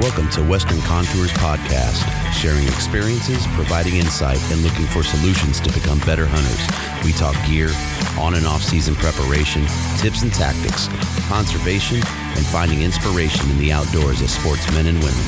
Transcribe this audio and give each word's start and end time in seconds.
Welcome 0.00 0.28
to 0.30 0.44
Western 0.44 0.80
Contours 0.82 1.32
Podcast, 1.32 2.06
sharing 2.32 2.62
experiences, 2.68 3.44
providing 3.48 3.96
insight, 3.96 4.38
and 4.52 4.62
looking 4.62 4.86
for 4.86 5.02
solutions 5.02 5.58
to 5.58 5.72
become 5.72 5.98
better 6.06 6.24
hunters. 6.24 7.04
We 7.04 7.10
talk 7.12 7.34
gear, 7.48 7.68
on 8.16 8.34
and 8.34 8.46
off 8.46 8.62
season 8.62 8.94
preparation, 8.94 9.66
tips 9.96 10.22
and 10.22 10.32
tactics, 10.32 10.86
conservation, 11.26 11.96
and 11.96 12.46
finding 12.46 12.82
inspiration 12.82 13.50
in 13.50 13.58
the 13.58 13.72
outdoors 13.72 14.22
as 14.22 14.32
sportsmen 14.32 14.86
and 14.86 14.98
women. 14.98 15.24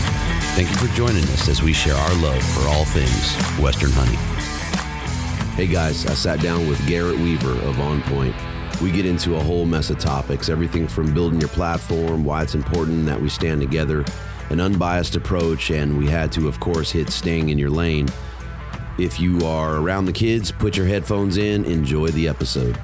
Thank 0.55 0.71
you 0.71 0.77
for 0.77 0.87
joining 0.95 1.25
us 1.25 1.49
as 1.49 1.65
we 1.65 1.73
share 1.73 1.97
our 1.97 2.15
love 2.23 2.41
for 2.41 2.69
all 2.69 2.85
things 2.85 3.35
Western 3.59 3.91
hunting. 3.91 4.21
Hey 5.57 5.67
guys, 5.67 6.07
I 6.07 6.15
sat 6.15 6.41
down 6.41 6.69
with 6.69 6.87
Garrett 6.87 7.19
Weaver 7.19 7.61
of 7.63 7.81
On 7.81 8.03
Point. 8.03 8.37
We 8.81 8.93
get 8.93 9.05
into 9.05 9.35
a 9.35 9.43
whole 9.43 9.67
mess 9.67 9.91
of 9.91 9.99
topics, 9.99 10.49
everything 10.49 10.87
from 10.87 11.13
building 11.13 11.41
your 11.41 11.51
platform, 11.51 12.25
why 12.25 12.45
it's 12.45 12.55
important 12.55 13.05
that 13.07 13.21
we 13.21 13.29
stand 13.29 13.61
together, 13.61 14.05
an 14.51 14.61
unbiased 14.61 15.17
approach, 15.17 15.71
and 15.71 15.97
we 15.97 16.07
had 16.07 16.31
to, 16.33 16.47
of 16.47 16.61
course, 16.61 16.91
hit 16.91 17.09
staying 17.11 17.49
in 17.49 17.59
your 17.59 17.71
lane. 17.71 18.09
If 18.99 19.19
you 19.19 19.47
are 19.47 19.77
around 19.77 20.05
the 20.05 20.13
kids, 20.13 20.53
put 20.53 20.77
your 20.77 20.87
headphones 20.87 21.39
in, 21.39 21.65
enjoy 21.65 22.09
the 22.09 22.29
episode. 22.29 22.79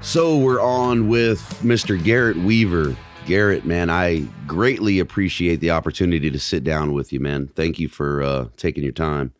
So 0.00 0.38
we're 0.38 0.60
on 0.60 1.08
with 1.08 1.40
Mr. 1.62 2.02
Garrett 2.02 2.36
Weaver. 2.36 2.96
Garrett, 3.26 3.64
man, 3.64 3.90
I 3.90 4.20
greatly 4.46 4.98
appreciate 4.98 5.56
the 5.56 5.70
opportunity 5.70 6.30
to 6.30 6.38
sit 6.38 6.64
down 6.64 6.92
with 6.92 7.12
you, 7.12 7.20
man. 7.20 7.48
Thank 7.48 7.78
you 7.78 7.88
for 7.88 8.22
uh, 8.22 8.48
taking 8.56 8.82
your 8.82 8.92
time. 8.92 9.32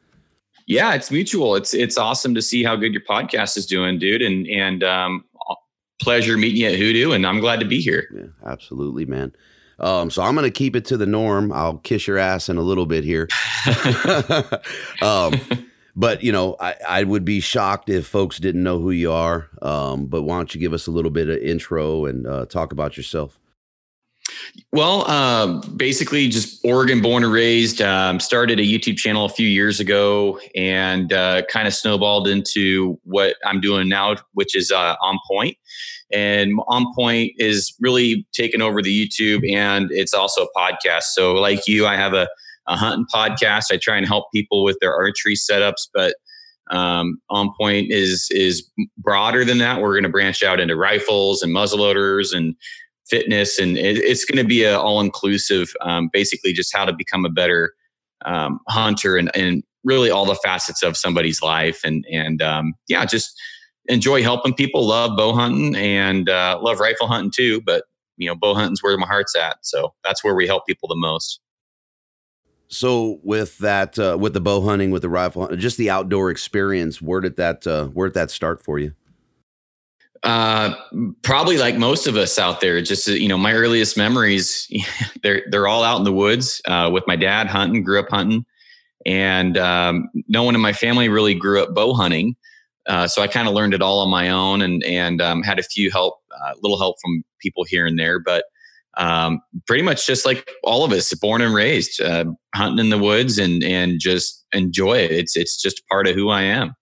Yeah, 0.66 0.94
it's 0.94 1.10
mutual. 1.10 1.56
It's 1.56 1.74
it's 1.74 1.98
awesome 1.98 2.34
to 2.36 2.42
see 2.42 2.62
how 2.62 2.76
good 2.76 2.92
your 2.92 3.02
podcast 3.02 3.56
is 3.56 3.66
doing, 3.66 3.98
dude. 3.98 4.22
And 4.22 4.46
and 4.46 4.84
um, 4.84 5.24
pleasure 6.00 6.36
meeting 6.36 6.62
you 6.62 6.68
at 6.68 6.74
Hoodoo, 6.74 7.12
and 7.12 7.26
I'm 7.26 7.40
glad 7.40 7.60
to 7.60 7.66
be 7.66 7.80
here. 7.80 8.08
Yeah, 8.14 8.50
absolutely, 8.50 9.04
man. 9.04 9.32
Um, 9.78 10.10
so 10.10 10.22
I'm 10.22 10.34
going 10.34 10.44
to 10.44 10.50
keep 10.50 10.76
it 10.76 10.84
to 10.86 10.96
the 10.96 11.06
norm. 11.06 11.52
I'll 11.52 11.78
kiss 11.78 12.06
your 12.06 12.18
ass 12.18 12.48
in 12.48 12.58
a 12.58 12.62
little 12.62 12.86
bit 12.86 13.02
here. 13.02 13.28
um, 15.02 15.34
but 15.96 16.22
you 16.22 16.32
know, 16.32 16.56
I, 16.60 16.76
I 16.88 17.04
would 17.04 17.24
be 17.24 17.40
shocked 17.40 17.88
if 17.88 18.06
folks 18.06 18.38
didn't 18.38 18.62
know 18.62 18.78
who 18.78 18.90
you 18.90 19.12
are. 19.12 19.48
Um, 19.62 20.06
but 20.06 20.22
why 20.22 20.36
don't 20.36 20.54
you 20.54 20.60
give 20.60 20.72
us 20.72 20.86
a 20.86 20.90
little 20.90 21.10
bit 21.10 21.28
of 21.28 21.38
intro 21.38 22.04
and 22.04 22.26
uh, 22.26 22.46
talk 22.46 22.72
about 22.72 22.96
yourself? 22.96 23.38
Well, 24.72 25.04
uh, 25.10 25.60
basically, 25.70 26.28
just 26.28 26.64
Oregon 26.64 27.02
born 27.02 27.24
and 27.24 27.32
raised. 27.32 27.82
Um, 27.82 28.20
started 28.20 28.60
a 28.60 28.62
YouTube 28.62 28.96
channel 28.96 29.24
a 29.24 29.28
few 29.28 29.48
years 29.48 29.80
ago, 29.80 30.38
and 30.54 31.12
uh, 31.12 31.42
kind 31.50 31.66
of 31.66 31.74
snowballed 31.74 32.28
into 32.28 32.98
what 33.04 33.36
I'm 33.44 33.60
doing 33.60 33.88
now, 33.88 34.16
which 34.34 34.56
is 34.56 34.70
uh, 34.70 34.94
On 35.02 35.18
Point. 35.28 35.56
And 36.12 36.54
On 36.68 36.92
Point 36.94 37.32
is 37.36 37.74
really 37.80 38.26
taken 38.32 38.62
over 38.62 38.82
the 38.82 39.06
YouTube, 39.08 39.48
and 39.50 39.90
it's 39.90 40.14
also 40.14 40.46
a 40.46 40.58
podcast. 40.58 41.04
So, 41.14 41.34
like 41.34 41.66
you, 41.66 41.86
I 41.86 41.96
have 41.96 42.14
a, 42.14 42.28
a 42.66 42.76
hunting 42.76 43.06
podcast. 43.12 43.66
I 43.70 43.76
try 43.76 43.96
and 43.96 44.06
help 44.06 44.26
people 44.32 44.64
with 44.64 44.78
their 44.80 44.94
archery 44.94 45.36
setups, 45.36 45.88
but 45.94 46.14
um, 46.70 47.20
on 47.30 47.50
point 47.60 47.90
is 47.90 48.28
is 48.30 48.68
broader 48.96 49.44
than 49.44 49.58
that. 49.58 49.80
We're 49.80 49.94
going 49.94 50.04
to 50.04 50.08
branch 50.08 50.42
out 50.42 50.60
into 50.60 50.76
rifles 50.76 51.42
and 51.42 51.54
muzzleloaders 51.54 52.34
and 52.34 52.54
fitness, 53.08 53.58
and 53.58 53.76
it, 53.76 53.98
it's 53.98 54.24
going 54.24 54.42
to 54.42 54.48
be 54.48 54.64
a 54.64 54.78
all 54.78 55.00
inclusive. 55.00 55.72
Um, 55.80 56.10
basically, 56.12 56.52
just 56.52 56.74
how 56.74 56.84
to 56.84 56.92
become 56.92 57.24
a 57.24 57.30
better 57.30 57.72
um, 58.24 58.60
hunter 58.68 59.16
and, 59.16 59.30
and 59.34 59.64
really 59.84 60.10
all 60.10 60.26
the 60.26 60.36
facets 60.36 60.82
of 60.82 60.96
somebody's 60.96 61.42
life, 61.42 61.80
and 61.84 62.04
and 62.10 62.40
um, 62.40 62.74
yeah, 62.88 63.04
just 63.04 63.38
enjoy 63.90 64.22
helping 64.22 64.54
people. 64.54 64.86
Love 64.86 65.16
bow 65.16 65.32
hunting 65.32 65.74
and 65.76 66.28
uh, 66.28 66.58
love 66.62 66.80
rifle 66.80 67.06
hunting 67.06 67.30
too, 67.34 67.60
but 67.62 67.84
you 68.16 68.28
know, 68.28 68.34
bow 68.34 68.54
hunting's 68.54 68.82
where 68.82 68.96
my 68.96 69.06
heart's 69.06 69.34
at. 69.34 69.58
So 69.62 69.94
that's 70.04 70.22
where 70.22 70.34
we 70.34 70.46
help 70.46 70.66
people 70.66 70.88
the 70.88 70.96
most. 70.96 71.40
So 72.68 73.18
with 73.24 73.58
that, 73.58 73.98
uh, 73.98 74.16
with 74.20 74.32
the 74.32 74.40
bow 74.40 74.60
hunting, 74.60 74.92
with 74.92 75.02
the 75.02 75.08
rifle, 75.08 75.48
just 75.56 75.76
the 75.76 75.90
outdoor 75.90 76.30
experience, 76.30 77.02
where 77.02 77.20
did 77.20 77.36
that, 77.36 77.66
uh, 77.66 77.86
where 77.86 78.08
did 78.08 78.14
that 78.14 78.30
start 78.30 78.62
for 78.62 78.78
you? 78.78 78.92
Uh, 80.22 80.74
probably 81.22 81.56
like 81.56 81.78
most 81.78 82.06
of 82.06 82.16
us 82.16 82.38
out 82.38 82.60
there, 82.60 82.80
just, 82.82 83.08
you 83.08 83.26
know, 83.26 83.38
my 83.38 83.54
earliest 83.54 83.96
memories, 83.96 84.70
they're, 85.22 85.42
they're 85.50 85.66
all 85.66 85.82
out 85.82 85.98
in 85.98 86.04
the 86.04 86.12
woods, 86.12 86.62
uh, 86.66 86.88
with 86.92 87.02
my 87.08 87.16
dad 87.16 87.48
hunting, 87.48 87.82
grew 87.82 87.98
up 87.98 88.08
hunting. 88.08 88.44
And, 89.04 89.56
um, 89.56 90.08
no 90.28 90.42
one 90.42 90.54
in 90.54 90.60
my 90.60 90.74
family 90.74 91.08
really 91.08 91.34
grew 91.34 91.62
up 91.62 91.74
bow 91.74 91.94
hunting. 91.94 92.36
Uh, 92.86 93.06
so 93.06 93.22
I 93.22 93.26
kind 93.26 93.46
of 93.46 93.54
learned 93.54 93.74
it 93.74 93.82
all 93.82 94.00
on 94.00 94.10
my 94.10 94.30
own 94.30 94.62
and, 94.62 94.82
and, 94.84 95.20
um, 95.20 95.42
had 95.42 95.58
a 95.58 95.62
few 95.62 95.90
help, 95.90 96.14
uh, 96.32 96.52
little 96.62 96.78
help 96.78 96.96
from 97.02 97.22
people 97.40 97.64
here 97.64 97.86
and 97.86 97.98
there, 97.98 98.18
but, 98.18 98.44
um, 98.96 99.40
pretty 99.66 99.82
much 99.82 100.06
just 100.06 100.26
like 100.26 100.50
all 100.64 100.84
of 100.84 100.92
us, 100.92 101.12
born 101.14 101.40
and 101.40 101.54
raised, 101.54 102.00
uh, 102.00 102.24
hunting 102.54 102.84
in 102.84 102.90
the 102.90 102.98
woods 102.98 103.38
and, 103.38 103.62
and 103.62 104.00
just 104.00 104.44
enjoy 104.52 104.98
it. 104.98 105.12
It's, 105.12 105.36
it's 105.36 105.60
just 105.60 105.86
part 105.88 106.08
of 106.08 106.14
who 106.14 106.30
I 106.30 106.42
am. 106.42 106.74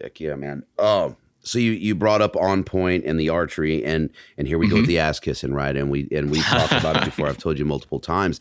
Heck 0.00 0.20
yeah, 0.20 0.36
man. 0.36 0.62
Oh, 0.78 1.16
so 1.44 1.58
you 1.58 1.72
you 1.72 1.94
brought 1.94 2.22
up 2.22 2.36
on 2.36 2.64
point 2.64 3.04
and 3.04 3.18
the 3.18 3.28
archery 3.28 3.84
and 3.84 4.10
and 4.38 4.46
here 4.46 4.58
we 4.58 4.66
mm-hmm. 4.66 4.76
go 4.76 4.80
with 4.80 4.88
the 4.88 4.98
ass 4.98 5.20
kissing 5.20 5.52
right 5.52 5.76
and 5.76 5.90
we 5.90 6.08
and 6.12 6.30
we 6.30 6.40
talked 6.42 6.72
about 6.72 6.96
it 6.96 7.04
before 7.04 7.28
I've 7.28 7.38
told 7.38 7.58
you 7.58 7.64
multiple 7.64 8.00
times 8.00 8.40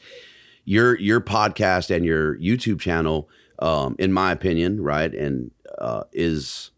your 0.66 1.00
your 1.00 1.22
podcast 1.22 1.94
and 1.94 2.06
your 2.06 2.38
YouTube 2.38 2.80
channel 2.80 3.30
um 3.60 3.96
in 4.00 4.14
my 4.14 4.32
opinion 4.32 4.82
right 4.82 5.14
and 5.14 5.52
uh 5.78 6.04
is 6.12 6.72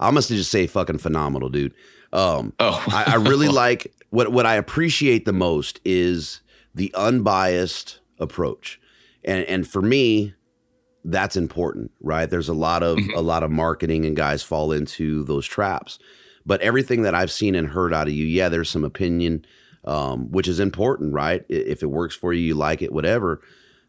I 0.00 0.10
must 0.10 0.28
just 0.28 0.50
say 0.50 0.66
fucking 0.66 0.98
phenomenal 0.98 1.48
dude 1.48 1.74
um 2.12 2.52
oh 2.58 2.82
I, 2.88 3.12
I 3.12 3.14
really 3.16 3.48
like 3.64 3.92
what 4.10 4.32
what 4.32 4.46
I 4.46 4.54
appreciate 4.54 5.24
the 5.24 5.32
most 5.32 5.80
is 5.84 6.40
the 6.74 6.92
unbiased 6.94 8.00
approach 8.18 8.80
and 9.24 9.44
and 9.44 9.66
for 9.66 9.82
me 9.82 10.34
that's 11.04 11.36
important, 11.36 11.90
right? 12.00 12.28
There's 12.28 12.48
a 12.48 12.54
lot 12.54 12.82
of 12.82 12.98
mm-hmm. 12.98 13.16
a 13.16 13.20
lot 13.20 13.42
of 13.42 13.50
marketing 13.50 14.04
and 14.04 14.16
guys 14.16 14.42
fall 14.42 14.72
into 14.72 15.24
those 15.24 15.46
traps. 15.46 15.98
But 16.44 16.60
everything 16.60 17.02
that 17.02 17.14
I've 17.14 17.30
seen 17.30 17.54
and 17.54 17.68
heard 17.68 17.94
out 17.94 18.08
of 18.08 18.14
you, 18.14 18.26
yeah, 18.26 18.48
there's 18.48 18.68
some 18.68 18.84
opinion, 18.84 19.44
um, 19.84 20.30
which 20.32 20.48
is 20.48 20.58
important, 20.58 21.12
right? 21.12 21.44
If 21.48 21.82
it 21.82 21.86
works 21.86 22.16
for 22.16 22.32
you, 22.32 22.42
you 22.42 22.54
like 22.54 22.82
it, 22.82 22.92
whatever. 22.92 23.42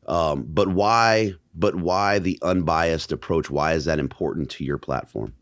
Um, 0.07 0.45
but 0.47 0.69
why? 0.69 1.33
But 1.55 1.75
why 1.75 2.19
the 2.19 2.39
unbiased 2.41 3.11
approach? 3.11 3.49
Why 3.49 3.73
is 3.73 3.85
that 3.85 3.99
important 3.99 4.49
to 4.51 4.63
your 4.63 4.77
platform? 4.77 5.33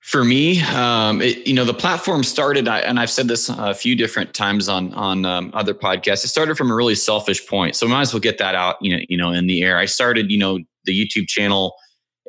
For 0.00 0.24
me, 0.24 0.60
um, 0.62 1.22
it, 1.22 1.46
you 1.46 1.54
know, 1.54 1.64
the 1.64 1.74
platform 1.74 2.24
started, 2.24 2.66
and 2.66 2.98
I've 2.98 3.10
said 3.10 3.28
this 3.28 3.48
a 3.48 3.72
few 3.72 3.94
different 3.94 4.34
times 4.34 4.68
on 4.68 4.92
on 4.94 5.24
um, 5.24 5.50
other 5.54 5.74
podcasts. 5.74 6.24
It 6.24 6.28
started 6.28 6.56
from 6.56 6.70
a 6.70 6.74
really 6.74 6.96
selfish 6.96 7.46
point, 7.46 7.76
so 7.76 7.86
we 7.86 7.92
might 7.92 8.00
as 8.02 8.12
well 8.12 8.20
get 8.20 8.38
that 8.38 8.54
out, 8.54 8.76
you 8.80 8.96
know, 8.96 9.02
you 9.08 9.16
know, 9.16 9.30
in 9.30 9.46
the 9.46 9.62
air. 9.62 9.78
I 9.78 9.84
started, 9.84 10.30
you 10.30 10.38
know, 10.38 10.58
the 10.84 10.92
YouTube 10.92 11.28
channel 11.28 11.74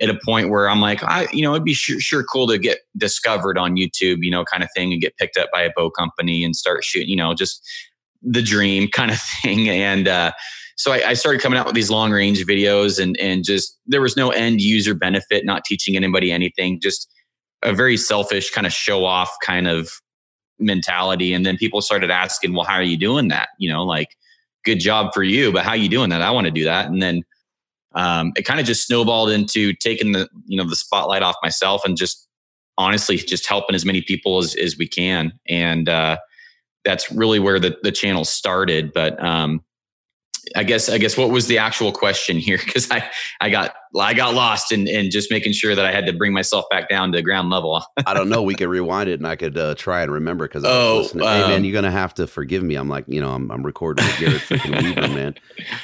at 0.01 0.09
a 0.09 0.19
point 0.25 0.49
where 0.49 0.69
I'm 0.69 0.81
like, 0.81 1.03
I, 1.03 1.27
you 1.31 1.41
know, 1.43 1.53
it'd 1.53 1.63
be 1.63 1.73
sure, 1.73 1.99
sure 1.99 2.23
cool 2.23 2.47
to 2.47 2.57
get 2.57 2.79
discovered 2.97 3.57
on 3.57 3.75
YouTube, 3.75 4.17
you 4.21 4.31
know, 4.31 4.43
kind 4.43 4.63
of 4.63 4.69
thing, 4.75 4.91
and 4.91 5.01
get 5.01 5.17
picked 5.17 5.37
up 5.37 5.49
by 5.51 5.61
a 5.61 5.71
bow 5.75 5.89
company 5.89 6.43
and 6.43 6.55
start 6.55 6.83
shooting, 6.83 7.09
you 7.09 7.15
know, 7.15 7.33
just 7.33 7.65
the 8.21 8.41
dream 8.41 8.87
kind 8.91 9.11
of 9.11 9.19
thing. 9.19 9.69
And 9.69 10.07
uh, 10.07 10.31
so 10.75 10.91
I, 10.91 11.09
I, 11.09 11.13
started 11.13 11.41
coming 11.41 11.59
out 11.59 11.65
with 11.65 11.75
these 11.75 11.89
long 11.89 12.11
range 12.11 12.43
videos, 12.45 13.01
and 13.01 13.17
and 13.19 13.43
just 13.43 13.77
there 13.85 14.01
was 14.01 14.17
no 14.17 14.31
end 14.31 14.61
user 14.61 14.93
benefit, 14.93 15.45
not 15.45 15.63
teaching 15.65 15.95
anybody 15.95 16.31
anything, 16.31 16.79
just 16.81 17.11
a 17.63 17.73
very 17.73 17.97
selfish 17.97 18.51
kind 18.51 18.67
of 18.67 18.73
show 18.73 19.05
off 19.05 19.33
kind 19.43 19.67
of 19.67 19.89
mentality. 20.59 21.33
And 21.33 21.45
then 21.45 21.57
people 21.57 21.81
started 21.81 22.11
asking, 22.11 22.53
well, 22.53 22.65
how 22.65 22.75
are 22.75 22.83
you 22.83 22.97
doing 22.97 23.27
that? 23.29 23.49
You 23.57 23.71
know, 23.71 23.83
like, 23.83 24.09
good 24.63 24.79
job 24.79 25.13
for 25.13 25.23
you, 25.23 25.51
but 25.51 25.63
how 25.63 25.71
are 25.71 25.77
you 25.77 25.89
doing 25.89 26.09
that? 26.09 26.21
I 26.21 26.31
want 26.31 26.45
to 26.45 26.51
do 26.51 26.63
that. 26.63 26.87
And 26.87 27.01
then 27.01 27.23
um, 27.95 28.31
it 28.35 28.43
kind 28.43 28.59
of 28.59 28.65
just 28.65 28.87
snowballed 28.87 29.29
into 29.29 29.73
taking 29.73 30.13
the, 30.13 30.27
you 30.45 30.57
know, 30.57 30.67
the 30.67 30.75
spotlight 30.75 31.21
off 31.21 31.35
myself 31.43 31.81
and 31.85 31.97
just 31.97 32.27
honestly 32.77 33.17
just 33.17 33.47
helping 33.47 33.75
as 33.75 33.85
many 33.85 34.01
people 34.01 34.39
as, 34.39 34.55
as 34.55 34.77
we 34.77 34.87
can. 34.87 35.31
And 35.47 35.87
uh, 35.87 36.17
that's 36.83 37.11
really 37.11 37.39
where 37.39 37.59
the, 37.59 37.77
the 37.83 37.91
channel 37.91 38.25
started. 38.25 38.91
But 38.93 39.23
um, 39.23 39.63
I 40.55 40.63
guess 40.63 40.89
I 40.89 40.97
guess 40.97 41.17
what 41.17 41.29
was 41.29 41.47
the 41.47 41.57
actual 41.57 41.91
question 41.91 42.37
here? 42.37 42.59
Because 42.73 42.89
I 42.89 43.07
I 43.39 43.49
got 43.49 43.75
I 43.99 44.13
got 44.15 44.33
lost 44.33 44.71
in 44.71 44.87
in 44.87 45.11
just 45.11 45.29
making 45.29 45.53
sure 45.53 45.75
that 45.75 45.85
I 45.85 45.91
had 45.91 46.07
to 46.07 46.13
bring 46.13 46.33
myself 46.33 46.65
back 46.71 46.89
down 46.89 47.11
to 47.11 47.21
ground 47.21 47.51
level. 47.51 47.83
I 48.07 48.15
don't 48.15 48.29
know. 48.29 48.41
We 48.41 48.55
could 48.55 48.69
rewind 48.69 49.09
it 49.09 49.19
and 49.19 49.27
I 49.27 49.35
could 49.35 49.57
uh, 49.57 49.75
try 49.75 50.01
and 50.01 50.11
remember 50.11 50.47
because 50.47 50.63
oh, 50.65 51.07
um, 51.13 51.19
hey 51.19 51.47
man, 51.47 51.63
you're 51.63 51.73
gonna 51.73 51.91
have 51.91 52.15
to 52.15 52.25
forgive 52.25 52.63
me. 52.63 52.75
I'm 52.75 52.89
like 52.89 53.05
you 53.07 53.21
know 53.21 53.31
I'm 53.31 53.51
I'm 53.51 53.63
recording 53.63 54.05
with 54.05 54.19
Garrett 54.19 54.41
freaking 54.41 54.81
Weaver, 54.81 55.07
man. 55.13 55.35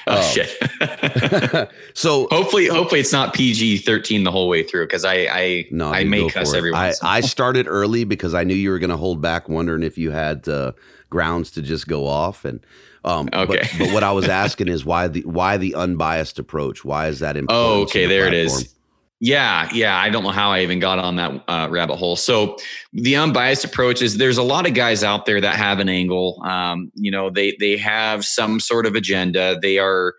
Oh 0.07 0.17
um, 0.17 0.23
shit. 0.23 1.69
so 1.93 2.27
hopefully 2.31 2.67
hopefully 2.67 3.01
it's 3.01 3.13
not 3.13 3.33
PG 3.33 3.79
13 3.79 4.23
the 4.23 4.31
whole 4.31 4.49
way 4.49 4.63
through 4.63 4.85
because 4.87 5.05
I 5.05 5.27
I 5.31 5.67
no 5.69 5.91
I 5.91 6.05
may 6.05 6.27
cuss 6.29 6.53
everyone. 6.53 6.79
I, 6.79 6.93
I 7.03 7.21
started 7.21 7.67
early 7.67 8.03
because 8.03 8.33
I 8.33 8.43
knew 8.43 8.55
you 8.55 8.71
were 8.71 8.79
gonna 8.79 8.97
hold 8.97 9.21
back, 9.21 9.47
wondering 9.47 9.83
if 9.83 9.97
you 9.97 10.11
had 10.11 10.47
uh, 10.47 10.71
grounds 11.09 11.51
to 11.51 11.61
just 11.61 11.87
go 11.87 12.07
off 12.07 12.45
and 12.45 12.65
um, 13.03 13.29
okay. 13.33 13.67
But, 13.77 13.79
but, 13.79 13.93
what 13.93 14.03
I 14.03 14.11
was 14.11 14.27
asking 14.29 14.67
is 14.67 14.85
why 14.85 15.07
the 15.07 15.21
why 15.21 15.57
the 15.57 15.75
unbiased 15.75 16.39
approach? 16.39 16.83
Why 16.83 17.07
is 17.07 17.19
that 17.19 17.37
important? 17.37 17.67
Oh, 17.67 17.81
okay. 17.83 18.05
There 18.05 18.29
platform? 18.29 18.33
it 18.33 18.63
is. 18.63 18.75
Yeah, 19.21 19.67
yeah. 19.73 19.97
I 19.97 20.09
don't 20.09 20.23
know 20.23 20.29
how 20.29 20.51
I 20.51 20.61
even 20.61 20.79
got 20.79 20.97
on 20.97 21.17
that 21.17 21.43
uh, 21.49 21.67
rabbit 21.69 21.97
hole. 21.97 22.15
So 22.15 22.57
the 22.93 23.17
unbiased 23.17 23.65
approach 23.65 24.01
is 24.01 24.17
there's 24.17 24.37
a 24.37 24.43
lot 24.43 24.65
of 24.65 24.73
guys 24.73 25.03
out 25.03 25.25
there 25.25 25.41
that 25.41 25.55
have 25.55 25.79
an 25.79 25.89
angle. 25.89 26.41
Um, 26.43 26.89
you 26.95 27.11
know, 27.11 27.29
they 27.29 27.57
they 27.59 27.75
have 27.77 28.23
some 28.23 28.59
sort 28.61 28.85
of 28.85 28.95
agenda. 28.95 29.59
They 29.61 29.77
are 29.77 30.15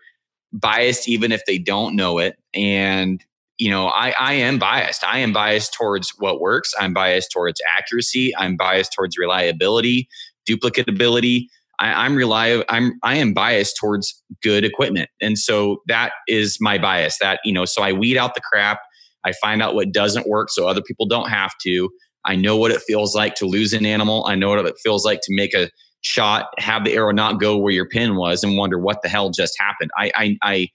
biased 0.53 1.07
even 1.09 1.31
if 1.31 1.45
they 1.45 1.57
don't 1.57 1.95
know 1.95 2.19
it. 2.19 2.37
And 2.53 3.23
you 3.57 3.69
know, 3.69 3.87
I, 3.87 4.13
I 4.19 4.33
am 4.33 4.57
biased. 4.57 5.03
I 5.03 5.19
am 5.19 5.33
biased 5.33 5.73
towards 5.73 6.13
what 6.17 6.41
works. 6.41 6.73
I'm 6.79 6.93
biased 6.93 7.31
towards 7.31 7.61
accuracy. 7.77 8.35
I'm 8.35 8.57
biased 8.57 8.91
towards 8.91 9.17
reliability, 9.19 10.09
duplicatability. 10.49 11.47
I, 11.81 12.05
am 12.05 12.15
reliable. 12.15 12.63
I'm 12.69 12.93
I 13.03 13.17
am 13.17 13.33
biased 13.33 13.75
towards 13.79 14.23
good 14.43 14.63
equipment, 14.63 15.09
and 15.19 15.37
so 15.37 15.81
that 15.87 16.13
is 16.27 16.57
my 16.61 16.77
bias. 16.77 17.17
That 17.19 17.39
you 17.43 17.51
know, 17.51 17.65
so 17.65 17.81
I 17.81 17.91
weed 17.91 18.17
out 18.17 18.35
the 18.35 18.41
crap. 18.41 18.79
I 19.25 19.33
find 19.41 19.61
out 19.61 19.75
what 19.75 19.91
doesn't 19.91 20.27
work, 20.27 20.49
so 20.51 20.67
other 20.67 20.81
people 20.81 21.07
don't 21.07 21.29
have 21.29 21.51
to. 21.63 21.89
I 22.23 22.35
know 22.35 22.55
what 22.55 22.71
it 22.71 22.81
feels 22.81 23.15
like 23.15 23.33
to 23.35 23.45
lose 23.45 23.73
an 23.73 23.85
animal. 23.85 24.25
I 24.27 24.35
know 24.35 24.49
what 24.49 24.65
it 24.65 24.75
feels 24.83 25.05
like 25.05 25.21
to 25.21 25.35
make 25.35 25.55
a 25.55 25.69
shot, 26.01 26.47
have 26.59 26.85
the 26.85 26.93
arrow 26.93 27.11
not 27.11 27.39
go 27.39 27.57
where 27.57 27.73
your 27.73 27.87
pin 27.87 28.15
was, 28.15 28.43
and 28.43 28.57
wonder 28.57 28.79
what 28.79 29.01
the 29.01 29.09
hell 29.09 29.31
just 29.31 29.55
happened. 29.59 29.89
I 29.97 30.11
I 30.15 30.37
I, 30.43 30.67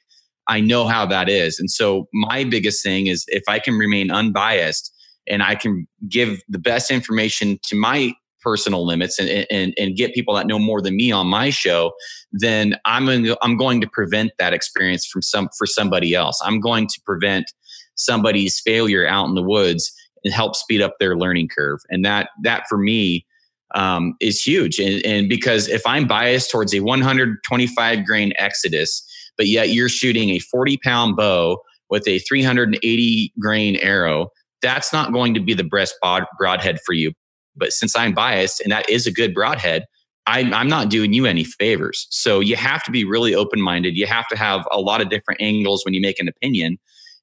I 0.48 0.60
know 0.60 0.88
how 0.88 1.06
that 1.06 1.28
is, 1.28 1.60
and 1.60 1.70
so 1.70 2.08
my 2.12 2.42
biggest 2.42 2.82
thing 2.82 3.06
is 3.06 3.24
if 3.28 3.44
I 3.48 3.60
can 3.60 3.74
remain 3.74 4.10
unbiased 4.10 4.92
and 5.28 5.42
I 5.42 5.54
can 5.54 5.86
give 6.08 6.40
the 6.48 6.58
best 6.58 6.90
information 6.90 7.58
to 7.64 7.76
my 7.76 8.12
personal 8.46 8.86
limits 8.86 9.18
and, 9.18 9.28
and, 9.50 9.74
and 9.76 9.96
get 9.96 10.14
people 10.14 10.32
that 10.36 10.46
know 10.46 10.58
more 10.58 10.80
than 10.80 10.94
me 10.94 11.10
on 11.10 11.26
my 11.26 11.50
show, 11.50 11.92
then 12.30 12.76
I'm 12.84 13.04
going 13.04 13.24
to, 13.24 13.36
I'm 13.42 13.56
going 13.56 13.80
to 13.80 13.88
prevent 13.92 14.30
that 14.38 14.52
experience 14.52 15.04
from 15.04 15.20
some 15.20 15.48
for 15.58 15.66
somebody 15.66 16.14
else. 16.14 16.40
I'm 16.44 16.60
going 16.60 16.86
to 16.86 17.00
prevent 17.04 17.52
somebody's 17.96 18.60
failure 18.60 19.04
out 19.04 19.26
in 19.26 19.34
the 19.34 19.42
woods 19.42 19.92
and 20.22 20.32
help 20.32 20.54
speed 20.54 20.80
up 20.80 20.94
their 21.00 21.16
learning 21.16 21.48
curve. 21.48 21.80
And 21.90 22.04
that 22.04 22.28
that 22.44 22.66
for 22.68 22.78
me 22.78 23.26
um, 23.74 24.14
is 24.20 24.40
huge. 24.40 24.78
And, 24.78 25.04
and 25.04 25.28
because 25.28 25.66
if 25.66 25.82
I'm 25.84 26.06
biased 26.06 26.52
towards 26.52 26.72
a 26.72 26.80
125 26.80 28.06
grain 28.06 28.32
Exodus, 28.38 29.04
but 29.36 29.48
yet 29.48 29.70
you're 29.70 29.88
shooting 29.88 30.30
a 30.30 30.38
40 30.38 30.78
pound 30.84 31.16
bow 31.16 31.58
with 31.90 32.06
a 32.06 32.20
380 32.20 33.32
grain 33.40 33.76
arrow, 33.76 34.28
that's 34.62 34.92
not 34.92 35.12
going 35.12 35.34
to 35.34 35.40
be 35.40 35.52
the 35.52 35.64
best 35.64 35.96
broadhead 36.38 36.78
for 36.86 36.92
you. 36.92 37.12
But 37.56 37.72
since 37.72 37.96
I'm 37.96 38.14
biased 38.14 38.60
and 38.60 38.70
that 38.72 38.88
is 38.88 39.06
a 39.06 39.12
good 39.12 39.34
broadhead, 39.34 39.84
I'm, 40.26 40.52
I'm 40.52 40.68
not 40.68 40.88
doing 40.88 41.12
you 41.12 41.24
any 41.26 41.44
favors. 41.44 42.06
So 42.10 42.40
you 42.40 42.56
have 42.56 42.82
to 42.84 42.90
be 42.90 43.04
really 43.04 43.34
open 43.34 43.60
minded. 43.60 43.96
You 43.96 44.06
have 44.06 44.26
to 44.28 44.36
have 44.36 44.66
a 44.70 44.80
lot 44.80 45.00
of 45.00 45.08
different 45.08 45.40
angles 45.40 45.84
when 45.84 45.94
you 45.94 46.00
make 46.00 46.18
an 46.18 46.28
opinion. 46.28 46.78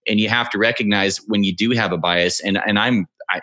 And 0.08 0.20
you 0.20 0.28
have 0.30 0.50
to 0.50 0.58
recognize 0.58 1.18
when 1.28 1.44
you 1.44 1.56
do 1.56 1.72
have 1.72 1.94
a 1.94 1.98
bias. 1.98 2.42
And, 2.42 2.60
and 2.66 2.78
I'm, 2.78 3.06
I, 3.30 3.42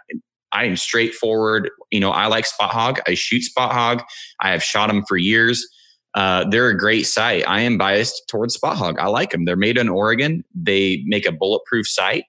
I 0.52 0.64
am 0.64 0.76
straightforward. 0.76 1.70
You 1.90 2.00
know, 2.00 2.10
I 2.10 2.26
like 2.26 2.46
Spot 2.46 2.70
Hogg. 2.70 3.00
I 3.06 3.14
shoot 3.14 3.42
Spot 3.42 3.72
Hogg. 3.72 4.02
I 4.40 4.50
have 4.50 4.62
shot 4.62 4.88
them 4.88 5.04
for 5.06 5.16
years. 5.16 5.66
Uh, 6.14 6.44
they're 6.50 6.68
a 6.68 6.76
great 6.76 7.04
sight. 7.04 7.44
I 7.46 7.60
am 7.60 7.78
biased 7.78 8.24
towards 8.28 8.54
Spot 8.54 8.76
Hogg. 8.76 8.98
I 8.98 9.06
like 9.06 9.30
them. 9.30 9.44
They're 9.44 9.56
made 9.56 9.78
in 9.78 9.88
Oregon. 9.88 10.44
They 10.54 11.02
make 11.06 11.26
a 11.26 11.32
bulletproof 11.32 11.86
sight. 11.86 12.24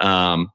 Um, 0.00 0.48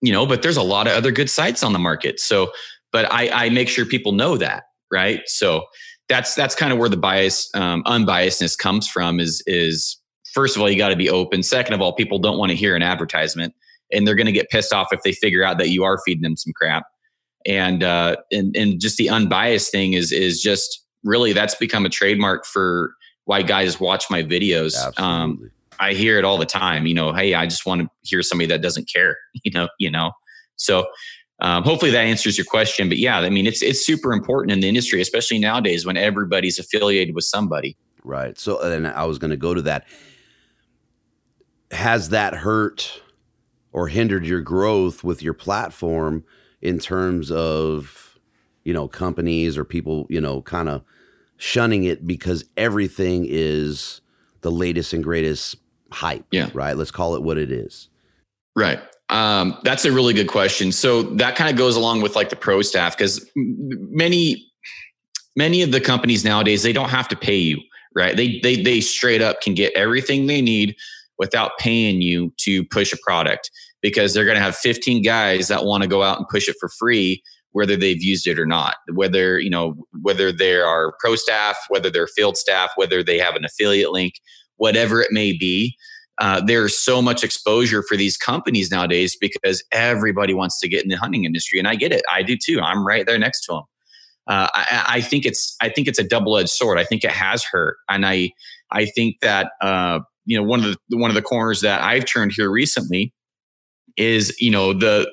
you 0.00 0.12
know, 0.12 0.26
but 0.26 0.42
there's 0.42 0.56
a 0.56 0.62
lot 0.62 0.86
of 0.86 0.94
other 0.94 1.10
good 1.10 1.30
sites 1.30 1.62
on 1.62 1.72
the 1.72 1.78
market. 1.78 2.20
So, 2.20 2.52
but 2.92 3.12
I, 3.12 3.46
I 3.46 3.48
make 3.50 3.68
sure 3.68 3.84
people 3.84 4.12
know 4.12 4.36
that, 4.36 4.64
right? 4.92 5.22
So 5.26 5.64
that's 6.08 6.34
that's 6.34 6.54
kind 6.54 6.72
of 6.72 6.78
where 6.78 6.88
the 6.88 6.96
bias, 6.96 7.50
um, 7.54 7.82
unbiasedness 7.84 8.56
comes 8.56 8.88
from. 8.88 9.20
Is 9.20 9.42
is 9.46 9.98
first 10.32 10.56
of 10.56 10.62
all, 10.62 10.70
you 10.70 10.78
got 10.78 10.88
to 10.88 10.96
be 10.96 11.10
open. 11.10 11.42
Second 11.42 11.74
of 11.74 11.80
all, 11.80 11.92
people 11.92 12.18
don't 12.18 12.38
want 12.38 12.50
to 12.50 12.56
hear 12.56 12.76
an 12.76 12.82
advertisement, 12.82 13.54
and 13.92 14.06
they're 14.06 14.14
going 14.14 14.26
to 14.26 14.32
get 14.32 14.48
pissed 14.50 14.72
off 14.72 14.88
if 14.92 15.02
they 15.02 15.12
figure 15.12 15.44
out 15.44 15.58
that 15.58 15.70
you 15.70 15.84
are 15.84 15.98
feeding 16.04 16.22
them 16.22 16.36
some 16.36 16.52
crap. 16.54 16.84
And 17.46 17.82
uh, 17.82 18.16
and 18.32 18.56
and 18.56 18.80
just 18.80 18.96
the 18.96 19.10
unbiased 19.10 19.70
thing 19.70 19.94
is 19.94 20.12
is 20.12 20.40
just 20.40 20.84
really 21.04 21.32
that's 21.32 21.54
become 21.54 21.84
a 21.86 21.90
trademark 21.90 22.46
for 22.46 22.94
why 23.24 23.42
guys 23.42 23.78
watch 23.78 24.06
my 24.10 24.22
videos. 24.22 24.76
Um, 24.76 24.88
Absolutely. 24.88 25.46
Um, 25.46 25.50
I 25.80 25.94
hear 25.94 26.18
it 26.18 26.24
all 26.24 26.38
the 26.38 26.46
time. 26.46 26.86
You 26.86 26.94
know, 26.94 27.12
hey, 27.12 27.34
I 27.34 27.46
just 27.46 27.66
want 27.66 27.82
to 27.82 27.88
hear 28.02 28.22
somebody 28.22 28.48
that 28.48 28.62
doesn't 28.62 28.88
care. 28.92 29.16
You 29.44 29.52
know, 29.52 29.68
you 29.78 29.90
know. 29.90 30.12
So 30.56 30.86
um, 31.40 31.62
hopefully 31.62 31.92
that 31.92 32.04
answers 32.04 32.36
your 32.36 32.44
question. 32.44 32.88
But 32.88 32.98
yeah, 32.98 33.18
I 33.18 33.30
mean, 33.30 33.46
it's 33.46 33.62
it's 33.62 33.84
super 33.84 34.12
important 34.12 34.52
in 34.52 34.60
the 34.60 34.68
industry, 34.68 35.00
especially 35.00 35.38
nowadays 35.38 35.86
when 35.86 35.96
everybody's 35.96 36.58
affiliated 36.58 37.14
with 37.14 37.24
somebody. 37.24 37.76
Right. 38.04 38.38
So, 38.38 38.60
and 38.60 38.86
I 38.86 39.04
was 39.04 39.18
going 39.18 39.30
to 39.30 39.36
go 39.36 39.54
to 39.54 39.62
that. 39.62 39.86
Has 41.70 42.08
that 42.08 42.34
hurt 42.34 43.02
or 43.72 43.88
hindered 43.88 44.26
your 44.26 44.40
growth 44.40 45.04
with 45.04 45.22
your 45.22 45.34
platform 45.34 46.24
in 46.62 46.78
terms 46.78 47.30
of, 47.30 48.18
you 48.64 48.72
know, 48.72 48.88
companies 48.88 49.56
or 49.56 49.64
people, 49.64 50.06
you 50.08 50.20
know, 50.20 50.42
kind 50.42 50.68
of 50.68 50.82
shunning 51.36 51.84
it 51.84 52.06
because 52.06 52.44
everything 52.56 53.26
is 53.28 54.00
the 54.40 54.50
latest 54.50 54.92
and 54.92 55.04
greatest 55.04 55.56
hype. 55.90 56.24
Yeah. 56.30 56.50
Right. 56.52 56.76
Let's 56.76 56.90
call 56.90 57.14
it 57.14 57.22
what 57.22 57.38
it 57.38 57.50
is. 57.50 57.88
Right. 58.56 58.80
Um, 59.10 59.58
that's 59.64 59.84
a 59.84 59.92
really 59.92 60.12
good 60.12 60.28
question. 60.28 60.72
So 60.72 61.02
that 61.02 61.36
kind 61.36 61.50
of 61.50 61.56
goes 61.56 61.76
along 61.76 62.02
with 62.02 62.14
like 62.14 62.28
the 62.28 62.36
pro 62.36 62.60
staff 62.62 62.96
because 62.96 63.28
many, 63.34 64.50
many 65.36 65.62
of 65.62 65.72
the 65.72 65.80
companies 65.80 66.24
nowadays 66.24 66.62
they 66.62 66.72
don't 66.72 66.90
have 66.90 67.08
to 67.08 67.16
pay 67.16 67.36
you, 67.36 67.60
right? 67.94 68.16
They 68.16 68.38
they 68.40 68.60
they 68.60 68.80
straight 68.80 69.22
up 69.22 69.40
can 69.40 69.54
get 69.54 69.72
everything 69.74 70.26
they 70.26 70.42
need 70.42 70.76
without 71.18 71.52
paying 71.58 72.02
you 72.02 72.32
to 72.38 72.64
push 72.66 72.92
a 72.92 72.98
product 73.04 73.50
because 73.80 74.12
they're 74.12 74.24
going 74.24 74.36
to 74.36 74.42
have 74.42 74.56
15 74.56 75.02
guys 75.02 75.48
that 75.48 75.64
want 75.64 75.82
to 75.82 75.88
go 75.88 76.02
out 76.02 76.18
and 76.18 76.28
push 76.28 76.48
it 76.48 76.56
for 76.60 76.68
free 76.68 77.22
whether 77.52 77.76
they've 77.76 78.02
used 78.02 78.26
it 78.26 78.38
or 78.38 78.46
not 78.46 78.76
whether 78.92 79.38
you 79.38 79.50
know 79.50 79.74
whether 80.02 80.30
they 80.30 80.56
are 80.56 80.94
pro 81.00 81.16
staff 81.16 81.56
whether 81.68 81.90
they're 81.90 82.06
field 82.06 82.36
staff 82.36 82.70
whether 82.76 83.02
they 83.02 83.18
have 83.18 83.34
an 83.36 83.44
affiliate 83.44 83.90
link 83.90 84.14
whatever 84.58 85.00
it 85.00 85.08
may 85.10 85.32
be. 85.32 85.76
Uh, 86.20 86.40
there's 86.44 86.76
so 86.76 87.00
much 87.00 87.22
exposure 87.22 87.82
for 87.82 87.96
these 87.96 88.16
companies 88.16 88.70
nowadays 88.70 89.16
because 89.20 89.62
everybody 89.70 90.34
wants 90.34 90.58
to 90.60 90.68
get 90.68 90.82
in 90.82 90.88
the 90.88 90.96
hunting 90.96 91.24
industry, 91.24 91.58
and 91.58 91.68
I 91.68 91.76
get 91.76 91.92
it. 91.92 92.02
I 92.10 92.22
do 92.22 92.36
too. 92.36 92.60
I'm 92.60 92.86
right 92.86 93.06
there 93.06 93.18
next 93.18 93.44
to 93.46 93.52
them. 93.52 93.62
Uh, 94.26 94.48
I, 94.52 94.84
I, 94.88 95.00
think 95.00 95.24
it's 95.24 95.56
I 95.62 95.70
think 95.70 95.88
it's 95.88 95.98
a 95.98 96.04
double 96.04 96.36
edged 96.36 96.50
sword. 96.50 96.78
I 96.78 96.84
think 96.84 97.02
it 97.02 97.12
has 97.12 97.44
hurt, 97.44 97.76
and 97.88 98.04
I 98.04 98.32
I 98.70 98.84
think 98.84 99.20
that 99.22 99.52
uh, 99.62 100.00
you 100.26 100.36
know 100.36 100.42
one 100.42 100.64
of 100.64 100.76
the 100.88 100.98
one 100.98 101.10
of 101.10 101.14
the 101.14 101.22
corners 101.22 101.60
that 101.62 101.82
I've 101.82 102.04
turned 102.04 102.32
here 102.36 102.50
recently 102.50 103.14
is 103.98 104.34
you 104.40 104.50
know 104.50 104.72
the 104.72 105.10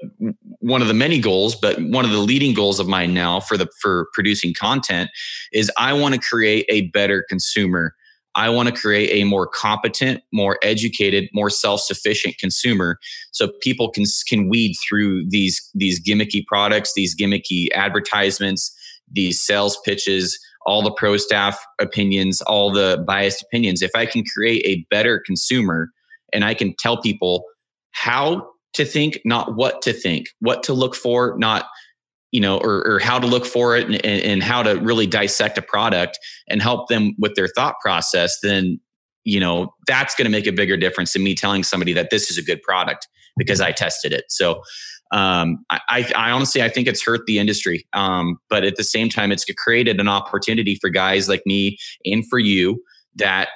one 0.59 0.81
of 0.81 0.87
the 0.87 0.93
many 0.93 1.19
goals 1.19 1.55
but 1.55 1.77
one 1.81 2.05
of 2.05 2.11
the 2.11 2.19
leading 2.19 2.53
goals 2.53 2.79
of 2.79 2.87
mine 2.87 3.13
now 3.13 3.39
for 3.39 3.57
the 3.57 3.67
for 3.81 4.07
producing 4.13 4.53
content 4.53 5.09
is 5.51 5.71
i 5.77 5.91
want 5.91 6.13
to 6.13 6.21
create 6.21 6.65
a 6.69 6.81
better 6.89 7.25
consumer 7.27 7.94
i 8.35 8.49
want 8.49 8.67
to 8.67 8.73
create 8.73 9.09
a 9.11 9.23
more 9.25 9.47
competent 9.47 10.21
more 10.33 10.57
educated 10.61 11.29
more 11.33 11.49
self-sufficient 11.49 12.37
consumer 12.37 12.97
so 13.31 13.49
people 13.61 13.89
can 13.89 14.05
can 14.27 14.49
weed 14.49 14.75
through 14.87 15.25
these 15.29 15.69
these 15.73 16.01
gimmicky 16.01 16.45
products 16.45 16.93
these 16.95 17.15
gimmicky 17.15 17.67
advertisements 17.73 18.75
these 19.11 19.41
sales 19.41 19.77
pitches 19.85 20.39
all 20.65 20.81
the 20.81 20.91
pro 20.91 21.17
staff 21.17 21.59
opinions 21.79 22.41
all 22.41 22.71
the 22.71 23.03
biased 23.07 23.41
opinions. 23.41 23.81
If 23.81 23.91
i 23.95 24.05
can 24.05 24.23
create 24.35 24.65
a 24.65 24.85
better 24.89 25.19
consumer 25.19 25.89
and 26.33 26.43
i 26.43 26.53
can 26.53 26.75
tell 26.79 27.01
people 27.01 27.43
how 27.91 28.47
to 28.75 28.85
think, 28.85 29.19
not 29.25 29.55
what 29.55 29.81
to 29.81 29.93
think, 29.93 30.27
what 30.39 30.61
to 30.63 30.73
look 30.73 30.95
for, 30.95 31.35
not 31.37 31.65
you 32.35 32.41
know, 32.41 32.57
or, 32.57 32.85
or 32.85 32.99
how 32.99 33.17
to 33.17 33.25
look 33.25 33.45
for 33.45 33.77
it 33.77 33.87
and, 33.87 33.95
and 34.03 34.43
how 34.43 34.61
to 34.61 34.73
really 34.81 35.07
dissect 35.07 35.57
a 35.57 35.61
product 35.61 36.19
and 36.49 36.61
help 36.61 36.89
them 36.89 37.15
with 37.17 37.33
their 37.35 37.47
thought 37.47 37.75
process, 37.79 38.37
then 38.43 38.77
you 39.23 39.39
know 39.39 39.73
that's 39.87 40.13
going 40.15 40.25
to 40.25 40.29
make 40.29 40.45
a 40.45 40.51
bigger 40.51 40.75
difference 40.75 41.13
than 41.13 41.23
me 41.23 41.33
telling 41.33 41.63
somebody 41.63 41.93
that 41.93 42.09
this 42.09 42.29
is 42.29 42.37
a 42.37 42.41
good 42.41 42.61
product 42.61 43.07
because 43.37 43.61
I 43.61 43.71
tested 43.71 44.11
it. 44.11 44.25
So 44.27 44.61
um, 45.13 45.63
I, 45.69 46.11
I, 46.13 46.31
honestly 46.31 46.61
I 46.61 46.67
think 46.67 46.89
it's 46.89 47.01
hurt 47.01 47.21
the 47.25 47.39
industry, 47.39 47.87
um, 47.93 48.37
but 48.49 48.65
at 48.65 48.75
the 48.75 48.83
same 48.83 49.07
time, 49.07 49.31
it's 49.31 49.45
created 49.57 50.01
an 50.01 50.09
opportunity 50.09 50.75
for 50.81 50.89
guys 50.89 51.29
like 51.29 51.43
me 51.45 51.77
and 52.03 52.27
for 52.27 52.37
you 52.37 52.83
that 53.15 53.47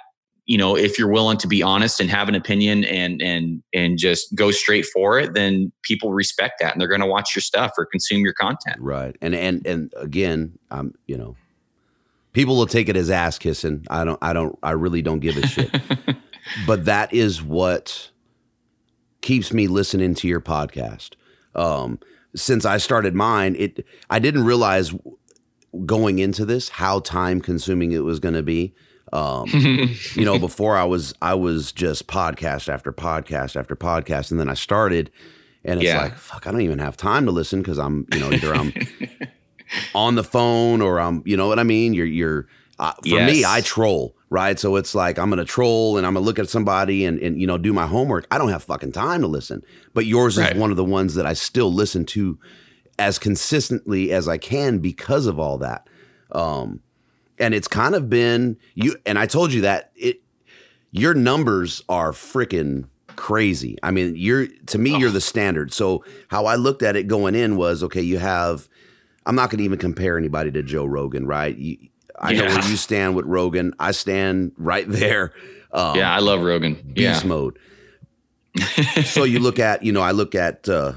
you 0.50 0.58
know 0.58 0.76
if 0.76 0.98
you're 0.98 1.12
willing 1.12 1.38
to 1.38 1.48
be 1.48 1.62
honest 1.62 2.00
and 2.00 2.10
have 2.10 2.28
an 2.28 2.34
opinion 2.34 2.84
and 2.86 3.22
and 3.22 3.62
and 3.72 4.00
just 4.00 4.34
go 4.34 4.50
straight 4.50 4.86
for 4.88 5.20
it 5.20 5.36
then 5.36 5.72
people 5.84 6.12
respect 6.12 6.56
that 6.60 6.74
and 6.74 6.82
they're 6.82 6.90
going 6.90 7.00
to 7.00 7.08
watch 7.08 7.36
your 7.36 7.42
stuff 7.42 7.72
or 7.78 7.86
consume 7.86 8.22
your 8.22 8.34
content. 8.34 8.76
Right. 8.80 9.16
And 9.22 9.36
and 9.36 9.66
and 9.66 9.94
again, 9.96 10.58
I'm 10.72 10.96
you 11.06 11.18
know 11.18 11.38
people 12.34 12.58
will 12.58 12.66
take 12.66 12.90
it 12.90 12.98
as 12.98 13.12
ass 13.12 13.38
kissing. 13.38 13.86
I 13.92 14.04
don't 14.04 14.18
i 14.22 14.34
don't 14.34 14.58
i 14.64 14.72
really 14.72 15.04
don't 15.04 15.20
give 15.20 15.38
a 15.38 15.48
shit. 15.48 15.74
But 16.66 16.86
that 16.86 17.14
is 17.14 17.44
what 17.44 18.10
keeps 19.22 19.54
me 19.54 19.68
listening 19.68 20.16
to 20.16 20.28
your 20.28 20.42
podcast. 20.42 21.12
Um 21.54 22.00
since 22.36 22.64
i 22.64 22.78
started 22.78 23.16
mine 23.16 23.56
it 23.58 23.84
i 24.12 24.20
didn't 24.20 24.46
realize 24.46 24.94
going 25.88 26.20
into 26.20 26.46
this 26.46 26.70
how 26.70 27.00
time 27.00 27.42
consuming 27.42 27.92
it 27.92 28.04
was 28.04 28.20
going 28.20 28.36
to 28.36 28.44
be 28.44 28.74
um, 29.14 29.48
you 30.16 30.26
know, 30.26 30.40
before 30.40 30.76
I 30.76 30.84
was 30.84 31.14
I 31.22 31.34
was 31.34 31.72
just 31.72 32.08
podcast 32.08 32.72
after 32.72 32.92
podcast 32.92 33.56
after 33.56 33.76
podcast, 33.76 34.32
and 34.32 34.40
then 34.40 34.50
I 34.50 34.54
started, 34.54 35.12
and 35.64 35.80
it's 35.80 35.88
yeah. 35.88 36.02
like 36.02 36.18
fuck, 36.18 36.48
I 36.48 36.52
don't 36.52 36.62
even 36.62 36.80
have 36.80 36.98
time 36.98 37.26
to 37.26 37.32
listen 37.32 37.62
because 37.62 37.80
I'm 37.80 38.08
you 38.14 38.20
know 38.20 38.32
either 38.32 38.54
I'm 38.54 38.74
on 39.96 40.16
the 40.16 40.24
phone 40.24 40.82
or 40.82 41.00
I'm 41.00 41.24
you 41.26 41.38
know 41.38 41.48
what 41.48 41.60
I 41.60 41.64
mean. 41.64 41.94
You're 41.94 42.06
you're 42.06 42.48
uh, 42.78 42.94
for 42.94 43.08
yes. 43.08 43.32
me, 43.32 43.44
I 43.46 43.62
troll 43.62 44.16
right, 44.30 44.60
so 44.60 44.76
it's 44.76 44.94
like 44.94 45.18
I'm 45.18 45.30
gonna 45.30 45.46
troll 45.46 45.98
and 45.98 46.06
I'm 46.06 46.14
gonna 46.14 46.26
look 46.26 46.40
at 46.40 46.50
somebody 46.50 47.06
and 47.06 47.20
and 47.20 47.40
you 47.40 47.48
know 47.48 47.58
do 47.58 47.74
my 47.74 47.88
homework. 47.88 48.28
I 48.32 48.38
don't 48.38 48.50
have 48.50 48.64
fucking 48.64 48.92
time 48.92 49.22
to 49.22 49.28
listen, 49.28 49.64
but 49.94 50.06
yours 50.06 50.38
right. 50.38 50.54
is 50.54 50.60
one 50.60 50.72
of 50.72 50.78
the 50.78 50.86
ones 50.86 51.16
that 51.16 51.26
I 51.26 51.34
still 51.34 51.74
listen 51.74 52.06
to 52.08 52.38
as 53.00 53.18
consistently 53.18 54.12
as 54.12 54.28
I 54.28 54.38
can 54.38 54.80
because 54.80 55.26
of 55.26 55.40
all 55.40 55.58
that. 55.60 55.88
Um, 56.32 56.82
and 57.40 57.54
it's 57.54 57.68
kind 57.68 57.96
of 57.96 58.10
been 58.10 58.58
you 58.76 58.96
and 59.06 59.18
I 59.18 59.26
told 59.26 59.54
you 59.54 59.62
that 59.62 59.92
it 59.96 60.22
your 60.92 61.14
numbers 61.14 61.84
are 61.90 62.12
freaking 62.12 62.86
crazy. 63.16 63.78
I 63.84 63.92
mean, 63.92 64.16
you're 64.16 64.48
to 64.68 64.78
me 64.78 64.98
you're 64.98 65.10
the 65.10 65.22
standard. 65.22 65.74
So 65.74 66.04
how 66.30 66.46
I 66.46 66.56
looked 66.56 66.84
at 66.84 66.96
it 66.96 67.08
going 67.08 67.36
in 67.36 67.58
was 67.58 67.84
okay, 67.84 68.02
you 68.02 68.18
have 68.18 68.68
I'm 69.26 69.36
not 69.36 69.50
going 69.50 69.60
to 69.60 69.64
even 69.64 69.78
compare 69.78 70.18
anybody 70.18 70.52
to 70.52 70.64
Joe 70.64 70.86
Rogan, 70.86 71.28
right? 71.28 71.56
You, 71.56 71.78
I 72.18 72.32
yeah. 72.32 72.42
know 72.42 72.56
where 72.56 72.70
you 72.70 72.78
stand 72.78 73.16
with 73.16 73.26
Rogan. 73.26 73.74
I 73.80 73.92
stand 73.92 74.54
right 74.58 74.86
there. 74.90 75.34
Um, 75.72 75.98
yeah, 75.98 76.14
I 76.14 76.20
love 76.20 76.42
Rogan. 76.42 76.76
Beast 76.94 77.24
yeah. 77.24 77.28
mode. 77.28 77.60
so 79.06 79.24
you 79.24 79.40
look 79.40 79.60
at, 79.60 79.84
you 79.84 79.92
know, 79.92 80.02
I 80.02 80.12
look 80.12 80.34
at 80.34 80.68
uh 80.68 80.94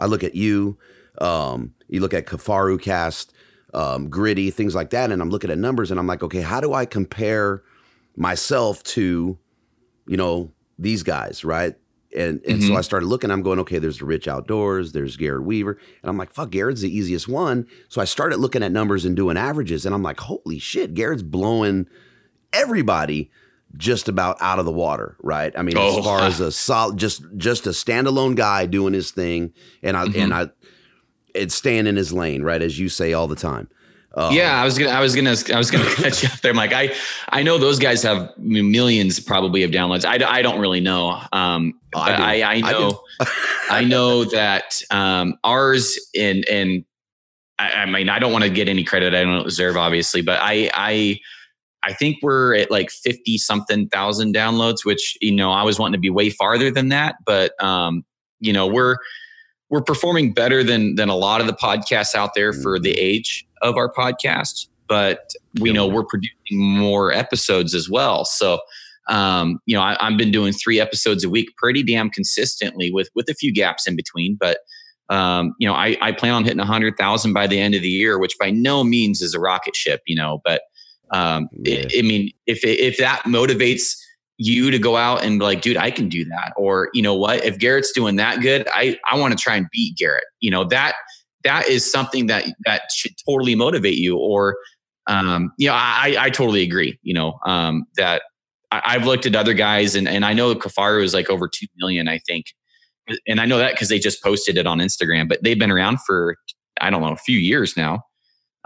I 0.00 0.06
look 0.06 0.22
at 0.22 0.34
you, 0.34 0.78
um, 1.20 1.74
you 1.88 2.00
look 2.00 2.14
at 2.14 2.26
Kifaru 2.26 2.80
cast, 2.80 3.32
um, 3.74 4.08
gritty, 4.08 4.50
things 4.50 4.74
like 4.74 4.90
that. 4.90 5.10
And 5.10 5.20
I'm 5.20 5.30
looking 5.30 5.50
at 5.50 5.58
numbers 5.58 5.90
and 5.90 6.00
I'm 6.00 6.06
like, 6.06 6.22
okay, 6.22 6.40
how 6.40 6.60
do 6.60 6.74
I 6.74 6.86
compare 6.86 7.62
myself 8.16 8.82
to, 8.84 9.38
you 10.06 10.16
know, 10.16 10.52
these 10.78 11.02
guys, 11.02 11.44
right? 11.44 11.74
And 12.16 12.40
and 12.46 12.60
mm-hmm. 12.60 12.68
so 12.68 12.76
I 12.76 12.80
started 12.80 13.06
looking. 13.06 13.30
I'm 13.30 13.42
going, 13.42 13.58
okay, 13.58 13.78
there's 13.78 13.98
the 13.98 14.06
Rich 14.06 14.28
Outdoors, 14.28 14.92
there's 14.92 15.16
Garrett 15.18 15.44
Weaver, 15.44 15.78
and 16.02 16.08
I'm 16.08 16.16
like, 16.16 16.32
fuck, 16.32 16.50
Garrett's 16.50 16.80
the 16.80 16.94
easiest 16.94 17.28
one. 17.28 17.66
So 17.88 18.00
I 18.00 18.06
started 18.06 18.38
looking 18.38 18.62
at 18.62 18.72
numbers 18.72 19.04
and 19.04 19.14
doing 19.14 19.36
averages, 19.36 19.84
and 19.84 19.94
I'm 19.94 20.02
like, 20.02 20.18
holy 20.20 20.58
shit, 20.58 20.94
Garrett's 20.94 21.22
blowing 21.22 21.86
everybody 22.50 23.30
just 23.76 24.08
about 24.08 24.38
out 24.40 24.58
of 24.58 24.64
the 24.64 24.72
water, 24.72 25.16
right? 25.22 25.52
I 25.56 25.60
mean, 25.60 25.76
oh. 25.76 25.98
as 25.98 26.04
far 26.04 26.20
as 26.22 26.40
a 26.40 26.50
solid, 26.50 26.96
just 26.96 27.22
just 27.36 27.66
a 27.66 27.70
standalone 27.70 28.34
guy 28.34 28.64
doing 28.64 28.94
his 28.94 29.10
thing, 29.10 29.52
and 29.82 29.94
I 29.94 30.06
mm-hmm. 30.06 30.18
and 30.18 30.34
I 30.34 30.48
it's 31.34 31.54
staying 31.54 31.86
in 31.86 31.96
his 31.96 32.12
lane, 32.12 32.42
right? 32.42 32.60
As 32.60 32.78
you 32.78 32.88
say 32.88 33.12
all 33.12 33.26
the 33.26 33.36
time. 33.36 33.68
Um, 34.14 34.34
yeah, 34.34 34.60
I 34.60 34.64
was 34.64 34.78
gonna, 34.78 34.90
I 34.90 35.00
was 35.00 35.14
gonna, 35.14 35.36
I 35.54 35.58
was 35.58 35.70
gonna 35.70 35.84
catch 35.94 36.22
you 36.22 36.28
up 36.28 36.40
there, 36.40 36.54
Mike. 36.54 36.72
I, 36.72 36.94
I 37.28 37.42
know 37.42 37.58
those 37.58 37.78
guys 37.78 38.02
have 38.02 38.36
millions 38.38 39.20
probably 39.20 39.62
of 39.62 39.70
downloads. 39.70 40.04
I, 40.04 40.24
I 40.26 40.42
don't 40.42 40.60
really 40.60 40.80
know. 40.80 41.20
Um, 41.32 41.78
oh, 41.94 42.00
I, 42.00 42.40
I, 42.40 42.54
I, 42.54 42.60
know, 42.60 43.00
I, 43.20 43.26
I, 43.70 43.84
know 43.84 44.24
that 44.24 44.82
um, 44.90 45.34
ours 45.44 45.98
and 46.16 46.44
and 46.48 46.84
I, 47.58 47.72
I 47.72 47.86
mean 47.86 48.08
I 48.08 48.18
don't 48.18 48.32
want 48.32 48.44
to 48.44 48.50
get 48.50 48.68
any 48.68 48.82
credit 48.82 49.14
I 49.14 49.22
don't 49.22 49.44
deserve, 49.44 49.76
obviously, 49.76 50.22
but 50.22 50.40
I, 50.40 50.70
I, 50.74 51.18
I 51.84 51.92
think 51.92 52.16
we're 52.22 52.56
at 52.56 52.70
like 52.70 52.90
fifty 52.90 53.36
something 53.36 53.88
thousand 53.88 54.34
downloads, 54.34 54.84
which 54.84 55.18
you 55.20 55.32
know 55.32 55.52
I 55.52 55.62
was 55.62 55.78
wanting 55.78 55.92
to 55.92 56.00
be 56.00 56.10
way 56.10 56.30
farther 56.30 56.70
than 56.70 56.88
that, 56.88 57.16
but 57.24 57.62
um, 57.62 58.04
you 58.40 58.52
know 58.52 58.66
we're 58.66 58.96
we're 59.70 59.82
performing 59.82 60.32
better 60.32 60.62
than 60.62 60.94
than 60.94 61.08
a 61.08 61.16
lot 61.16 61.40
of 61.40 61.46
the 61.46 61.52
podcasts 61.52 62.14
out 62.14 62.34
there 62.34 62.52
for 62.52 62.78
the 62.78 62.90
mm-hmm. 62.90 63.00
age 63.00 63.46
of 63.62 63.76
our 63.76 63.92
podcast 63.92 64.68
but 64.88 65.32
we 65.60 65.72
know 65.72 65.86
we're 65.86 66.04
producing 66.04 66.58
more 66.58 67.12
episodes 67.12 67.74
as 67.74 67.88
well 67.88 68.24
so 68.24 68.58
um, 69.08 69.58
you 69.66 69.76
know 69.76 69.82
I, 69.82 69.96
have 70.00 70.18
been 70.18 70.30
doing 70.30 70.52
three 70.52 70.80
episodes 70.80 71.24
a 71.24 71.30
week 71.30 71.48
pretty 71.56 71.82
damn 71.82 72.10
consistently 72.10 72.90
with 72.92 73.08
with 73.14 73.28
a 73.28 73.34
few 73.34 73.52
gaps 73.52 73.86
in 73.86 73.96
between 73.96 74.36
but 74.38 74.58
um, 75.10 75.54
you 75.58 75.68
know 75.68 75.74
I, 75.74 75.96
I 76.00 76.12
plan 76.12 76.34
on 76.34 76.44
hitting 76.44 76.58
100000 76.58 77.32
by 77.32 77.46
the 77.46 77.58
end 77.58 77.74
of 77.74 77.82
the 77.82 77.88
year 77.88 78.18
which 78.18 78.36
by 78.38 78.50
no 78.50 78.84
means 78.84 79.22
is 79.22 79.34
a 79.34 79.40
rocket 79.40 79.76
ship 79.76 80.02
you 80.06 80.16
know 80.16 80.40
but 80.44 80.62
um, 81.10 81.48
yeah. 81.52 81.76
it, 81.76 81.92
i 81.98 82.02
mean 82.02 82.30
if 82.46 82.64
if 82.64 82.98
that 82.98 83.22
motivates 83.24 83.96
you 84.38 84.70
to 84.70 84.78
go 84.78 84.96
out 84.96 85.24
and 85.24 85.38
be 85.38 85.44
like, 85.44 85.60
dude, 85.60 85.76
I 85.76 85.90
can 85.90 86.08
do 86.08 86.24
that. 86.26 86.52
Or, 86.56 86.90
you 86.94 87.02
know 87.02 87.14
what, 87.14 87.44
if 87.44 87.58
Garrett's 87.58 87.92
doing 87.92 88.16
that 88.16 88.40
good, 88.40 88.66
I, 88.72 88.98
I 89.10 89.18
want 89.18 89.36
to 89.36 89.42
try 89.42 89.56
and 89.56 89.66
beat 89.72 89.98
Garrett. 89.98 90.24
You 90.40 90.50
know, 90.50 90.64
that 90.64 90.94
that 91.44 91.68
is 91.68 91.90
something 91.90 92.26
that 92.26 92.46
that 92.64 92.82
should 92.92 93.12
totally 93.26 93.54
motivate 93.54 93.98
you. 93.98 94.16
Or 94.16 94.56
um, 95.08 95.52
you 95.56 95.68
know, 95.68 95.74
I, 95.74 96.16
I 96.18 96.30
totally 96.30 96.62
agree, 96.62 96.98
you 97.02 97.14
know, 97.14 97.38
um, 97.46 97.86
that 97.96 98.22
I, 98.70 98.92
have 98.92 99.06
looked 99.06 99.24
at 99.24 99.34
other 99.34 99.54
guys 99.54 99.94
and, 99.94 100.06
and 100.06 100.24
I 100.24 100.34
know 100.34 100.54
Kifaru 100.54 101.02
is 101.02 101.14
like 101.14 101.30
over 101.30 101.48
2 101.48 101.66
million, 101.78 102.06
I 102.08 102.18
think. 102.18 102.46
And 103.26 103.40
I 103.40 103.46
know 103.46 103.56
that 103.56 103.72
because 103.72 103.88
they 103.88 103.98
just 103.98 104.22
posted 104.22 104.58
it 104.58 104.66
on 104.66 104.80
Instagram, 104.80 105.26
but 105.26 105.42
they've 105.42 105.58
been 105.58 105.70
around 105.70 106.00
for, 106.02 106.36
I 106.82 106.90
don't 106.90 107.00
know, 107.00 107.12
a 107.12 107.16
few 107.16 107.38
years 107.38 107.74
now. 107.74 108.02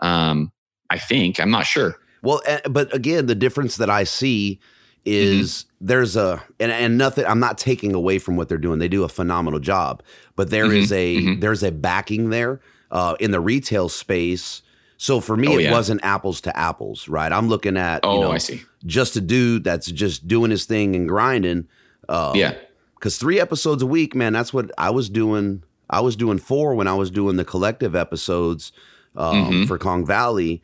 Um, 0.00 0.50
I 0.90 0.98
think, 0.98 1.38
I'm 1.38 1.52
not 1.52 1.64
sure. 1.64 1.94
Well, 2.24 2.42
but 2.68 2.92
again, 2.92 3.26
the 3.26 3.36
difference 3.36 3.76
that 3.76 3.88
I 3.88 4.02
see 4.02 4.60
is 5.04 5.64
mm-hmm. 5.64 5.86
there's 5.86 6.16
a 6.16 6.42
and, 6.60 6.70
and 6.70 6.96
nothing 6.96 7.24
i'm 7.26 7.40
not 7.40 7.58
taking 7.58 7.94
away 7.94 8.18
from 8.18 8.36
what 8.36 8.48
they're 8.48 8.58
doing 8.58 8.78
they 8.78 8.88
do 8.88 9.04
a 9.04 9.08
phenomenal 9.08 9.58
job 9.58 10.02
but 10.36 10.50
there 10.50 10.64
mm-hmm. 10.64 10.76
is 10.76 10.92
a 10.92 11.16
mm-hmm. 11.16 11.40
there's 11.40 11.62
a 11.62 11.72
backing 11.72 12.30
there 12.30 12.60
uh, 12.90 13.16
in 13.20 13.30
the 13.30 13.40
retail 13.40 13.88
space 13.88 14.62
so 14.98 15.18
for 15.18 15.36
me 15.36 15.48
oh, 15.48 15.58
it 15.58 15.62
yeah. 15.62 15.72
wasn't 15.72 16.02
apples 16.04 16.40
to 16.40 16.56
apples 16.56 17.08
right 17.08 17.32
i'm 17.32 17.48
looking 17.48 17.76
at 17.76 18.00
oh 18.04 18.14
you 18.14 18.20
know, 18.20 18.32
i 18.32 18.38
see 18.38 18.62
just 18.84 19.16
a 19.16 19.20
dude 19.20 19.64
that's 19.64 19.90
just 19.90 20.28
doing 20.28 20.50
his 20.50 20.66
thing 20.66 20.94
and 20.94 21.08
grinding 21.08 21.66
um, 22.08 22.36
yeah 22.36 22.54
because 22.94 23.18
three 23.18 23.40
episodes 23.40 23.82
a 23.82 23.86
week 23.86 24.14
man 24.14 24.32
that's 24.32 24.52
what 24.52 24.70
i 24.78 24.90
was 24.90 25.08
doing 25.08 25.64
i 25.90 26.00
was 26.00 26.14
doing 26.14 26.38
four 26.38 26.74
when 26.74 26.86
i 26.86 26.94
was 26.94 27.10
doing 27.10 27.36
the 27.36 27.44
collective 27.44 27.96
episodes 27.96 28.72
um, 29.16 29.50
mm-hmm. 29.50 29.64
for 29.64 29.78
kong 29.78 30.06
valley 30.06 30.62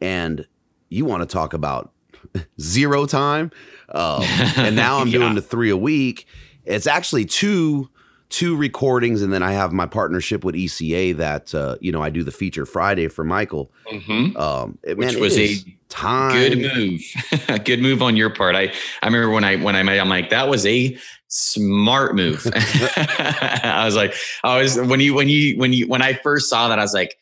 and 0.00 0.46
you 0.90 1.04
want 1.04 1.22
to 1.22 1.26
talk 1.26 1.54
about 1.54 1.92
zero 2.60 3.06
time. 3.06 3.50
Um, 3.92 4.22
and 4.56 4.76
now 4.76 4.98
I'm 4.98 5.08
yeah. 5.08 5.18
doing 5.18 5.34
the 5.34 5.42
three 5.42 5.70
a 5.70 5.76
week. 5.76 6.26
It's 6.64 6.86
actually 6.86 7.24
two 7.24 7.90
two 8.30 8.56
recordings, 8.56 9.22
and 9.22 9.32
then 9.32 9.42
I 9.42 9.52
have 9.52 9.72
my 9.72 9.86
partnership 9.86 10.44
with 10.44 10.54
ECA 10.54 11.16
that 11.16 11.54
uh, 11.54 11.76
you 11.80 11.92
know 11.92 12.02
I 12.02 12.10
do 12.10 12.24
the 12.24 12.32
feature 12.32 12.64
Friday 12.64 13.08
for 13.08 13.24
Michael. 13.24 13.70
Mm-hmm. 13.92 14.36
Um, 14.36 14.78
it, 14.82 14.96
Which 14.96 15.12
man, 15.12 15.20
was 15.20 15.36
a 15.36 15.56
time. 15.88 16.32
good 16.32 16.58
move, 16.58 17.02
good 17.64 17.80
move 17.80 18.02
on 18.02 18.16
your 18.16 18.30
part. 18.30 18.56
I 18.56 18.72
I 19.02 19.06
remember 19.06 19.30
when 19.30 19.44
I 19.44 19.56
when 19.56 19.76
I 19.76 19.82
met, 19.82 20.00
I'm 20.00 20.08
like 20.08 20.30
that 20.30 20.48
was 20.48 20.64
a 20.64 20.96
smart 21.28 22.14
move. 22.14 22.46
I 22.54 23.82
was 23.84 23.96
like, 23.96 24.14
I 24.44 24.60
was 24.60 24.80
when 24.80 25.00
you 25.00 25.14
when 25.14 25.28
you 25.28 25.58
when 25.58 25.72
you 25.72 25.86
when 25.88 26.00
I 26.00 26.14
first 26.14 26.48
saw 26.48 26.68
that, 26.68 26.78
I 26.78 26.82
was 26.82 26.94
like, 26.94 27.18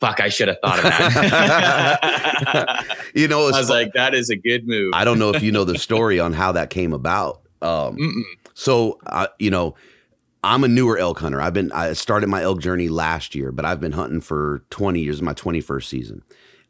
fuck, 0.00 0.20
I 0.20 0.28
should 0.28 0.48
have 0.48 0.56
thought 0.62 0.78
of 0.78 0.84
that. 0.84 2.00
you 3.14 3.28
know, 3.28 3.42
I 3.42 3.46
was 3.46 3.68
fun. 3.68 3.76
like, 3.76 3.92
that 3.92 4.14
is 4.14 4.30
a 4.30 4.36
good 4.36 4.66
move. 4.66 4.92
I 4.94 5.04
don't 5.04 5.18
know 5.18 5.30
if 5.30 5.42
you 5.42 5.52
know 5.52 5.64
the 5.64 5.78
story 5.78 6.18
on 6.18 6.32
how 6.32 6.52
that 6.52 6.70
came 6.70 6.92
about. 6.92 7.42
Um, 7.62 8.24
so, 8.54 8.98
uh, 9.06 9.26
you 9.38 9.50
know, 9.50 9.74
I'm 10.42 10.64
a 10.64 10.68
newer 10.68 10.96
elk 10.96 11.18
hunter. 11.18 11.40
I've 11.40 11.52
been 11.52 11.70
I 11.72 11.92
started 11.92 12.28
my 12.28 12.42
elk 12.42 12.60
journey 12.60 12.88
last 12.88 13.34
year, 13.34 13.52
but 13.52 13.66
I've 13.66 13.80
been 13.80 13.92
hunting 13.92 14.22
for 14.22 14.64
20 14.70 15.00
years, 15.00 15.20
my 15.20 15.34
21st 15.34 15.84
season. 15.84 16.22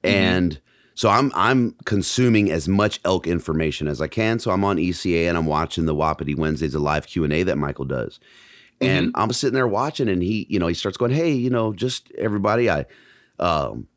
Mm-hmm. 0.02 0.16
And 0.16 0.60
so 0.94 1.08
I'm 1.08 1.30
I'm 1.34 1.76
consuming 1.84 2.50
as 2.50 2.66
much 2.68 3.00
elk 3.04 3.28
information 3.28 3.86
as 3.86 4.00
I 4.00 4.08
can. 4.08 4.40
So 4.40 4.50
I'm 4.50 4.64
on 4.64 4.76
ECA 4.76 5.28
and 5.28 5.38
I'm 5.38 5.46
watching 5.46 5.86
the 5.86 5.94
Wapiti 5.94 6.34
Wednesdays, 6.34 6.74
a 6.74 6.80
live 6.80 7.06
Q 7.06 7.22
and 7.24 7.32
A 7.32 7.44
that 7.44 7.56
Michael 7.56 7.84
does. 7.84 8.18
And 8.80 9.08
mm-hmm. 9.08 9.20
I'm 9.20 9.32
sitting 9.32 9.54
there 9.54 9.68
watching, 9.68 10.08
and 10.08 10.22
he, 10.22 10.46
you 10.48 10.58
know, 10.58 10.66
he 10.66 10.74
starts 10.74 10.96
going, 10.96 11.12
"Hey, 11.12 11.32
you 11.32 11.50
know, 11.50 11.74
just 11.74 12.10
everybody, 12.12 12.70
I 12.70 12.86
um, 13.40 13.88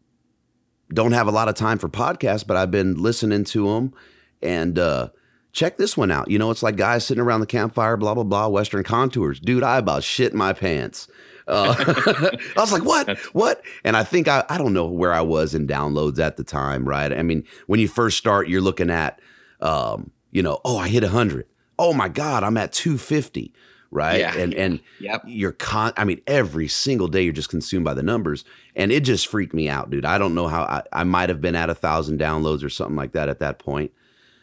don't 0.92 1.12
have 1.12 1.28
a 1.28 1.32
lot 1.32 1.50
of 1.50 1.56
time 1.56 1.78
for 1.78 1.90
podcasts, 1.90 2.46
but 2.46 2.58
I've 2.58 2.72
been 2.72 2.96
listening 2.96 3.44
to 3.46 3.68
them, 3.68 3.94
and 4.42 4.80
uh, 4.80 5.10
check 5.52 5.78
this 5.78 5.96
one 5.96 6.12
out. 6.12 6.30
You 6.30 6.40
know, 6.40 6.50
it's 6.50 6.64
like 6.64 6.76
guys 6.76 7.06
sitting 7.06 7.22
around 7.22 7.42
the 7.42 7.46
campfire, 7.46 7.98
blah 7.98 8.16
blah 8.16 8.24
blah, 8.24 8.48
Western 8.48 8.84
contours, 8.84 9.40
dude. 9.40 9.64
I 9.64 9.78
about 9.78 10.04
shit 10.04 10.34
my 10.34 10.54
pants. 10.54 11.08
Uh, 11.48 11.76
I 12.58 12.60
was 12.60 12.72
like, 12.72 12.86
what? 12.86 13.18
What? 13.34 13.62
And 13.84 13.98
I 13.98 14.04
think 14.04 14.28
I, 14.28 14.44
I 14.50 14.58
don't 14.58 14.74
know 14.74 14.86
where 14.86 15.14
I 15.14 15.22
was 15.22 15.54
in 15.54 15.68
downloads 15.68 16.20
at 16.20 16.38
the 16.38 16.44
time, 16.44 16.88
right? 16.88 17.12
I 17.12 17.22
mean, 17.24 17.44
when 17.68 17.80
you 17.80 17.88
first 17.88 18.18
start, 18.18 18.48
you're 18.48 18.62
looking 18.62 18.90
at, 18.90 19.20
um, 19.60 20.12
you 20.32 20.42
know, 20.42 20.62
oh, 20.64 20.78
I 20.78 20.88
hit 20.88 21.04
100. 21.04 21.46
Oh 21.78 21.94
my 21.94 22.08
God, 22.08 22.44
I'm 22.44 22.58
at 22.58 22.72
250, 22.72 23.54
right? 23.94 24.20
Yeah. 24.20 24.36
And, 24.36 24.54
and 24.54 24.80
yep. 25.00 25.24
you're 25.26 25.52
con, 25.52 25.94
I 25.96 26.04
mean, 26.04 26.22
every 26.28 26.68
single 26.68 27.08
day 27.08 27.22
you're 27.22 27.34
just 27.34 27.50
consumed 27.50 27.86
by 27.86 27.94
the 27.94 28.04
numbers. 28.04 28.44
And 28.76 28.92
it 28.92 29.02
just 29.02 29.28
freaked 29.28 29.54
me 29.54 29.70
out, 29.70 29.90
dude. 29.90 30.06
I 30.06 30.18
don't 30.18 30.34
know 30.34 30.48
how 30.48 30.64
I, 30.64 30.84
I 30.92 31.04
might 31.04 31.30
have 31.30 31.42
been 31.42 31.56
at 31.56 31.70
a 31.70 31.76
thousand 31.76 32.20
downloads 32.20 32.64
or 32.64 32.70
something 32.70 32.96
like 32.96 33.14
that 33.14 33.30
at 33.30 33.40
that 33.40 33.60
point. 33.60 33.92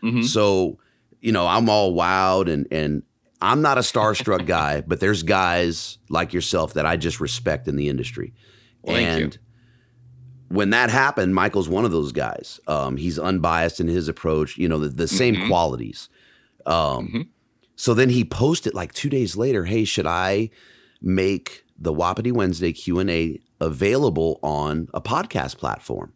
Mm-hmm. 0.02 0.22
So, 0.22 0.78
you 1.20 1.32
know, 1.32 1.46
I'm 1.46 1.68
all 1.68 1.92
wild 1.92 2.48
and, 2.48 2.66
and 2.70 3.02
I'm 3.42 3.60
not 3.60 3.76
a 3.76 3.82
starstruck 3.82 4.46
guy, 4.46 4.82
but 4.82 5.00
there's 5.00 5.22
guys 5.22 5.98
like 6.08 6.32
yourself 6.32 6.74
that 6.74 6.86
I 6.86 6.96
just 6.96 7.20
respect 7.20 7.68
in 7.68 7.76
the 7.76 7.88
industry. 7.88 8.32
Well, 8.82 8.96
and 8.96 9.38
when 10.48 10.70
that 10.70 10.90
happened, 10.90 11.34
Michael's 11.34 11.68
one 11.68 11.84
of 11.84 11.90
those 11.90 12.12
guys. 12.12 12.60
Um, 12.66 12.96
he's 12.96 13.18
unbiased 13.18 13.80
in 13.80 13.88
his 13.88 14.08
approach, 14.08 14.56
you 14.56 14.68
know, 14.68 14.78
the, 14.78 14.88
the 14.88 15.08
same 15.08 15.34
mm-hmm. 15.34 15.48
qualities. 15.48 16.08
Um, 16.66 16.74
mm-hmm. 16.74 17.20
So 17.80 17.94
then 17.94 18.10
he 18.10 18.26
posted 18.26 18.74
like 18.74 18.92
two 18.92 19.08
days 19.08 19.38
later, 19.38 19.64
hey, 19.64 19.86
should 19.86 20.06
I 20.06 20.50
make 21.00 21.64
the 21.78 21.94
Wapiti 21.94 22.30
Wednesday 22.30 22.74
Q&A 22.74 23.40
available 23.58 24.38
on 24.42 24.88
a 24.92 25.00
podcast 25.00 25.56
platform? 25.56 26.12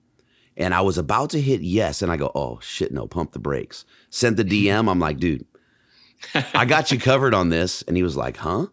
And 0.59 0.75
I 0.75 0.83
was 0.83 0.99
about 0.99 1.31
to 1.31 1.41
hit 1.41 1.63
yes, 1.63 2.03
and 2.03 2.13
I 2.13 2.19
go, 2.19 2.31
oh, 2.35 2.59
shit, 2.61 2.93
no, 2.93 3.07
pump 3.07 3.33
the 3.33 3.39
brakes. 3.39 3.87
Sent 4.11 4.37
the 4.37 4.45
DM. 4.67 4.91
I'm 4.91 4.99
like, 4.99 5.17
dude, 5.17 5.47
I 6.53 6.67
got 6.67 6.93
you 6.93 7.01
covered 7.01 7.33
on 7.33 7.49
this. 7.49 7.81
And 7.89 7.97
he 7.97 8.03
was 8.03 8.15
like, 8.15 8.37
huh? 8.37 8.67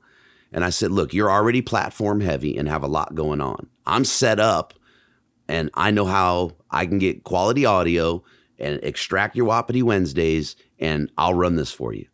And 0.52 0.66
I 0.66 0.70
said, 0.70 0.92
look, 0.92 1.14
you're 1.14 1.32
already 1.32 1.62
platform 1.62 2.20
heavy 2.20 2.58
and 2.58 2.68
have 2.68 2.84
a 2.84 2.88
lot 2.88 3.16
going 3.16 3.40
on. 3.40 3.70
I'm 3.86 4.04
set 4.04 4.38
up 4.38 4.74
and 5.48 5.70
I 5.76 5.92
know 5.92 6.08
how 6.08 6.58
I 6.70 6.88
can 6.88 6.98
get 6.98 7.24
quality 7.24 7.66
audio 7.66 8.22
and 8.60 8.82
extract 8.84 9.38
your 9.38 9.46
Wapiti 9.46 9.82
Wednesdays 9.82 10.58
and 10.78 11.10
I'll 11.18 11.36
run 11.36 11.56
this 11.56 11.72
for 11.72 11.94
you. 11.94 12.08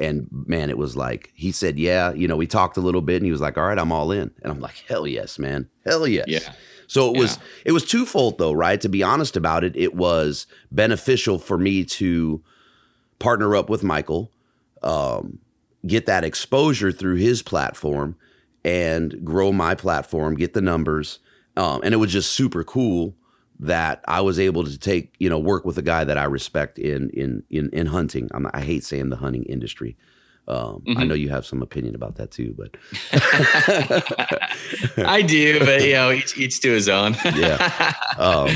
And 0.00 0.26
man, 0.30 0.70
it 0.70 0.78
was 0.78 0.96
like, 0.96 1.30
he 1.34 1.52
said, 1.52 1.78
yeah, 1.78 2.12
you 2.12 2.26
know, 2.26 2.36
we 2.36 2.46
talked 2.46 2.76
a 2.76 2.80
little 2.80 3.02
bit 3.02 3.16
and 3.16 3.26
he 3.26 3.32
was 3.32 3.40
like, 3.40 3.58
all 3.58 3.64
right, 3.64 3.78
I'm 3.78 3.92
all 3.92 4.10
in. 4.10 4.30
And 4.42 4.50
I'm 4.50 4.60
like, 4.60 4.82
hell 4.88 5.06
yes, 5.06 5.38
man. 5.38 5.68
Hell 5.84 6.08
yes. 6.08 6.26
Yeah. 6.26 6.52
So 6.86 7.10
it 7.10 7.16
yeah. 7.16 7.20
was 7.20 7.38
it 7.66 7.72
was 7.72 7.84
twofold 7.84 8.38
though, 8.38 8.52
right? 8.52 8.80
To 8.80 8.88
be 8.88 9.02
honest 9.02 9.36
about 9.36 9.62
it, 9.62 9.76
it 9.76 9.94
was 9.94 10.46
beneficial 10.72 11.38
for 11.38 11.58
me 11.58 11.84
to 11.84 12.42
partner 13.18 13.54
up 13.54 13.68
with 13.68 13.84
Michael 13.84 14.32
um, 14.82 15.38
get 15.86 16.06
that 16.06 16.24
exposure 16.24 16.92
through 16.92 17.16
his 17.16 17.42
platform 17.42 18.16
and 18.64 19.24
grow 19.24 19.52
my 19.52 19.74
platform, 19.74 20.34
get 20.34 20.54
the 20.54 20.60
numbers. 20.60 21.18
Um, 21.56 21.80
and 21.82 21.94
it 21.94 21.98
was 21.98 22.12
just 22.12 22.32
super 22.32 22.64
cool 22.64 23.14
that 23.60 24.02
I 24.08 24.22
was 24.22 24.38
able 24.38 24.64
to 24.64 24.78
take, 24.78 25.14
you 25.18 25.28
know, 25.28 25.38
work 25.38 25.64
with 25.64 25.76
a 25.76 25.82
guy 25.82 26.02
that 26.04 26.16
I 26.16 26.24
respect 26.24 26.78
in 26.78 27.10
in 27.10 27.42
in, 27.50 27.68
in 27.70 27.86
hunting. 27.86 28.28
I'm, 28.32 28.48
i 28.52 28.62
hate 28.62 28.84
saying 28.84 29.10
the 29.10 29.16
hunting 29.16 29.44
industry. 29.44 29.96
Um, 30.48 30.82
mm-hmm. 30.86 30.98
I 30.98 31.04
know 31.04 31.14
you 31.14 31.28
have 31.28 31.46
some 31.46 31.62
opinion 31.62 31.94
about 31.94 32.16
that 32.16 32.30
too, 32.30 32.56
but 32.56 32.76
I 35.06 35.22
do. 35.22 35.60
But 35.60 35.84
you 35.84 35.92
know, 35.92 36.10
each 36.10 36.36
each 36.38 36.60
to 36.60 36.70
his 36.70 36.88
own. 36.88 37.14
yeah. 37.36 37.92
Um, 38.18 38.48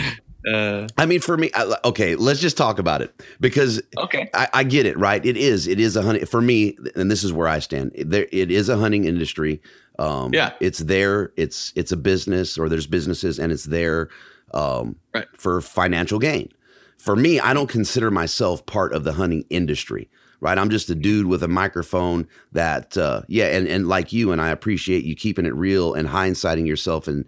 uh, 0.53 0.89
I 0.97 1.05
mean, 1.05 1.21
for 1.21 1.37
me, 1.37 1.51
I, 1.55 1.77
okay, 1.85 2.17
let's 2.17 2.41
just 2.41 2.57
talk 2.57 2.79
about 2.79 3.03
it 3.03 3.15
because 3.41 3.83
okay, 3.99 4.31
I, 4.33 4.49
I, 4.55 4.65
get 4.65 4.87
it, 4.87 4.99
right? 4.99 5.25
It 5.25 5.37
is, 5.37 5.69
it 5.69 5.79
is 5.79 5.97
a 5.97 6.03
hunting 6.03 6.27
for 6.27 6.41
me, 6.41 6.77
and 6.97 7.11
this 7.11 7.23
is 7.23 7.33
where 7.33 7.47
I 7.47 7.59
stand. 7.59 7.93
There, 7.95 8.27
it 8.33 8.51
is 8.51 8.71
a 8.71 8.77
hunting 8.79 9.05
industry. 9.05 9.61
Um, 9.99 10.33
yeah, 10.33 10.55
it's 10.61 10.81
there. 10.81 11.33
It's 11.37 11.73
it's 11.77 11.93
a 11.93 11.97
business, 11.97 12.59
or 12.59 12.69
there's 12.71 12.87
businesses, 12.87 13.39
and 13.39 13.53
it's 13.53 13.65
there 13.65 14.09
um, 14.55 14.97
right. 15.13 15.27
for 15.35 15.61
financial 15.61 16.19
gain. 16.19 16.49
For 16.97 17.17
me, 17.17 17.39
I 17.39 17.53
don't 17.53 17.69
consider 17.69 18.11
myself 18.11 18.65
part 18.65 18.95
of 18.95 19.05
the 19.05 19.13
hunting 19.13 19.45
industry. 19.51 20.09
Right, 20.41 20.59
I'm 20.59 20.69
just 20.69 20.91
a 20.91 20.95
dude 20.95 21.27
with 21.27 21.43
a 21.43 21.49
microphone 21.49 22.29
that, 22.53 22.99
uh, 22.99 23.23
yeah, 23.29 23.47
and 23.47 23.67
and 23.67 23.89
like 23.89 24.13
you, 24.13 24.31
and 24.31 24.43
I 24.43 24.51
appreciate 24.51 25.05
you 25.05 25.15
keeping 25.15 25.47
it 25.47 25.55
real 25.55 25.95
and 25.95 26.07
hindsighting 26.07 26.67
yourself. 26.67 27.09
And 27.09 27.25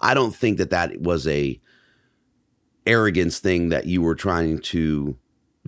I 0.00 0.14
don't 0.14 0.34
think 0.34 0.58
that 0.58 0.70
that 0.70 1.00
was 1.00 1.28
a 1.28 1.60
arrogance 2.86 3.38
thing 3.38 3.68
that 3.68 3.86
you 3.86 4.02
were 4.02 4.16
trying 4.16 4.58
to 4.60 5.16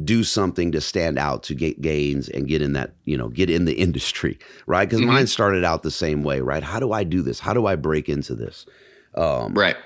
do 0.04 0.22
something 0.22 0.72
to 0.72 0.80
stand 0.80 1.18
out 1.18 1.42
to 1.42 1.54
get 1.54 1.80
gains 1.80 2.28
and 2.28 2.46
get 2.46 2.62
in 2.62 2.72
that 2.72 2.94
you 3.04 3.16
know 3.16 3.28
get 3.28 3.50
in 3.50 3.64
the 3.64 3.74
industry 3.80 4.38
right 4.66 4.88
because 4.88 5.00
mm-hmm. 5.00 5.12
mine 5.12 5.26
started 5.26 5.64
out 5.64 5.82
the 5.82 5.90
same 5.90 6.22
way 6.22 6.40
right 6.40 6.62
how 6.62 6.78
do 6.78 6.92
i 6.92 7.02
do 7.02 7.20
this 7.20 7.40
how 7.40 7.52
do 7.52 7.66
i 7.66 7.74
break 7.74 8.08
into 8.08 8.34
this 8.34 8.64
um, 9.16 9.52
right 9.54 9.76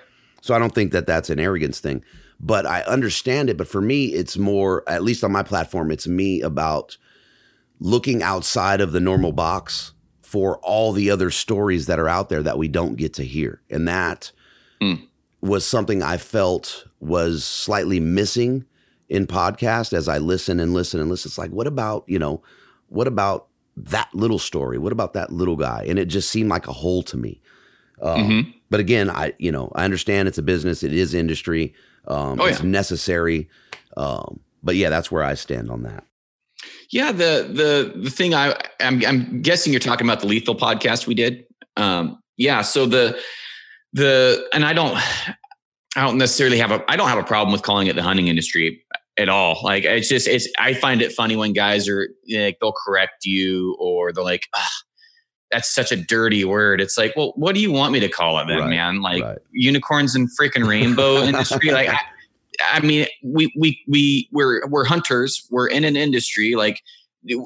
so 0.42 0.55
i 0.55 0.59
don't 0.59 0.74
think 0.74 0.92
that 0.92 1.07
that's 1.07 1.31
an 1.31 1.40
arrogance 1.40 1.81
thing 1.81 2.05
but 2.38 2.66
i 2.66 2.83
understand 2.83 3.48
it 3.48 3.57
but 3.57 3.66
for 3.66 3.81
me 3.81 4.09
it's 4.09 4.37
more 4.37 4.85
at 4.87 5.02
least 5.02 5.24
on 5.24 5.33
my 5.33 5.42
platform 5.42 5.90
it's 5.90 6.07
me 6.07 6.42
about 6.42 6.98
looking 7.81 8.22
outside 8.22 8.83
of 8.83 8.92
the 8.92 9.00
normal 9.00 9.33
box 9.33 9.94
for 10.20 10.59
all 10.59 10.92
the 10.92 11.11
other 11.11 11.31
stories 11.31 11.87
that 11.87 11.98
are 11.98 12.09
out 12.09 12.28
there 12.28 12.42
that 12.42 12.59
we 12.59 12.68
don't 12.68 12.96
get 12.96 13.14
to 13.14 13.24
hear 13.24 13.62
and 13.70 13.88
that 13.88 14.31
mm. 14.83 15.02
was 15.40 15.64
something 15.64 16.02
i 16.02 16.18
felt 16.18 16.85
was 17.00 17.42
slightly 17.42 17.98
missing 17.98 18.66
in 19.12 19.26
podcast 19.26 19.92
as 19.92 20.09
I 20.09 20.16
listen 20.16 20.59
and 20.59 20.72
listen 20.72 20.98
and 20.98 21.11
listen. 21.11 21.28
It's 21.28 21.37
like, 21.37 21.50
what 21.50 21.66
about, 21.66 22.05
you 22.07 22.18
know, 22.18 22.42
what 22.88 23.07
about 23.07 23.48
that 23.76 24.09
little 24.14 24.38
story? 24.38 24.78
What 24.78 24.90
about 24.90 25.12
that 25.12 25.31
little 25.31 25.57
guy? 25.57 25.85
And 25.87 25.98
it 25.98 26.07
just 26.07 26.31
seemed 26.31 26.48
like 26.48 26.66
a 26.66 26.72
hole 26.72 27.02
to 27.02 27.18
me. 27.18 27.42
Um, 28.00 28.18
mm-hmm. 28.18 28.50
But 28.72 28.80
again, 28.80 29.11
I, 29.11 29.35
you 29.38 29.52
know, 29.52 29.70
I 29.74 29.85
understand 29.85 30.28
it's 30.28 30.38
a 30.38 30.42
business, 30.42 30.82
it 30.82 30.94
is 30.94 31.12
industry, 31.12 31.74
um, 32.08 32.40
oh, 32.40 32.46
it's 32.46 32.62
necessary. 32.62 33.50
Um, 33.98 34.40
but 34.62 34.76
yeah, 34.76 34.88
that's 34.88 35.12
where 35.12 35.22
I 35.22 35.35
stand 35.35 35.70
on 35.70 35.82
that. 35.82 36.04
Yeah, 36.90 37.12
the 37.12 37.50
the 37.52 38.00
the 38.00 38.11
thing 38.11 38.35
I 38.35 38.56
I'm, 38.80 39.04
I'm 39.04 39.42
guessing 39.42 39.74
you're 39.74 39.80
talking 39.80 40.06
about 40.06 40.20
the 40.20 40.26
lethal 40.26 40.54
podcast 40.54 41.06
we 41.06 41.14
did. 41.14 41.44
Um, 41.76 42.22
yeah, 42.38 42.62
so 42.62 42.87
the 42.87 43.20
the 43.92 44.48
and 44.54 44.64
I 44.64 44.72
don't 44.72 44.96
I 45.94 46.00
don't 46.00 46.16
necessarily 46.16 46.56
have 46.56 46.70
a 46.70 46.82
I 46.88 46.96
don't 46.96 47.08
have 47.11 47.18
a 47.18 47.24
problem 47.24 47.52
with 47.52 47.62
calling 47.62 47.88
it 47.88 47.94
the 47.96 48.02
hunting 48.02 48.28
industry 48.28 48.82
at 49.18 49.28
all. 49.28 49.61
Like 49.62 49.85
it's 49.85 50.08
just 50.08 50.26
it's 50.26 50.48
I 50.58 50.72
find 50.72 51.02
it 51.02 51.12
funny 51.12 51.37
when 51.37 51.52
guys 51.52 51.88
are 51.88 52.08
like 52.35 52.56
they'll 52.58 52.72
correct 52.87 53.26
you 53.26 53.76
or 53.78 54.14
they're 54.14 54.24
like, 54.24 54.46
that's 55.53 55.73
such 55.73 55.93
a 55.93 55.97
dirty 55.97 56.45
word. 56.45 56.81
It's 56.81 56.99
like, 56.99 57.15
well, 57.17 57.33
what 57.37 57.55
do 57.55 57.61
you 57.61 57.71
want 57.71 57.93
me 57.93 58.01
to 58.01 58.09
call 58.09 58.38
it 58.38 58.47
then, 58.49 58.59
right, 58.59 58.71
man? 58.71 59.03
Like 59.03 59.23
right. 59.23 59.38
unicorns 59.53 60.15
and 60.15 60.29
freaking 60.41 60.67
rainbow 60.67 61.19
industry. 61.23 61.71
Like 61.71 61.88
I, 61.91 61.99
I 62.73 62.81
mean, 62.81 63.07
we 63.23 63.53
we 63.57 63.81
we 63.87 64.29
we're 64.33 64.67
we're 64.67 64.85
hunters. 64.85 65.47
We're 65.51 65.69
in 65.69 65.85
an 65.85 65.97
industry. 65.97 66.55
Like, 66.55 66.83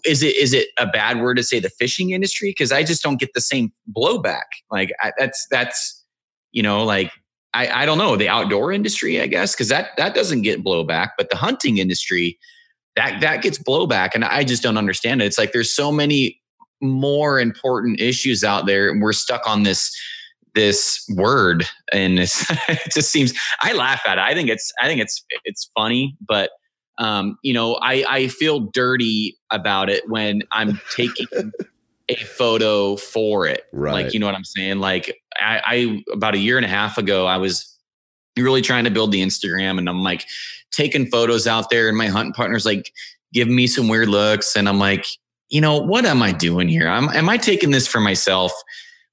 is 0.05 0.23
it 0.23 0.37
is 0.37 0.55
it 0.55 0.69
a 0.79 0.87
bad 0.87 1.21
word 1.21 1.37
to 1.37 1.43
say 1.43 1.61
the 1.61 1.71
fishing 1.71 2.11
industry? 2.11 2.51
Because 2.51 2.73
I 2.73 2.83
just 2.83 3.03
don't 3.03 3.19
get 3.19 3.35
the 3.35 3.41
same 3.41 3.73
blowback. 3.95 4.45
Like 4.71 4.93
I, 5.01 5.13
that's 5.19 5.47
that's 5.51 6.05
you 6.53 6.63
know 6.63 6.85
like 6.85 7.11
I, 7.55 7.83
I 7.83 7.87
don't 7.87 7.99
know 7.99 8.17
the 8.17 8.29
outdoor 8.29 8.73
industry, 8.73 9.21
I 9.21 9.27
guess, 9.27 9.55
because 9.55 9.69
that 9.69 9.91
that 9.97 10.15
doesn't 10.15 10.43
get 10.43 10.63
blowback, 10.63 11.11
but 11.19 11.31
the 11.31 11.37
hunting 11.37 11.79
industry 11.79 12.39
that 12.97 13.21
that 13.21 13.43
gets 13.43 13.59
blowback, 13.59 14.11
and 14.15 14.25
I 14.25 14.43
just 14.43 14.63
don't 14.63 14.79
understand 14.79 15.23
it. 15.23 15.27
It's 15.27 15.39
like 15.39 15.53
there's 15.53 15.75
so 15.75 15.93
many 15.93 16.41
more 16.81 17.41
important 17.41 18.01
issues 18.01 18.45
out 18.45 18.67
there, 18.67 18.91
and 18.91 19.01
we're 19.03 19.13
stuck 19.13 19.47
on 19.49 19.63
this 19.63 19.95
this 20.55 21.05
word, 21.15 21.67
and 21.93 22.19
it 22.19 22.93
just 22.93 23.11
seems. 23.11 23.33
I 23.61 23.73
laugh 23.73 24.03
at 24.07 24.19
it. 24.19 24.23
I 24.23 24.35
think 24.35 24.49
it's 24.49 24.73
I 24.81 24.87
think 24.87 25.01
it's 25.01 25.25
it's 25.45 25.71
funny, 25.75 26.17
but 26.27 26.51
um, 26.99 27.39
you 27.43 27.53
know, 27.53 27.75
I, 27.83 28.05
I 28.09 28.29
feel 28.29 28.61
dirty 28.61 29.37
about 29.51 29.91
it 29.91 30.09
when 30.09 30.43
I'm 30.53 30.81
taking 30.95 31.27
a 32.09 32.17
photo 32.17 32.97
for 32.97 33.47
it. 33.47 33.65
Right. 33.73 34.05
Like, 34.05 34.15
you 34.15 34.21
know 34.21 34.27
what 34.27 34.35
I'm 34.35 34.45
saying? 34.45 34.79
Like 34.79 35.15
I, 35.37 35.61
I 35.65 36.03
about 36.13 36.35
a 36.35 36.39
year 36.39 36.57
and 36.57 36.65
a 36.65 36.71
half 36.71 36.99
ago, 36.99 37.27
I 37.27 37.37
was 37.37 37.77
really 38.39 38.63
trying 38.63 38.85
to 38.85 38.91
build 38.91 39.13
the 39.13 39.23
Instagram 39.23 39.79
and 39.79 39.89
I'm 39.89 40.03
like 40.03 40.25
taking 40.71 41.07
photos 41.07 41.47
out 41.47 41.71
there 41.71 41.89
and 41.89 41.97
my 41.97 42.07
hunting 42.07 42.33
partner's 42.33 42.67
like 42.67 42.93
giving 43.33 43.55
me 43.55 43.67
some 43.67 43.89
weird 43.89 44.09
looks. 44.09 44.57
And 44.57 44.69
I'm 44.69 44.79
like, 44.79 45.07
you 45.49 45.61
know, 45.61 45.79
what 45.79 46.05
am 46.05 46.23
I 46.23 46.33
doing 46.33 46.69
here? 46.69 46.89
I'm, 46.89 47.09
am 47.11 47.29
I 47.29 47.37
taking 47.37 47.71
this 47.71 47.87
for 47.87 48.01
myself? 48.01 48.53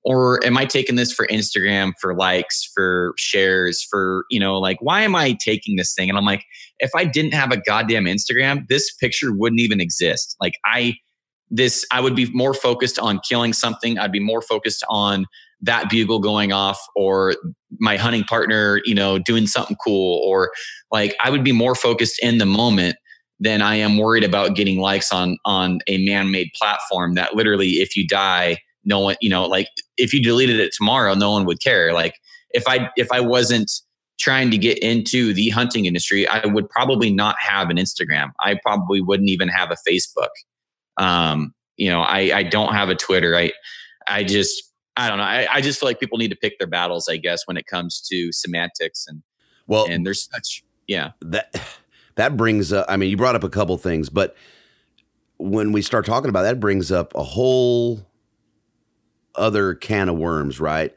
Or 0.06 0.46
am 0.46 0.58
I 0.58 0.66
taking 0.66 0.98
this 0.98 1.14
for 1.14 1.26
Instagram, 1.28 1.94
for 2.02 2.14
likes, 2.14 2.70
for 2.76 3.14
shares, 3.18 3.88
for, 3.90 4.26
you 4.30 4.38
know, 4.38 4.60
like, 4.60 4.78
why 4.82 5.02
am 5.02 5.16
I 5.16 5.38
taking 5.40 5.78
this 5.78 5.94
thing? 5.94 6.10
And 6.10 6.18
I'm 6.18 6.26
like, 6.26 6.44
if 6.80 6.92
I 6.94 7.06
didn't 7.06 7.34
have 7.34 7.54
a 7.54 7.58
goddamn 7.58 8.04
Instagram, 8.04 8.68
this 8.68 8.94
picture 8.96 9.32
wouldn't 9.32 9.62
even 9.62 9.80
exist. 9.80 10.36
Like, 10.42 10.56
I, 10.66 10.96
this, 11.50 11.86
I 11.90 12.02
would 12.02 12.18
be 12.18 12.30
more 12.34 12.54
focused 12.54 13.00
on 13.00 13.22
killing 13.26 13.54
something. 13.54 13.98
I'd 13.98 14.12
be 14.12 14.20
more 14.20 14.42
focused 14.42 14.84
on 14.90 15.26
that 15.62 15.90
bugle 15.90 16.20
going 16.20 16.52
off 16.52 16.86
or 16.98 17.36
my 17.80 17.96
hunting 17.96 18.26
partner, 18.26 18.82
you 18.84 18.96
know, 18.96 19.18
doing 19.20 19.48
something 19.48 19.78
cool. 19.82 20.22
Or 20.28 20.52
like, 20.92 21.16
I 21.24 21.30
would 21.30 21.46
be 21.46 21.54
more 21.54 21.76
focused 21.76 22.20
in 22.22 22.40
the 22.40 22.46
moment 22.46 22.98
than 23.44 23.62
I 23.62 23.76
am 23.76 23.98
worried 23.98 24.24
about 24.24 24.56
getting 24.56 24.80
likes 24.80 25.12
on, 25.12 25.38
on 25.44 25.80
a 25.88 26.04
man 26.06 26.32
made 26.32 26.50
platform 26.56 27.16
that 27.16 27.36
literally, 27.36 27.72
if 27.74 27.96
you 27.98 28.08
die, 28.08 28.60
no 28.86 29.00
one, 29.00 29.16
you 29.22 29.30
know, 29.30 29.46
like 29.46 29.68
if 29.98 30.14
you 30.14 30.24
deleted 30.24 30.60
it 30.60 30.74
tomorrow, 30.76 31.14
no 31.14 31.32
one 31.32 31.46
would 31.46 31.62
care. 31.62 31.94
Like 31.94 32.16
if 32.52 32.64
I 32.68 32.90
if 32.96 33.12
I 33.12 33.20
wasn't 33.20 33.70
trying 34.18 34.50
to 34.52 34.58
get 34.58 34.78
into 34.80 35.34
the 35.34 35.50
hunting 35.50 35.86
industry, 35.86 36.26
I 36.28 36.46
would 36.48 36.70
probably 36.70 37.12
not 37.12 37.36
have 37.40 37.70
an 37.70 37.78
Instagram. 37.78 38.32
I 38.40 38.58
probably 38.64 39.02
wouldn't 39.02 39.30
even 39.30 39.50
have 39.50 39.72
a 39.72 39.78
Facebook. 39.88 40.30
Um, 40.98 41.54
you 41.76 41.90
know, 41.90 42.02
I 42.02 42.32
I 42.34 42.44
don't 42.44 42.74
have 42.74 42.90
a 42.90 42.96
Twitter. 42.96 43.36
I 43.36 43.52
I 44.08 44.24
just 44.24 44.72
I 44.96 45.10
don't 45.10 45.18
know. 45.18 45.26
I, 45.26 45.48
I 45.52 45.62
just 45.62 45.80
feel 45.80 45.90
like 45.90 46.00
people 46.00 46.18
need 46.18 46.30
to 46.30 46.38
pick 46.38 46.60
their 46.60 46.68
battles, 46.68 47.10
I 47.10 47.18
guess, 47.18 47.42
when 47.46 47.58
it 47.58 47.66
comes 47.66 48.00
to 48.10 48.32
semantics 48.32 49.06
and 49.08 49.22
well 49.68 49.86
and 49.90 50.06
there's 50.06 50.30
such 50.32 50.64
yeah. 50.88 51.12
That 51.22 51.56
that 52.16 52.38
brings 52.38 52.72
up 52.72 52.86
I 52.90 52.98
mean, 52.98 53.10
you 53.10 53.18
brought 53.18 53.36
up 53.36 53.44
a 53.44 53.50
couple 53.50 53.78
things, 53.78 54.10
but 54.10 54.36
when 55.38 55.72
we 55.72 55.82
start 55.82 56.06
talking 56.06 56.30
about 56.30 56.44
that 56.44 56.60
brings 56.60 56.92
up 56.92 57.14
a 57.16 57.24
whole 57.24 58.00
other 59.36 59.74
can 59.74 60.10
of 60.10 60.18
worms, 60.18 60.60
right? 60.60 60.96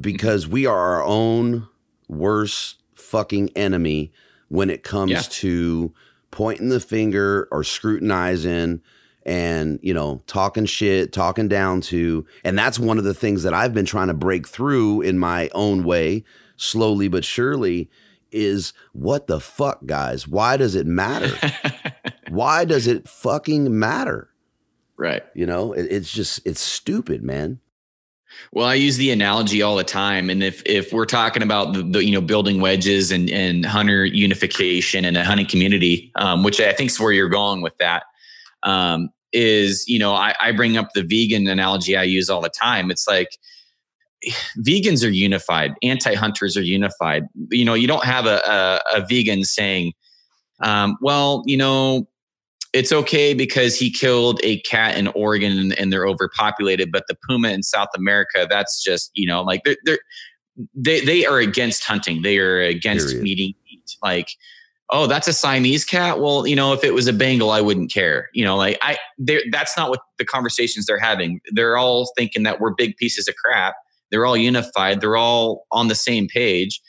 Because 0.00 0.48
we 0.48 0.66
are 0.66 0.78
our 0.78 1.04
own 1.04 1.68
worst 2.08 2.82
fucking 2.94 3.50
enemy 3.56 4.12
when 4.48 4.70
it 4.70 4.82
comes 4.82 5.10
yeah. 5.10 5.22
to 5.28 5.92
pointing 6.30 6.68
the 6.68 6.80
finger 6.80 7.48
or 7.50 7.64
scrutinizing 7.64 8.80
and 9.26 9.78
you 9.82 9.92
know 9.92 10.22
talking 10.26 10.64
shit 10.64 11.12
talking 11.12 11.48
down 11.48 11.80
to 11.80 12.24
and 12.44 12.58
that's 12.58 12.78
one 12.78 12.98
of 12.98 13.04
the 13.04 13.12
things 13.12 13.42
that 13.42 13.52
i've 13.52 13.74
been 13.74 13.84
trying 13.84 14.08
to 14.08 14.14
break 14.14 14.48
through 14.48 15.02
in 15.02 15.18
my 15.18 15.50
own 15.52 15.84
way 15.84 16.24
slowly 16.56 17.06
but 17.06 17.24
surely 17.24 17.90
is 18.32 18.72
what 18.92 19.26
the 19.26 19.40
fuck 19.40 19.84
guys 19.86 20.26
why 20.26 20.56
does 20.56 20.74
it 20.74 20.86
matter 20.86 21.30
why 22.28 22.64
does 22.64 22.86
it 22.86 23.08
fucking 23.08 23.78
matter 23.78 24.30
Right. 25.00 25.22
You 25.32 25.46
know, 25.46 25.72
it, 25.72 25.86
it's 25.90 26.12
just 26.12 26.46
it's 26.46 26.60
stupid, 26.60 27.22
man. 27.22 27.58
Well, 28.52 28.66
I 28.66 28.74
use 28.74 28.98
the 28.98 29.10
analogy 29.10 29.62
all 29.62 29.74
the 29.74 29.82
time, 29.82 30.28
and 30.28 30.42
if 30.42 30.62
if 30.66 30.92
we're 30.92 31.06
talking 31.06 31.42
about 31.42 31.72
the, 31.72 31.82
the 31.82 32.04
you 32.04 32.12
know 32.12 32.20
building 32.20 32.60
wedges 32.60 33.10
and 33.10 33.30
and 33.30 33.64
hunter 33.64 34.04
unification 34.04 35.06
and 35.06 35.16
a 35.16 35.24
hunting 35.24 35.46
community, 35.46 36.12
um, 36.16 36.42
which 36.42 36.60
I 36.60 36.74
think 36.74 36.90
is 36.90 37.00
where 37.00 37.12
you're 37.12 37.30
going 37.30 37.62
with 37.62 37.72
that, 37.78 38.02
um, 38.62 39.08
is 39.32 39.88
you 39.88 39.98
know 39.98 40.12
I, 40.12 40.34
I 40.38 40.52
bring 40.52 40.76
up 40.76 40.90
the 40.94 41.02
vegan 41.02 41.48
analogy 41.48 41.96
I 41.96 42.02
use 42.02 42.28
all 42.28 42.42
the 42.42 42.50
time. 42.50 42.90
It's 42.90 43.08
like 43.08 43.38
vegans 44.58 45.04
are 45.04 45.10
unified, 45.10 45.72
anti-hunters 45.82 46.56
are 46.56 46.62
unified. 46.62 47.24
You 47.50 47.64
know, 47.64 47.74
you 47.74 47.86
don't 47.86 48.04
have 48.04 48.26
a 48.26 48.40
a, 48.46 48.98
a 48.98 49.06
vegan 49.06 49.44
saying, 49.44 49.92
um, 50.62 50.96
"Well, 51.00 51.42
you 51.46 51.56
know, 51.56 52.08
it's 52.72 52.92
okay 52.92 53.34
because 53.34 53.76
he 53.76 53.90
killed 53.90 54.40
a 54.44 54.60
cat 54.60 54.96
in 54.96 55.08
Oregon 55.08 55.58
and, 55.58 55.78
and, 55.78 55.92
they're 55.92 56.06
overpopulated, 56.06 56.92
but 56.92 57.04
the 57.08 57.16
puma 57.28 57.48
in 57.48 57.62
South 57.62 57.88
America, 57.96 58.46
that's 58.48 58.82
just 58.82 59.10
you 59.14 59.26
know 59.26 59.42
like 59.42 59.62
they're, 59.64 59.76
they're 59.84 59.98
they 60.74 61.00
they 61.00 61.26
are 61.26 61.38
against 61.38 61.84
hunting. 61.84 62.22
They 62.22 62.38
are 62.38 62.60
against 62.60 63.08
Period. 63.08 63.22
meeting 63.22 63.54
meat. 63.64 63.96
Like, 64.02 64.30
oh, 64.90 65.06
that's 65.06 65.28
a 65.28 65.32
Siamese 65.32 65.84
cat. 65.84 66.20
Well, 66.20 66.46
you 66.46 66.56
know, 66.56 66.72
if 66.72 66.84
it 66.84 66.94
was 66.94 67.06
a 67.06 67.12
Bengal, 67.12 67.50
I 67.50 67.60
wouldn't 67.60 67.92
care. 67.92 68.28
You 68.34 68.44
know, 68.44 68.56
like 68.56 68.78
I 68.82 68.98
that's 69.50 69.76
not 69.76 69.90
what 69.90 70.00
the 70.18 70.24
conversations 70.24 70.86
they're 70.86 70.98
having. 70.98 71.40
They're 71.52 71.76
all 71.76 72.10
thinking 72.16 72.42
that 72.44 72.60
we're 72.60 72.74
big 72.74 72.96
pieces 72.96 73.26
of 73.28 73.34
crap. 73.36 73.74
They're 74.10 74.26
all 74.26 74.36
unified. 74.36 75.00
They're 75.00 75.16
all 75.16 75.66
on 75.72 75.88
the 75.88 75.94
same 75.94 76.28
page. 76.28 76.80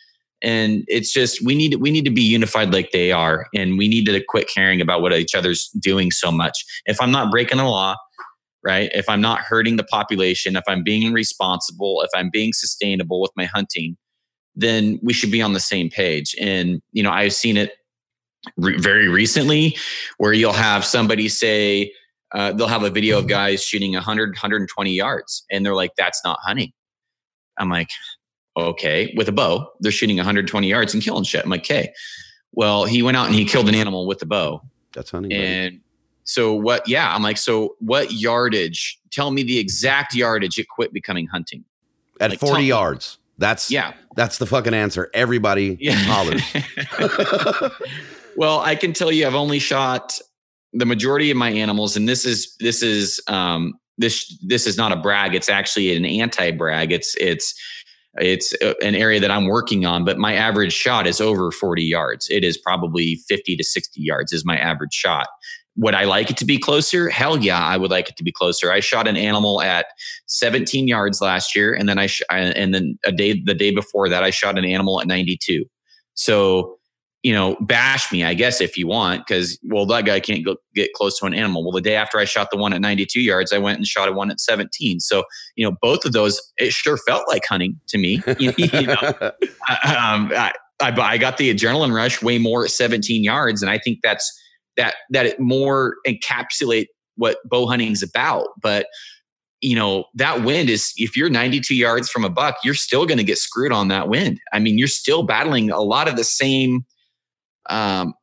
And 0.41 0.84
it's 0.88 1.13
just 1.13 1.43
we 1.45 1.53
need 1.53 1.75
we 1.75 1.91
need 1.91 2.05
to 2.05 2.12
be 2.12 2.21
unified 2.21 2.73
like 2.73 2.91
they 2.91 3.12
are. 3.12 3.47
And 3.53 3.77
we 3.77 3.88
need 3.88 4.05
to 4.07 4.23
quit 4.27 4.49
caring 4.49 4.81
about 4.81 5.01
what 5.01 5.13
each 5.13 5.36
other's 5.36 5.69
doing 5.79 6.12
so 6.12 6.31
much. 6.31 6.57
If 6.86 6.99
i'm 7.01 7.12
not 7.12 7.31
breaking 7.31 7.57
the 7.57 7.65
law 7.65 7.95
right 8.63 8.91
if 8.93 9.10
i'm 9.10 9.21
not 9.21 9.39
hurting 9.39 9.75
the 9.77 9.84
population 9.84 10.55
if 10.55 10.63
i'm 10.67 10.84
being 10.84 11.13
responsible 11.13 12.03
if 12.03 12.10
i'm 12.15 12.29
being 12.31 12.53
sustainable 12.53 13.19
with 13.19 13.31
my 13.36 13.45
hunting 13.45 13.97
then 14.55 14.99
we 15.01 15.13
should 15.13 15.31
be 15.31 15.41
on 15.41 15.53
the 15.53 15.60
same 15.60 15.89
page. 15.89 16.36
And 16.39 16.81
you 16.91 17.03
know 17.03 17.12
i've 17.12 17.34
seen 17.34 17.57
it 17.57 17.73
re- 18.57 18.77
very 18.77 19.07
recently 19.07 19.77
where 20.17 20.34
you'll 20.34 20.53
have 20.53 20.86
somebody 20.86 21.29
say 21.29 21.91
uh, 22.34 22.53
they'll 22.53 22.67
have 22.67 22.84
a 22.84 22.89
video 22.89 23.19
of 23.19 23.27
guys 23.27 23.63
shooting 23.63 23.93
100 23.93 24.29
120 24.29 24.91
yards. 24.91 25.43
And 25.51 25.65
they're 25.65 25.75
like 25.75 25.91
that's 25.97 26.21
not 26.23 26.39
hunting 26.41 26.71
i'm 27.62 27.69
like 27.69 27.89
okay, 28.58 29.13
with 29.15 29.28
a 29.28 29.32
bow, 29.32 29.71
they're 29.80 29.91
shooting 29.91 30.17
120 30.17 30.67
yards 30.67 30.93
and 30.93 31.02
killing 31.02 31.24
shit. 31.24 31.43
I'm 31.43 31.50
like, 31.50 31.62
okay. 31.62 31.93
Well, 32.54 32.86
he 32.86 33.02
went 33.02 33.17
out 33.17 33.28
and 33.28 33.36
he 33.36 33.45
killed 33.45 33.69
an 33.69 33.76
animal 33.76 34.06
with 34.06 34.19
the 34.19 34.26
bow. 34.26 34.62
That's 34.93 35.12
hunting. 35.12 35.32
And 35.32 35.80
so 36.24 36.54
what? 36.54 36.88
Yeah, 36.88 37.13
I'm 37.13 37.24
like, 37.24 37.38
so 37.38 37.76
what 37.80 38.12
yardage? 38.12 39.00
Tell 39.10 39.32
me 39.32 39.43
the 39.43 39.58
exact 39.58 40.13
yardage 40.13 40.58
it 40.60 40.67
quit 40.67 40.91
becoming 40.93 41.28
hunting. 41.28 41.63
At 42.19 42.32
like, 42.32 42.39
40 42.39 42.63
yards. 42.63 43.17
Me. 43.17 43.21
That's 43.38 43.71
yeah. 43.71 43.93
That's 44.15 44.38
the 44.38 44.45
fucking 44.45 44.74
answer. 44.74 45.10
Everybody 45.13 45.78
yeah. 45.80 45.93
hollers. 45.93 46.43
well, 48.36 48.60
I 48.60 48.76
can 48.76 48.93
tell 48.93 49.12
you, 49.12 49.26
I've 49.26 49.36
only 49.36 49.60
shot 49.60 50.19
the 50.74 50.86
majority 50.86 51.32
of 51.32 51.38
my 51.38 51.50
animals, 51.50 51.95
and 51.95 52.08
this 52.08 52.26
is 52.26 52.56
this 52.60 52.84
is 52.84 53.19
um 53.28 53.80
this 53.97 54.38
this 54.47 54.67
is 54.67 54.77
not 54.77 54.91
a 54.91 54.95
brag. 54.95 55.36
It's 55.36 55.49
actually 55.49 55.95
an 55.95 56.06
anti 56.06 56.51
brag. 56.51 56.91
It's 56.91 57.15
it's 57.19 57.54
it's 58.15 58.54
an 58.82 58.95
area 58.95 59.19
that 59.19 59.32
I'm 59.32 59.45
working 59.45 59.86
on, 59.86 60.04
but 60.04 60.17
my 60.17 60.34
average 60.34 60.73
shot 60.73 61.08
is 61.08 61.21
over 61.21 61.49
40 61.49 61.84
yards. 61.84 62.27
It 62.30 62.43
is 62.43 62.58
probably 62.58 63.21
50 63.30 63.56
to 63.56 63.63
60 63.63 64.01
yards 64.01 64.34
is 64.34 64.43
my 64.43 64.58
average 64.58 64.93
shot. 64.93 65.27
Would 65.77 65.95
I 65.95 66.04
like 66.04 66.30
it 66.30 66.36
to 66.38 66.45
be 66.45 66.58
closer? 66.58 67.10
Hell 67.10 67.41
yeah, 67.41 67.63
I 67.63 67.77
would 67.77 67.91
like 67.91 68.10
it 68.10 68.17
to 68.17 68.23
be 68.23 68.32
closer. 68.32 68.69
I 68.69 68.82
shot 68.82 69.08
an 69.08 69.15
animal 69.15 69.62
at 69.62 69.86
17 70.25 70.89
yards 70.89 71.21
last 71.21 71.56
year, 71.56 71.73
and 71.73 71.88
then 71.88 71.97
I 71.97 72.08
sh- 72.08 72.21
and 72.30 72.73
then 72.73 72.99
a 73.06 73.12
day 73.13 73.41
the 73.41 73.54
day 73.54 73.71
before 73.73 74.10
that 74.10 74.23
I 74.23 74.32
shot 74.32 74.58
an 74.58 74.65
animal 74.65 74.99
at 74.99 75.08
92. 75.08 75.63
So 76.13 76.77
you 77.23 77.34
know, 77.34 77.55
bash 77.62 78.12
me, 78.12 78.23
I 78.23 78.34
guess, 78.34 78.62
if 78.62 78.77
you 78.77 78.88
want, 78.88 79.27
because 79.27 79.60
well, 79.63 79.86
that 79.88 80.05
guy 80.05 80.19
can't 80.19 80.43
go, 80.43 80.55
get 80.73 80.91
close 80.93 81.19
to 81.19 81.25
an 81.25 81.34
animal. 81.34 81.63
Well, 81.63 81.71
the 81.71 81.81
day 81.81 81.95
after 81.95 82.17
I 82.17 82.25
shot 82.25 82.49
the 82.51 82.57
one 82.57 82.73
at 82.73 82.81
92 82.81 83.21
yards, 83.21 83.53
I 83.53 83.60
went 83.60 83.77
and 83.77 83.86
shot 83.86 84.10
a 84.10 84.12
one 84.12 84.31
at 84.31 84.39
17. 84.39 84.99
So, 84.99 85.23
you 85.55 85.63
know, 85.63 85.75
both 85.81 86.03
of 86.03 86.13
those, 86.13 86.41
it 86.57 86.73
sure 86.73 86.97
felt 86.97 87.27
like 87.27 87.43
hunting 87.47 87.79
to 87.89 87.99
me. 87.99 88.23
you 88.39 88.88
know, 88.88 89.13
um, 89.19 90.31
I, 90.34 90.51
I, 90.81 90.91
I 90.99 91.17
got 91.19 91.38
the 91.38 91.53
adrenaline 91.53 91.93
rush 91.93 92.23
way 92.23 92.39
more 92.39 92.63
at 92.65 92.71
17 92.71 93.23
yards, 93.23 93.62
and 93.62 93.69
I 93.69 93.77
think 93.77 93.99
that's 94.01 94.31
that 94.77 94.95
that 95.12 95.27
it 95.27 95.39
more 95.39 95.97
encapsulate 96.07 96.88
what 97.17 97.38
bow 97.45 97.67
hunting 97.67 97.91
is 97.91 98.01
about. 98.01 98.47
But 98.62 98.88
you 99.62 99.75
know 99.75 100.05
that 100.15 100.43
wind 100.43 100.71
is 100.71 100.91
if 100.97 101.15
you're 101.15 101.29
92 101.29 101.75
yards 101.75 102.10
from 102.10 102.23
a 102.23 102.29
buck 102.31 102.55
you're 102.63 102.73
still 102.73 103.05
going 103.05 103.19
to 103.19 103.23
get 103.23 103.38
screwed 103.38 103.71
on 103.71 103.89
that 103.89 104.10
wind 104.10 104.39
i 104.53 104.57
mean 104.57 104.75
you're 104.79 104.88
still 104.88 105.21
battling 105.21 105.69
a 105.69 105.81
lot 105.81 106.07
of 106.07 106.15
the 106.15 106.23
same 106.23 106.84
um, 107.69 108.13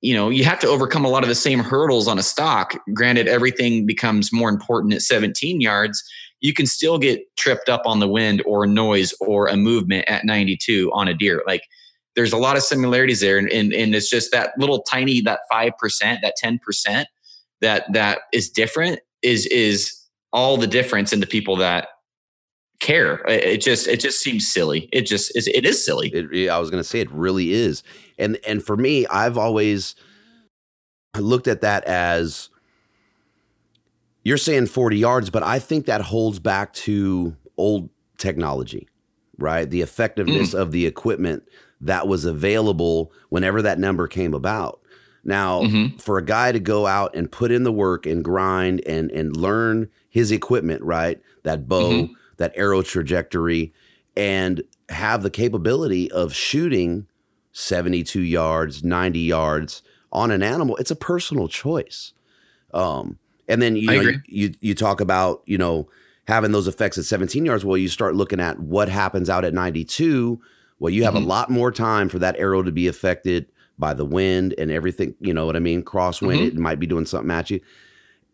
you 0.00 0.14
know, 0.14 0.30
you 0.30 0.44
have 0.44 0.60
to 0.60 0.66
overcome 0.66 1.04
a 1.04 1.08
lot 1.08 1.22
of 1.22 1.28
the 1.28 1.34
same 1.34 1.60
hurdles 1.60 2.08
on 2.08 2.18
a 2.18 2.22
stock. 2.22 2.74
Granted, 2.94 3.28
everything 3.28 3.84
becomes 3.84 4.32
more 4.32 4.48
important 4.48 4.94
at 4.94 5.02
17 5.02 5.60
yards. 5.60 6.02
You 6.40 6.54
can 6.54 6.66
still 6.66 6.98
get 6.98 7.20
tripped 7.36 7.68
up 7.68 7.82
on 7.84 8.00
the 8.00 8.08
wind 8.08 8.42
or 8.46 8.66
noise 8.66 9.12
or 9.20 9.46
a 9.46 9.56
movement 9.56 10.08
at 10.08 10.24
92 10.24 10.90
on 10.94 11.06
a 11.06 11.14
deer. 11.14 11.42
Like 11.46 11.62
there's 12.16 12.32
a 12.32 12.38
lot 12.38 12.56
of 12.56 12.62
similarities 12.62 13.20
there. 13.20 13.36
And, 13.36 13.50
and, 13.50 13.74
and 13.74 13.94
it's 13.94 14.08
just 14.08 14.32
that 14.32 14.52
little 14.58 14.82
tiny, 14.82 15.20
that 15.22 15.40
5%, 15.52 15.72
that 16.00 16.34
10% 16.42 17.04
that, 17.60 17.92
that 17.92 18.20
is 18.32 18.48
different 18.48 19.00
is, 19.22 19.46
is 19.46 19.94
all 20.32 20.56
the 20.56 20.66
difference 20.66 21.12
in 21.12 21.20
the 21.20 21.26
people 21.26 21.56
that 21.56 21.88
care. 22.80 23.22
It 23.28 23.60
just 23.60 23.86
it 23.86 24.00
just 24.00 24.20
seems 24.20 24.50
silly. 24.50 24.88
It 24.92 25.02
just 25.02 25.36
is. 25.36 25.46
It 25.48 25.64
is 25.64 25.84
silly. 25.84 26.08
It, 26.08 26.48
I 26.48 26.58
was 26.58 26.70
going 26.70 26.82
to 26.82 26.88
say 26.88 27.00
it 27.00 27.10
really 27.10 27.52
is. 27.52 27.82
And 28.18 28.38
and 28.46 28.62
for 28.62 28.76
me, 28.76 29.06
I've 29.06 29.38
always 29.38 29.94
looked 31.18 31.48
at 31.48 31.60
that 31.60 31.84
as 31.84 32.50
you're 34.22 34.36
saying 34.36 34.66
40 34.66 34.98
yards, 34.98 35.30
but 35.30 35.42
I 35.42 35.58
think 35.58 35.86
that 35.86 36.02
holds 36.02 36.38
back 36.38 36.72
to 36.74 37.36
old 37.56 37.88
technology, 38.18 38.88
right? 39.38 39.68
The 39.68 39.80
effectiveness 39.80 40.54
mm. 40.54 40.60
of 40.60 40.72
the 40.72 40.86
equipment 40.86 41.44
that 41.80 42.06
was 42.06 42.24
available 42.24 43.12
whenever 43.30 43.62
that 43.62 43.78
number 43.78 44.06
came 44.06 44.34
about. 44.34 44.80
Now, 45.24 45.62
mm-hmm. 45.62 45.96
for 45.98 46.18
a 46.18 46.24
guy 46.24 46.52
to 46.52 46.60
go 46.60 46.86
out 46.86 47.14
and 47.14 47.30
put 47.30 47.50
in 47.50 47.64
the 47.64 47.72
work 47.72 48.06
and 48.06 48.24
grind 48.24 48.82
and 48.86 49.10
and 49.10 49.36
learn 49.36 49.90
his 50.08 50.32
equipment, 50.32 50.82
right? 50.82 51.20
That 51.42 51.68
bow, 51.68 51.90
mm-hmm. 51.90 52.12
That 52.40 52.52
arrow 52.56 52.82
trajectory, 52.82 53.72
and 54.16 54.62
have 54.88 55.22
the 55.22 55.30
capability 55.30 56.10
of 56.10 56.34
shooting 56.34 57.06
72 57.52 58.20
yards, 58.20 58.82
90 58.82 59.20
yards 59.20 59.82
on 60.12 60.30
an 60.30 60.42
animal, 60.42 60.76
it's 60.76 60.90
a 60.90 60.96
personal 60.96 61.46
choice. 61.48 62.12
Um, 62.74 63.18
and 63.48 63.60
then 63.60 63.76
you 63.76 63.86
know 63.86 64.00
you, 64.00 64.20
you, 64.26 64.54
you 64.60 64.74
talk 64.74 65.00
about 65.00 65.42
you 65.44 65.58
know 65.58 65.88
having 66.26 66.52
those 66.52 66.68
effects 66.68 66.96
at 66.98 67.04
17 67.04 67.44
yards. 67.44 67.64
Well, 67.64 67.76
you 67.76 67.88
start 67.88 68.14
looking 68.14 68.40
at 68.40 68.58
what 68.60 68.88
happens 68.88 69.28
out 69.28 69.44
at 69.44 69.54
92. 69.54 70.40
Well, 70.78 70.90
you 70.90 71.04
have 71.04 71.14
mm-hmm. 71.14 71.24
a 71.24 71.28
lot 71.28 71.50
more 71.50 71.70
time 71.70 72.08
for 72.08 72.18
that 72.20 72.36
arrow 72.38 72.62
to 72.62 72.72
be 72.72 72.86
affected 72.86 73.46
by 73.78 73.94
the 73.94 74.04
wind 74.04 74.54
and 74.56 74.70
everything. 74.70 75.14
You 75.20 75.34
know 75.34 75.46
what 75.46 75.56
I 75.56 75.60
mean? 75.60 75.82
Crosswind, 75.82 76.38
mm-hmm. 76.38 76.56
it 76.56 76.56
might 76.56 76.78
be 76.78 76.86
doing 76.86 77.06
something 77.06 77.30
at 77.30 77.50
you. 77.50 77.60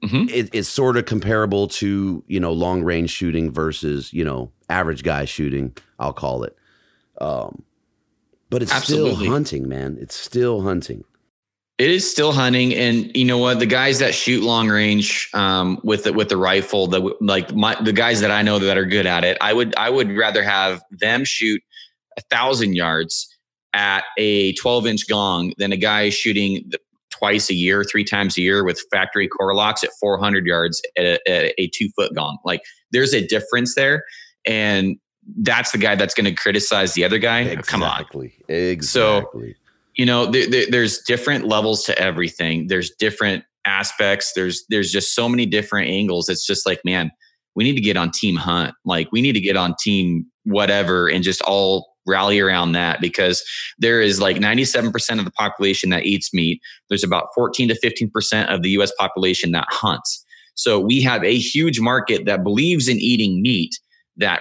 Mm-hmm. 0.04 0.28
It, 0.28 0.50
it's 0.52 0.68
sort 0.68 0.96
of 0.96 1.06
comparable 1.06 1.68
to 1.68 2.22
you 2.26 2.40
know 2.40 2.52
long 2.52 2.82
range 2.82 3.10
shooting 3.10 3.50
versus 3.50 4.12
you 4.12 4.24
know 4.24 4.52
average 4.68 5.02
guy 5.02 5.24
shooting. 5.24 5.76
I'll 5.98 6.12
call 6.12 6.44
it. 6.44 6.56
Um, 7.20 7.62
but 8.50 8.62
it's 8.62 8.72
Absolutely. 8.72 9.16
still 9.16 9.32
hunting, 9.32 9.68
man. 9.68 9.96
It's 10.00 10.14
still 10.14 10.62
hunting. 10.62 11.04
It 11.78 11.90
is 11.90 12.10
still 12.10 12.32
hunting, 12.32 12.72
and 12.74 13.14
you 13.14 13.26
know 13.26 13.36
what? 13.36 13.58
The 13.58 13.66
guys 13.66 13.98
that 13.98 14.14
shoot 14.14 14.42
long 14.42 14.68
range 14.68 15.28
um, 15.34 15.78
with 15.84 16.04
the, 16.04 16.12
with 16.12 16.30
the 16.30 16.38
rifle, 16.38 16.86
the 16.86 17.14
like 17.20 17.54
my, 17.54 17.74
the 17.82 17.92
guys 17.92 18.20
that 18.22 18.30
I 18.30 18.40
know 18.40 18.58
that 18.58 18.78
are 18.78 18.86
good 18.86 19.04
at 19.04 19.24
it, 19.24 19.36
I 19.42 19.52
would 19.52 19.74
I 19.76 19.90
would 19.90 20.10
rather 20.16 20.42
have 20.42 20.82
them 20.90 21.24
shoot 21.24 21.60
a 22.16 22.22
thousand 22.22 22.76
yards 22.76 23.28
at 23.74 24.04
a 24.16 24.54
12 24.54 24.86
inch 24.86 25.08
gong 25.08 25.52
than 25.58 25.70
a 25.70 25.76
guy 25.76 26.08
shooting 26.08 26.70
twice 27.18 27.50
a 27.50 27.54
year, 27.54 27.84
three 27.84 28.04
times 28.04 28.36
a 28.36 28.40
year 28.40 28.64
with 28.64 28.80
factory 28.90 29.28
Core-Lokts 29.28 29.84
at 29.84 29.90
400 30.00 30.46
yards 30.46 30.82
at 30.96 31.04
a, 31.04 31.30
at 31.30 31.54
a 31.58 31.68
two 31.74 31.88
foot 31.96 32.14
gong. 32.14 32.38
Like 32.44 32.62
there's 32.92 33.14
a 33.14 33.26
difference 33.26 33.74
there, 33.74 34.04
and 34.44 34.96
that's 35.38 35.72
the 35.72 35.78
guy 35.78 35.94
that's 35.94 36.14
going 36.14 36.26
to 36.26 36.34
criticize 36.34 36.94
the 36.94 37.04
other 37.04 37.18
guy. 37.18 37.40
Exactly. 37.40 37.70
Come 37.70 37.82
on, 37.82 38.06
exactly. 38.48 38.82
So 38.82 39.30
you 39.96 40.04
know, 40.04 40.26
there, 40.26 40.48
there, 40.48 40.66
there's 40.70 40.98
different 40.98 41.46
levels 41.46 41.84
to 41.84 41.98
everything. 41.98 42.66
There's 42.68 42.90
different 42.98 43.44
aspects. 43.66 44.32
There's 44.34 44.64
there's 44.68 44.92
just 44.92 45.14
so 45.14 45.28
many 45.28 45.46
different 45.46 45.88
angles. 45.88 46.28
It's 46.28 46.46
just 46.46 46.66
like, 46.66 46.80
man, 46.84 47.10
we 47.54 47.64
need 47.64 47.74
to 47.74 47.80
get 47.80 47.96
on 47.96 48.10
team 48.10 48.36
hunt. 48.36 48.74
Like 48.84 49.10
we 49.10 49.22
need 49.22 49.32
to 49.32 49.40
get 49.40 49.56
on 49.56 49.74
team 49.80 50.26
whatever 50.44 51.08
and 51.08 51.24
just 51.24 51.42
all 51.42 51.95
rally 52.06 52.38
around 52.40 52.72
that 52.72 53.00
because 53.00 53.44
there 53.78 54.00
is 54.00 54.20
like 54.20 54.36
97% 54.36 55.18
of 55.18 55.24
the 55.24 55.30
population 55.30 55.90
that 55.90 56.04
eats 56.04 56.32
meat. 56.32 56.60
There's 56.88 57.04
about 57.04 57.28
14 57.34 57.68
to 57.68 57.78
15% 57.80 58.46
of 58.52 58.62
the 58.62 58.70
US 58.70 58.92
population 58.98 59.52
that 59.52 59.66
hunts. 59.68 60.24
So 60.54 60.80
we 60.80 61.02
have 61.02 61.22
a 61.22 61.36
huge 61.36 61.80
market 61.80 62.24
that 62.26 62.42
believes 62.42 62.88
in 62.88 62.96
eating 62.98 63.42
meat 63.42 63.78
that 64.16 64.40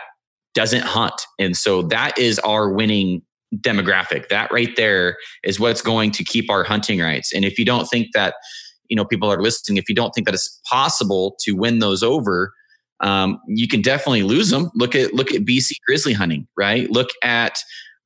doesn't 0.53 0.83
hunt. 0.83 1.21
And 1.37 1.55
so 1.55 1.81
that 1.83 2.17
is 2.17 2.39
our 2.39 2.69
winning 2.69 3.21
demographic. 3.57 4.29
That 4.29 4.51
right 4.51 4.75
there 4.75 5.17
is 5.43 5.59
what's 5.59 5.81
going 5.81 6.11
to 6.11 6.23
keep 6.23 6.49
our 6.49 6.63
hunting 6.63 6.99
rights. 6.99 7.33
And 7.33 7.45
if 7.45 7.59
you 7.59 7.65
don't 7.65 7.85
think 7.85 8.07
that, 8.13 8.35
you 8.87 8.95
know, 8.95 9.05
people 9.05 9.31
are 9.31 9.41
listening, 9.41 9.77
if 9.77 9.89
you 9.89 9.95
don't 9.95 10.11
think 10.11 10.25
that 10.25 10.33
it's 10.33 10.59
possible 10.69 11.35
to 11.41 11.51
win 11.51 11.79
those 11.79 12.01
over, 12.01 12.53
um, 13.01 13.39
you 13.47 13.67
can 13.67 13.81
definitely 13.81 14.23
lose 14.23 14.49
them. 14.49 14.71
Look 14.75 14.95
at 14.95 15.13
look 15.13 15.31
at 15.33 15.41
BC 15.41 15.73
grizzly 15.85 16.13
hunting, 16.13 16.47
right? 16.57 16.89
Look 16.89 17.09
at 17.23 17.57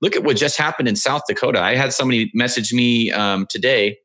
look 0.02 0.16
at 0.16 0.24
what 0.24 0.38
just 0.38 0.58
happened 0.58 0.88
in 0.88 0.96
South 0.96 1.22
Dakota. 1.28 1.62
I 1.62 1.76
had 1.76 1.94
somebody 1.94 2.32
message 2.34 2.74
me 2.74 3.12
um, 3.12 3.46
today, 3.50 3.98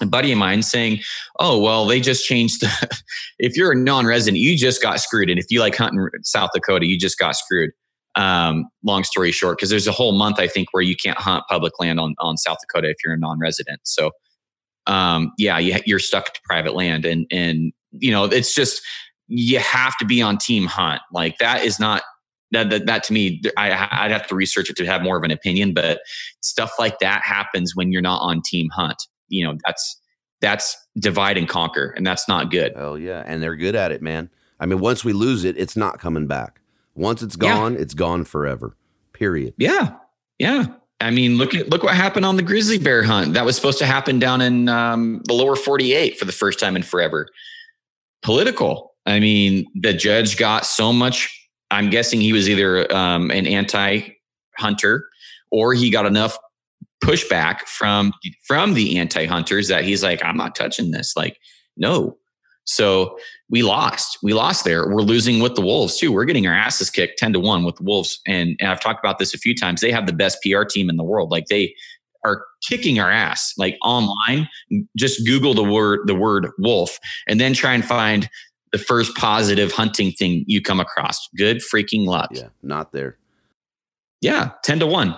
a 0.00 0.06
buddy 0.06 0.32
of 0.32 0.38
mine, 0.38 0.62
saying, 0.62 1.00
"Oh, 1.40 1.60
well, 1.60 1.86
they 1.86 2.00
just 2.00 2.26
changed. 2.26 2.62
The, 2.62 3.02
if 3.38 3.56
you're 3.56 3.72
a 3.72 3.76
non-resident, 3.76 4.38
you 4.38 4.56
just 4.56 4.82
got 4.82 5.00
screwed, 5.00 5.28
and 5.28 5.38
if 5.38 5.46
you 5.50 5.60
like 5.60 5.76
hunting 5.76 6.08
South 6.22 6.50
Dakota, 6.54 6.86
you 6.86 6.98
just 6.98 7.18
got 7.18 7.36
screwed." 7.36 7.70
Um, 8.16 8.66
long 8.84 9.02
story 9.02 9.32
short, 9.32 9.58
because 9.58 9.70
there's 9.70 9.88
a 9.88 9.92
whole 9.92 10.16
month 10.16 10.38
I 10.38 10.46
think 10.46 10.68
where 10.70 10.84
you 10.84 10.94
can't 10.94 11.18
hunt 11.18 11.44
public 11.50 11.72
land 11.80 12.00
on 12.00 12.14
on 12.20 12.36
South 12.36 12.58
Dakota 12.60 12.88
if 12.88 12.96
you're 13.04 13.14
a 13.14 13.18
non-resident. 13.18 13.80
So, 13.84 14.12
um, 14.86 15.32
yeah, 15.36 15.58
you, 15.58 15.76
you're 15.84 15.98
stuck 15.98 16.32
to 16.32 16.40
private 16.44 16.74
land, 16.74 17.04
and 17.04 17.26
and 17.30 17.72
you 17.90 18.10
know 18.10 18.24
it's 18.24 18.54
just 18.54 18.80
you 19.28 19.58
have 19.58 19.96
to 19.98 20.04
be 20.04 20.20
on 20.22 20.38
team 20.38 20.66
hunt. 20.66 21.00
Like 21.12 21.38
that 21.38 21.64
is 21.64 21.78
not 21.80 22.02
that 22.52 22.70
that, 22.70 22.86
that 22.86 23.02
to 23.04 23.12
me, 23.12 23.42
I, 23.56 23.88
I'd 23.90 24.10
have 24.10 24.26
to 24.28 24.34
research 24.34 24.70
it 24.70 24.76
to 24.76 24.86
have 24.86 25.02
more 25.02 25.16
of 25.16 25.22
an 25.22 25.30
opinion. 25.30 25.74
But 25.74 26.00
stuff 26.40 26.72
like 26.78 26.98
that 27.00 27.22
happens 27.22 27.74
when 27.74 27.92
you're 27.92 28.02
not 28.02 28.20
on 28.20 28.42
team 28.42 28.68
hunt. 28.70 29.06
You 29.28 29.46
know, 29.46 29.58
that's 29.64 30.00
that's 30.40 30.76
divide 30.98 31.38
and 31.38 31.48
conquer, 31.48 31.94
and 31.96 32.06
that's 32.06 32.28
not 32.28 32.50
good. 32.50 32.72
Oh 32.76 32.94
yeah, 32.94 33.22
and 33.26 33.42
they're 33.42 33.56
good 33.56 33.74
at 33.74 33.92
it, 33.92 34.02
man. 34.02 34.30
I 34.60 34.66
mean, 34.66 34.78
once 34.78 35.04
we 35.04 35.12
lose 35.12 35.44
it, 35.44 35.58
it's 35.58 35.76
not 35.76 35.98
coming 35.98 36.26
back. 36.26 36.60
Once 36.94 37.22
it's 37.22 37.36
gone, 37.36 37.74
yeah. 37.74 37.80
it's 37.80 37.94
gone 37.94 38.24
forever. 38.24 38.76
Period. 39.12 39.54
Yeah. 39.58 39.96
Yeah. 40.38 40.66
I 41.00 41.10
mean, 41.10 41.36
look 41.36 41.54
at 41.54 41.68
look 41.68 41.82
what 41.82 41.94
happened 41.94 42.24
on 42.24 42.36
the 42.36 42.42
grizzly 42.42 42.78
bear 42.78 43.02
hunt. 43.02 43.34
That 43.34 43.44
was 43.44 43.56
supposed 43.56 43.78
to 43.78 43.86
happen 43.86 44.18
down 44.18 44.40
in 44.40 44.68
um, 44.68 45.22
the 45.24 45.34
lower 45.34 45.56
48 45.56 46.18
for 46.18 46.24
the 46.24 46.32
first 46.32 46.60
time 46.60 46.76
in 46.76 46.82
forever. 46.82 47.28
Political. 48.22 48.93
I 49.06 49.20
mean, 49.20 49.66
the 49.74 49.92
judge 49.92 50.36
got 50.36 50.66
so 50.66 50.92
much. 50.92 51.30
I'm 51.70 51.90
guessing 51.90 52.20
he 52.20 52.32
was 52.32 52.48
either 52.48 52.90
um, 52.94 53.30
an 53.30 53.46
anti-hunter 53.46 55.08
or 55.50 55.74
he 55.74 55.90
got 55.90 56.06
enough 56.06 56.38
pushback 57.02 57.60
from 57.62 58.12
from 58.46 58.74
the 58.74 58.98
anti-hunters 58.98 59.68
that 59.68 59.84
he's 59.84 60.02
like, 60.02 60.24
I'm 60.24 60.36
not 60.36 60.54
touching 60.54 60.90
this. 60.90 61.14
Like, 61.16 61.38
no, 61.76 62.16
so 62.64 63.18
we 63.50 63.62
lost. 63.62 64.18
We 64.22 64.32
lost 64.32 64.64
there. 64.64 64.88
We're 64.88 65.02
losing 65.02 65.40
with 65.40 65.54
the 65.54 65.60
Wolves 65.60 65.98
too. 65.98 66.12
We're 66.12 66.24
getting 66.24 66.46
our 66.46 66.54
asses 66.54 66.90
kicked 66.90 67.18
10 67.18 67.34
to 67.34 67.40
1 67.40 67.64
with 67.64 67.76
the 67.76 67.82
Wolves. 67.82 68.20
And, 68.26 68.56
and 68.58 68.70
I've 68.70 68.80
talked 68.80 69.04
about 69.04 69.18
this 69.18 69.34
a 69.34 69.38
few 69.38 69.54
times. 69.54 69.80
They 69.80 69.92
have 69.92 70.06
the 70.06 70.12
best 70.12 70.38
PR 70.42 70.64
team 70.64 70.88
in 70.88 70.96
the 70.96 71.04
world. 71.04 71.30
Like 71.30 71.46
they 71.46 71.74
are 72.24 72.42
kicking 72.66 72.98
our 72.98 73.10
ass 73.10 73.52
like 73.58 73.76
online. 73.82 74.48
Just 74.96 75.26
Google 75.26 75.52
the 75.52 75.62
word 75.64 76.00
the 76.06 76.14
word 76.14 76.48
wolf 76.58 76.98
and 77.28 77.38
then 77.38 77.52
try 77.52 77.74
and 77.74 77.84
find 77.84 78.30
the 78.74 78.78
first 78.78 79.14
positive 79.14 79.70
hunting 79.70 80.10
thing 80.10 80.42
you 80.48 80.60
come 80.60 80.80
across. 80.80 81.28
Good 81.36 81.58
freaking 81.58 82.06
luck. 82.06 82.30
Yeah, 82.32 82.48
not 82.64 82.90
there. 82.90 83.16
Yeah, 84.20 84.50
10 84.64 84.80
to 84.80 84.86
1. 84.86 85.16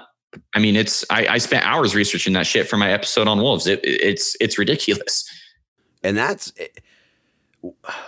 I 0.55 0.59
mean, 0.59 0.77
it's 0.77 1.07
I, 1.09 1.27
I 1.27 1.39
spent 1.39 1.65
hours 1.65 1.95
researching 1.95 2.35
that 2.35 2.47
shit 2.47 2.69
for 2.69 2.77
my 2.77 2.93
episode 2.93 3.29
on 3.29 3.41
wolves. 3.41 3.67
It, 3.67 3.81
it's 3.83 4.37
it's 4.43 4.59
ridiculous. 4.59 5.27
And 6.03 6.19
that's 6.19 6.53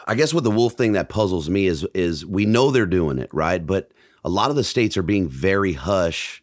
I 0.07 0.15
guess 0.15 0.35
what 0.35 0.45
the 0.45 0.51
wolf 0.51 0.75
thing 0.75 0.93
that 0.93 1.09
puzzles 1.09 1.49
me 1.49 1.67
is 1.67 1.87
is 1.95 2.27
we 2.27 2.45
know 2.45 2.71
they're 2.71 2.85
doing 2.85 3.19
it, 3.19 3.31
right? 3.33 3.65
But 3.65 3.91
a 4.23 4.29
lot 4.29 4.51
of 4.51 4.57
the 4.57 4.65
states 4.65 4.99
are 4.99 5.03
being 5.03 5.31
very 5.31 5.73
hush 5.73 6.43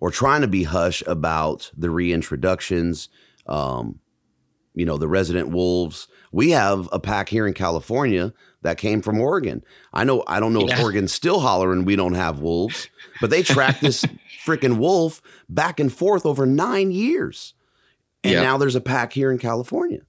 or 0.00 0.10
trying 0.10 0.40
to 0.40 0.48
be 0.48 0.62
hush 0.62 1.02
about 1.06 1.70
the 1.76 1.88
reintroductions, 1.88 3.08
um, 3.44 3.98
you 4.72 4.86
know, 4.86 4.96
the 4.96 5.08
resident 5.08 5.50
wolves. 5.50 6.08
We 6.32 6.50
have 6.50 6.88
a 6.92 7.00
pack 7.00 7.28
here 7.28 7.46
in 7.46 7.54
California 7.54 8.32
that 8.62 8.78
came 8.78 9.02
from 9.02 9.20
Oregon. 9.20 9.64
I 9.92 10.04
know 10.04 10.22
I 10.26 10.40
don't 10.40 10.52
know 10.52 10.66
yeah. 10.66 10.74
if 10.74 10.80
Oregon's 10.80 11.12
still 11.12 11.40
hollering 11.40 11.84
we 11.84 11.96
don't 11.96 12.14
have 12.14 12.40
wolves, 12.40 12.88
but 13.20 13.30
they 13.30 13.42
tracked 13.42 13.80
this 13.80 14.04
freaking 14.46 14.78
wolf 14.78 15.20
back 15.48 15.80
and 15.80 15.92
forth 15.92 16.26
over 16.26 16.46
nine 16.46 16.92
years. 16.92 17.54
And 18.22 18.34
yep. 18.34 18.42
now 18.42 18.58
there's 18.58 18.74
a 18.74 18.80
pack 18.80 19.12
here 19.12 19.32
in 19.32 19.38
California. 19.38 20.00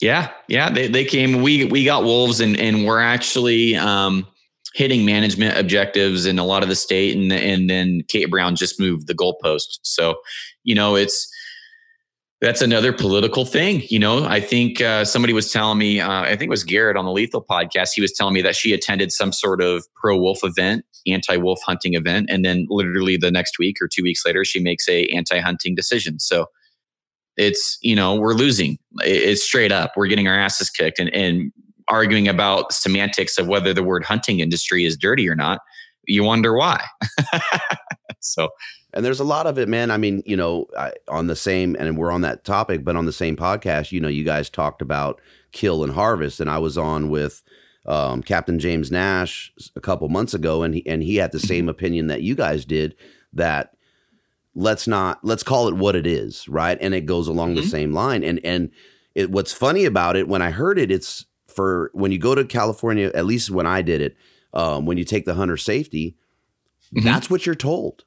Yeah, 0.00 0.30
yeah, 0.48 0.70
they, 0.70 0.88
they 0.88 1.04
came. 1.04 1.42
We 1.42 1.66
we 1.66 1.84
got 1.84 2.04
wolves, 2.04 2.40
and 2.40 2.58
and 2.58 2.86
we're 2.86 3.00
actually 3.00 3.76
um, 3.76 4.26
hitting 4.74 5.04
management 5.04 5.58
objectives 5.58 6.26
in 6.26 6.38
a 6.38 6.44
lot 6.44 6.62
of 6.62 6.68
the 6.68 6.76
state, 6.76 7.16
and 7.16 7.30
and 7.32 7.68
then 7.68 8.02
Kate 8.08 8.30
Brown 8.30 8.56
just 8.56 8.80
moved 8.80 9.06
the 9.06 9.14
goalpost. 9.14 9.78
So, 9.82 10.16
you 10.64 10.74
know, 10.74 10.96
it's 10.96 11.30
that's 12.40 12.62
another 12.62 12.92
political 12.92 13.44
thing. 13.44 13.82
You 13.88 13.98
know, 13.98 14.24
I 14.24 14.40
think 14.40 14.80
uh, 14.80 15.04
somebody 15.04 15.32
was 15.32 15.52
telling 15.52 15.78
me, 15.78 16.00
uh, 16.00 16.22
I 16.22 16.30
think 16.30 16.44
it 16.44 16.50
was 16.50 16.64
Garrett 16.64 16.96
on 16.96 17.04
the 17.04 17.12
Lethal 17.12 17.44
podcast. 17.44 17.90
He 17.94 18.00
was 18.00 18.12
telling 18.12 18.34
me 18.34 18.42
that 18.42 18.56
she 18.56 18.72
attended 18.72 19.12
some 19.12 19.32
sort 19.32 19.60
of 19.60 19.84
pro 19.94 20.18
wolf 20.18 20.40
event, 20.42 20.84
anti 21.06 21.36
wolf 21.36 21.60
hunting 21.64 21.94
event, 21.94 22.28
and 22.30 22.44
then 22.44 22.66
literally 22.70 23.16
the 23.16 23.30
next 23.30 23.58
week 23.58 23.76
or 23.80 23.88
two 23.88 24.02
weeks 24.02 24.24
later, 24.24 24.44
she 24.44 24.60
makes 24.60 24.88
a 24.88 25.06
anti 25.08 25.38
hunting 25.38 25.74
decision. 25.74 26.18
So 26.18 26.46
it's 27.36 27.78
you 27.80 27.96
know 27.96 28.14
we're 28.14 28.34
losing 28.34 28.78
it's 28.98 29.42
straight 29.42 29.72
up 29.72 29.92
we're 29.96 30.06
getting 30.06 30.28
our 30.28 30.38
asses 30.38 30.68
kicked 30.68 30.98
and, 30.98 31.12
and 31.14 31.52
arguing 31.88 32.28
about 32.28 32.72
semantics 32.72 33.38
of 33.38 33.48
whether 33.48 33.72
the 33.72 33.82
word 33.82 34.04
hunting 34.04 34.40
industry 34.40 34.84
is 34.84 34.96
dirty 34.96 35.28
or 35.28 35.34
not 35.34 35.60
you 36.06 36.22
wonder 36.22 36.54
why 36.54 36.84
so 38.20 38.48
and 38.92 39.04
there's 39.04 39.20
a 39.20 39.24
lot 39.24 39.46
of 39.46 39.58
it, 39.58 39.68
man. 39.68 39.90
I 39.90 39.96
mean, 39.96 40.22
you 40.26 40.36
know, 40.36 40.66
I, 40.76 40.92
on 41.08 41.26
the 41.26 41.36
same, 41.36 41.76
and 41.78 41.96
we're 41.96 42.10
on 42.10 42.22
that 42.22 42.44
topic, 42.44 42.84
but 42.84 42.96
on 42.96 43.06
the 43.06 43.12
same 43.12 43.36
podcast, 43.36 43.92
you 43.92 44.00
know, 44.00 44.08
you 44.08 44.24
guys 44.24 44.50
talked 44.50 44.82
about 44.82 45.20
kill 45.52 45.84
and 45.84 45.92
harvest, 45.92 46.40
and 46.40 46.50
I 46.50 46.58
was 46.58 46.76
on 46.76 47.08
with 47.08 47.42
um, 47.86 48.22
Captain 48.22 48.58
James 48.58 48.90
Nash 48.90 49.52
a 49.76 49.80
couple 49.80 50.08
months 50.08 50.34
ago, 50.34 50.62
and 50.62 50.74
he 50.74 50.86
and 50.86 51.02
he 51.02 51.16
had 51.16 51.32
the 51.32 51.40
same 51.40 51.68
opinion 51.68 52.08
that 52.08 52.22
you 52.22 52.34
guys 52.34 52.64
did 52.64 52.96
that 53.32 53.74
let's 54.54 54.88
not 54.88 55.18
let's 55.24 55.42
call 55.42 55.68
it 55.68 55.76
what 55.76 55.96
it 55.96 56.06
is, 56.06 56.48
right? 56.48 56.78
And 56.80 56.94
it 56.94 57.06
goes 57.06 57.28
along 57.28 57.50
mm-hmm. 57.54 57.62
the 57.62 57.68
same 57.68 57.92
line. 57.92 58.24
And 58.24 58.40
and 58.44 58.70
it 59.14 59.30
what's 59.30 59.52
funny 59.52 59.84
about 59.84 60.16
it 60.16 60.28
when 60.28 60.42
I 60.42 60.50
heard 60.50 60.78
it, 60.78 60.90
it's 60.90 61.26
for 61.48 61.90
when 61.94 62.12
you 62.12 62.18
go 62.18 62.34
to 62.34 62.44
California, 62.44 63.10
at 63.14 63.26
least 63.26 63.50
when 63.50 63.66
I 63.66 63.82
did 63.82 64.00
it, 64.00 64.16
um, 64.52 64.86
when 64.86 64.98
you 64.98 65.04
take 65.04 65.24
the 65.24 65.34
hunter 65.34 65.56
safety, 65.56 66.16
mm-hmm. 66.94 67.04
that's 67.04 67.30
what 67.30 67.46
you're 67.46 67.54
told 67.54 68.04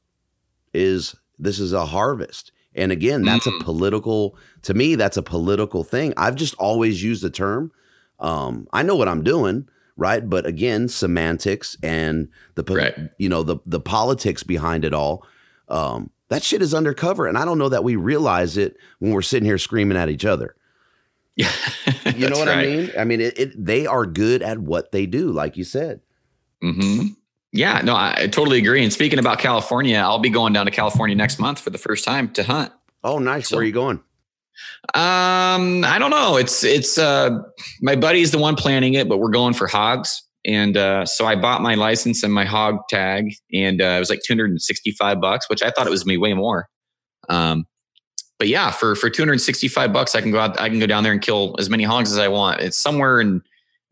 is 0.74 1.16
this 1.40 1.60
is 1.60 1.74
a 1.74 1.86
harvest. 1.86 2.52
And 2.76 2.92
again, 2.92 3.24
that's 3.24 3.46
mm-hmm. 3.46 3.62
a 3.62 3.64
political 3.64 4.38
to 4.64 4.74
me, 4.74 4.96
that's 4.96 5.18
a 5.18 5.24
political 5.24 5.84
thing. 5.84 6.14
I've 6.18 6.36
just 6.36 6.56
always 6.56 7.04
used 7.04 7.24
the 7.24 7.30
term. 7.30 7.72
Um, 8.20 8.68
I 8.72 8.84
know 8.84 8.96
what 8.96 9.10
I'm 9.10 9.24
doing, 9.24 9.68
right? 9.98 10.28
But 10.28 10.46
again, 10.46 10.88
semantics 10.88 11.78
and 11.84 12.30
the 12.56 12.64
right. 12.64 12.96
you 13.18 13.30
know 13.30 13.44
the 13.44 13.58
the 13.66 13.80
politics 13.80 14.44
behind 14.44 14.86
it 14.86 14.94
all. 14.94 15.26
Um, 15.68 16.10
that 16.30 16.44
shit 16.44 16.62
is 16.62 16.74
undercover, 16.74 17.28
and 17.28 17.38
I 17.38 17.46
don't 17.46 17.60
know 17.60 17.70
that 17.70 17.84
we 17.84 17.96
realize 17.96 18.58
it 18.58 18.78
when 19.00 19.12
we're 19.12 19.22
sitting 19.22 19.46
here 19.46 19.58
screaming 19.58 19.98
at 19.98 20.10
each 20.10 20.26
other. 20.26 20.56
Yeah, 21.36 21.52
you 22.16 22.30
know 22.30 22.38
what 22.38 22.48
right. 22.48 22.58
I 22.60 22.62
mean. 22.64 22.92
I 22.96 23.04
mean, 23.06 23.20
it, 23.20 23.40
it, 23.40 23.66
They 23.66 23.88
are 23.88 24.06
good 24.06 24.44
at 24.44 24.60
what 24.60 24.92
they 24.92 25.08
do, 25.08 25.32
like 25.32 25.58
you 25.58 25.64
said. 25.64 26.02
Hmm. 26.62 27.08
Yeah. 27.54 27.82
No, 27.84 27.96
I, 27.96 28.13
I 28.18 28.28
totally 28.28 28.58
agree. 28.58 28.84
And 28.84 28.92
speaking 28.92 29.20
about 29.20 29.39
California, 29.39 29.98
I'll 29.98 30.20
be 30.20 30.30
going 30.30 30.54
down 30.54 30.66
to 30.66 30.72
California 30.72 31.16
next 31.16 31.39
month 31.39 31.60
for 31.60 31.70
the 31.70 31.78
first 31.78 32.04
time 32.04 32.30
to 32.34 32.44
hunt. 32.44 32.72
Oh, 33.04 33.20
nice. 33.20 33.50
So, 33.50 33.56
Where 33.56 33.63
are 33.63 33.66
you 33.66 33.72
going? 33.72 34.02
Um, 34.96 35.86
I 35.86 35.98
don't 36.00 36.12
know. 36.12 36.36
It's 36.38 36.63
it's 36.63 36.98
uh 36.98 37.39
my 37.82 37.96
buddy's 37.96 38.32
the 38.32 38.38
one 38.38 38.56
planning 38.56 38.94
it, 38.96 39.08
but 39.08 39.18
we're 39.18 39.30
going 39.30 39.54
for 39.54 39.68
hogs. 39.68 40.22
And 40.46 40.76
uh, 40.76 41.06
so 41.06 41.26
I 41.26 41.36
bought 41.36 41.62
my 41.62 41.76
license 41.76 42.22
and 42.22 42.34
my 42.34 42.44
hog 42.44 42.80
tag, 42.89 43.34
and 43.54 43.82
uh, 43.82 43.86
it 43.96 44.00
was 44.00 44.10
like 44.10 44.22
265 44.26 45.22
bucks, 45.22 45.50
which 45.50 45.63
I 45.63 45.72
thought 45.72 45.88
it 45.88 45.89
was 45.89 46.06
me 46.06 46.18
way 46.18 46.34
more. 46.34 46.68
Um, 47.30 47.66
but 48.39 48.50
yeah, 48.50 48.72
for 48.72 48.96
for 48.96 49.10
265 49.10 49.94
bucks, 49.94 50.16
I 50.16 50.22
can 50.22 50.32
go 50.32 50.39
out, 50.39 50.60
I 50.60 50.68
can 50.68 50.80
go 50.80 50.88
down 50.88 51.04
there 51.04 51.13
and 51.13 51.22
kill 51.22 51.56
as 51.60 51.70
many 51.70 51.84
hogs 51.84 52.12
as 52.12 52.18
I 52.18 52.28
want. 52.28 52.60
It's 52.60 52.78
somewhere 52.78 53.22
in 53.22 53.42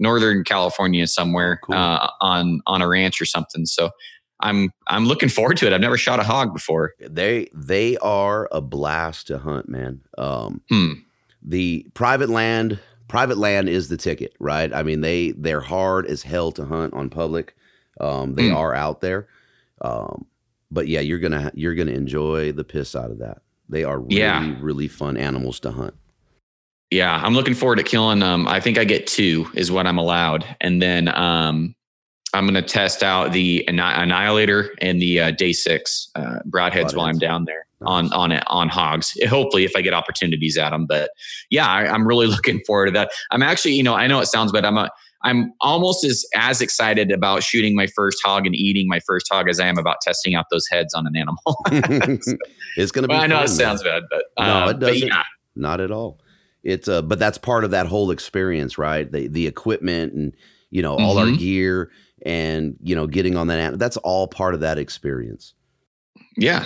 Northern 0.02 0.44
California, 0.44 1.08
somewhere 1.08 1.60
cool. 1.64 1.76
uh, 1.76 2.10
on 2.20 2.62
on 2.68 2.82
a 2.82 2.88
ranch 2.88 3.22
or 3.22 3.26
something. 3.26 3.66
So 3.66 3.92
I'm 4.42 4.72
I'm 4.88 5.06
looking 5.06 5.30
forward 5.30 5.58
to 5.58 5.68
it. 5.68 5.74
I've 5.74 5.80
never 5.80 5.98
shot 5.98 6.20
a 6.20 6.24
hog 6.24 6.54
before. 6.54 6.94
They 7.00 7.50
they 7.54 7.98
are 7.98 8.50
a 8.52 8.60
blast 8.60 9.28
to 9.28 9.38
hunt, 9.38 9.70
man. 9.70 10.02
Um, 10.18 10.62
hmm. 10.70 10.94
The 11.44 11.88
private 11.94 12.30
land 12.30 12.80
private 13.08 13.38
land 13.38 13.68
is 13.68 13.90
the 13.90 13.98
ticket, 13.98 14.34
right? 14.40 14.74
I 14.74 14.84
mean, 14.84 15.02
they 15.02 15.32
they're 15.32 15.62
hard 15.62 16.08
as 16.08 16.24
hell 16.24 16.52
to 16.54 16.66
hunt 16.66 16.94
on 16.94 17.10
public. 17.10 17.56
Um, 18.00 18.36
they 18.36 18.50
mm. 18.50 18.56
are 18.56 18.74
out 18.74 19.02
there, 19.02 19.28
um, 19.82 20.26
but 20.72 20.88
yeah, 20.88 21.02
you're 21.02 21.20
gonna 21.20 21.52
you're 21.54 21.76
gonna 21.76 21.92
enjoy 21.92 22.52
the 22.54 22.64
piss 22.64 22.96
out 22.96 23.12
of 23.12 23.20
that. 23.20 23.42
They 23.70 23.84
are 23.84 24.00
really 24.00 24.18
yeah. 24.18 24.56
really 24.60 24.88
fun 24.88 25.18
animals 25.18 25.60
to 25.62 25.72
hunt. 25.72 25.94
Yeah, 26.92 27.22
I'm 27.24 27.34
looking 27.34 27.54
forward 27.54 27.78
to 27.78 27.84
killing. 27.84 28.22
Um, 28.22 28.48
I 28.48 28.60
think 28.60 28.78
I 28.78 28.84
get 28.84 29.08
two 29.08 29.48
is 29.56 29.72
what 29.72 29.88
I'm 29.88 29.98
allowed, 29.98 30.46
and 30.60 30.82
then 30.82 31.08
um, 31.08 31.74
I'm 32.34 32.46
going 32.46 32.54
to 32.56 32.62
test 32.62 33.02
out 33.02 33.32
the 33.32 33.64
Annihilator 33.68 34.76
and 34.82 35.02
the 35.02 35.22
uh, 35.22 35.32
Day 35.32 35.54
Six 35.54 36.10
uh, 36.16 36.40
broadheads 36.50 36.96
while 36.96 37.06
I'm 37.06 37.18
down 37.18 37.46
there 37.46 37.66
on 37.84 38.12
on 38.14 38.32
it 38.34 38.44
on 38.48 38.68
hogs. 38.68 39.18
Hopefully, 39.28 39.64
if 39.64 39.72
I 39.76 39.82
get 39.82 39.94
opportunities 39.94 40.58
at 40.58 40.72
them. 40.72 40.86
But 40.86 41.12
yeah, 41.50 41.68
I, 41.68 41.94
am 41.94 42.06
really 42.06 42.28
looking 42.28 42.60
forward 42.68 42.88
to 42.88 42.92
that. 42.92 43.12
I'm 43.32 43.42
actually, 43.42 43.74
you 43.74 43.84
know, 43.84 43.96
I 43.96 44.08
know 44.08 44.20
it 44.20 44.28
sounds 44.28 44.52
bad. 44.52 44.66
I'm 44.66 44.78
a 44.78 44.90
I'm 45.24 45.54
almost 45.62 46.04
as 46.04 46.26
as 46.36 46.62
excited 46.62 47.12
about 47.12 47.44
shooting 47.44 47.76
my 47.76 47.88
first 47.88 48.18
hog 48.24 48.46
and 48.46 48.56
eating 48.56 48.88
my 48.88 49.00
first 49.00 49.28
hog 49.32 49.50
as 49.50 49.60
I 49.60 49.68
am 49.68 49.78
about 49.78 49.98
testing 50.02 50.36
out 50.36 50.46
those 50.52 50.68
heads 50.70 50.94
on 50.94 51.06
an 51.08 51.16
animal. 51.16 51.42
so, 52.22 52.38
it's 52.78 52.92
going 52.92 53.04
to 53.04 53.08
be. 53.08 53.14
Well, 53.14 53.24
I 53.24 53.28
know 53.28 53.42
it 53.42 53.50
sounds 53.50 53.84
bad, 53.84 54.04
but 54.10 54.24
uh, 54.38 54.46
no, 54.46 54.70
it 54.70 54.80
doesn't. 54.80 55.08
Yeah. 55.08 55.24
Not 55.56 55.82
at 55.82 55.92
all. 55.92 56.20
It's 56.64 56.88
uh, 56.88 57.02
but 57.02 57.20
that's 57.20 57.38
part 57.38 57.64
of 57.64 57.72
that 57.72 57.88
whole 57.88 58.12
experience, 58.12 58.78
right? 58.78 59.12
The 59.12 59.28
the 59.28 59.48
equipment 59.48 60.14
and 60.14 60.34
you 60.70 60.82
know 60.82 60.96
all 60.96 61.16
mm-hmm. 61.16 61.32
our 61.32 61.38
gear 61.38 61.92
and 62.26 62.78
you 62.82 62.96
know 62.96 63.08
getting 63.08 63.36
on 63.36 63.48
that. 63.48 63.80
That's 63.80 63.98
all 63.98 64.28
part 64.28 64.54
of 64.54 64.60
that 64.60 64.78
experience. 64.78 65.54
Yeah, 66.38 66.66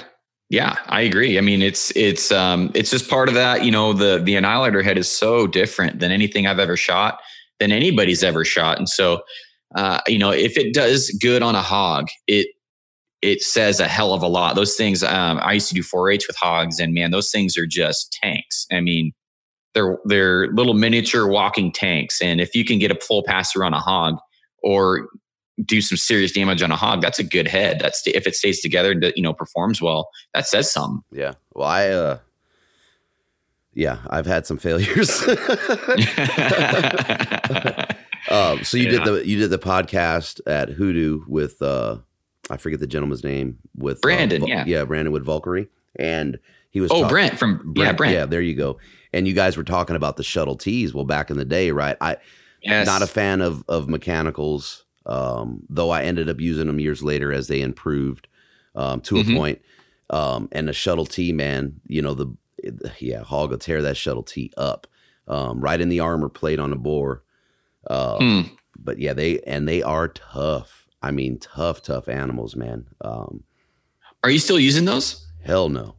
yeah, 0.50 0.78
I 0.88 1.02
agree. 1.02 1.38
I 1.38 1.42
mean, 1.42 1.62
it's 1.62 1.96
it's 1.96 2.32
um 2.32 2.72
it's 2.74 2.92
just 2.92 3.10
part 3.10 3.30
of 3.30 3.36
that. 3.36 3.64
You 3.64 3.72
know, 3.72 3.94
the 3.94 4.22
the 4.24 4.36
annihilator 4.36 4.82
head 4.82 4.98
is 4.98 5.10
so 5.10 5.48
different 5.48 6.00
than 6.00 6.12
anything 6.12 6.46
I've 6.46 6.60
ever 6.60 6.76
shot, 6.76 7.20
than 7.60 7.72
anybody's 7.72 8.24
ever 8.24 8.44
shot, 8.44 8.78
and 8.78 8.90
so 8.90 9.24
uh, 9.76 10.00
you 10.08 10.18
know, 10.18 10.32
if 10.32 10.58
it 10.58 10.74
does 10.74 11.10
good 11.22 11.42
on 11.42 11.56
a 11.56 11.62
hog, 11.62 12.08
it 12.28 12.48
it 13.22 13.42
says 13.42 13.80
a 13.80 13.88
hell 13.88 14.14
of 14.14 14.22
a 14.22 14.28
lot. 14.28 14.56
Those 14.56 14.76
things. 14.76 15.04
Um, 15.04 15.40
I 15.42 15.54
used 15.54 15.68
to 15.70 15.76
do 15.76 15.82
4-H 15.82 16.28
with 16.28 16.36
hogs, 16.36 16.80
and 16.80 16.94
man, 16.94 17.12
those 17.12 17.32
things 17.32 17.58
are 17.58 17.66
just 17.66 18.14
tanks. 18.22 18.68
I 18.72 18.82
mean, 18.82 19.14
they're 19.76 20.00
they're 20.06 20.48
little 20.54 20.74
miniature 20.74 21.28
walking 21.28 21.72
tanks, 21.72 22.22
and 22.22 22.42
if 22.42 22.56
you 22.56 22.66
can 22.66 22.80
get 22.80 22.90
a 22.92 22.96
full 22.96 23.22
passer 23.24 23.64
on 23.64 23.74
a 23.74 23.80
hog, 23.80 24.18
or 24.64 25.08
do 25.64 25.82
some 25.82 25.98
serious 25.98 26.32
damage 26.32 26.62
on 26.62 26.72
a 26.72 26.76
hog, 26.76 27.02
that's 27.02 27.20
a 27.20 27.24
good 27.24 27.48
head. 27.48 27.80
That's 27.80 28.02
if 28.08 28.26
it 28.26 28.36
stays 28.36 28.60
together 28.62 28.92
and 28.92 29.14
you 29.16 29.22
know 29.22 29.34
performs 29.34 29.82
well, 29.82 30.10
that 30.34 30.48
says 30.48 30.72
something. 30.72 31.04
Yeah. 31.12 31.34
Well, 31.54 31.68
I 31.68 31.90
uh, 31.90 32.18
yeah, 33.76 34.00
I've 34.10 34.26
had 34.26 34.48
some 34.48 34.58
failures. 34.58 35.22
um, 38.30 38.64
so 38.64 38.78
you 38.78 38.86
yeah. 38.86 38.92
did 38.92 39.04
the 39.04 39.24
you 39.26 39.38
did 39.38 39.50
the 39.50 39.60
podcast 39.60 40.40
at 40.48 40.70
Hoodoo 40.70 41.26
with 41.28 41.62
uh, 41.62 41.98
I 42.50 42.58
forget 42.58 42.80
the 42.80 42.88
gentleman's 42.88 43.24
name 43.24 43.60
with 43.76 43.98
uh, 43.98 44.02
Brandon. 44.02 44.44
Uh, 44.44 44.48
yeah, 44.48 44.64
yeah, 44.66 44.86
Brandon 44.86 45.12
with 45.12 45.26
Valkyrie, 45.26 45.68
and 45.98 46.40
he 46.70 46.82
was 46.82 46.92
oh 46.92 47.02
talk- 47.02 47.10
Brent 47.10 47.38
from 47.40 47.74
Brent, 47.74 47.78
yeah 47.78 47.94
Brent. 47.94 48.14
Yeah, 48.14 48.26
there 48.26 48.42
you 48.42 48.56
go. 48.56 48.80
And 49.16 49.28
you 49.28 49.34
guys 49.34 49.58
were 49.58 49.64
talking 49.64 49.96
about 49.96 50.18
the 50.18 50.24
shuttle 50.24 50.56
tees. 50.56 50.94
Well, 50.94 51.06
back 51.06 51.32
in 51.32 51.38
the 51.38 51.46
day, 51.46 51.72
right? 51.72 51.98
I 52.02 52.18
yes. 52.62 52.86
not 52.86 53.02
a 53.02 53.08
fan 53.08 53.42
of 53.42 53.64
of 53.68 53.90
mechanicals 53.90 54.86
um, 55.06 55.62
though 55.70 55.92
I 55.92 56.04
ended 56.04 56.30
up 56.30 56.40
using 56.40 56.68
them 56.68 56.80
years 56.80 57.04
later 57.04 57.32
as 57.32 57.48
they 57.48 57.62
improved 57.62 58.28
um, 58.76 59.02
to 59.02 59.16
mm-hmm. 59.16 59.32
a 59.32 59.36
point. 59.36 59.62
Um, 60.10 60.50
and 60.52 60.68
the 60.68 60.74
shuttle 60.74 61.06
T, 61.06 61.32
man, 61.32 61.80
you 61.88 62.02
know 62.02 62.14
the 62.14 62.34
yeah, 63.00 63.24
Hog 63.24 63.52
will 63.52 63.58
tear 63.58 63.82
that 63.82 63.98
shuttle 63.98 64.24
T 64.24 64.52
up 64.58 64.88
um, 65.28 65.62
right 65.62 65.80
in 65.80 65.90
the 65.90 66.00
armor 66.00 66.30
plate 66.30 66.60
on 66.60 66.72
the 66.72 66.76
bore. 66.76 67.24
Uh, 67.88 68.18
mm. 68.18 68.52
But 68.78 69.00
yeah, 69.00 69.14
they 69.14 69.40
and 69.42 69.68
they 69.68 69.82
are 69.82 70.08
tough. 70.08 70.88
I 71.02 71.12
mean, 71.12 71.40
tough, 71.40 71.82
tough 71.82 72.08
animals, 72.08 72.56
man. 72.56 72.86
Um, 73.02 73.44
are 74.24 74.30
you 74.30 74.40
still 74.40 74.60
using 74.60 74.86
those? 74.86 75.28
Hell 75.44 75.70
no. 75.70 75.96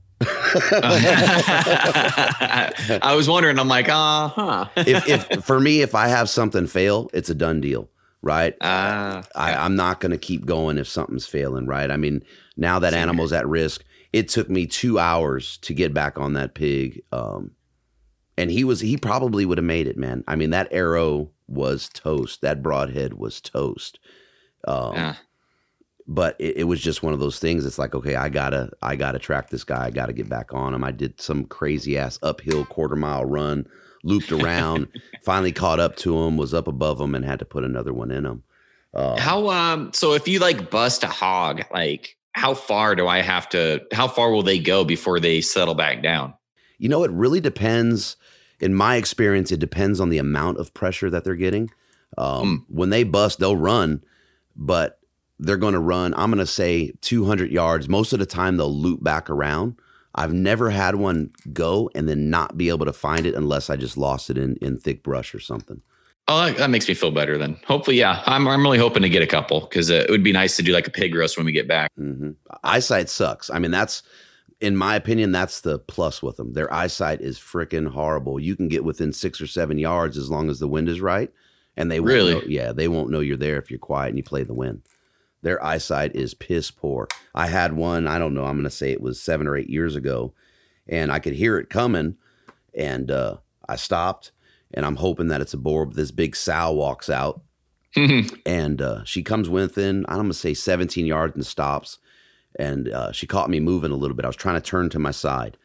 I 3.03 3.15
was 3.15 3.29
wondering. 3.29 3.59
I'm 3.59 3.69
like, 3.69 3.89
uh 3.89 4.29
huh. 4.29 4.69
if, 4.77 5.09
if 5.09 5.45
for 5.45 5.61
me, 5.61 5.83
if 5.83 5.95
I 5.95 6.09
have 6.09 6.31
something 6.31 6.67
fail, 6.67 7.11
it's 7.13 7.29
a 7.29 7.35
done 7.35 7.61
deal 7.61 7.91
right? 8.27 8.55
Uh, 8.61 9.23
I, 9.37 9.55
I'm 9.55 9.77
not 9.77 10.01
going 10.01 10.11
to 10.11 10.19
keep 10.19 10.47
going 10.47 10.79
if 10.79 10.89
something's 10.89 11.27
failing, 11.27 11.67
right? 11.67 11.91
I 11.93 11.97
mean, 11.97 12.25
now 12.57 12.81
that 12.81 12.93
animal's 12.93 13.33
at 13.33 13.47
risk, 13.47 13.85
it 14.13 14.29
took 14.29 14.51
me 14.51 14.67
two 14.67 14.99
hours 14.99 15.59
to 15.59 15.73
get 15.73 15.95
back 15.95 16.19
on 16.19 16.33
that 16.33 16.55
pig. 16.55 17.03
Um, 17.13 17.53
and 18.37 18.51
he 18.51 18.65
was, 18.65 18.81
he 18.81 18.97
probably 18.97 19.45
would 19.45 19.59
have 19.59 19.65
made 19.65 19.87
it, 19.87 19.97
man. 19.97 20.25
I 20.27 20.35
mean, 20.35 20.51
that 20.51 20.73
arrow 20.73 21.31
was 21.47 21.89
toast. 21.89 22.43
That 22.43 22.65
broadhead 22.65 23.15
was 23.15 23.41
toast. 23.41 24.01
Um, 24.67 24.95
yeah. 24.95 25.15
But 26.09 26.37
it, 26.39 26.59
it, 26.59 26.65
was 26.65 26.81
just 26.81 27.03
one 27.03 27.13
of 27.13 27.19
those 27.19 27.41
things. 27.41 27.67
It's 27.67 27.81
like, 27.81 27.95
okay, 27.95 28.15
I 28.15 28.29
gotta, 28.29 28.71
I 28.81 28.95
gotta 28.95 29.19
track 29.19 29.51
this 29.51 29.65
guy. 29.65 29.87
I 29.87 29.91
gotta 29.91 30.13
get 30.13 30.29
back 30.29 30.55
on 30.55 30.73
him. 30.73 30.85
I 30.85 30.93
did 30.93 31.21
some 31.21 31.45
crazy 31.47 31.99
ass 31.99 32.19
uphill 32.23 32.65
quarter 32.65 32.95
mile 32.95 33.25
run 33.25 33.67
looped 34.07 34.33
around, 34.33 34.89
finally 35.23 35.53
caught 35.53 35.81
up 35.81 35.97
to 35.97 36.17
him, 36.17 36.37
was 36.37 36.55
up 36.55 36.69
above 36.69 37.01
him, 37.01 37.15
and 37.15 37.25
had 37.25 37.41
to 37.41 37.45
put 37.45 37.65
another 37.65 37.93
one 37.93 38.11
in 38.11 38.25
him. 38.25 38.43
Uh, 38.95 39.19
how 39.19 39.49
um? 39.51 39.93
So 39.93 40.15
if 40.15 40.27
you 40.27 40.39
like 40.39 40.71
bust 40.71 41.03
a 41.03 41.09
hog, 41.09 41.63
like 41.71 42.17
how 42.33 42.55
far 42.55 42.95
do 42.95 43.07
I 43.07 43.21
have 43.21 43.49
to? 43.51 43.85
How 43.93 44.09
far 44.09 44.31
will 44.31 44.43
they 44.43 44.59
go 44.59 44.85
before 44.85 45.21
they 45.21 45.43
settle 45.43 45.75
back 45.75 46.03
down? 46.03 46.33
You 46.79 46.89
know, 46.89 47.05
it 47.05 47.11
really 47.11 47.41
depends. 47.41 48.17
In 48.59 48.75
my 48.75 48.97
experience, 48.97 49.53
it 49.53 49.61
depends 49.61 50.01
on 50.01 50.09
the 50.09 50.17
amount 50.17 50.59
of 50.59 50.73
pressure 50.73 51.11
that 51.11 51.25
they're 51.25 51.35
getting. 51.35 51.71
Um, 52.17 52.65
mm. 52.71 52.75
When 52.75 52.89
they 52.89 53.05
bust, 53.05 53.39
they'll 53.39 53.57
run, 53.57 54.03
but 54.55 54.99
they're 55.39 55.57
going 55.57 55.75
to 55.75 55.81
run. 55.81 56.15
I'm 56.17 56.31
going 56.31 56.39
to 56.39 56.47
say 56.47 56.93
200 57.03 57.51
yards. 57.51 57.89
Most 57.89 58.13
of 58.13 58.19
the 58.19 58.27
time, 58.27 58.57
they'll 58.57 58.73
loop 58.75 59.03
back 59.03 59.29
around. 59.31 59.77
I've 60.15 60.33
never 60.33 60.71
had 60.71 60.95
one 60.95 61.31
go 61.53 61.91
and 61.95 62.09
then 62.09 62.31
not 62.31 62.57
be 62.57 62.71
able 62.71 62.87
to 62.87 62.93
find 62.93 63.27
it 63.27 63.35
unless 63.35 63.69
I 63.69 63.77
just 63.77 63.99
lost 63.99 64.31
it 64.31 64.39
in, 64.39 64.57
in 64.57 64.79
thick 64.79 65.03
brush 65.03 65.35
or 65.35 65.41
something. 65.41 65.83
Oh, 66.29 66.51
that, 66.53 66.71
makes 66.71 66.89
me 66.89 66.95
feel 66.95 67.11
better 67.13 67.37
then. 67.39 67.57
Hopefully, 67.67 67.99
yeah. 67.99 68.23
I'm, 68.27 68.49
I'm 68.49 68.63
really 68.63 68.79
hoping 68.79 69.03
to 69.03 69.09
get 69.09 69.23
a 69.23 69.27
couple 69.29 69.61
because 69.61 69.91
uh, 69.91 70.05
it 70.09 70.11
would 70.11 70.25
be 70.25 70.33
nice 70.33 70.57
to 70.57 70.63
do 70.63 70.73
like 70.73 70.89
a 70.89 70.91
pig 70.91 71.15
roast 71.15 71.37
when 71.37 71.47
we 71.47 71.53
get 71.53 71.69
back. 71.69 71.93
hmm 71.97 72.31
Eyesight 72.65 73.09
sucks. 73.09 73.51
I 73.51 73.59
mean, 73.59 73.71
that's 73.71 74.03
in 74.61 74.75
my 74.75 74.97
opinion, 74.97 75.33
that's 75.33 75.61
the 75.61 75.79
plus 75.79 76.23
with 76.23 76.37
them. 76.39 76.55
Their 76.55 76.73
eyesight 76.73 77.21
is 77.21 77.39
freaking 77.39 77.87
horrible. 77.89 78.41
You 78.41 78.57
can 78.57 78.69
get 78.69 78.85
within 78.85 79.13
six 79.13 79.39
or 79.41 79.47
seven 79.47 79.77
yards 79.79 80.17
as 80.17 80.31
long 80.31 80.49
as 80.49 80.59
the 80.59 80.67
wind 80.67 80.89
is 80.89 81.01
right, 81.03 81.31
and 81.77 81.91
they 81.93 82.01
won't 82.01 82.13
Really? 82.15 82.33
know, 82.33 82.43
yeah, 82.47 82.73
they 82.73 82.89
won't 82.89 83.11
know 83.11 83.21
you're 83.21 83.37
there 83.37 83.59
if 83.59 83.71
you're 83.71 83.79
quiet 83.79 84.09
and 84.09 84.17
you 84.17 84.25
play 84.25 84.45
the 84.45 84.55
wind. 84.55 84.81
Their 85.43 85.63
eyesight 85.65 86.17
is 86.17 86.35
piss 86.35 86.71
poor. 86.71 87.09
I 87.35 87.47
had 87.47 87.73
one. 87.75 88.07
I 88.09 88.19
don't 88.19 88.35
know. 88.35 88.45
I'm 88.45 88.57
going 88.57 88.65
to 88.65 88.71
say 88.71 88.91
it 88.91 89.01
was 89.01 89.21
seven 89.21 89.47
or 89.47 89.57
eight 89.57 89.71
years 89.71 89.95
ago, 89.95 90.33
and 90.89 91.13
I 91.13 91.19
could 91.19 91.35
hear 91.35 91.59
it 91.59 91.71
coming, 91.71 92.17
and 92.75 93.11
uh, 93.11 93.37
I 93.69 93.77
stopped, 93.77 94.33
and 94.75 94.85
I'm 94.85 94.97
hoping 94.97 95.29
that 95.29 95.41
it's 95.41 95.55
a 95.55 95.59
boar. 95.59 95.87
This 95.87 96.11
big 96.11 96.35
sow 96.35 96.73
walks 96.73 97.09
out, 97.11 97.43
and 98.47 98.83
uh, 98.83 99.05
she 99.05 99.23
comes 99.23 99.49
within 99.49 100.05
I'm 100.09 100.17
gonna 100.19 100.35
say 100.35 100.55
17 100.55 101.07
yards 101.07 101.35
and 101.35 101.47
stops, 101.47 101.99
and 102.59 102.89
uh, 102.89 103.13
she 103.13 103.27
caught 103.27 103.51
me 103.51 103.61
moving 103.61 103.93
a 103.93 103.97
little 103.97 104.17
bit. 104.17 104.25
I 104.25 104.29
was 104.29 104.37
trying 104.37 104.61
to 104.61 104.67
turn 104.67 104.91
to 104.91 104.99
my 104.99 105.11
side, 105.13 105.57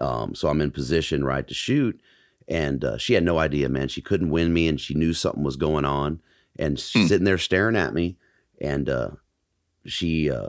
um, 0.00 0.34
so 0.34 0.48
I'm 0.48 0.60
in 0.60 0.70
position 0.70 1.24
right 1.24 1.46
to 1.48 1.54
shoot, 1.54 2.00
and 2.48 2.84
uh, 2.84 2.98
she 2.98 3.14
had 3.14 3.24
no 3.24 3.38
idea, 3.38 3.68
man. 3.68 3.88
She 3.88 4.02
couldn't 4.02 4.30
win 4.30 4.52
me, 4.52 4.68
and 4.68 4.80
she 4.80 4.94
knew 4.94 5.12
something 5.12 5.42
was 5.42 5.56
going 5.56 5.84
on, 5.84 6.20
and 6.58 6.78
she's 6.78 7.02
Hmm. 7.02 7.08
sitting 7.08 7.24
there 7.24 7.38
staring 7.38 7.76
at 7.76 7.94
me, 7.94 8.16
and 8.60 8.88
uh, 8.88 9.10
she 9.84 10.30
uh, 10.30 10.48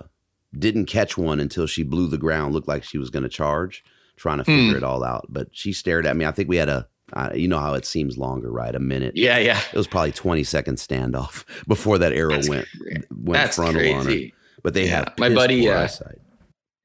didn't 0.58 0.86
catch 0.86 1.18
one 1.18 1.40
until 1.40 1.68
she 1.68 1.84
blew 1.84 2.08
the 2.08 2.18
ground. 2.18 2.54
Looked 2.54 2.68
like 2.68 2.84
she 2.84 2.98
was 2.98 3.10
gonna 3.10 3.30
charge, 3.30 3.84
trying 4.16 4.38
to 4.40 4.44
figure 4.44 4.72
Hmm. 4.72 4.78
it 4.78 4.84
all 4.84 5.04
out, 5.04 5.26
but 5.30 5.50
she 5.52 5.74
stared 5.74 6.06
at 6.06 6.16
me. 6.18 6.26
I 6.26 6.32
think 6.32 6.50
we 6.50 6.58
had 6.58 6.70
a, 6.70 6.88
uh, 7.14 7.30
you 7.36 7.48
know 7.48 7.60
how 7.60 7.74
it 7.74 7.86
seems 7.86 8.18
longer, 8.18 8.52
right? 8.52 8.74
A 8.76 8.80
minute. 8.80 9.16
yeah, 9.16 9.38
yeah. 9.38 9.60
It 9.72 9.78
was 9.78 9.88
probably 9.88 10.12
20 10.12 10.44
second 10.44 10.76
standoff 10.76 11.46
before 11.68 11.98
that 12.00 12.12
arrow 12.14 12.32
That's 12.32 12.50
went 12.50 12.68
cra- 12.78 13.02
went 13.16 13.44
That's 13.44 13.56
frontal 13.56 13.94
on 13.94 14.06
her. 14.08 14.18
But 14.64 14.74
they 14.74 14.86
Yeah, 14.86 14.96
have 15.06 15.14
my 15.18 15.34
buddy, 15.34 15.70
uh, 15.70 15.84
eyesight. 15.84 16.18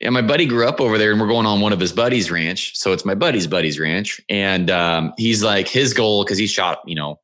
Yeah, 0.01 0.11
my 0.11 0.21
buddy 0.23 0.47
grew 0.47 0.67
up 0.67 0.81
over 0.81 0.99
there, 0.99 1.13
and 1.13 1.21
we're 1.21 1.29
going 1.29 1.47
on 1.47 1.61
one 1.61 1.73
of 1.73 1.79
his 1.79 1.93
buddies' 1.93 2.29
ranch. 2.31 2.77
So 2.77 2.93
it's 2.93 3.05
my 3.05 3.15
buddy's 3.15 3.47
buddy's 3.47 3.79
ranch, 3.79 4.21
and 4.29 4.69
um, 4.69 5.13
he's 5.17 5.45
like 5.45 5.69
his 5.69 5.95
goal 5.95 6.25
because 6.25 6.39
he 6.39 6.47
shot, 6.49 6.81
you 6.87 6.97
know, 6.97 7.21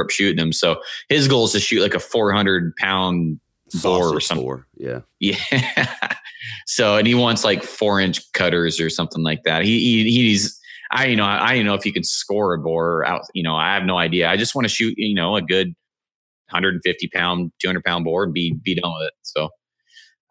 up 0.00 0.10
shooting 0.10 0.36
them. 0.36 0.52
So 0.52 0.80
his 1.08 1.28
goal 1.28 1.44
is 1.44 1.52
to 1.52 1.60
shoot 1.60 1.82
like 1.82 1.94
a 1.94 2.00
400 2.00 2.74
pound 2.76 3.40
boar 3.82 4.14
or 4.16 4.20
something. 4.20 4.44
boar, 4.44 4.66
Yeah. 4.76 5.00
Yeah. 5.20 5.36
so 6.66 6.96
and 6.96 7.06
he 7.06 7.14
wants 7.14 7.44
like 7.44 7.62
four 7.62 8.00
inch 8.00 8.20
cutters 8.32 8.80
or 8.80 8.90
something 8.90 9.22
like 9.22 9.42
that. 9.44 9.64
He, 9.64 9.78
he 9.80 10.10
he's 10.10 10.58
I 10.92 11.06
you 11.06 11.16
know 11.16 11.24
I 11.24 11.56
don't 11.56 11.66
know 11.66 11.74
if 11.74 11.84
you 11.84 11.92
can 11.92 12.04
score 12.04 12.54
a 12.54 12.58
boar 12.58 13.04
out. 13.06 13.22
You 13.34 13.42
know 13.42 13.56
I 13.56 13.74
have 13.74 13.84
no 13.84 13.98
idea. 13.98 14.28
I 14.28 14.36
just 14.36 14.54
want 14.54 14.64
to 14.66 14.68
shoot 14.72 14.94
you 14.96 15.14
know 15.14 15.36
a 15.36 15.42
good 15.42 15.68
150 16.50 17.08
pound, 17.08 17.50
200 17.60 17.82
pound 17.84 18.04
boar 18.04 18.24
and 18.24 18.32
be 18.32 18.54
be 18.62 18.74
done 18.80 18.92
with 18.98 19.08
it. 19.08 19.14
So. 19.22 19.48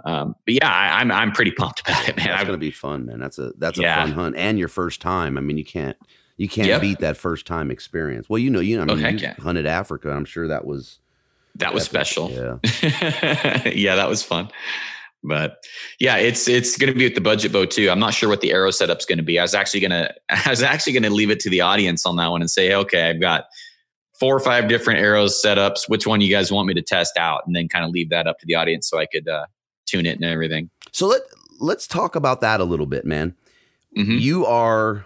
Um, 0.03 0.35
but 0.45 0.53
yeah, 0.55 0.69
I, 0.69 0.99
I'm 0.99 1.09
I'm 1.11 1.31
pretty 1.31 1.51
pumped 1.51 1.79
about 1.79 2.07
it, 2.07 2.17
man. 2.17 2.27
That's 2.27 2.43
gonna 2.43 2.57
be 2.57 2.69
fun, 2.69 3.05
man. 3.05 3.19
That's 3.19 3.39
a 3.39 3.53
that's 3.57 3.79
a 3.79 3.81
Yeah. 3.81 4.03
fun 4.03 4.11
hunt. 4.11 4.35
And 4.35 4.59
your 4.59 4.67
first 4.67 5.01
time. 5.01 5.37
I 5.37 5.41
mean, 5.41 5.57
you 5.57 5.63
can't 5.65 5.97
you 6.37 6.49
can't 6.49 6.67
Yep. 6.67 6.81
beat 6.81 6.99
that 6.99 7.17
first 7.17 7.45
time 7.47 7.71
experience. 7.71 8.27
Well, 8.29 8.39
you 8.39 8.49
know, 8.49 8.59
you 8.59 8.75
know, 8.77 8.83
I 8.83 8.85
Oh, 8.93 8.95
mean, 8.95 9.03
heck 9.05 9.13
you 9.13 9.19
yeah. 9.19 9.33
hunted 9.39 9.65
Africa. 9.65 10.11
I'm 10.11 10.25
sure 10.25 10.47
that 10.47 10.65
was 10.65 10.99
that 11.55 11.73
was 11.73 11.83
epic. 11.83 11.89
special. 12.07 12.29
Yeah. 12.31 12.59
yeah, 13.73 13.95
that 13.95 14.09
was 14.09 14.21
fun. 14.23 14.49
But 15.23 15.63
yeah, 15.99 16.17
it's 16.17 16.47
it's 16.47 16.77
going 16.77 16.91
to 16.93 16.97
be 16.97 17.05
with 17.05 17.15
the 17.15 17.21
budget 17.21 17.51
bow 17.51 17.65
too. 17.65 17.89
I'm 17.89 17.99
not 17.99 18.13
sure 18.13 18.29
what 18.29 18.41
the 18.41 18.51
arrow 18.51 18.69
setup's 18.71 19.05
going 19.05 19.17
to 19.17 19.23
be. 19.23 19.39
I 19.39 19.41
was 19.41 19.55
actually 19.55 19.79
going 19.79 19.91
to 19.91 20.13
I 20.29 20.49
was 20.49 20.61
actually 20.61 20.93
going 20.93 21.03
to 21.03 21.09
leave 21.09 21.29
it 21.31 21.39
to 21.41 21.49
the 21.49 21.61
audience 21.61 22.05
on 22.05 22.15
that 22.17 22.27
one 22.27 22.41
and 22.41 22.49
say, 22.51 22.73
okay, 22.75 23.09
I've 23.09 23.19
got 23.21 23.45
four 24.19 24.35
or 24.35 24.39
five 24.39 24.67
different 24.67 24.99
arrows 24.99 25.41
setups. 25.43 25.87
Which 25.89 26.05
one 26.05 26.21
you 26.21 26.29
guys 26.29 26.51
want 26.51 26.67
me 26.67 26.73
to 26.75 26.81
test 26.81 27.17
out, 27.17 27.41
and 27.47 27.55
then 27.55 27.67
kind 27.69 27.83
of 27.85 27.91
leave 27.91 28.09
that 28.09 28.27
up 28.27 28.37
to 28.39 28.45
the 28.45 28.55
audience 28.55 28.87
so 28.89 28.99
I 28.99 29.07
could 29.07 29.27
uh, 29.27 29.45
tune 29.87 30.05
it 30.05 30.15
and 30.17 30.23
everything. 30.25 30.69
So 30.91 31.07
let 31.07 31.21
let's 31.59 31.87
talk 31.87 32.15
about 32.15 32.41
that 32.41 32.59
a 32.59 32.65
little 32.65 32.85
bit, 32.85 33.05
man. 33.05 33.33
Mhm. 33.97 34.19
You 34.21 34.45
are 34.45 35.05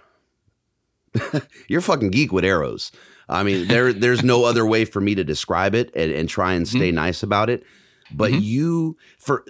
you're 1.68 1.80
fucking 1.80 2.10
geek 2.10 2.32
with 2.32 2.44
arrows. 2.44 2.92
I 3.28 3.42
mean, 3.42 3.68
there 3.68 3.92
there's 4.04 4.22
no 4.22 4.44
other 4.44 4.64
way 4.66 4.84
for 4.84 5.00
me 5.00 5.14
to 5.14 5.24
describe 5.24 5.74
it 5.74 5.90
and, 5.94 6.10
and 6.12 6.28
try 6.28 6.52
and 6.54 6.66
stay 6.66 6.90
nice 6.92 7.22
about 7.22 7.50
it. 7.50 7.64
But 8.10 8.32
Mhm. 8.32 8.42
you 8.42 8.96
for 9.18 9.44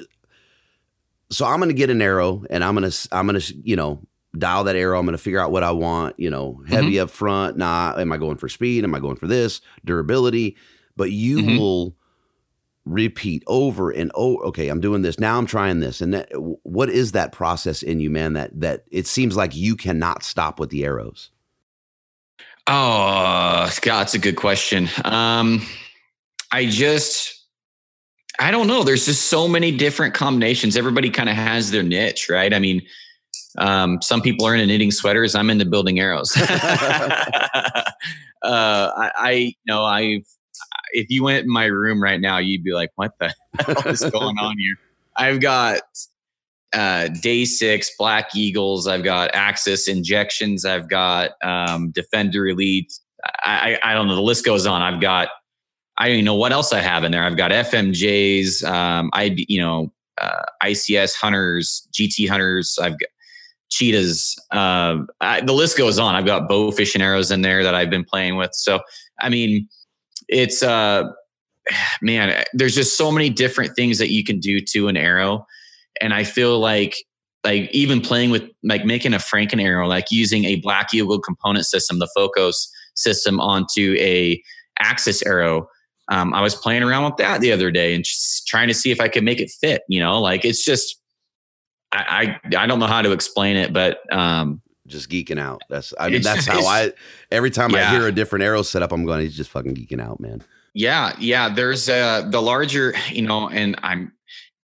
so 1.31 1.47
I'm 1.47 1.61
gonna 1.61 1.73
get 1.73 1.91
an 1.91 2.03
arrow 2.03 2.45
and 2.51 2.65
I'm 2.65 2.75
gonna 2.75 2.91
I'm 3.13 3.27
gonna 3.27 3.41
you 3.63 3.77
know 3.77 4.01
dial 4.39 4.65
that 4.65 4.77
arrow. 4.77 4.99
I'm 4.99 5.05
gonna 5.07 5.19
figure 5.19 5.41
out 5.41 5.51
what 5.53 5.63
I 5.63 5.71
want. 5.71 6.19
You 6.19 6.31
know, 6.31 6.63
heavy 6.69 6.99
up 7.01 7.11
front. 7.11 7.57
Nah, 7.57 7.95
am 7.99 8.13
I 8.13 8.17
going 8.17 8.37
for 8.37 8.49
speed? 8.49 8.85
Am 8.85 8.95
I 8.95 9.01
going 9.01 9.17
for 9.17 9.27
this 9.27 9.61
durability? 9.85 10.57
But 10.97 11.11
you 11.13 11.39
Mhm. 11.39 11.57
will 11.57 11.97
repeat 12.87 13.43
over 13.47 13.91
and 13.91 14.11
oh 14.15 14.39
okay 14.39 14.69
i'm 14.69 14.81
doing 14.81 15.03
this 15.03 15.19
now 15.21 15.37
i'm 15.37 15.45
trying 15.47 15.81
this 15.81 16.01
and 16.01 16.15
that, 16.15 16.29
what 16.63 16.89
is 16.89 17.13
that 17.13 17.31
process 17.31 17.83
in 17.83 18.01
you 18.01 18.09
man 18.09 18.33
that 18.33 18.59
that 18.59 18.85
it 18.91 19.07
seems 19.07 19.37
like 19.37 19.55
you 19.55 19.77
cannot 19.77 20.23
stop 20.23 20.59
with 20.59 20.71
the 20.71 20.83
arrows 20.83 21.31
Oh, 22.73 23.69
God, 23.83 24.01
that's 24.01 24.15
a 24.15 24.19
good 24.21 24.37
question. 24.37 24.89
Um, 25.05 25.61
I 26.53 26.67
just, 26.67 27.47
I 28.39 28.53
don't 28.53 28.69
know. 28.69 28.85
There's 28.85 29.07
just 29.07 29.27
so 29.27 29.49
many 29.49 29.77
different 29.77 30.15
combinations. 30.15 30.77
Everybody 30.77 31.11
kind 31.11 31.29
of 31.29 31.35
has 31.35 31.73
their 31.73 31.83
niche, 31.83 32.29
right? 32.29 32.55
I 32.55 32.61
mean, 32.61 32.83
um, 33.59 34.01
some 34.01 34.23
people 34.23 34.47
are 34.47 34.55
into 34.55 34.69
knitting 34.69 34.93
sweaters. 34.93 35.35
I'm 35.35 35.51
into 35.51 35.65
building 35.65 35.99
arrows. 35.99 36.37
uh, 36.41 36.45
I, 38.45 39.11
I, 39.17 39.31
you 39.33 39.53
know, 39.67 39.83
I, 39.83 40.23
if 40.93 41.11
you 41.11 41.25
went 41.25 41.43
in 41.47 41.53
my 41.53 41.65
room 41.65 42.01
right 42.01 42.21
now, 42.21 42.39
you'd 42.39 42.63
be 42.63 42.73
like, 42.73 42.91
"What 42.95 43.19
the 43.19 43.35
hell 43.67 43.83
is 43.87 44.05
going 44.05 44.39
on 44.39 44.57
here?" 44.57 44.77
I've 45.17 45.41
got 45.41 45.81
uh, 46.73 47.09
day 47.09 47.45
six 47.45 47.91
black 47.99 48.35
eagles. 48.35 48.87
I've 48.87 49.03
got 49.03 49.31
axis 49.35 49.89
injections. 49.89 50.65
I've 50.65 50.89
got 50.89 51.33
um, 51.43 51.91
defender 51.91 52.47
elite. 52.47 52.93
I, 53.45 53.79
I 53.83 53.91
i 53.91 53.95
don't 53.95 54.07
know. 54.07 54.15
The 54.15 54.23
list 54.23 54.45
goes 54.45 54.67
on. 54.67 54.83
I've 54.83 55.01
got 55.01 55.29
i 55.99 56.07
don't 56.07 56.15
even 56.15 56.25
know 56.25 56.35
what 56.35 56.53
else 56.53 56.73
i 56.73 56.81
have 56.81 57.05
in 57.05 57.13
there. 57.13 57.25
I've 57.25 57.37
got 57.37 57.51
fmjs 57.51 58.65
um, 58.65 59.11
i 59.13 59.35
you 59.37 59.61
know 59.61 59.93
uh, 60.21 60.43
ics 60.65 61.15
hunters 61.15 61.89
gt 61.93 62.29
hunters. 62.29 62.79
I've 62.81 62.93
got 62.93 63.11
cheetahs. 63.69 64.37
Um, 64.51 65.07
I, 65.21 65.41
the 65.43 65.53
list 65.53 65.79
goes 65.79 65.99
on. 65.99 66.15
I've 66.15 66.27
got 66.27 66.49
bow 66.49 66.73
fish 66.73 66.95
and 66.95 67.03
arrows 67.03 67.31
in 67.31 67.43
there 67.43 67.63
that 67.63 67.75
i've 67.75 67.91
been 67.91 68.05
playing 68.05 68.37
with. 68.37 68.51
So 68.55 68.81
i 69.21 69.29
mean 69.29 69.69
it's 70.29 70.63
uh 70.63 71.05
man 72.03 72.45
there's 72.55 72.75
just 72.75 72.97
so 72.97 73.11
many 73.11 73.29
different 73.29 73.75
things 73.77 73.99
that 73.99 74.11
you 74.11 74.25
can 74.25 74.39
do 74.39 74.61
to 74.61 74.89
an 74.89 74.97
arrow 74.97 75.47
and 76.01 76.15
I 76.15 76.25
feel 76.25 76.59
like 76.59 76.97
like 77.45 77.71
even 77.73 78.01
playing 78.01 78.31
with 78.31 78.45
like 78.63 78.85
making 78.85 79.15
a 79.15 79.19
Franken 79.19 79.63
arrow, 79.63 79.89
like 79.89 80.11
using 80.11 80.45
a 80.45 80.57
Black 80.57 80.93
Eagle 80.93 81.21
component 81.21 81.65
system, 81.65 81.99
the 81.99 82.11
Focus 82.15 82.71
system 82.95 83.41
onto 83.41 83.97
a 83.99 84.43
Axis 84.79 85.23
arrow. 85.25 85.67
Um, 86.11 86.35
I 86.35 86.43
was 86.43 86.55
playing 86.55 86.83
around 86.83 87.05
with 87.05 87.17
that 87.17 87.41
the 87.41 87.53
other 87.53 87.71
day 87.71 87.95
and 87.95 88.05
just 88.05 88.47
trying 88.47 88.69
to 88.69 88.75
see 88.75 88.91
if 88.91 89.01
I 89.01 89.09
could 89.09 89.25
make 89.25 89.41
it 89.41 89.51
fit. 89.61 89.83
You 89.89 90.01
know, 90.01 90.21
like 90.21 90.45
it's 90.45 90.65
just 90.65 91.01
I 91.93 92.39
I, 92.53 92.57
I 92.57 92.67
don't 92.67 92.79
know 92.79 92.87
how 92.87 93.03
to 93.03 93.13
explain 93.13 93.57
it, 93.57 93.73
but 93.73 94.01
um, 94.13 94.61
just 94.87 95.09
geeking 95.09 95.39
out 95.39 95.63
that's 95.69 95.95
i 96.01 96.09
mean 96.09 96.21
that's 96.21 96.47
how 96.47 96.67
i 96.67 96.91
every 97.31 97.51
time 97.51 97.73
i 97.77 97.91
hear 97.91 98.09
a 98.09 98.13
different 98.13 98.43
arrow 98.43 98.61
setup 98.61 98.91
i'm 98.91 99.05
going 99.05 99.21
he's 99.21 99.37
just 99.37 99.49
fucking 99.49 99.73
geeking 99.73 100.01
out 100.01 100.19
man 100.19 100.43
Yeah, 100.75 101.17
yeah. 101.19 101.49
There's 101.49 101.89
uh 101.89 102.29
the 102.29 102.41
larger, 102.41 102.95
you 103.11 103.23
know, 103.23 103.49
and 103.49 103.77
I'm 103.83 104.13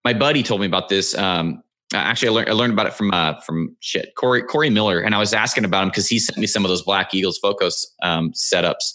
my 0.05 0.13
buddy 0.13 0.43
told 0.43 0.61
me 0.61 0.67
about 0.67 0.89
this. 0.89 1.17
Um, 1.17 1.63
actually, 1.95 2.29
I 2.29 2.33
learned 2.33 2.49
I 2.49 2.53
learned 2.53 2.73
about 2.73 2.87
it 2.87 2.95
from 2.95 3.11
uh 3.13 3.41
from 3.41 3.77
shit 3.81 4.15
Corey 4.17 4.43
Corey 4.43 4.71
Miller, 4.71 5.01
and 5.01 5.15
I 5.15 5.19
was 5.19 5.33
asking 5.33 5.65
about 5.65 5.85
him 5.85 5.89
because 5.89 6.09
he 6.09 6.19
sent 6.19 6.39
me 6.39 6.47
some 6.47 6.65
of 6.65 6.69
those 6.69 6.83
Black 6.83 7.15
Eagles 7.15 7.39
Focus 7.39 7.93
um, 8.03 8.33
setups. 8.33 8.95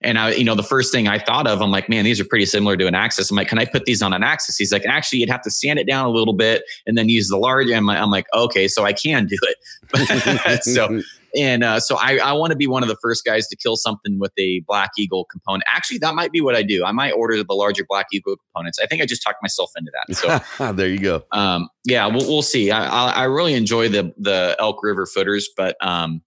And 0.00 0.16
I, 0.16 0.30
you 0.30 0.44
know, 0.44 0.54
the 0.54 0.62
first 0.62 0.92
thing 0.92 1.08
I 1.08 1.18
thought 1.18 1.48
of, 1.48 1.60
I'm 1.60 1.72
like, 1.72 1.88
man, 1.88 2.04
these 2.04 2.20
are 2.20 2.24
pretty 2.24 2.46
similar 2.46 2.76
to 2.76 2.86
an 2.86 2.94
Axis. 2.94 3.32
I'm 3.32 3.36
like, 3.36 3.48
can 3.48 3.58
I 3.58 3.64
put 3.64 3.84
these 3.84 4.00
on 4.00 4.12
an 4.12 4.22
Axis? 4.22 4.56
He's 4.56 4.72
like, 4.72 4.86
actually, 4.86 5.18
you'd 5.18 5.28
have 5.28 5.42
to 5.42 5.50
sand 5.50 5.80
it 5.80 5.88
down 5.88 6.06
a 6.06 6.10
little 6.10 6.34
bit 6.34 6.62
and 6.86 6.96
then 6.96 7.08
use 7.08 7.26
the 7.28 7.36
large. 7.36 7.68
I'm 7.70 7.88
I'm 7.90 8.10
like 8.10 8.26
okay, 8.34 8.68
so 8.68 8.84
I 8.84 8.92
can 8.92 9.26
do 9.26 9.36
it. 9.42 10.62
so 10.62 11.02
and 11.36 11.64
uh, 11.64 11.80
so 11.80 11.96
I, 11.96 12.18
I 12.18 12.32
want 12.32 12.50
to 12.52 12.56
be 12.56 12.66
one 12.66 12.82
of 12.82 12.88
the 12.88 12.96
first 13.02 13.24
guys 13.24 13.46
to 13.48 13.56
kill 13.56 13.76
something 13.76 14.18
with 14.18 14.32
a 14.38 14.62
Black 14.66 14.90
Eagle 14.98 15.26
component. 15.30 15.64
Actually, 15.66 15.98
that 15.98 16.14
might 16.14 16.32
be 16.32 16.40
what 16.40 16.54
I 16.54 16.62
do. 16.62 16.84
I 16.84 16.92
might 16.92 17.12
order 17.12 17.42
the 17.42 17.54
larger 17.54 17.84
Black 17.88 18.06
Eagle 18.12 18.36
components. 18.36 18.78
I 18.82 18.86
think 18.86 19.02
I 19.02 19.06
just 19.06 19.22
talked 19.22 19.42
myself 19.42 19.70
into 19.76 19.90
that. 19.92 20.16
So 20.16 20.72
there 20.72 20.88
you 20.88 20.98
go 20.98 21.18
um, 21.32 21.68
yeah, 21.84 22.06
we'll, 22.06 22.26
we'll 22.26 22.42
see. 22.42 22.70
I, 22.70 22.86
I, 22.86 23.10
I 23.10 23.24
really 23.24 23.54
enjoy 23.54 23.88
the 23.88 24.12
the 24.18 24.56
Elk 24.58 24.82
River 24.82 25.06
footers, 25.06 25.48
but 25.56 25.76
um, 25.84 26.22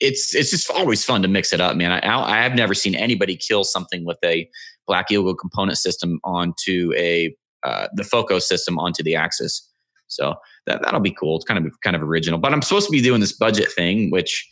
it's 0.00 0.34
it's 0.34 0.50
just 0.50 0.70
always 0.70 1.04
fun 1.04 1.22
to 1.22 1.28
mix 1.28 1.52
it 1.52 1.60
up, 1.60 1.76
man. 1.76 1.92
I, 1.92 2.20
I 2.20 2.42
have 2.42 2.54
never 2.54 2.74
seen 2.74 2.94
anybody 2.94 3.36
kill 3.36 3.64
something 3.64 4.04
with 4.04 4.18
a 4.24 4.48
Black 4.86 5.10
Eagle 5.10 5.34
component 5.34 5.78
system 5.78 6.20
onto 6.24 6.92
a 6.96 7.34
uh, 7.64 7.88
the 7.94 8.04
Focus 8.04 8.48
system 8.48 8.78
onto 8.78 9.02
the 9.02 9.16
Axis. 9.16 9.67
So 10.08 10.34
that 10.66 10.82
that'll 10.82 11.00
be 11.00 11.12
cool. 11.12 11.36
It's 11.36 11.44
kind 11.44 11.64
of 11.66 11.72
kind 11.82 11.94
of 11.96 12.02
original. 12.02 12.38
But 12.38 12.52
I'm 12.52 12.62
supposed 12.62 12.86
to 12.86 12.92
be 12.92 13.00
doing 13.00 13.20
this 13.20 13.32
budget 13.32 13.70
thing, 13.72 14.10
which 14.10 14.48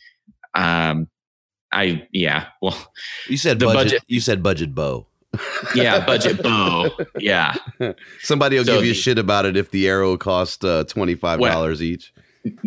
um, 0.55 1.09
I 1.73 2.07
yeah. 2.13 2.47
Well, 2.63 2.77
you 3.29 3.37
said 3.37 3.59
the 3.59 3.67
budget, 3.67 3.85
budget- 3.85 4.03
You 4.07 4.21
said 4.21 4.43
budget 4.43 4.75
bow. 4.75 5.07
yeah, 5.75 6.05
budget 6.07 6.43
bow. 6.43 6.91
Yeah. 7.19 7.55
Somebody 8.23 8.57
will 8.57 8.65
So 8.65 8.75
give 8.77 8.85
you 8.85 8.93
the- 8.95 8.99
shit 8.99 9.19
about 9.19 9.45
it 9.47 9.57
if 9.57 9.71
the 9.71 9.89
arrow 9.89 10.17
cost 10.17 10.65
uh, 10.65 10.85
twenty 10.85 11.15
five 11.15 11.41
dollars 11.41 11.83
each. 11.83 12.13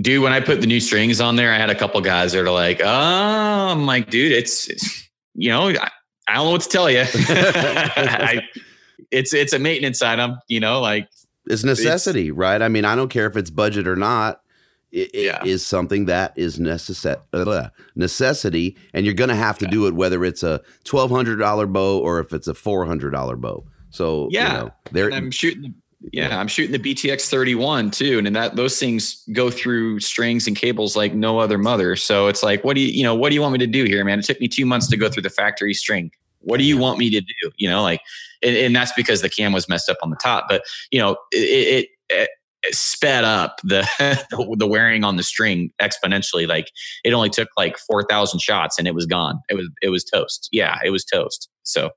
dude 0.01 0.21
when 0.21 0.33
i 0.33 0.41
put 0.41 0.59
the 0.59 0.67
new 0.67 0.81
strings 0.81 1.21
on 1.21 1.37
there 1.37 1.53
i 1.53 1.57
had 1.57 1.69
a 1.69 1.75
couple 1.75 2.01
guys 2.01 2.33
that 2.33 2.41
are 2.45 2.51
like 2.51 2.81
oh 2.83 2.85
i'm 3.71 3.85
like 3.85 4.09
dude 4.09 4.33
it's, 4.33 4.69
it's- 4.69 5.07
you 5.35 5.47
know 5.47 5.69
I, 5.69 5.89
I 6.27 6.33
don't 6.35 6.45
know 6.47 6.51
what 6.51 6.61
to 6.63 6.67
tell 6.69 6.89
you 6.91 7.05
I, 7.15 8.41
it's 9.09 9.33
it's 9.33 9.53
a 9.53 9.59
maintenance 9.59 10.01
item 10.01 10.37
you 10.49 10.59
know 10.59 10.81
like 10.81 11.07
It's 11.47 11.63
necessity, 11.63 12.31
right? 12.31 12.61
I 12.61 12.67
mean, 12.67 12.85
I 12.85 12.95
don't 12.95 13.09
care 13.09 13.25
if 13.27 13.35
it's 13.37 13.49
budget 13.49 13.87
or 13.87 13.95
not. 13.95 14.41
It, 14.91 15.11
it 15.13 15.25
Yeah. 15.25 15.43
is 15.45 15.65
something 15.65 16.05
that 16.05 16.33
is 16.35 16.57
necess- 16.59 17.15
uh, 17.33 17.69
necessity, 17.95 18.75
and 18.93 19.05
you're 19.05 19.13
going 19.15 19.29
to 19.29 19.35
have 19.35 19.57
to 19.59 19.67
do 19.67 19.85
it 19.87 19.93
whether 19.93 20.25
it's 20.25 20.41
a 20.43 20.61
twelve 20.83 21.11
hundred 21.11 21.37
dollar 21.37 21.67
bow 21.67 21.99
or 21.99 22.19
if 22.19 22.33
it's 22.33 22.47
a 22.47 22.53
four 22.53 22.85
hundred 22.85 23.11
dollar 23.11 23.35
bow. 23.35 23.65
So 23.91 24.27
Yeah. 24.31 24.69
you 24.93 25.01
know, 25.09 25.15
i'm 25.15 25.31
shooting 25.31 25.61
the 25.63 25.73
yeah, 26.13 26.39
I'm 26.39 26.47
shooting 26.47 26.71
the 26.71 26.79
BTX 26.79 27.29
31 27.29 27.91
too, 27.91 28.19
and 28.19 28.33
that 28.33 28.55
those 28.55 28.79
things 28.79 29.21
go 29.33 29.49
through 29.51 29.99
strings 29.99 30.47
and 30.47 30.55
cables 30.55 30.95
like 30.95 31.13
no 31.13 31.39
other 31.39 31.57
mother. 31.57 31.97
So 31.97 32.27
it's 32.27 32.41
like, 32.41 32.63
what 32.63 32.75
do 32.75 32.81
you, 32.81 32.87
you 32.87 33.03
know, 33.03 33.13
what 33.13 33.27
do 33.29 33.35
you 33.35 33.41
want 33.41 33.51
me 33.51 33.59
to 33.59 33.67
do 33.67 33.83
here, 33.83 34.05
man? 34.05 34.17
It 34.17 34.23
took 34.23 34.39
me 34.39 34.47
two 34.47 34.65
months 34.65 34.87
to 34.87 34.95
go 34.97 35.09
through 35.09 35.23
the 35.23 35.29
factory 35.29 35.73
string. 35.73 36.09
What 36.41 36.57
do 36.57 36.63
you 36.63 36.77
want 36.77 36.99
me 36.99 37.09
to 37.09 37.21
do? 37.21 37.51
You 37.57 37.69
know, 37.69 37.81
like, 37.81 38.01
and, 38.41 38.55
and 38.55 38.75
that's 38.75 38.93
because 38.93 39.21
the 39.21 39.29
cam 39.29 39.51
was 39.51 39.67
messed 39.67 39.89
up 39.89 39.97
on 40.01 40.09
the 40.09 40.15
top. 40.15 40.45
But 40.47 40.63
you 40.91 40.99
know, 40.99 41.17
it, 41.31 41.37
it, 41.37 41.89
it, 42.09 42.29
sped 42.71 43.23
up 43.23 43.59
the 43.63 43.87
the 44.57 44.67
wearing 44.67 45.03
on 45.03 45.15
the 45.17 45.23
string 45.23 45.71
exponentially. 45.81 46.47
Like, 46.47 46.71
it 47.03 47.13
only 47.13 47.29
took 47.29 47.49
like 47.57 47.77
four 47.77 48.03
thousand 48.03 48.39
shots, 48.41 48.77
and 48.77 48.87
it 48.87 48.95
was 48.95 49.05
gone. 49.05 49.39
It 49.49 49.55
was 49.55 49.69
it 49.81 49.89
was 49.89 50.03
toast. 50.03 50.49
Yeah, 50.51 50.77
it 50.83 50.89
was 50.91 51.05
toast. 51.05 51.49
So. 51.63 51.91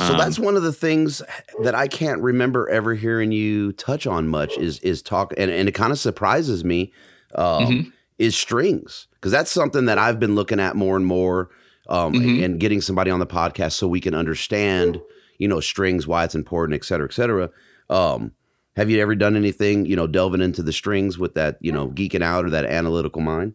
So 0.00 0.06
um, 0.06 0.18
that's 0.18 0.40
one 0.40 0.56
of 0.56 0.64
the 0.64 0.72
things 0.72 1.22
that 1.62 1.76
I 1.76 1.86
can't 1.86 2.20
remember 2.20 2.68
ever 2.68 2.94
hearing 2.94 3.30
you 3.30 3.70
touch 3.74 4.08
on 4.08 4.26
much 4.26 4.58
is 4.58 4.80
is 4.80 5.02
talk 5.02 5.32
and, 5.36 5.52
and 5.52 5.68
it 5.68 5.72
kind 5.72 5.92
of 5.92 6.00
surprises 6.00 6.64
me 6.64 6.92
um, 7.36 7.66
Mhm. 7.66 7.92
is 8.18 8.36
strings 8.36 9.06
because 9.12 9.30
that's 9.30 9.52
something 9.52 9.84
that 9.84 9.96
I've 9.96 10.18
been 10.18 10.34
looking 10.34 10.58
at 10.58 10.74
more 10.74 10.96
and 10.96 11.06
more 11.06 11.50
um, 11.88 12.12
Mhm. 12.14 12.44
and 12.44 12.60
getting 12.60 12.80
somebody 12.80 13.10
on 13.10 13.20
the 13.20 13.26
podcast 13.26 13.72
so 13.72 13.86
we 13.86 14.00
can 14.00 14.14
understand 14.14 15.00
you 15.38 15.48
know 15.48 15.60
strings 15.60 16.06
why 16.06 16.24
it's 16.24 16.34
important 16.34 16.74
et 16.80 16.84
cetera 16.84 17.06
et 17.06 17.12
cetera. 17.12 17.50
Um, 17.90 18.32
have 18.76 18.90
you 18.90 19.00
ever 19.00 19.14
done 19.14 19.36
anything 19.36 19.84
you 19.86 19.96
know 19.96 20.06
delving 20.06 20.40
into 20.40 20.62
the 20.62 20.72
strings 20.72 21.18
with 21.18 21.34
that 21.34 21.58
you 21.60 21.72
know 21.72 21.88
geeking 21.88 22.22
out 22.22 22.44
or 22.44 22.50
that 22.50 22.64
analytical 22.64 23.20
mind? 23.22 23.54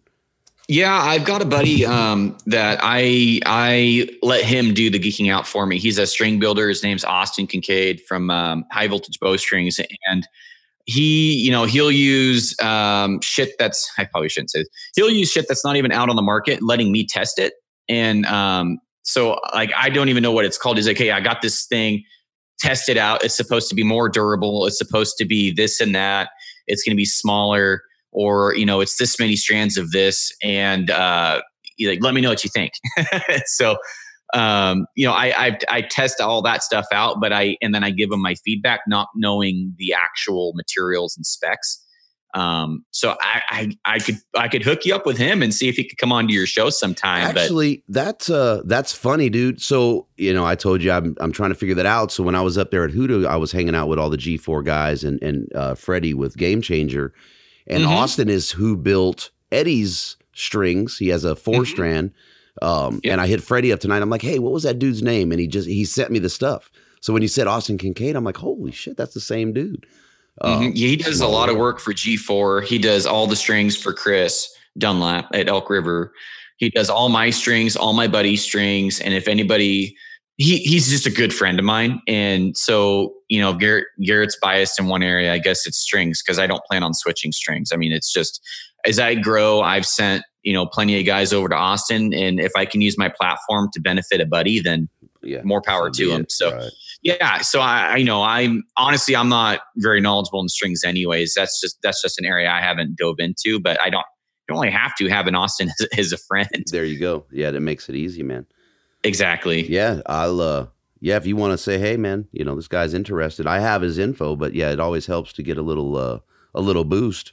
Yeah, 0.71 0.93
I've 0.93 1.23
got 1.25 1.41
a 1.41 1.45
buddy 1.45 1.83
um, 1.83 2.37
that 2.45 2.79
I 2.83 3.39
I 3.47 4.07
let 4.21 4.43
him 4.43 4.73
do 4.75 4.91
the 4.91 4.99
geeking 4.99 5.31
out 5.33 5.47
for 5.47 5.65
me. 5.65 5.79
He's 5.79 5.97
a 5.97 6.05
string 6.05 6.39
builder. 6.39 6.69
His 6.69 6.83
name's 6.83 7.03
Austin 7.03 7.47
Kincaid 7.47 8.01
from 8.07 8.29
um, 8.29 8.65
High 8.71 8.87
Voltage 8.87 9.19
Bowstrings, 9.19 9.79
and 10.07 10.27
he, 10.85 11.33
you 11.33 11.49
know, 11.49 11.63
he'll 11.65 11.91
use 11.91 12.55
um, 12.61 13.19
shit 13.21 13.53
that's 13.57 13.89
I 13.97 14.05
probably 14.05 14.29
shouldn't 14.29 14.51
say. 14.51 14.59
This. 14.59 14.69
He'll 14.95 15.09
use 15.09 15.31
shit 15.31 15.47
that's 15.47 15.65
not 15.65 15.75
even 15.75 15.91
out 15.91 16.07
on 16.07 16.15
the 16.15 16.21
market, 16.21 16.61
letting 16.61 16.91
me 16.91 17.03
test 17.03 17.39
it. 17.39 17.53
And 17.89 18.25
um, 18.27 18.77
so, 19.01 19.39
like, 19.53 19.71
I 19.75 19.89
don't 19.89 20.09
even 20.09 20.23
know 20.23 20.31
what 20.31 20.45
it's 20.45 20.57
called. 20.57 20.77
He's 20.77 20.87
like, 20.87 20.97
hey, 20.97 21.11
I 21.11 21.19
got 21.19 21.41
this 21.41 21.65
thing. 21.65 22.03
Test 22.59 22.87
it 22.87 22.97
out. 22.97 23.23
It's 23.23 23.35
supposed 23.35 23.67
to 23.69 23.75
be 23.75 23.83
more 23.83 24.09
durable. 24.09 24.65
It's 24.67 24.77
supposed 24.77 25.17
to 25.17 25.25
be 25.25 25.51
this 25.51 25.81
and 25.81 25.95
that. 25.95 26.29
It's 26.67 26.83
going 26.83 26.93
to 26.93 26.97
be 26.97 27.05
smaller 27.05 27.81
or 28.11 28.55
you 28.55 28.65
know 28.65 28.79
it's 28.81 28.97
this 28.97 29.19
many 29.19 29.35
strands 29.35 29.77
of 29.77 29.91
this 29.91 30.31
and 30.43 30.89
uh 30.89 31.41
like 31.85 31.99
let 32.01 32.13
me 32.13 32.21
know 32.21 32.29
what 32.29 32.43
you 32.43 32.49
think 32.49 32.73
so 33.45 33.77
um 34.33 34.85
you 34.95 35.05
know 35.05 35.13
I, 35.13 35.47
I 35.47 35.57
i 35.69 35.81
test 35.81 36.21
all 36.21 36.41
that 36.43 36.63
stuff 36.63 36.85
out 36.91 37.17
but 37.21 37.31
i 37.31 37.55
and 37.61 37.73
then 37.73 37.83
i 37.83 37.91
give 37.91 38.09
them 38.09 38.21
my 38.21 38.35
feedback 38.35 38.81
not 38.87 39.07
knowing 39.15 39.73
the 39.77 39.93
actual 39.93 40.53
materials 40.55 41.15
and 41.15 41.25
specs 41.25 41.83
um 42.35 42.85
so 42.91 43.15
i 43.21 43.41
i, 43.49 43.93
I 43.95 43.99
could 43.99 44.17
i 44.37 44.47
could 44.47 44.61
hook 44.61 44.85
you 44.85 44.93
up 44.93 45.05
with 45.05 45.17
him 45.17 45.41
and 45.41 45.51
see 45.53 45.67
if 45.67 45.75
he 45.77 45.83
could 45.83 45.97
come 45.97 46.11
onto 46.11 46.31
your 46.33 46.45
show 46.45 46.69
sometime 46.69 47.33
but 47.33 47.41
Actually, 47.41 47.83
that's 47.89 48.29
uh 48.29 48.61
that's 48.65 48.93
funny, 48.93 49.29
dude. 49.29 49.61
So 49.61 50.05
you 50.17 50.33
know, 50.33 50.45
I 50.45 50.53
told 50.55 50.83
you 50.83 50.91
I'm 50.91 51.15
I'm 51.19 51.31
trying 51.31 51.49
to 51.49 51.55
figure 51.55 51.75
that 51.75 51.85
out. 51.87 52.11
So 52.11 52.21
when 52.23 52.35
I 52.35 52.41
was 52.41 52.57
up 52.57 52.69
there 52.71 52.83
at 52.83 52.91
Hoodoo, 52.91 53.25
I 53.25 53.35
was 53.37 53.51
hanging 53.51 53.73
out 53.73 53.87
with 53.87 53.97
all 53.97 54.09
the 54.11 54.17
G4 54.17 54.63
guys 54.63 55.03
and 55.03 55.21
and 55.23 55.51
uh, 55.55 55.73
Freddie 55.75 56.13
with 56.13 56.37
Game 56.37 56.61
Changer, 56.61 57.13
and 57.67 57.83
Mhm. 57.83 57.89
Austin 57.89 58.29
is 58.29 58.51
who 58.51 58.77
built 58.77 59.31
Eddie's 59.51 60.15
strings. 60.33 60.97
He 60.99 61.07
has 61.09 61.23
a 61.23 61.35
4 61.35 61.63
Mhm. 61.63 61.67
strand. 61.67 62.11
Um, 62.61 62.99
Yeah. 63.03 63.13
and 63.13 63.21
I 63.21 63.27
hit 63.27 63.41
Freddie 63.41 63.71
up 63.73 63.79
tonight. 63.79 64.01
I'm 64.01 64.09
like, 64.09 64.21
hey, 64.21 64.37
what 64.39 64.51
was 64.53 64.63
that 64.63 64.77
dude's 64.79 65.01
name? 65.01 65.31
And 65.31 65.39
he 65.41 65.47
just 65.47 65.67
he 65.67 65.83
sent 65.85 66.11
me 66.11 66.19
the 66.19 66.29
stuff. 66.29 66.71
So 67.01 67.11
when 67.13 67.21
you 67.21 67.27
said 67.27 67.47
Austin 67.47 67.77
Kincaid, 67.77 68.15
I'm 68.15 68.23
like, 68.25 68.37
holy 68.37 68.71
shit, 68.71 68.97
that's 68.97 69.13
the 69.13 69.21
same 69.21 69.53
dude. 69.53 69.85
Um, 70.41 70.71
Mhm. 70.71 70.71
Yeah, 70.75 70.87
he 70.89 70.95
does 70.95 71.19
a 71.21 71.27
lot 71.27 71.49
of 71.49 71.57
work 71.57 71.79
for 71.79 71.93
G4. 71.93 72.61
He 72.61 72.77
does 72.77 73.05
all 73.05 73.27
the 73.27 73.35
strings 73.35 73.75
for 73.75 73.93
Chris 73.93 74.47
Dunlap 74.77 75.27
at 75.33 75.47
Elk 75.49 75.69
River. 75.69 76.13
He 76.57 76.69
does 76.69 76.89
all 76.89 77.09
my 77.09 77.29
strings, 77.29 77.75
all 77.75 77.93
my 77.93 78.07
buddies' 78.07 78.43
strings, 78.43 78.99
and 78.99 79.13
if 79.13 79.27
anybody, 79.27 79.95
he 80.37 80.57
he's 80.57 80.89
just 80.89 81.05
a 81.05 81.09
good 81.11 81.33
friend 81.33 81.57
of 81.59 81.65
mine. 81.65 82.01
And 82.07 82.55
so 82.57 83.13
you 83.29 83.39
know, 83.41 83.53
Garrett 83.53 83.85
Garrett's 84.03 84.37
biased 84.41 84.79
in 84.79 84.87
one 84.87 85.03
area. 85.03 85.33
I 85.33 85.37
guess 85.39 85.65
it's 85.67 85.77
strings 85.77 86.21
because 86.21 86.39
I 86.39 86.47
don't 86.47 86.63
plan 86.69 86.83
on 86.83 86.93
switching 86.93 87.31
strings. 87.31 87.71
I 87.73 87.77
mean, 87.77 87.91
it's 87.91 88.11
just 88.11 88.41
as 88.85 88.99
I 88.99 89.15
grow, 89.15 89.61
I've 89.61 89.85
sent 89.85 90.23
you 90.43 90.53
know 90.53 90.65
plenty 90.65 90.99
of 90.99 91.05
guys 91.05 91.33
over 91.33 91.49
to 91.49 91.55
Austin, 91.55 92.13
and 92.13 92.39
if 92.39 92.51
I 92.55 92.65
can 92.65 92.81
use 92.81 92.97
my 92.97 93.09
platform 93.09 93.69
to 93.73 93.79
benefit 93.81 94.21
a 94.21 94.25
buddy, 94.25 94.59
then 94.59 94.87
Yeah, 95.21 95.41
more 95.43 95.61
power 95.61 95.89
to 95.89 96.11
him. 96.11 96.25
So 96.29 96.51
Right. 96.53 96.71
Yeah 97.01 97.39
so 97.39 97.59
i 97.61 97.93
i 97.95 98.01
know 98.03 98.23
i'm 98.23 98.63
honestly 98.77 99.15
i'm 99.15 99.29
not 99.29 99.61
very 99.77 100.01
knowledgeable 100.01 100.41
in 100.41 100.49
strings 100.49 100.83
anyways 100.83 101.33
that's 101.35 101.59
just 101.61 101.77
that's 101.83 102.01
just 102.01 102.19
an 102.19 102.25
area 102.25 102.49
i 102.49 102.61
haven't 102.61 102.95
dove 102.97 103.15
into 103.19 103.59
but 103.59 103.79
i 103.81 103.89
don't 103.89 104.05
you 104.49 104.55
only 104.55 104.69
have 104.71 104.95
to 104.95 105.07
have 105.07 105.27
an 105.27 105.35
austin 105.35 105.69
as, 105.79 105.87
as 105.97 106.11
a 106.11 106.17
friend 106.17 106.65
there 106.71 106.85
you 106.85 106.99
go. 106.99 107.25
Yeah, 107.31 107.51
that 107.51 107.61
makes 107.61 107.87
it 107.89 107.95
easy, 107.95 108.23
man. 108.23 108.45
exactly 109.03 109.67
Yeah, 109.69 110.01
I'll 110.05 110.41
uh 110.41 110.67
yeah, 111.01 111.15
if 111.15 111.25
you 111.25 111.37
want 111.37 111.53
to 111.53 111.57
say, 111.57 111.77
hey 111.77 111.95
man, 111.95 112.27
you 112.33 112.43
know, 112.43 112.55
this 112.55 112.67
guy's 112.67 112.93
interested. 112.93 113.47
I 113.47 113.59
have 113.59 113.81
his 113.81 113.97
info, 113.97 114.35
but 114.35 114.53
yeah, 114.53 114.71
it 114.71 114.81
always 114.81 115.05
helps 115.05 115.31
to 115.33 115.43
get 115.43 115.57
a 115.57 115.61
little 115.61 115.95
uh 115.95 116.19
a 116.53 116.61
little 116.61 116.83
boost. 116.83 117.31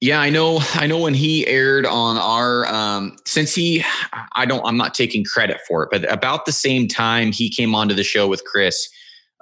yeah 0.00 0.20
i 0.20 0.30
know 0.30 0.60
i 0.74 0.86
know 0.86 0.98
when 0.98 1.14
he 1.14 1.46
aired 1.46 1.84
on 1.84 2.16
our 2.16 2.66
um 2.66 3.16
since 3.24 3.54
he 3.54 3.84
i 4.32 4.46
don't 4.46 4.64
i'm 4.64 4.76
not 4.76 4.94
taking 4.94 5.24
credit 5.24 5.60
for 5.66 5.82
it 5.82 5.88
but 5.90 6.10
about 6.12 6.46
the 6.46 6.52
same 6.52 6.86
time 6.88 7.32
he 7.32 7.50
came 7.50 7.74
onto 7.74 7.94
the 7.94 8.04
show 8.04 8.26
with 8.28 8.44
chris 8.44 8.88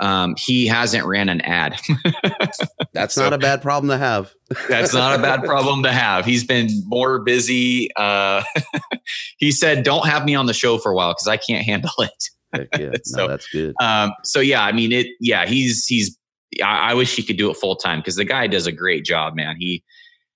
um 0.01 0.34
he 0.38 0.66
hasn't 0.66 1.05
ran 1.07 1.28
an 1.28 1.40
ad 1.42 1.78
That's 2.92 3.14
So- 3.14 3.22
not 3.22 3.32
a 3.32 3.38
bad 3.38 3.62
problem 3.62 3.88
to 3.90 3.98
have. 3.98 4.32
That's 4.68 4.92
not 4.92 5.18
a 5.18 5.22
bad 5.22 5.44
problem 5.44 5.82
to 5.84 5.92
have. 5.92 6.24
He's 6.24 6.44
been 6.44 6.68
more 6.86 7.20
busy. 7.20 7.88
Uh, 7.94 8.42
he 9.38 9.53
said, 9.53 9.84
"Don't 9.84 10.07
have 10.07 10.24
me 10.24 10.34
on 10.34 10.46
the 10.46 10.53
show 10.53 10.76
for 10.78 10.90
a 10.90 10.94
while 10.94 11.12
because 11.12 11.28
I 11.28 11.36
can't 11.36 11.64
handle 11.64 11.92
it." 12.01 12.24
Heck 12.53 12.66
yeah, 12.78 12.86
no, 12.88 12.96
So, 13.05 13.28
that's 13.28 13.46
good. 13.48 13.74
Um, 13.80 14.12
so 14.24 14.40
yeah, 14.40 14.64
I 14.64 14.72
mean, 14.72 14.90
it. 14.92 15.07
Yeah, 15.20 15.46
he's 15.46 15.86
he's. 15.86 16.18
I, 16.64 16.90
I 16.90 16.94
wish 16.94 17.14
he 17.14 17.22
could 17.22 17.36
do 17.36 17.48
it 17.51 17.55
full 17.57 17.76
time 17.76 18.01
because 18.01 18.16
the 18.16 18.24
guy 18.24 18.48
does 18.48 18.66
a 18.66 18.72
great 18.72 19.05
job, 19.05 19.36
man. 19.36 19.55
He 19.59 19.84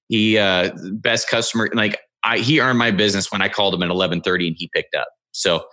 he 0.09 0.39
uh, 0.39 0.71
best 0.93 1.29
customer. 1.29 1.69
Like 1.73 1.99
I, 2.23 2.39
he 2.39 2.61
earned 2.61 2.79
my 2.79 2.93
business 2.93 3.33
when 3.33 3.43
I 3.43 3.49
called 3.49 3.75
him 3.75 3.83
at 3.83 3.91
eleven 3.91 4.21
thirty 4.21 4.47
and 4.47 4.57
he 4.57 4.71
picked 4.73 4.95
up. 4.95 5.09
So 5.33 5.65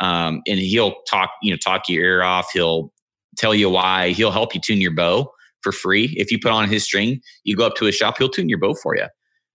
um, 0.00 0.42
and 0.46 0.58
he'll 0.58 0.96
talk, 1.08 1.30
you 1.42 1.50
know, 1.50 1.56
talk 1.56 1.88
your 1.88 2.04
ear 2.04 2.22
off. 2.22 2.50
He'll 2.52 2.92
tell 3.36 3.54
you 3.54 3.70
why. 3.70 4.10
He'll 4.10 4.30
help 4.30 4.54
you 4.54 4.60
tune 4.60 4.80
your 4.80 4.90
bow 4.94 5.32
for 5.62 5.72
free. 5.72 6.14
If 6.16 6.30
you 6.30 6.38
put 6.38 6.52
on 6.52 6.68
his 6.68 6.84
string, 6.84 7.20
you 7.44 7.56
go 7.56 7.66
up 7.66 7.74
to 7.76 7.84
his 7.86 7.94
shop, 7.94 8.18
he'll 8.18 8.28
tune 8.28 8.48
your 8.48 8.58
bow 8.58 8.74
for 8.74 8.96
you. 8.96 9.06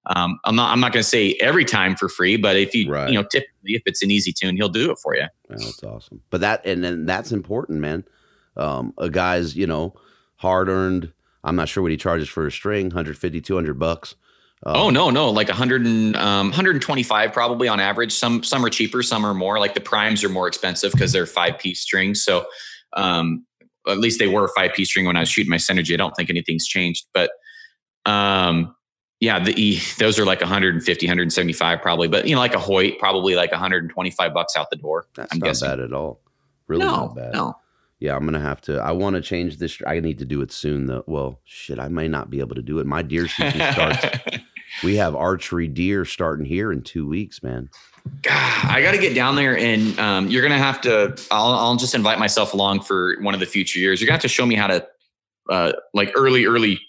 Um, 0.07 0.39
I'm 0.45 0.55
not. 0.55 0.71
I'm 0.71 0.79
not 0.79 0.93
going 0.93 1.03
to 1.03 1.07
say 1.07 1.33
every 1.39 1.63
time 1.63 1.95
for 1.95 2.09
free, 2.09 2.35
but 2.35 2.55
if 2.57 2.73
you, 2.73 2.91
Right. 2.91 3.07
you 3.09 3.13
know, 3.15 3.23
typically 3.23 3.73
if 3.73 3.83
it's 3.85 4.01
an 4.01 4.09
easy 4.09 4.33
tune, 4.33 4.55
he'll 4.55 4.67
do 4.67 4.89
it 4.91 4.97
for 4.97 5.15
you. 5.15 5.25
Well, 5.47 5.59
that's 5.59 5.83
awesome. 5.83 6.21
But 6.31 6.41
that 6.41 6.65
and 6.65 6.83
then 6.83 7.05
that's 7.05 7.31
important, 7.31 7.79
man. 7.81 8.03
Um, 8.57 8.93
a 8.97 9.09
guy's, 9.09 9.55
you 9.55 9.67
know, 9.67 9.93
hard 10.37 10.69
earned. 10.69 11.13
I'm 11.43 11.55
not 11.55 11.69
sure 11.69 11.83
what 11.83 11.91
he 11.91 11.97
charges 11.97 12.27
for 12.29 12.47
a 12.47 12.51
string, 12.51 12.87
150, 12.87 13.41
200 13.41 13.75
bucks. 13.79 14.15
Um, 14.65 14.75
oh 14.75 14.89
no, 14.89 15.09
no, 15.11 15.29
like 15.29 15.47
100 15.47 15.85
and 15.85 16.15
um, 16.15 16.47
125 16.47 17.31
probably 17.33 17.67
on 17.67 17.79
average. 17.79 18.11
Some 18.11 18.43
some 18.43 18.65
are 18.65 18.69
cheaper, 18.69 19.03
some 19.03 19.23
are 19.23 19.33
more. 19.35 19.59
Like 19.59 19.75
the 19.75 19.81
primes 19.81 20.23
are 20.23 20.29
more 20.29 20.47
expensive 20.47 20.91
because 20.91 21.11
they're 21.11 21.25
five 21.27 21.59
piece 21.59 21.79
strings. 21.79 22.23
So 22.23 22.45
um, 22.93 23.45
at 23.87 23.99
least 23.99 24.19
they 24.19 24.27
were 24.27 24.45
a 24.45 24.49
five 24.49 24.73
piece 24.73 24.89
string 24.89 25.05
when 25.05 25.17
I 25.17 25.21
was 25.21 25.29
shooting 25.29 25.49
my 25.49 25.57
synergy. 25.57 25.93
I 25.93 25.97
don't 25.97 26.15
think 26.15 26.29
anything's 26.29 26.65
changed, 26.65 27.07
but 27.13 27.31
um, 28.05 28.75
yeah, 29.19 29.39
the 29.39 29.79
those 29.99 30.17
are 30.19 30.25
like 30.25 30.41
150, 30.41 31.05
175 31.05 31.81
probably. 31.81 32.07
But 32.07 32.27
you 32.27 32.35
know, 32.35 32.41
like 32.41 32.55
a 32.55 32.59
Hoyt, 32.59 32.97
probably 32.99 33.35
like 33.35 33.51
125 33.51 34.33
bucks 34.33 34.55
out 34.55 34.69
the 34.69 34.77
door. 34.77 35.05
That's 35.15 35.31
I'm 35.31 35.39
not 35.39 35.45
guessing. 35.45 35.69
bad 35.69 35.79
at 35.79 35.93
all. 35.93 36.21
Really 36.67 36.85
no, 36.85 36.91
not 36.91 37.15
bad. 37.15 37.33
no. 37.33 37.55
Yeah, 37.99 38.15
I'm 38.15 38.25
gonna 38.25 38.39
have 38.39 38.61
to. 38.61 38.79
I 38.79 38.93
want 38.93 39.15
to 39.15 39.21
change 39.21 39.57
this. 39.57 39.79
I 39.85 39.99
need 39.99 40.17
to 40.19 40.25
do 40.25 40.41
it 40.41 40.51
soon, 40.51 40.87
though. 40.87 41.03
Well, 41.05 41.39
shit, 41.43 41.77
I 41.77 41.87
may 41.87 42.07
not 42.07 42.31
be 42.31 42.39
able 42.39 42.55
to 42.55 42.63
do 42.63 42.79
it. 42.79 42.87
My 42.87 43.03
deer 43.03 43.27
season 43.27 43.61
starts. 43.73 44.03
we 44.83 44.95
have 44.95 45.15
archery 45.15 45.67
deer 45.67 46.03
starting 46.03 46.45
here 46.45 46.71
in 46.71 46.81
two 46.81 47.07
weeks, 47.07 47.43
man. 47.43 47.69
God, 48.21 48.65
I 48.69 48.81
got 48.81 48.91
to 48.91 48.97
get 48.97 49.15
down 49.15 49.35
there, 49.35 49.57
and 49.57 49.97
um, 49.99 50.27
you're 50.27 50.43
gonna 50.43 50.57
have 50.57 50.81
to. 50.81 51.15
I'll, 51.31 51.53
I'll 51.53 51.75
just 51.75 51.95
invite 51.95 52.19
myself 52.19 52.53
along 52.53 52.81
for 52.81 53.15
one 53.21 53.33
of 53.33 53.39
the 53.39 53.45
future 53.45 53.79
years. 53.79 53.99
You're 53.99 54.07
gonna 54.07 54.15
have 54.15 54.21
to 54.21 54.27
show 54.27 54.45
me 54.45 54.55
how 54.55 54.67
to, 54.67 54.87
uh, 55.49 55.71
like 55.93 56.11
early, 56.15 56.45
early 56.45 56.79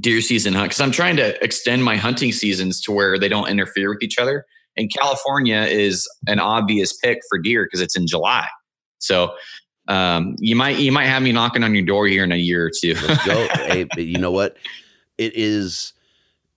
deer 0.00 0.20
season 0.20 0.54
hunt 0.54 0.70
because 0.70 0.80
I'm 0.80 0.90
trying 0.90 1.16
to 1.16 1.42
extend 1.42 1.84
my 1.84 1.96
hunting 1.96 2.32
seasons 2.32 2.80
to 2.82 2.92
where 2.92 3.18
they 3.18 3.28
don't 3.28 3.48
interfere 3.48 3.90
with 3.90 4.02
each 4.02 4.18
other. 4.18 4.44
And 4.76 4.92
California 4.92 5.62
is 5.62 6.08
an 6.26 6.38
obvious 6.38 6.92
pick 6.96 7.20
for 7.28 7.38
deer 7.38 7.64
because 7.64 7.80
it's 7.80 7.96
in 7.96 8.06
July. 8.06 8.46
So 8.98 9.34
um, 9.88 10.36
you 10.38 10.54
might 10.54 10.78
you 10.78 10.92
might 10.92 11.06
have 11.06 11.22
me 11.22 11.32
knocking 11.32 11.64
on 11.64 11.74
your 11.74 11.84
door 11.84 12.06
here 12.06 12.24
in 12.24 12.32
a 12.32 12.36
year 12.36 12.66
or 12.66 12.70
two. 12.70 12.94
Let's 12.94 13.26
go. 13.26 13.48
hey, 13.54 13.86
you 13.96 14.18
know 14.18 14.30
what? 14.30 14.56
It 15.16 15.34
is 15.34 15.94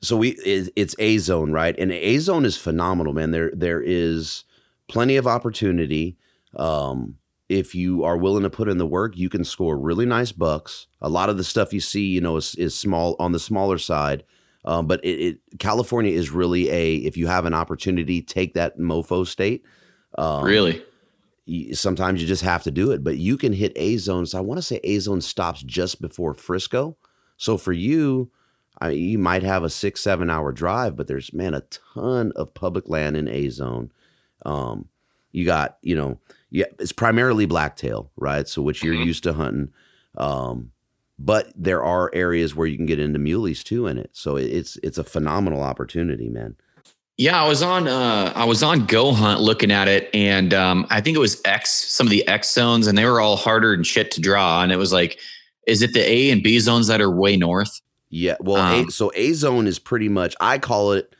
so 0.01 0.17
we 0.17 0.31
it's 0.31 0.95
a 0.99 1.17
zone 1.19 1.51
right? 1.51 1.77
And 1.77 1.91
a 1.91 2.17
zone 2.17 2.45
is 2.45 2.57
phenomenal 2.57 3.13
man. 3.13 3.31
There 3.31 3.51
there 3.53 3.81
is 3.81 4.43
plenty 4.87 5.15
of 5.15 5.27
opportunity. 5.27 6.17
Um 6.55 7.17
if 7.49 7.75
you 7.75 8.03
are 8.03 8.17
willing 8.17 8.43
to 8.43 8.49
put 8.49 8.69
in 8.69 8.77
the 8.77 8.85
work 8.85 9.17
you 9.17 9.29
can 9.29 9.43
score 9.43 9.77
really 9.77 10.05
nice 10.05 10.31
bucks. 10.31 10.87
A 11.01 11.09
lot 11.09 11.29
of 11.29 11.37
the 11.37 11.43
stuff 11.43 11.73
you 11.73 11.79
see 11.79 12.07
you 12.07 12.21
know 12.21 12.37
is, 12.37 12.55
is 12.55 12.75
small 12.75 13.15
on 13.19 13.31
the 13.31 13.39
smaller 13.39 13.77
side. 13.77 14.23
Um, 14.63 14.85
but 14.85 15.03
it, 15.03 15.19
it, 15.19 15.39
california 15.59 16.11
is 16.11 16.31
really 16.31 16.69
a 16.69 16.95
if 16.97 17.17
you 17.17 17.27
have 17.27 17.45
an 17.45 17.53
opportunity 17.53 18.21
take 18.21 18.55
that 18.55 18.77
mofo 18.79 19.25
state. 19.25 19.63
Um, 20.17 20.43
really? 20.43 20.83
sometimes 21.73 22.21
you 22.21 22.27
just 22.27 22.43
have 22.43 22.63
to 22.63 22.71
do 22.71 22.91
it 22.91 23.03
but 23.03 23.17
you 23.17 23.35
can 23.35 23.51
hit 23.51 23.73
a 23.75 23.97
zone 23.97 24.25
so 24.25 24.37
i 24.37 24.41
want 24.41 24.57
to 24.59 24.61
say 24.61 24.79
a 24.83 24.99
zone 24.99 25.19
stops 25.19 25.61
just 25.63 26.01
before 26.01 26.33
frisco. 26.33 26.97
So 27.37 27.57
for 27.57 27.73
you 27.73 28.31
I 28.82 28.89
mean, 28.89 29.09
you 29.09 29.19
might 29.19 29.43
have 29.43 29.63
a 29.63 29.69
six, 29.69 30.01
seven 30.01 30.29
hour 30.29 30.51
drive, 30.51 30.95
but 30.95 31.07
there's 31.07 31.32
man 31.34 31.53
a 31.53 31.61
ton 31.93 32.34
of 32.36 32.53
public 32.53 32.89
land 32.89 33.15
in 33.15 33.27
A 33.27 33.49
zone. 33.49 33.91
Um, 34.45 34.89
you 35.32 35.45
got, 35.45 35.77
you 35.82 35.95
know, 35.95 36.19
yeah, 36.49 36.65
it's 36.79 36.91
primarily 36.91 37.45
blacktail, 37.45 38.11
right? 38.17 38.47
So 38.47 38.61
which 38.61 38.84
you're 38.84 38.95
mm-hmm. 38.95 39.03
used 39.03 39.23
to 39.23 39.34
hunting. 39.34 39.71
Um, 40.17 40.71
but 41.17 41.53
there 41.55 41.84
are 41.84 42.09
areas 42.13 42.55
where 42.55 42.67
you 42.67 42.75
can 42.75 42.88
get 42.88 42.99
into 42.99 43.19
muleys 43.19 43.63
too 43.63 43.88
in 43.88 43.97
it. 43.97 44.09
So 44.13 44.36
it's 44.38 44.77
it's 44.77 44.97
a 44.97 45.03
phenomenal 45.03 45.61
opportunity, 45.61 46.29
man. 46.29 46.55
Yeah, 47.17 47.43
I 47.43 47.47
was 47.47 47.61
on 47.61 47.88
uh 47.88 48.34
I 48.36 48.45
was 48.45 48.63
on 48.63 48.88
Go 48.88 49.13
Hunt 49.13 49.41
looking 49.41 49.71
at 49.71 49.88
it 49.88 50.09
and 50.13 50.53
um 50.53 50.88
I 50.89 50.99
think 50.99 51.15
it 51.15 51.19
was 51.19 51.39
X 51.45 51.69
some 51.69 52.07
of 52.07 52.11
the 52.11 52.27
X 52.27 52.51
zones 52.51 52.88
and 52.88 52.97
they 52.97 53.05
were 53.05 53.21
all 53.21 53.38
harder 53.38 53.73
and 53.73 53.86
shit 53.86 54.09
to 54.11 54.21
draw 54.21 54.63
and 54.63 54.71
it 54.71 54.77
was 54.77 54.91
like 54.91 55.19
is 55.67 55.84
it 55.84 55.93
the 55.93 56.01
A 56.09 56.32
and 56.32 56.41
B 56.41 56.57
zones 56.57 56.88
that 56.88 57.01
are 57.01 57.11
way 57.11 57.38
north? 57.38 57.79
Yeah. 58.12 58.36
Well, 58.39 58.57
um, 58.57 58.88
a, 58.88 58.91
so 58.91 59.12
A 59.16 59.34
zone 59.34 59.66
is 59.66 59.80
pretty 59.80 60.09
much, 60.09 60.36
I 60.39 60.59
call 60.59 60.91
it 60.91 61.16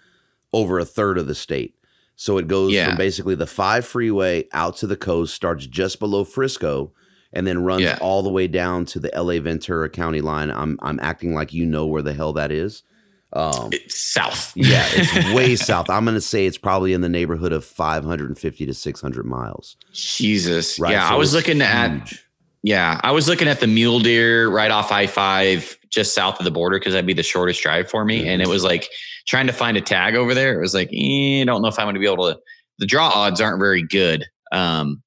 over 0.54 0.78
a 0.78 0.86
third 0.86 1.18
of 1.18 1.26
the 1.26 1.34
state. 1.34 1.76
So 2.16 2.38
it 2.38 2.48
goes 2.48 2.72
yeah. 2.72 2.90
from 2.90 2.98
basically 2.98 3.34
the 3.34 3.48
five 3.48 3.84
freeway 3.84 4.48
out 4.54 4.78
to 4.78 4.88
the 4.88 4.98
coast, 4.98 5.34
starts 5.34 5.66
just 5.66 6.00
below 6.00 6.24
Frisco, 6.24 6.92
and 7.34 7.48
then 7.48 7.64
runs 7.64 7.82
yeah. 7.82 7.98
all 8.00 8.22
the 8.22 8.30
way 8.30 8.48
down 8.48 8.86
to 8.86 9.00
the 9.00 9.10
LA 9.16 9.40
Ventura 9.40 9.90
County 9.90 10.22
line. 10.22 10.52
I'm 10.52 10.78
I'm 10.84 11.00
acting 11.00 11.34
like 11.34 11.52
you 11.52 11.66
know 11.66 11.88
where 11.88 12.04
the 12.04 12.14
hell 12.14 12.34
that 12.34 12.52
is. 12.52 12.84
Um, 13.34 13.70
it's 13.72 14.00
south. 14.00 14.52
yeah, 14.56 14.86
it's 14.92 15.34
way 15.34 15.56
south. 15.56 15.90
I'm 15.90 16.04
going 16.04 16.16
to 16.16 16.22
say 16.22 16.46
it's 16.46 16.58
probably 16.58 16.94
in 16.94 17.02
the 17.02 17.10
neighborhood 17.10 17.54
of 17.54 17.64
550 17.64 18.66
to 18.66 18.74
600 18.74 19.26
miles. 19.26 19.78
Jesus. 19.94 20.78
Right? 20.78 20.92
Yeah, 20.92 21.08
so 21.08 21.16
I 21.16 21.18
was 21.18 21.34
looking 21.34 21.58
huge. 21.58 21.64
at 21.64 22.14
yeah, 22.64 23.00
I 23.04 23.12
was 23.12 23.28
looking 23.28 23.48
at 23.48 23.60
the 23.60 23.68
mule 23.68 24.00
deer 24.00 24.48
right 24.50 24.70
off 24.70 24.92
I 24.92 25.08
five, 25.08 25.78
just 25.92 26.16
south 26.16 26.40
of 26.40 26.46
the 26.46 26.52
border, 26.52 26.80
because 26.80 26.94
that'd 26.94 27.06
be 27.06 27.14
the 27.14 27.24
shortest 27.24 27.62
drive 27.62 27.90
for 27.90 28.06
me. 28.06 28.20
Mm-hmm. 28.20 28.30
And 28.30 28.42
it 28.42 28.48
was 28.48 28.64
like 28.64 28.90
trying 29.28 29.48
to 29.48 29.54
find 29.54 29.78
a 29.78 29.82
tag 29.82 30.16
over 30.16 30.34
there. 30.34 30.58
It 30.58 30.62
was 30.62 30.74
like, 30.74 30.90
eh, 30.94 31.42
I 31.42 31.44
don't 31.46 31.62
know 31.62 31.68
if 31.68 31.78
I'm 31.78 31.86
going 31.86 31.96
to 31.96 32.00
be 32.00 32.08
able 32.08 32.32
to. 32.32 32.40
The 32.80 32.86
draw 32.88 33.10
odds 33.10 33.40
aren't 33.40 33.60
very 33.60 33.84
good 33.84 34.26
um, 34.52 35.04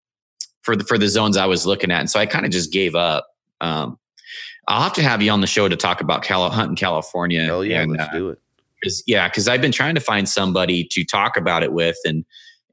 for 0.63 0.77
the 0.77 0.85
for 0.85 0.97
the 0.97 1.09
zones 1.09 1.37
I 1.37 1.47
was 1.47 1.67
looking 1.67 1.91
at, 1.91 2.01
and 2.01 2.11
so 2.11 2.21
I 2.21 2.27
kind 2.27 2.45
of 2.45 2.53
just 2.53 2.73
gave 2.73 2.95
up. 2.95 3.27
Um, 3.61 3.99
I'll 4.69 4.83
have 4.83 4.93
to 4.95 5.03
have 5.03 5.21
you 5.23 5.31
on 5.31 5.41
the 5.41 5.47
show 5.47 5.69
to 5.69 5.77
talk 5.77 6.01
about 6.01 6.23
Cal- 6.23 6.51
hunting 6.51 6.77
California. 6.77 7.45
Hell 7.45 7.65
yeah, 7.65 7.83
and, 7.83 7.93
let's 7.93 8.09
uh, 8.09 8.13
do 8.13 8.29
it. 8.31 8.39
Cause, 8.83 9.03
yeah, 9.07 9.29
because 9.29 9.49
I've 9.49 9.61
been 9.61 9.73
trying 9.73 9.95
to 9.95 10.01
find 10.01 10.29
somebody 10.29 10.85
to 10.91 11.05
talk 11.05 11.37
about 11.37 11.63
it 11.63 11.73
with, 11.73 11.97
and 12.05 12.25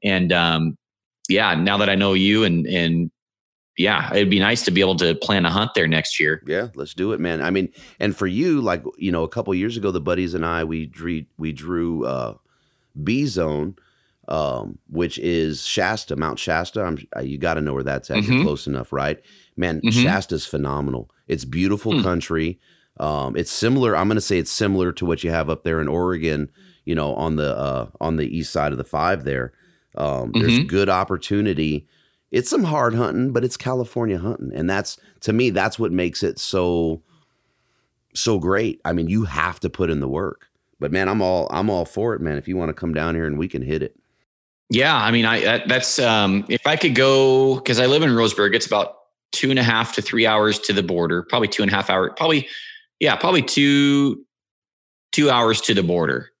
and 0.04 0.32
um, 0.32 0.78
yeah, 1.28 1.54
now 1.54 1.78
that 1.78 1.88
I 1.88 1.94
know 1.94 2.12
you 2.12 2.44
and 2.44 2.66
and 2.66 3.10
yeah, 3.78 4.12
it'd 4.12 4.30
be 4.30 4.38
nice 4.38 4.62
to 4.64 4.70
be 4.70 4.80
able 4.80 4.96
to 4.96 5.14
plan 5.14 5.46
a 5.46 5.50
hunt 5.50 5.72
there 5.74 5.88
next 5.88 6.20
year. 6.20 6.42
Yeah, 6.46 6.68
let's 6.74 6.94
do 6.94 7.12
it, 7.12 7.20
man. 7.20 7.40
I 7.40 7.50
mean, 7.50 7.70
and 7.98 8.14
for 8.14 8.26
you, 8.26 8.60
like 8.60 8.84
you 8.98 9.10
know, 9.10 9.22
a 9.22 9.28
couple 9.28 9.54
years 9.54 9.76
ago, 9.76 9.90
the 9.90 10.00
buddies 10.00 10.34
and 10.34 10.44
I 10.44 10.64
we 10.64 10.86
drew 10.86 11.24
we 11.38 11.52
drew 11.52 12.04
uh, 12.04 12.34
B 13.02 13.24
zone, 13.26 13.76
um, 14.28 14.78
which 14.90 15.18
is 15.18 15.66
Shasta, 15.66 16.16
Mount 16.16 16.38
Shasta. 16.38 16.82
I'm, 16.82 16.98
uh, 17.16 17.20
you 17.20 17.38
got 17.38 17.54
to 17.54 17.62
know 17.62 17.72
where 17.72 17.82
that's 17.82 18.10
at. 18.10 18.18
Mm-hmm. 18.18 18.32
You're 18.32 18.44
close 18.44 18.66
enough, 18.66 18.92
right? 18.92 19.18
Man, 19.56 19.80
mm-hmm. 19.80 20.02
Shasta's 20.02 20.44
phenomenal. 20.44 21.10
It's 21.26 21.46
beautiful 21.46 21.92
mm. 21.92 22.02
country. 22.02 22.60
Um, 23.00 23.36
it's 23.36 23.50
similar. 23.50 23.96
I'm 23.96 24.06
going 24.08 24.16
to 24.16 24.20
say 24.20 24.38
it's 24.38 24.52
similar 24.52 24.92
to 24.92 25.06
what 25.06 25.24
you 25.24 25.30
have 25.30 25.48
up 25.48 25.62
there 25.62 25.80
in 25.80 25.88
Oregon. 25.88 26.50
You 26.84 26.94
know, 26.94 27.14
on 27.14 27.36
the 27.36 27.56
uh, 27.56 27.88
on 28.00 28.16
the 28.16 28.36
east 28.36 28.52
side 28.52 28.72
of 28.72 28.78
the 28.78 28.84
five 28.84 29.24
there. 29.24 29.52
Um, 29.94 30.32
there's 30.32 30.52
mm-hmm. 30.52 30.66
good 30.66 30.88
opportunity 30.88 31.86
it's 32.32 32.48
some 32.48 32.64
hard 32.64 32.94
hunting, 32.94 33.30
but 33.30 33.44
it's 33.44 33.58
California 33.58 34.18
hunting. 34.18 34.50
And 34.54 34.68
that's 34.68 34.96
to 35.20 35.32
me, 35.32 35.50
that's 35.50 35.78
what 35.78 35.92
makes 35.92 36.22
it 36.22 36.40
so 36.40 37.02
so 38.14 38.38
great. 38.38 38.80
I 38.84 38.92
mean, 38.92 39.08
you 39.08 39.24
have 39.24 39.60
to 39.60 39.70
put 39.70 39.90
in 39.90 40.00
the 40.00 40.08
work. 40.08 40.48
But 40.80 40.90
man, 40.90 41.08
I'm 41.08 41.22
all 41.22 41.46
I'm 41.50 41.70
all 41.70 41.84
for 41.84 42.14
it, 42.14 42.20
man. 42.20 42.38
If 42.38 42.48
you 42.48 42.56
want 42.56 42.70
to 42.70 42.74
come 42.74 42.94
down 42.94 43.14
here 43.14 43.26
and 43.26 43.38
we 43.38 43.46
can 43.46 43.62
hit 43.62 43.82
it. 43.82 43.96
Yeah, 44.70 44.96
I 44.96 45.10
mean, 45.10 45.26
I 45.26 45.40
that, 45.42 45.68
that's 45.68 45.98
um 45.98 46.44
if 46.48 46.66
I 46.66 46.74
could 46.76 46.94
go 46.94 47.56
because 47.56 47.78
I 47.78 47.86
live 47.86 48.02
in 48.02 48.10
Roseburg, 48.10 48.54
it's 48.54 48.66
about 48.66 48.96
two 49.30 49.50
and 49.50 49.58
a 49.58 49.62
half 49.62 49.94
to 49.94 50.02
three 50.02 50.26
hours 50.26 50.58
to 50.60 50.72
the 50.72 50.82
border, 50.82 51.22
probably 51.22 51.48
two 51.48 51.62
and 51.62 51.70
a 51.70 51.74
half 51.74 51.90
hour, 51.90 52.10
probably 52.10 52.48
yeah, 52.98 53.14
probably 53.14 53.42
two 53.42 54.24
two 55.12 55.28
hours 55.30 55.60
to 55.60 55.74
the 55.74 55.82
border. 55.82 56.31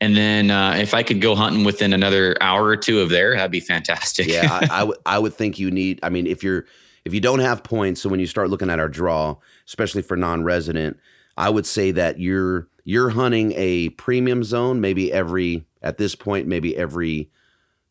And 0.00 0.16
then 0.16 0.50
uh, 0.50 0.76
if 0.78 0.94
I 0.94 1.02
could 1.02 1.20
go 1.20 1.34
hunting 1.34 1.64
within 1.64 1.92
another 1.92 2.36
hour 2.40 2.64
or 2.64 2.76
two 2.76 3.00
of 3.00 3.08
there, 3.08 3.34
that'd 3.34 3.50
be 3.50 3.60
fantastic. 3.60 4.28
yeah, 4.28 4.48
I, 4.50 4.68
I, 4.70 4.78
w- 4.80 5.00
I 5.04 5.18
would 5.18 5.34
think 5.34 5.58
you 5.58 5.70
need. 5.70 5.98
I 6.02 6.08
mean, 6.08 6.26
if 6.26 6.42
you're 6.42 6.66
if 7.04 7.14
you 7.14 7.20
don't 7.20 7.40
have 7.40 7.64
points, 7.64 8.02
so 8.02 8.08
when 8.08 8.20
you 8.20 8.26
start 8.26 8.50
looking 8.50 8.70
at 8.70 8.78
our 8.78 8.88
draw, 8.88 9.36
especially 9.66 10.02
for 10.02 10.16
non-resident, 10.16 10.98
I 11.36 11.50
would 11.50 11.66
say 11.66 11.90
that 11.92 12.20
you're 12.20 12.68
you're 12.84 13.10
hunting 13.10 13.52
a 13.56 13.90
premium 13.90 14.44
zone 14.44 14.80
maybe 14.80 15.12
every 15.12 15.66
at 15.82 15.98
this 15.98 16.14
point 16.14 16.46
maybe 16.46 16.76
every 16.76 17.30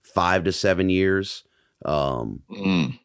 five 0.01 0.43
to 0.45 0.51
seven 0.51 0.89
years. 0.89 1.43
Um, 1.85 2.41
mm. 2.49 2.97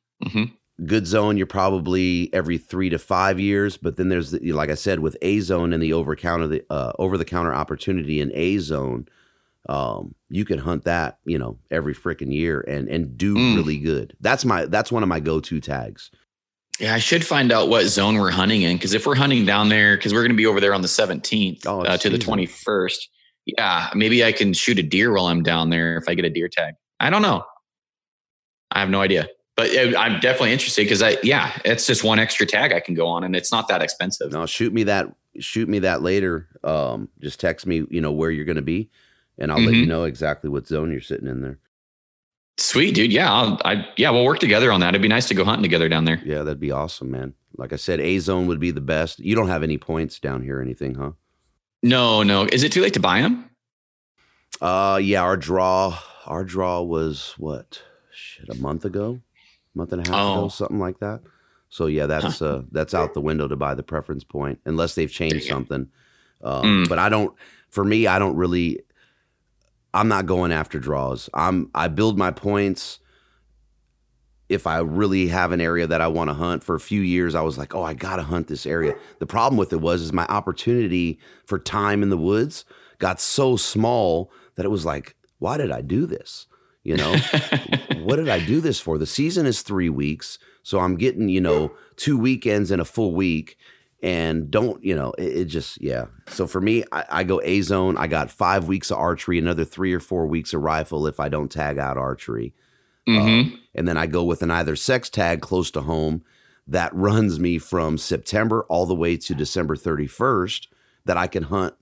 Good 0.86 1.06
zone 1.06 1.36
you're 1.36 1.46
probably 1.46 2.30
every 2.32 2.58
three 2.58 2.88
to 2.88 2.98
five 2.98 3.38
years 3.38 3.76
but 3.76 3.96
then 3.96 4.08
there's 4.08 4.30
the, 4.30 4.52
like 4.52 4.70
i 4.70 4.74
said 4.74 5.00
with 5.00 5.16
a 5.22 5.38
zone 5.40 5.72
and 5.72 5.82
the 5.82 5.92
over 5.92 6.16
counter 6.16 6.46
the 6.46 6.64
uh, 6.70 6.92
over 6.98 7.16
the 7.16 7.24
counter 7.24 7.54
opportunity 7.54 8.20
in 8.20 8.32
a 8.34 8.58
zone 8.58 9.06
um, 9.68 10.14
you 10.28 10.44
can 10.44 10.58
hunt 10.58 10.84
that 10.84 11.18
you 11.24 11.38
know 11.38 11.58
every 11.70 11.94
freaking 11.94 12.32
year 12.32 12.60
and 12.62 12.88
and 12.88 13.16
do 13.16 13.34
mm. 13.34 13.56
really 13.56 13.78
good. 13.78 14.16
That's 14.20 14.44
my 14.44 14.66
that's 14.66 14.90
one 14.90 15.02
of 15.02 15.08
my 15.08 15.20
go-to 15.20 15.60
tags. 15.60 16.10
Yeah 16.80 16.94
i 16.94 16.98
should 16.98 17.24
find 17.24 17.52
out 17.52 17.68
what 17.68 17.84
zone 17.84 18.16
we're 18.16 18.30
hunting 18.30 18.62
in 18.62 18.76
because 18.76 18.94
if 18.94 19.06
we're 19.06 19.14
hunting 19.14 19.44
down 19.44 19.68
there 19.68 19.96
because 19.96 20.12
we're 20.12 20.22
going 20.22 20.32
to 20.32 20.36
be 20.36 20.46
over 20.46 20.58
there 20.58 20.72
on 20.72 20.80
the 20.80 20.88
17th 20.88 21.66
oh, 21.66 21.82
uh, 21.82 21.98
to 21.98 22.08
the 22.08 22.16
21st 22.16 22.96
yeah 23.44 23.90
maybe 23.94 24.24
i 24.24 24.32
can 24.32 24.54
shoot 24.54 24.78
a 24.78 24.82
deer 24.82 25.12
while 25.12 25.26
i'm 25.26 25.42
down 25.42 25.68
there 25.68 25.98
if 25.98 26.08
i 26.08 26.14
get 26.14 26.24
a 26.24 26.30
deer 26.30 26.48
tag. 26.48 26.74
I 26.98 27.10
don't 27.10 27.20
know. 27.20 27.44
I 28.70 28.80
have 28.80 28.88
no 28.88 29.02
idea 29.02 29.28
but 29.56 29.70
I'm 29.76 30.18
definitely 30.20 30.52
interested 30.52 30.82
because 30.82 31.02
I, 31.02 31.18
yeah, 31.22 31.52
it's 31.64 31.86
just 31.86 32.04
one 32.04 32.18
extra 32.18 32.46
tag 32.46 32.72
I 32.72 32.80
can 32.80 32.94
go 32.94 33.06
on, 33.06 33.22
and 33.22 33.36
it's 33.36 33.52
not 33.52 33.68
that 33.68 33.82
expensive. 33.82 34.32
No, 34.32 34.46
shoot 34.46 34.72
me 34.72 34.84
that. 34.84 35.14
Shoot 35.40 35.68
me 35.68 35.78
that 35.80 36.02
later. 36.02 36.48
Um, 36.64 37.08
just 37.20 37.40
text 37.40 37.66
me, 37.66 37.84
you 37.90 38.00
know, 38.00 38.12
where 38.12 38.30
you're 38.30 38.44
going 38.44 38.56
to 38.56 38.62
be, 38.62 38.90
and 39.38 39.50
I'll 39.50 39.58
mm-hmm. 39.58 39.66
let 39.66 39.74
you 39.74 39.82
mm-hmm. 39.82 39.90
know 39.90 40.04
exactly 40.04 40.48
what 40.48 40.66
zone 40.66 40.90
you're 40.90 41.00
sitting 41.00 41.28
in 41.28 41.42
there. 41.42 41.58
Sweet, 42.58 42.94
dude. 42.94 43.12
Yeah, 43.12 43.32
I'll, 43.32 43.58
I 43.64 43.86
yeah, 43.96 44.10
we'll 44.10 44.24
work 44.24 44.38
together 44.38 44.72
on 44.72 44.80
that. 44.80 44.90
It'd 44.90 45.02
be 45.02 45.08
nice 45.08 45.28
to 45.28 45.34
go 45.34 45.44
hunting 45.44 45.62
together 45.62 45.88
down 45.88 46.04
there. 46.04 46.20
Yeah, 46.24 46.42
that'd 46.42 46.60
be 46.60 46.70
awesome, 46.70 47.10
man. 47.10 47.34
Like 47.56 47.72
I 47.72 47.76
said, 47.76 48.00
A 48.00 48.18
zone 48.18 48.46
would 48.46 48.60
be 48.60 48.70
the 48.70 48.80
best. 48.80 49.18
You 49.18 49.34
don't 49.34 49.48
have 49.48 49.62
any 49.62 49.76
points 49.76 50.18
down 50.18 50.42
here 50.42 50.58
or 50.58 50.62
anything, 50.62 50.94
huh? 50.94 51.12
No, 51.82 52.22
no. 52.22 52.46
Is 52.50 52.62
it 52.62 52.72
too 52.72 52.80
late 52.80 52.94
to 52.94 53.00
buy 53.00 53.20
them? 53.20 53.50
Uh, 54.60 54.98
yeah. 55.02 55.22
Our 55.22 55.36
draw, 55.36 55.98
our 56.26 56.44
draw 56.44 56.80
was 56.80 57.34
what? 57.36 57.82
Shit, 58.12 58.48
a 58.48 58.54
month 58.54 58.84
ago 58.84 59.20
month 59.74 59.92
and 59.92 60.06
a 60.06 60.10
half 60.10 60.20
oh. 60.20 60.32
ago, 60.32 60.48
something 60.48 60.78
like 60.78 60.98
that. 61.00 61.20
So 61.68 61.86
yeah, 61.86 62.06
that's 62.06 62.40
huh. 62.40 62.46
uh, 62.46 62.62
that's 62.70 62.92
out 62.92 63.14
the 63.14 63.20
window 63.20 63.48
to 63.48 63.56
buy 63.56 63.74
the 63.74 63.82
preference 63.82 64.24
point 64.24 64.60
unless 64.66 64.94
they've 64.94 65.10
changed 65.10 65.46
something. 65.46 65.88
Um, 66.42 66.84
mm. 66.84 66.88
But 66.88 66.98
I 66.98 67.08
don't. 67.08 67.34
For 67.70 67.84
me, 67.84 68.06
I 68.06 68.18
don't 68.18 68.36
really. 68.36 68.80
I'm 69.94 70.08
not 70.08 70.26
going 70.26 70.52
after 70.52 70.78
draws. 70.78 71.30
I'm 71.32 71.70
I 71.74 71.88
build 71.88 72.18
my 72.18 72.30
points. 72.30 72.98
If 74.50 74.66
I 74.66 74.80
really 74.80 75.28
have 75.28 75.52
an 75.52 75.62
area 75.62 75.86
that 75.86 76.02
I 76.02 76.08
want 76.08 76.28
to 76.28 76.34
hunt 76.34 76.62
for 76.62 76.74
a 76.74 76.80
few 76.80 77.00
years, 77.00 77.34
I 77.34 77.40
was 77.40 77.56
like, 77.56 77.74
oh, 77.74 77.82
I 77.82 77.94
gotta 77.94 78.22
hunt 78.22 78.48
this 78.48 78.66
area. 78.66 78.94
The 79.18 79.26
problem 79.26 79.56
with 79.56 79.72
it 79.72 79.80
was 79.80 80.02
is 80.02 80.12
my 80.12 80.26
opportunity 80.26 81.18
for 81.46 81.58
time 81.58 82.02
in 82.02 82.10
the 82.10 82.18
woods 82.18 82.66
got 82.98 83.18
so 83.18 83.56
small 83.56 84.30
that 84.56 84.66
it 84.66 84.70
was 84.70 84.84
like, 84.84 85.16
why 85.38 85.56
did 85.56 85.72
I 85.72 85.80
do 85.80 86.04
this? 86.04 86.46
You 86.84 86.96
know, 86.96 87.12
what 88.04 88.16
did 88.16 88.28
I 88.28 88.44
do 88.44 88.60
this 88.60 88.80
for? 88.80 88.98
The 88.98 89.06
season 89.06 89.46
is 89.46 89.62
three 89.62 89.88
weeks, 89.88 90.38
so 90.62 90.80
I'm 90.80 90.96
getting 90.96 91.28
you 91.28 91.40
know 91.40 91.72
two 91.96 92.18
weekends 92.18 92.70
in 92.70 92.80
a 92.80 92.84
full 92.84 93.14
week, 93.14 93.56
and 94.02 94.50
don't 94.50 94.82
you 94.84 94.94
know 94.94 95.12
it, 95.18 95.36
it 95.36 95.44
just 95.46 95.80
yeah. 95.80 96.06
So 96.28 96.46
for 96.46 96.60
me, 96.60 96.84
I, 96.92 97.04
I 97.10 97.24
go 97.24 97.40
A 97.44 97.60
zone. 97.62 97.96
I 97.96 98.06
got 98.06 98.30
five 98.30 98.66
weeks 98.68 98.90
of 98.90 98.98
archery, 98.98 99.38
another 99.38 99.64
three 99.64 99.92
or 99.92 100.00
four 100.00 100.26
weeks 100.26 100.52
of 100.52 100.62
rifle 100.62 101.06
if 101.06 101.20
I 101.20 101.28
don't 101.28 101.50
tag 101.50 101.78
out 101.78 101.96
archery, 101.96 102.54
Mm-hmm. 103.08 103.28
um, 103.54 103.60
and 103.74 103.88
then 103.88 103.96
I 103.96 104.06
go 104.06 104.22
with 104.22 104.42
an 104.42 104.50
either 104.52 104.76
sex 104.76 105.08
tag 105.10 105.40
close 105.40 105.70
to 105.72 105.80
home 105.80 106.22
that 106.68 106.94
runs 106.94 107.40
me 107.40 107.58
from 107.58 107.98
September 107.98 108.64
all 108.68 108.86
the 108.86 108.94
way 108.94 109.16
to 109.16 109.34
December 109.34 109.74
31st 109.74 110.68
that 111.04 111.16
I 111.16 111.26
can 111.26 111.42
hunt, 111.42 111.74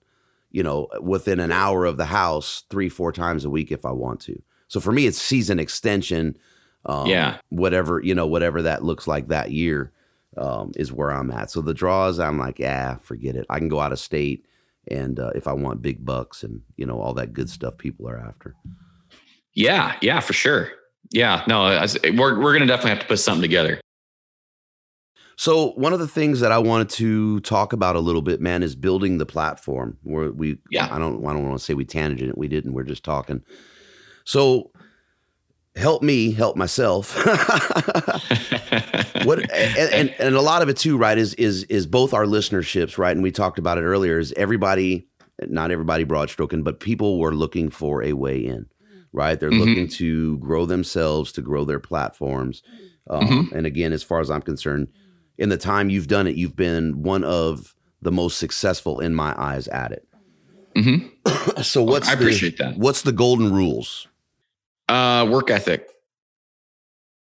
you 0.51 0.63
know, 0.63 0.89
within 1.03 1.39
an 1.39 1.53
hour 1.53 1.85
of 1.85 1.99
the 1.99 2.07
house 2.07 2.65
three, 2.71 2.89
four 2.89 3.13
times 3.13 3.45
a 3.45 3.51
week 3.51 3.71
if 3.71 3.85
I 3.85 3.91
want 3.91 4.21
to. 4.23 4.43
So 4.71 4.79
for 4.79 4.93
me, 4.93 5.07
it's 5.07 5.21
season 5.21 5.59
extension. 5.59 6.39
Um, 6.87 7.07
Yeah. 7.09 7.39
Whatever, 7.49 8.01
you 8.03 8.15
know, 8.15 8.27
whatever 8.27 8.63
that 8.63 8.85
looks 8.85 9.07
like 9.09 9.27
that 9.27 9.51
year 9.51 9.93
um, 10.37 10.71
is 10.77 10.93
where 10.93 11.11
I'm 11.11 11.31
at. 11.33 11.51
So 11.51 11.61
the 11.61 11.75
draws, 11.75 12.21
I'm 12.21 12.39
like, 12.39 12.61
ah, 12.65 12.99
forget 13.03 13.35
it. 13.35 13.47
I 13.51 13.59
can 13.59 13.69
go 13.69 13.81
out 13.81 13.91
of 13.93 13.99
state. 13.99 14.47
And 14.89 15.19
uh, 15.19 15.31
if 15.35 15.49
I 15.49 15.53
want 15.53 15.83
big 15.83 16.05
bucks 16.07 16.45
and, 16.45 16.63
you 16.77 16.87
know, 16.87 17.01
all 17.01 17.13
that 17.15 17.33
good 17.33 17.51
stuff 17.51 17.77
people 17.79 18.09
are 18.09 18.17
after. 18.19 18.55
Yeah, 19.55 19.97
yeah, 20.01 20.21
for 20.21 20.33
sure. 20.33 20.71
Yeah, 21.11 21.43
no, 21.49 21.67
as- 21.67 21.99
we're 22.05 22.39
we're 22.39 22.53
gonna 22.53 22.67
definitely 22.67 22.91
have 22.91 23.01
to 23.01 23.07
put 23.07 23.19
something 23.19 23.43
together. 23.43 23.81
So 25.37 25.71
one 25.73 25.93
of 25.93 25.99
the 25.99 26.07
things 26.07 26.39
that 26.41 26.53
I 26.53 26.59
wanted 26.59 26.91
to 26.91 27.41
talk 27.41 27.73
about 27.73 27.97
a 27.97 28.01
little 28.01 28.23
bit, 28.23 28.41
man, 28.41 28.63
is 28.63 28.77
building 28.77 29.19
the 29.19 29.27
platform. 29.27 29.97
Where 30.05 30.31
we, 30.31 30.59
Yeah. 30.71 30.95
I 30.95 30.99
don't, 30.99 31.25
I 31.27 31.33
don't 31.33 31.49
want 31.49 31.59
to 31.59 31.65
say 31.65 31.75
we 31.75 31.85
tangent 31.85 32.31
it. 32.31 32.39
We 32.39 32.47
didn't. 32.47 32.75
We're 32.75 32.85
just 32.85 33.03
talking. 33.05 33.43
So 34.31 34.71
help 35.75 36.03
me 36.05 36.31
help 36.31 36.57
myself. 36.57 37.17
what 39.25 39.41
and, 39.51 39.93
and 39.93 40.15
and 40.21 40.35
a 40.37 40.41
lot 40.41 40.63
of 40.63 40.69
it 40.69 40.77
too, 40.77 40.97
right? 40.97 41.19
Is 41.19 41.35
is 41.35 41.65
is 41.65 41.85
both 41.87 42.15
our 42.15 42.27
listenerships, 42.27 42.97
right? 42.97 43.11
And 43.11 43.25
we 43.25 43.33
talked 43.33 43.59
about 43.59 43.77
it 43.77 43.83
earlier. 43.83 44.21
Is 44.21 44.33
everybody, 44.37 45.09
not 45.49 45.73
everybody 45.73 46.05
broad 46.05 46.31
stroking, 46.31 46.63
but 46.63 46.79
people 46.79 47.19
were 47.19 47.35
looking 47.35 47.71
for 47.71 48.05
a 48.05 48.13
way 48.13 48.39
in, 48.39 48.67
right? 49.13 49.39
They're 49.41 49.51
Mhm. 49.51 49.59
looking 49.67 49.89
to 49.89 50.39
grow 50.39 50.65
themselves, 50.65 51.33
to 51.33 51.43
grow 51.43 51.65
their 51.65 51.81
platforms. 51.81 52.63
Um, 53.09 53.51
And 53.53 53.67
again, 53.67 53.93
as 53.93 54.05
far 54.05 54.21
as 54.21 54.31
I'm 54.31 54.43
concerned, 54.43 54.89
in 55.39 55.49
the 55.49 55.57
time 55.57 55.91
you've 55.91 56.07
done 56.07 56.29
it, 56.29 56.37
you've 56.37 56.55
been 56.55 57.03
one 57.03 57.25
of 57.25 57.75
the 58.01 58.13
most 58.13 58.39
successful 58.39 59.01
in 59.01 59.13
my 59.13 59.35
eyes 59.37 59.67
at 59.69 59.91
it. 59.91 60.07
hmm 60.77 60.99
So 61.63 61.83
what's 61.83 62.09
I 62.09 62.15
the, 62.15 62.23
appreciate 62.23 62.59
that. 62.59 62.79
What's 62.79 63.03
the 63.03 63.13
golden 63.13 63.53
rules? 63.53 64.07
Uh, 64.91 65.25
work 65.31 65.51
ethic. 65.51 65.89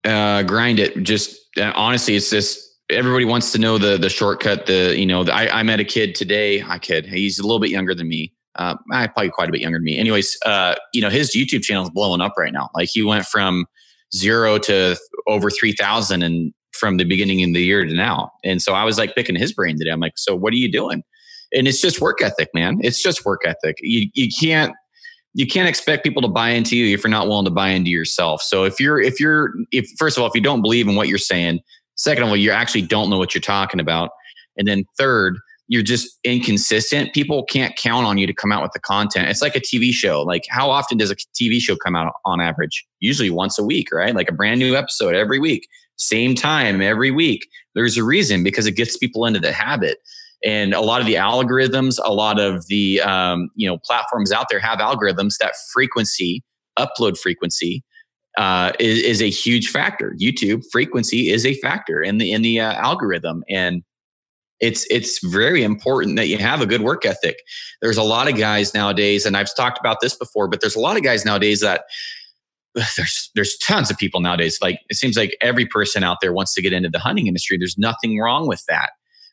Uh, 0.05 0.43
grind 0.43 0.79
it. 0.79 1.03
Just 1.03 1.39
uh, 1.59 1.73
honestly, 1.75 2.17
it's 2.17 2.31
just 2.31 2.59
everybody 2.91 3.27
wants 3.27 3.53
to 3.53 3.59
know 3.59 3.77
the 3.77 3.99
the 3.99 4.09
shortcut. 4.09 4.65
The 4.67 4.95
you 4.99 5.05
know, 5.05 5.23
the, 5.25 5.35
I 5.35 5.61
I 5.61 5.63
met 5.63 5.79
a 5.79 5.85
kid 5.85 6.15
today. 6.15 6.63
I 6.63 6.79
kid. 6.79 7.05
He's 7.05 7.39
a 7.39 7.43
little 7.43 7.61
bit 7.61 7.71
younger 7.71 7.95
than 7.95 8.09
me. 8.09 8.33
Uh, 8.55 8.75
I 8.91 9.07
probably 9.07 9.31
quite 9.31 9.51
a 9.51 9.53
bit 9.53 9.61
younger 9.61 9.79
than 9.79 9.85
me. 9.85 9.99
Anyways, 9.99 10.39
uh, 10.47 10.77
you 10.95 11.03
know, 11.03 11.11
his 11.11 11.37
YouTube 11.37 11.63
channel 11.63 11.85
is 11.85 11.91
blowing 11.91 12.23
up 12.23 12.33
right 12.39 12.53
now. 12.53 12.71
Like 12.75 12.89
he 12.91 13.03
went 13.03 13.27
from 13.27 13.67
zero 14.15 14.57
to 14.61 14.97
over 15.27 15.51
three 15.51 15.73
thousand, 15.73 16.23
and 16.23 16.55
from 16.73 16.97
the 16.97 17.05
beginning 17.05 17.43
of 17.45 17.53
the 17.53 17.63
year 17.63 17.85
to 17.85 17.93
now. 17.93 18.31
And 18.45 18.63
so 18.63 18.73
I 18.73 18.85
was 18.85 18.97
like 18.97 19.15
picking 19.15 19.37
his 19.37 19.53
brain 19.53 19.77
today. 19.77 19.91
I'm 19.91 20.01
like, 20.01 20.17
so 20.17 20.35
what 20.35 20.53
are 20.55 20.57
you 20.57 20.73
doing? 20.73 21.03
And 21.53 21.69
it's 21.69 21.81
just 21.81 22.01
work 22.01 22.23
ethic, 22.23 22.49
man. 22.55 22.79
It's 22.81 23.03
just 23.03 23.27
work 23.27 23.43
ethic. 23.45 23.77
You 23.81 24.09
you 24.15 24.29
can't 24.41 24.75
you 25.35 25.47
can't 25.47 25.69
expect 25.69 26.05
people 26.05 26.23
to 26.23 26.29
buy 26.29 26.51
into 26.51 26.77
you 26.77 26.95
if 26.95 27.05
you're 27.05 27.11
not 27.11 27.29
willing 27.29 27.45
to 27.45 27.51
buy 27.51 27.69
into 27.69 27.91
yourself. 27.91 28.43
So 28.43 28.65
if 28.65 28.81
you're 28.81 29.01
if 29.01 29.21
you're 29.21 29.53
if 29.71 29.89
first 29.99 30.17
of 30.17 30.23
all 30.23 30.29
if 30.29 30.35
you 30.35 30.41
don't 30.41 30.63
believe 30.63 30.89
in 30.89 30.97
what 30.97 31.09
you're 31.09 31.19
saying, 31.19 31.61
second 31.97 32.25
of 32.25 32.31
all 32.31 32.37
you 32.37 32.51
actually 32.51 32.83
don't 32.83 33.11
know 33.11 33.19
what 33.19 33.35
you're 33.35 33.43
talking 33.43 33.81
about, 33.81 34.11
and 34.57 34.67
then 34.67 34.85
third 34.97 35.39
you're 35.71 35.83
just 35.83 36.19
inconsistent. 36.25 37.13
People 37.13 37.45
can't 37.45 37.77
count 37.77 38.07
on 38.07 38.17
you 38.17 38.27
to 38.27 38.33
come 38.33 38.51
out 38.51 38.63
with 38.63 38.73
the 38.73 38.81
content. 38.81 39.29
It's 39.29 39.43
like 39.43 39.55
a 39.55 39.61
TV 39.61 39.93
show. 39.93 40.23
Like 40.23 40.45
how 40.49 40.71
often 40.71 40.97
does 40.97 41.11
a 41.11 41.17
TV 41.17 41.61
show 41.61 41.77
come 41.77 41.95
out 41.95 42.15
on 42.25 42.41
average? 42.41 42.87
Usually 43.01 43.29
once 43.29 43.59
a 43.59 43.65
week, 43.65 43.93
right? 43.93 44.15
Like 44.15 44.31
a 44.31 44.35
brand 44.35 44.61
new 44.61 44.75
episode 44.75 45.15
every 45.15 45.39
week, 45.39 45.69
same 45.97 46.35
time 46.35 46.81
every 46.81 47.11
week. 47.11 47.47
There's 47.75 47.99
a 47.99 48.03
reason 48.03 48.43
because 48.43 48.67
it 48.67 48.73
gets 48.73 48.97
people 48.97 49.27
into 49.27 49.41
the 49.41 49.53
habit 49.53 49.99
and 50.45 50.73
a 50.73 50.81
lot 50.81 51.01
of 51.01 51.07
the 51.07 51.15
algorithms 51.15 51.99
a 52.05 52.13
lot 52.13 52.39
of 52.39 52.67
the 52.69 53.01
um, 53.01 53.49
you 53.55 53.69
know 53.69 53.79
platforms 53.85 54.33
out 54.33 54.47
there 54.51 54.61
have 54.61 54.79
algorithms 54.79 55.35
that 55.41 55.55
frequency 55.73 56.43
upload 56.79 57.19
frequency 57.19 57.83
uh, 58.39 58.73
is, 58.79 59.03
is 59.03 59.23
a 59.23 59.29
huge 59.29 59.69
factor. 59.69 60.15
Youtube 60.21 60.63
frequency 60.71 61.31
is 61.31 61.45
a 61.45 61.55
factor 61.55 62.01
in 62.01 62.19
the 62.19 62.31
in 62.33 62.43
the 62.43 62.61
uh, 62.61 62.73
algorithm. 62.75 63.43
And 63.51 63.83
it's 64.61 64.87
it's 64.91 65.25
very 65.25 65.63
important 65.63 66.17
that 66.17 66.29
you 66.29 66.39
have 66.39 66.61
a 66.61 66.67
good 66.67 66.83
work 66.83 67.05
ethic. 67.05 67.39
There's 67.83 67.97
a 67.97 68.03
lot 68.03 68.31
of 68.31 68.37
guys 68.37 68.75
nowadays 68.75 69.27
and 69.27 69.37
i've 69.37 69.55
talked 69.55 69.79
about 69.79 69.99
this 70.01 70.17
before 70.17 70.49
but 70.49 70.61
there's 70.61 70.75
a 70.77 70.81
lot 70.81 70.97
of 70.97 71.03
guys 71.03 71.25
nowadays 71.25 71.61
that 71.61 71.85
there's 72.97 73.31
there's 73.35 73.57
tons 73.59 73.91
of 73.91 73.99
people 73.99 74.21
nowadays. 74.21 74.59
Like 74.63 74.81
it 74.89 74.97
seems 74.97 75.17
like 75.17 75.37
every 75.41 75.67
person 75.67 76.05
out 76.05 76.19
there 76.21 76.33
wants 76.33 76.55
to 76.55 76.63
get 76.63 76.73
into 76.73 76.89
the 76.89 76.99
hunting 76.99 77.27
industry. 77.27 77.59
There's 77.59 77.79
nothing 77.79 78.19
wrong 78.19 78.47
with 78.47 78.65
that 78.69 78.91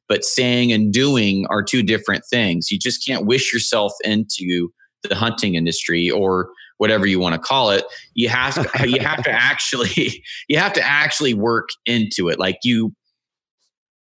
but 0.07 0.23
saying 0.23 0.71
and 0.71 0.93
doing 0.93 1.45
are 1.49 1.63
two 1.63 1.81
different 1.83 2.23
things. 2.29 2.71
You 2.71 2.77
just 2.79 3.05
can't 3.05 3.25
wish 3.25 3.51
yourself 3.53 3.91
into 4.03 4.69
the 5.03 5.15
hunting 5.15 5.55
industry 5.55 6.09
or 6.09 6.49
whatever 6.77 7.05
you 7.05 7.19
want 7.19 7.33
to 7.33 7.39
call 7.39 7.69
it. 7.71 7.85
You 8.15 8.27
have 8.29 8.55
to, 8.55 8.89
you 8.89 8.99
have 8.99 9.23
to 9.23 9.31
actually 9.33 10.23
you 10.47 10.57
have 10.57 10.73
to 10.73 10.81
actually 10.81 11.33
work 11.33 11.69
into 11.85 12.29
it. 12.29 12.39
Like 12.39 12.57
you, 12.63 12.93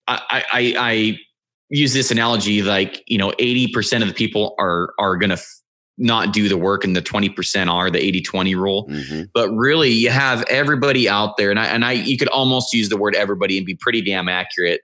I, 0.08 0.44
I, 0.52 0.74
I 0.78 1.18
use 1.68 1.92
this 1.92 2.10
analogy 2.12 2.62
like 2.62 3.02
you 3.06 3.18
know 3.18 3.32
eighty 3.40 3.66
percent 3.72 4.02
of 4.04 4.08
the 4.08 4.14
people 4.14 4.54
are 4.58 4.92
are 5.00 5.16
going 5.16 5.30
to 5.30 5.34
f- 5.36 5.52
not 5.98 6.32
do 6.32 6.48
the 6.48 6.58
work 6.58 6.84
and 6.84 6.94
the 6.94 7.00
20% 7.00 7.72
are 7.72 7.90
the 7.90 7.98
80-20 7.98 8.54
rule 8.54 8.86
Mhm. 8.86 9.30
but 9.32 9.48
really 9.48 9.88
you 9.90 10.10
have 10.10 10.42
everybody 10.50 11.08
out 11.08 11.38
there 11.38 11.50
and 11.50 11.58
I, 11.58 11.64
and 11.68 11.86
I 11.86 11.92
you 11.92 12.18
could 12.18 12.28
almost 12.28 12.74
use 12.74 12.90
the 12.90 12.98
word 12.98 13.16
everybody 13.16 13.56
and 13.56 13.64
be 13.64 13.74
pretty 13.80 14.02
damn 14.02 14.28
accurate 14.28 14.82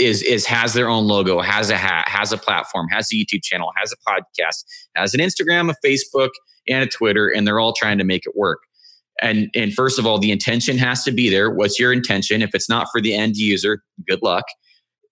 is 0.00 0.22
is 0.22 0.46
has 0.46 0.74
their 0.74 0.88
own 0.88 1.06
logo 1.06 1.40
has 1.40 1.70
a 1.70 1.76
hat 1.76 2.08
has 2.08 2.32
a 2.32 2.38
platform 2.38 2.88
has 2.88 3.08
a 3.12 3.14
youtube 3.14 3.42
channel 3.42 3.70
has 3.76 3.92
a 3.92 4.10
podcast 4.10 4.64
has 4.96 5.14
an 5.14 5.20
instagram 5.20 5.70
a 5.70 5.86
facebook 5.86 6.30
and 6.68 6.82
a 6.82 6.86
twitter 6.86 7.28
and 7.28 7.46
they're 7.46 7.60
all 7.60 7.72
trying 7.72 7.98
to 7.98 8.04
make 8.04 8.22
it 8.26 8.32
work 8.36 8.60
and 9.20 9.48
and 9.54 9.74
first 9.74 9.98
of 9.98 10.06
all 10.06 10.18
the 10.18 10.32
intention 10.32 10.78
has 10.78 11.04
to 11.04 11.12
be 11.12 11.28
there 11.28 11.50
what's 11.50 11.78
your 11.78 11.92
intention 11.92 12.42
if 12.42 12.50
it's 12.54 12.68
not 12.68 12.88
for 12.90 13.00
the 13.00 13.14
end 13.14 13.36
user 13.36 13.82
good 14.08 14.22
luck 14.22 14.44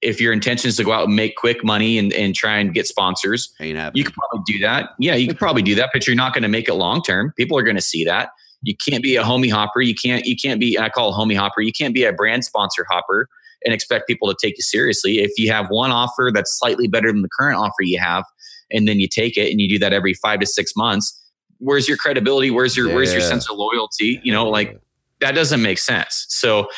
if 0.00 0.20
your 0.20 0.32
intention 0.32 0.68
is 0.68 0.76
to 0.76 0.84
go 0.84 0.92
out 0.92 1.08
and 1.08 1.16
make 1.16 1.36
quick 1.36 1.64
money 1.64 1.98
and, 1.98 2.12
and 2.12 2.34
try 2.34 2.56
and 2.58 2.72
get 2.72 2.86
sponsors 2.86 3.52
you 3.94 4.04
could 4.04 4.14
probably 4.14 4.44
do 4.46 4.58
that. 4.60 4.90
Yeah, 4.98 5.16
you 5.16 5.26
could 5.26 5.38
probably 5.38 5.62
do 5.62 5.74
that, 5.74 5.90
but 5.92 6.06
you're 6.06 6.16
not 6.16 6.32
going 6.32 6.42
to 6.42 6.48
make 6.48 6.68
it 6.68 6.74
long 6.74 7.02
term. 7.02 7.32
People 7.36 7.58
are 7.58 7.62
going 7.62 7.76
to 7.76 7.82
see 7.82 8.04
that. 8.04 8.30
You 8.62 8.74
can't 8.76 9.02
be 9.02 9.16
a 9.16 9.22
homie 9.22 9.50
hopper. 9.50 9.80
You 9.80 9.94
can't. 9.94 10.24
You 10.24 10.36
can't 10.36 10.60
be. 10.60 10.78
I 10.78 10.88
call 10.88 11.10
it 11.10 11.16
homie 11.16 11.36
hopper. 11.36 11.62
You 11.62 11.72
can't 11.72 11.94
be 11.94 12.04
a 12.04 12.12
brand 12.12 12.44
sponsor 12.44 12.86
hopper 12.88 13.28
and 13.64 13.74
expect 13.74 14.06
people 14.06 14.28
to 14.28 14.36
take 14.40 14.56
you 14.56 14.62
seriously. 14.62 15.18
If 15.20 15.32
you 15.36 15.50
have 15.52 15.68
one 15.68 15.90
offer 15.90 16.30
that's 16.34 16.56
slightly 16.58 16.88
better 16.88 17.10
than 17.12 17.22
the 17.22 17.28
current 17.38 17.58
offer 17.58 17.82
you 17.82 17.98
have, 17.98 18.24
and 18.70 18.86
then 18.86 19.00
you 19.00 19.08
take 19.08 19.36
it 19.36 19.50
and 19.50 19.60
you 19.60 19.68
do 19.68 19.78
that 19.78 19.92
every 19.92 20.14
five 20.14 20.40
to 20.40 20.46
six 20.46 20.72
months, 20.76 21.18
where's 21.58 21.88
your 21.88 21.96
credibility? 21.96 22.50
Where's 22.50 22.76
your 22.76 22.86
Where's 22.94 23.12
your 23.12 23.22
sense 23.28 23.50
of 23.50 23.56
loyalty? 23.56 24.20
You 24.22 24.32
know, 24.32 24.48
like 24.48 24.80
that 25.20 25.34
doesn't 25.34 25.62
make 25.62 25.78
sense. 25.78 26.26
So, 26.28 26.68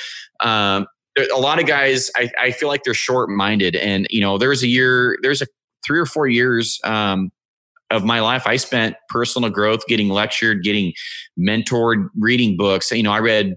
um, 0.41 0.87
there- 1.16 1.28
a 1.35 1.39
lot 1.39 1.61
of 1.61 1.66
guys, 1.66 2.11
I, 2.16 2.31
I 2.39 2.51
feel 2.53 2.68
like 2.68 2.85
they're 2.85 2.95
short 2.95 3.28
minded. 3.28 3.76
And, 3.76 4.07
you 4.11 4.20
know, 4.20 4.39
there's 4.39 4.62
a 4.62 4.66
year, 4.68 5.18
there's 5.22 5.43
a 5.43 5.47
three 5.85 5.99
or 5.99 6.07
four 6.07 6.26
years 6.28 6.78
um, 6.85 7.31
of 7.91 8.05
my 8.05 8.20
life 8.20 8.47
I 8.47 8.57
spent 8.57 8.95
personal 9.09 9.51
growth, 9.51 9.81
getting 9.89 10.09
lectured, 10.09 10.62
getting 10.62 10.93
mentored, 11.39 12.07
reading 12.16 12.57
books. 12.57 12.91
You 12.93 13.03
know, 13.03 13.12
I 13.12 13.18
read 13.18 13.55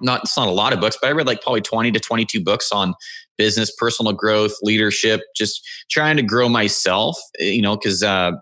not, 0.00 0.22
it's 0.22 0.36
not 0.36 0.48
a 0.48 0.52
lot 0.52 0.72
of 0.72 0.80
books, 0.80 0.96
but 1.00 1.08
I 1.08 1.12
read 1.12 1.26
like 1.26 1.42
probably 1.42 1.60
20 1.60 1.92
to 1.92 2.00
22 2.00 2.42
books 2.42 2.72
on 2.72 2.94
business, 3.38 3.74
personal 3.76 4.12
growth, 4.12 4.52
leadership, 4.62 5.22
just 5.36 5.66
trying 5.90 6.16
to 6.16 6.22
grow 6.22 6.48
myself, 6.48 7.16
you 7.38 7.62
know, 7.62 7.76
because 7.76 8.02
uh, 8.02 8.32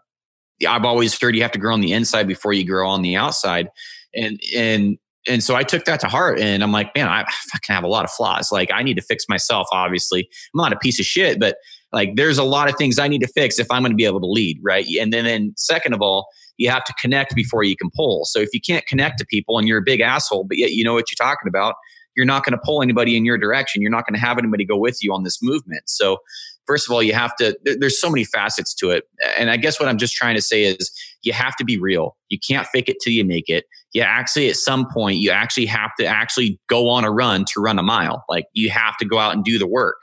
I've 0.66 0.84
always 0.84 1.18
heard 1.20 1.36
you 1.36 1.42
have 1.42 1.52
to 1.52 1.58
grow 1.58 1.74
on 1.74 1.80
the 1.80 1.92
inside 1.92 2.26
before 2.26 2.52
you 2.52 2.66
grow 2.66 2.88
on 2.88 3.02
the 3.02 3.16
outside. 3.16 3.68
And, 4.14 4.40
and, 4.56 4.98
and 5.28 5.42
so 5.42 5.54
I 5.54 5.62
took 5.62 5.84
that 5.84 6.00
to 6.00 6.08
heart 6.08 6.40
and 6.40 6.62
I'm 6.62 6.72
like, 6.72 6.94
man, 6.96 7.06
I 7.06 7.24
fucking 7.52 7.74
have 7.74 7.84
a 7.84 7.88
lot 7.88 8.04
of 8.04 8.10
flaws. 8.10 8.50
Like 8.50 8.70
I 8.72 8.82
need 8.82 8.94
to 8.94 9.02
fix 9.02 9.24
myself, 9.28 9.68
obviously. 9.72 10.20
I'm 10.20 10.58
not 10.58 10.72
a 10.72 10.78
piece 10.78 10.98
of 10.98 11.06
shit, 11.06 11.38
but 11.38 11.56
like 11.92 12.16
there's 12.16 12.38
a 12.38 12.44
lot 12.44 12.68
of 12.68 12.76
things 12.76 12.98
I 12.98 13.08
need 13.08 13.20
to 13.20 13.28
fix 13.28 13.58
if 13.58 13.70
I'm 13.70 13.82
going 13.82 13.92
to 13.92 13.96
be 13.96 14.04
able 14.04 14.20
to 14.20 14.26
lead. 14.26 14.58
Right. 14.62 14.86
And 15.00 15.12
then, 15.12 15.24
then 15.24 15.52
second 15.56 15.92
of 15.92 16.00
all, 16.02 16.28
you 16.58 16.68
have 16.68 16.84
to 16.84 16.92
connect 17.00 17.34
before 17.34 17.62
you 17.62 17.76
can 17.76 17.90
pull. 17.96 18.24
So 18.24 18.40
if 18.40 18.50
you 18.52 18.60
can't 18.60 18.86
connect 18.86 19.18
to 19.18 19.26
people 19.26 19.58
and 19.58 19.66
you're 19.66 19.78
a 19.78 19.84
big 19.84 20.00
asshole, 20.00 20.44
but 20.44 20.58
yet 20.58 20.72
you 20.72 20.84
know 20.84 20.92
what 20.92 21.06
you're 21.10 21.26
talking 21.26 21.48
about, 21.48 21.76
you're 22.16 22.26
not 22.26 22.44
going 22.44 22.52
to 22.52 22.60
pull 22.62 22.82
anybody 22.82 23.16
in 23.16 23.24
your 23.24 23.38
direction. 23.38 23.80
You're 23.80 23.92
not 23.92 24.04
going 24.04 24.14
to 24.14 24.20
have 24.20 24.38
anybody 24.38 24.64
go 24.64 24.76
with 24.76 25.02
you 25.02 25.14
on 25.14 25.22
this 25.22 25.38
movement. 25.40 25.82
So 25.86 26.18
first 26.66 26.88
of 26.88 26.92
all, 26.92 27.00
you 27.00 27.12
have 27.12 27.34
to, 27.36 27.56
there's 27.64 28.00
so 28.00 28.10
many 28.10 28.24
facets 28.24 28.74
to 28.74 28.90
it. 28.90 29.04
And 29.38 29.50
I 29.50 29.56
guess 29.56 29.78
what 29.78 29.88
I'm 29.88 29.98
just 29.98 30.14
trying 30.14 30.34
to 30.34 30.42
say 30.42 30.64
is 30.64 30.90
you 31.22 31.32
have 31.32 31.54
to 31.56 31.64
be 31.64 31.78
real. 31.78 32.16
You 32.28 32.38
can't 32.46 32.66
fake 32.66 32.88
it 32.88 32.96
till 33.02 33.12
you 33.12 33.24
make 33.24 33.48
it. 33.48 33.66
you 33.92 34.02
actually 34.02 34.50
at 34.50 34.56
some 34.56 34.86
point 34.92 35.18
you 35.18 35.30
actually 35.30 35.66
have 35.66 35.92
to 36.00 36.06
actually 36.06 36.58
go 36.68 36.88
on 36.88 37.04
a 37.04 37.10
run 37.10 37.44
to 37.52 37.60
run 37.60 37.78
a 37.78 37.84
mile. 37.84 38.24
Like 38.28 38.46
you 38.52 38.68
have 38.70 38.96
to 38.98 39.04
go 39.04 39.18
out 39.18 39.34
and 39.34 39.44
do 39.44 39.56
the 39.56 39.68
work. 39.68 39.96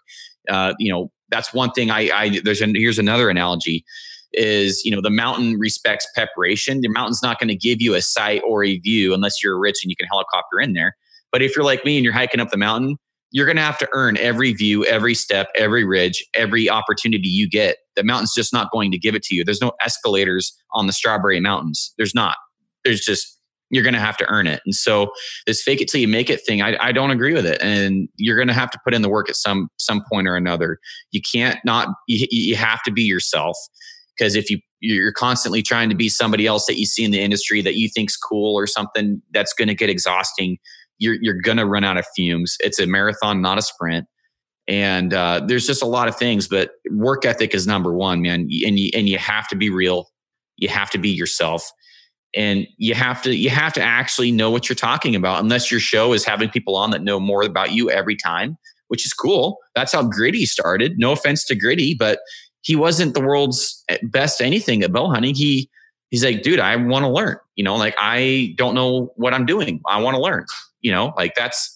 Uh, 0.50 0.74
you 0.80 0.92
know, 0.92 1.12
that's 1.30 1.54
one 1.54 1.72
thing 1.72 1.92
I, 1.92 2.10
I 2.14 2.40
there's 2.46 2.62
an, 2.62 2.76
here's 2.76 3.00
another 3.00 3.30
analogy 3.30 3.84
is 4.38 4.84
you 4.84 4.92
know 4.92 5.02
the 5.02 5.10
mountain 5.10 5.58
respects 5.58 6.08
preparation 6.14 6.82
the 6.82 6.88
mountain's 6.88 7.22
not 7.22 7.40
going 7.40 7.48
to 7.48 7.56
give 7.56 7.82
you 7.82 7.94
a 7.94 8.02
sight 8.02 8.42
or 8.48 8.64
a 8.64 8.78
view 8.80 9.14
unless 9.14 9.44
you're 9.44 9.60
rich 9.60 9.78
and 9.84 9.90
you 9.90 9.96
can 9.96 10.08
helicopter 10.08 10.60
in 10.60 10.74
there 10.74 10.96
but 11.32 11.42
if 11.42 11.56
you're 11.56 11.66
like 11.66 11.84
me 11.86 11.98
and 11.98 12.04
you're 12.04 12.14
hiking 12.14 12.40
up 12.40 12.50
the 12.50 12.58
mountain 12.58 12.98
you're 13.32 13.46
going 13.46 13.58
to 13.58 13.62
have 13.62 13.78
to 13.78 13.90
earn 13.94 14.18
every 14.18 14.54
view 14.54 14.86
every 14.86 15.14
step 15.14 15.48
every 15.56 15.84
ridge 15.84 16.26
every 16.34 16.70
opportunity 16.70 17.28
you 17.28 17.50
get 17.50 17.78
the 17.96 18.04
mountain's 18.04 18.34
just 18.34 18.54
not 18.54 18.72
going 18.72 18.92
to 18.92 18.98
give 18.98 19.16
it 19.16 19.24
to 19.24 19.36
you 19.36 19.44
there's 19.44 19.62
no 19.62 19.72
escalators 19.82 20.56
on 20.74 20.88
the 20.88 20.94
strawberry 20.94 21.40
mountains 21.40 21.94
there's 21.98 22.16
not 22.16 22.38
there's 22.84 23.02
just 23.02 23.36
you're 23.70 23.84
going 23.84 23.94
to 23.94 24.00
have 24.00 24.18
to 24.18 24.26
earn 24.30 24.48
it. 24.48 24.62
And 24.66 24.76
so 24.76 25.12
this 25.48 25.62
fake 25.62 25.82
it 25.82 25.88
till 25.88 26.00
you 26.00 26.08
make 26.08 26.30
it 26.30 26.42
thing, 26.46 26.62
I, 26.62 26.78
I 26.80 26.92
don't 26.92 27.12
agree 27.12 27.34
with 27.34 27.46
it. 27.46 27.62
And 27.62 28.08
you're 28.16 28.38
going 28.38 28.48
to 28.48 28.54
have 28.54 28.72
to 28.72 28.80
put 28.84 28.94
in 28.94 29.02
the 29.02 29.10
work 29.10 29.30
at 29.30 29.36
some 29.36 29.70
some 29.78 30.04
point 30.10 30.28
or 30.28 30.36
another. 30.36 30.80
You 31.12 31.22
can't 31.22 31.60
not. 31.66 31.90
You, 32.08 32.28
you 32.30 32.56
have 32.56 32.84
to 32.84 32.92
be 32.92 33.04
yourself 33.04 33.58
because 34.18 34.36
if 34.36 34.50
you 34.50 34.60
you're 34.80 35.12
constantly 35.12 35.62
trying 35.62 35.90
to 35.90 35.96
be 35.96 36.10
somebody 36.10 36.46
else 36.46 36.66
that 36.68 36.78
you 36.78 36.86
see 36.86 37.04
in 37.04 37.12
the 37.12 37.20
industry 37.20 37.62
that 37.62 37.76
you 37.76 37.90
think's 37.90 38.16
cool 38.16 38.56
or 38.56 38.68
something, 38.68 39.22
that's 39.32 39.54
going 39.54 39.68
to 39.68 39.76
get 39.76 39.90
exhausting. 39.90 40.58
You're 40.98 41.18
you're 41.22 41.42
going 41.42 41.58
to 41.58 41.66
run 41.66 41.84
out 41.84 41.98
of 41.98 42.06
fumes. 42.16 42.56
It's 42.60 42.80
a 42.80 42.86
marathon, 42.86 43.42
not 43.42 43.58
a 43.58 43.62
sprint. 43.62 44.06
And 44.68 45.14
uh, 45.14 45.42
there's 45.46 45.68
just 45.68 45.84
a 45.84 45.88
lot 45.88 46.08
of 46.08 46.16
things, 46.16 46.48
but 46.48 46.72
work 46.92 47.26
ethic 47.26 47.54
is 47.54 47.68
number 47.68 47.94
one, 47.94 48.22
man. 48.22 48.42
And 48.42 48.80
you 48.80 48.92
and 48.94 49.08
you 49.08 49.18
have 49.18 49.48
to 49.50 49.56
be 49.56 49.70
real. 49.70 50.10
You 50.58 50.70
have 50.70 50.90
to 50.92 50.98
be 50.98 51.10
yourself 51.10 51.70
and 52.36 52.68
you 52.78 52.94
have 52.94 53.22
to 53.24 53.36
you 53.36 53.50
have 53.50 53.74
to 53.74 53.82
actually 53.82 54.32
know 54.32 54.52
what 54.52 54.68
you're 54.68 54.76
talking 54.76 55.16
about 55.16 55.42
unless 55.42 55.72
your 55.72 55.80
show 55.80 56.14
is 56.14 56.26
having 56.26 56.50
people 56.50 56.76
on 56.76 56.92
that 56.92 57.02
know 57.02 57.20
more 57.20 57.44
about 57.44 57.72
you 57.72 57.90
every 57.90 58.16
time 58.16 58.58
which 58.90 59.06
is 59.06 59.14
cool 59.14 59.58
that's 59.74 59.94
how 59.94 60.04
gritty 60.04 60.46
started 60.46 60.94
no 60.98 61.12
offense 61.12 61.46
to 61.46 61.56
gritty 61.56 61.96
but 61.98 62.20
he 62.66 62.76
wasn't 62.76 63.14
the 63.14 63.22
world's 63.22 63.84
best 64.04 64.42
anything 64.42 64.84
at 64.84 64.92
bow 64.92 65.10
hunting 65.10 65.36
he 65.36 65.70
he's 66.10 66.24
like 66.24 66.42
dude 66.42 66.60
i 66.60 66.76
want 66.76 67.04
to 67.04 67.10
learn 67.10 67.38
you 67.56 67.64
know 67.64 67.76
like 67.76 67.96
i 67.98 68.54
don't 68.58 68.76
know 68.76 69.12
what 69.16 69.34
i'm 69.34 69.46
doing 69.46 69.82
i 69.88 70.02
want 70.02 70.16
to 70.16 70.22
learn 70.22 70.46
you 70.82 70.92
know 70.92 71.14
like 71.18 71.34
that's 71.36 71.72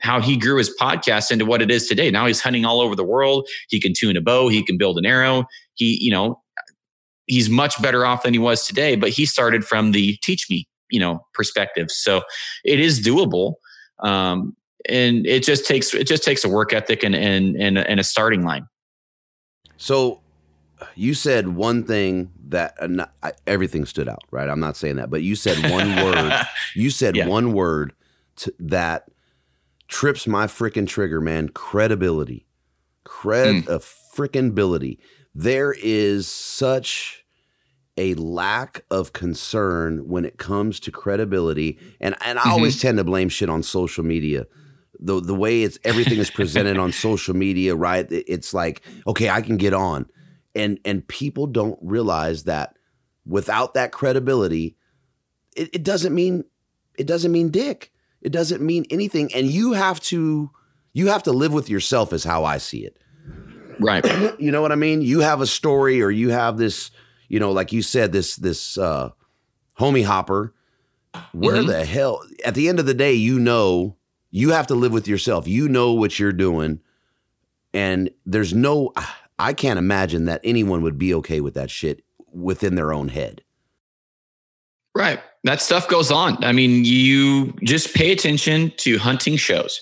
how 0.00 0.18
he 0.18 0.34
grew 0.36 0.56
his 0.56 0.74
podcast 0.80 1.30
into 1.30 1.44
what 1.44 1.60
it 1.60 1.70
is 1.70 1.86
today 1.86 2.10
now 2.10 2.26
he's 2.26 2.40
hunting 2.40 2.64
all 2.64 2.80
over 2.80 2.96
the 2.96 3.04
world 3.04 3.48
he 3.68 3.80
can 3.80 3.92
tune 3.92 4.16
a 4.16 4.20
bow 4.20 4.48
he 4.48 4.62
can 4.62 4.76
build 4.76 4.98
an 4.98 5.06
arrow 5.06 5.44
he 5.74 5.98
you 6.00 6.10
know 6.10 6.40
he's 7.30 7.48
much 7.48 7.80
better 7.80 8.04
off 8.04 8.24
than 8.24 8.34
he 8.34 8.38
was 8.38 8.66
today, 8.66 8.96
but 8.96 9.10
he 9.10 9.24
started 9.24 9.64
from 9.64 9.92
the 9.92 10.16
teach 10.16 10.50
me, 10.50 10.66
you 10.90 10.98
know, 10.98 11.24
perspective. 11.32 11.90
So 11.90 12.22
it 12.64 12.80
is 12.80 13.00
doable. 13.00 13.54
Um, 14.00 14.56
and 14.88 15.26
it 15.26 15.44
just 15.44 15.66
takes 15.66 15.94
it 15.94 16.06
just 16.06 16.24
takes 16.24 16.44
a 16.44 16.48
work 16.48 16.72
ethic 16.72 17.04
and 17.04 17.14
and 17.14 17.54
and, 17.56 17.78
and 17.78 18.00
a 18.00 18.04
starting 18.04 18.42
line. 18.42 18.66
So 19.76 20.20
you 20.94 21.14
said 21.14 21.48
one 21.48 21.84
thing 21.84 22.30
that 22.48 22.74
uh, 22.80 22.86
not, 22.86 23.12
I, 23.22 23.32
everything 23.46 23.84
stood 23.86 24.08
out, 24.08 24.22
right? 24.30 24.48
I'm 24.48 24.60
not 24.60 24.76
saying 24.76 24.96
that, 24.96 25.10
but 25.10 25.22
you 25.22 25.34
said 25.34 25.70
one 25.70 25.96
word. 26.04 26.32
You 26.74 26.90
said 26.90 27.16
yeah. 27.16 27.26
one 27.26 27.52
word 27.52 27.92
to, 28.36 28.54
that 28.58 29.08
trips 29.88 30.26
my 30.26 30.46
freaking 30.46 30.86
trigger, 30.86 31.20
man. 31.20 31.48
Credibility, 31.48 32.46
cred, 33.04 33.62
mm. 33.62 33.68
a 33.68 33.78
freaking 33.78 34.48
ability. 34.48 34.98
There 35.34 35.74
is 35.78 36.26
such 36.28 37.24
a 37.96 38.14
lack 38.14 38.84
of 38.90 39.12
concern 39.12 40.08
when 40.08 40.24
it 40.24 40.38
comes 40.38 40.80
to 40.80 40.90
credibility. 40.90 41.78
And 42.00 42.16
and 42.22 42.38
I 42.38 42.42
mm-hmm. 42.42 42.52
always 42.52 42.80
tend 42.80 42.98
to 42.98 43.04
blame 43.04 43.28
shit 43.28 43.50
on 43.50 43.62
social 43.62 44.04
media. 44.04 44.46
The 44.98 45.20
the 45.20 45.34
way 45.34 45.62
it's 45.62 45.78
everything 45.84 46.18
is 46.18 46.30
presented 46.30 46.78
on 46.78 46.92
social 47.06 47.34
media, 47.34 47.74
right? 47.74 48.06
It's 48.10 48.54
like, 48.54 48.82
okay, 49.06 49.28
I 49.28 49.42
can 49.42 49.56
get 49.56 49.74
on. 49.74 50.06
And 50.54 50.78
and 50.84 51.06
people 51.06 51.46
don't 51.46 51.78
realize 51.80 52.44
that 52.44 52.76
without 53.26 53.74
that 53.74 53.92
credibility, 53.92 54.76
it, 55.56 55.70
it 55.72 55.82
doesn't 55.84 56.14
mean 56.14 56.44
it 56.98 57.06
doesn't 57.06 57.32
mean 57.32 57.50
dick. 57.50 57.92
It 58.20 58.32
doesn't 58.32 58.60
mean 58.60 58.84
anything. 58.90 59.32
And 59.34 59.46
you 59.46 59.72
have 59.72 60.00
to 60.00 60.50
you 60.92 61.08
have 61.08 61.22
to 61.24 61.32
live 61.32 61.52
with 61.52 61.70
yourself 61.70 62.12
is 62.12 62.24
how 62.24 62.44
I 62.44 62.58
see 62.58 62.84
it. 62.84 62.98
Right. 63.78 64.04
you 64.40 64.50
know 64.50 64.60
what 64.60 64.72
I 64.72 64.76
mean? 64.76 65.02
You 65.02 65.20
have 65.20 65.40
a 65.40 65.46
story 65.46 66.02
or 66.02 66.10
you 66.10 66.30
have 66.30 66.58
this 66.58 66.90
you 67.30 67.38
know, 67.38 67.52
like 67.52 67.72
you 67.72 67.80
said, 67.80 68.12
this 68.12 68.36
this 68.36 68.76
uh, 68.76 69.10
homie 69.78 70.04
hopper. 70.04 70.52
Where 71.32 71.56
mm-hmm. 71.56 71.68
the 71.68 71.84
hell? 71.84 72.22
At 72.44 72.54
the 72.54 72.68
end 72.68 72.78
of 72.78 72.86
the 72.86 72.94
day, 72.94 73.14
you 73.14 73.38
know, 73.38 73.96
you 74.30 74.50
have 74.50 74.66
to 74.66 74.74
live 74.74 74.92
with 74.92 75.08
yourself. 75.08 75.48
You 75.48 75.68
know 75.68 75.92
what 75.92 76.18
you're 76.18 76.32
doing, 76.32 76.80
and 77.72 78.10
there's 78.26 78.52
no. 78.52 78.92
I 79.40 79.54
can't 79.54 79.78
imagine 79.78 80.26
that 80.26 80.40
anyone 80.44 80.82
would 80.82 80.98
be 80.98 81.14
okay 81.14 81.40
with 81.40 81.54
that 81.54 81.70
shit 81.70 82.04
within 82.32 82.74
their 82.74 82.92
own 82.92 83.08
head. 83.08 83.42
Right. 84.94 85.20
That 85.44 85.62
stuff 85.62 85.88
goes 85.88 86.10
on. 86.10 86.42
I 86.44 86.52
mean, 86.52 86.84
you 86.84 87.52
just 87.64 87.94
pay 87.94 88.12
attention 88.12 88.72
to 88.78 88.98
hunting 88.98 89.36
shows 89.36 89.80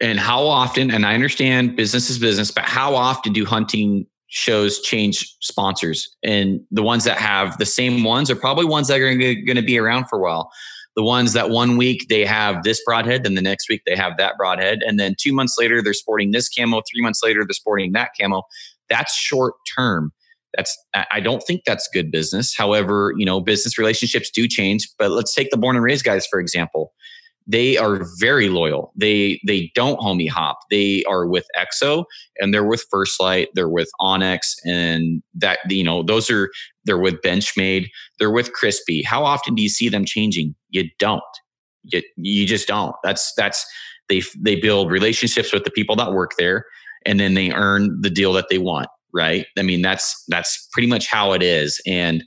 and 0.00 0.18
how 0.18 0.44
often, 0.44 0.90
and 0.90 1.06
I 1.06 1.14
understand 1.14 1.76
business 1.76 2.10
is 2.10 2.18
business, 2.18 2.50
but 2.50 2.64
how 2.64 2.94
often 2.94 3.32
do 3.32 3.46
hunting 3.46 4.06
shows 4.28 4.80
change 4.80 5.36
sponsors 5.40 6.14
and 6.22 6.60
the 6.70 6.82
ones 6.82 7.04
that 7.04 7.16
have 7.16 7.56
the 7.58 7.64
same 7.64 8.04
ones 8.04 8.30
are 8.30 8.36
probably 8.36 8.64
ones 8.64 8.88
that 8.88 9.00
are 9.00 9.14
going 9.14 9.56
to 9.56 9.62
be 9.62 9.78
around 9.78 10.06
for 10.08 10.18
a 10.18 10.22
while 10.22 10.52
the 10.96 11.02
ones 11.02 11.34
that 11.34 11.50
one 11.50 11.76
week 11.76 12.06
they 12.08 12.24
have 12.24 12.62
this 12.62 12.82
broadhead 12.84 13.24
then 13.24 13.34
the 13.34 13.42
next 13.42 13.68
week 13.68 13.82
they 13.86 13.94
have 13.94 14.16
that 14.16 14.34
broadhead 14.36 14.80
and 14.86 14.98
then 14.98 15.14
two 15.18 15.32
months 15.32 15.56
later 15.58 15.82
they're 15.82 15.92
sporting 15.92 16.32
this 16.32 16.48
camo 16.48 16.82
three 16.90 17.02
months 17.02 17.22
later 17.22 17.44
they're 17.44 17.52
sporting 17.52 17.92
that 17.92 18.10
camo 18.18 18.42
that's 18.88 19.14
short 19.14 19.54
term 19.76 20.12
that's 20.56 20.76
i 21.12 21.20
don't 21.20 21.42
think 21.42 21.62
that's 21.66 21.88
good 21.92 22.10
business 22.10 22.56
however 22.56 23.12
you 23.16 23.26
know 23.26 23.40
business 23.40 23.78
relationships 23.78 24.30
do 24.30 24.48
change 24.48 24.88
but 24.98 25.10
let's 25.10 25.34
take 25.34 25.50
the 25.50 25.56
born 25.56 25.76
and 25.76 25.84
raised 25.84 26.04
guys 26.04 26.26
for 26.26 26.40
example 26.40 26.92
they 27.46 27.76
are 27.76 28.04
very 28.18 28.48
loyal. 28.48 28.92
They 28.96 29.40
they 29.46 29.70
don't 29.74 30.00
homie 30.00 30.28
hop. 30.28 30.58
They 30.70 31.04
are 31.04 31.26
with 31.26 31.46
EXO 31.56 32.04
and 32.38 32.52
they're 32.52 32.64
with 32.64 32.84
First 32.90 33.20
Lite, 33.20 33.48
They're 33.54 33.68
with 33.68 33.88
onX 34.00 34.56
and 34.64 35.22
that 35.34 35.58
you 35.68 35.84
know 35.84 36.02
those 36.02 36.28
are 36.28 36.50
they're 36.86 36.98
with 36.98 37.20
Benchmade. 37.22 37.88
They're 38.18 38.30
with 38.30 38.52
Crispi. 38.52 39.04
How 39.04 39.24
often 39.24 39.54
do 39.54 39.62
you 39.62 39.68
see 39.68 39.88
them 39.88 40.04
changing? 40.04 40.54
You 40.70 40.84
don't. 40.98 41.22
You, 41.84 42.02
you 42.16 42.46
just 42.46 42.66
don't. 42.66 42.94
That's 43.04 43.32
that's 43.36 43.66
they 44.08 44.22
they 44.38 44.56
build 44.56 44.90
relationships 44.90 45.52
with 45.52 45.64
the 45.64 45.70
people 45.70 45.96
that 45.96 46.12
work 46.12 46.32
there 46.38 46.64
and 47.04 47.20
then 47.20 47.34
they 47.34 47.52
earn 47.52 48.00
the 48.00 48.10
deal 48.10 48.32
that 48.32 48.46
they 48.50 48.58
want. 48.58 48.88
Right. 49.14 49.46
I 49.58 49.62
mean 49.62 49.82
that's 49.82 50.24
that's 50.28 50.68
pretty 50.72 50.88
much 50.88 51.06
how 51.06 51.32
it 51.32 51.42
is 51.42 51.80
and 51.86 52.24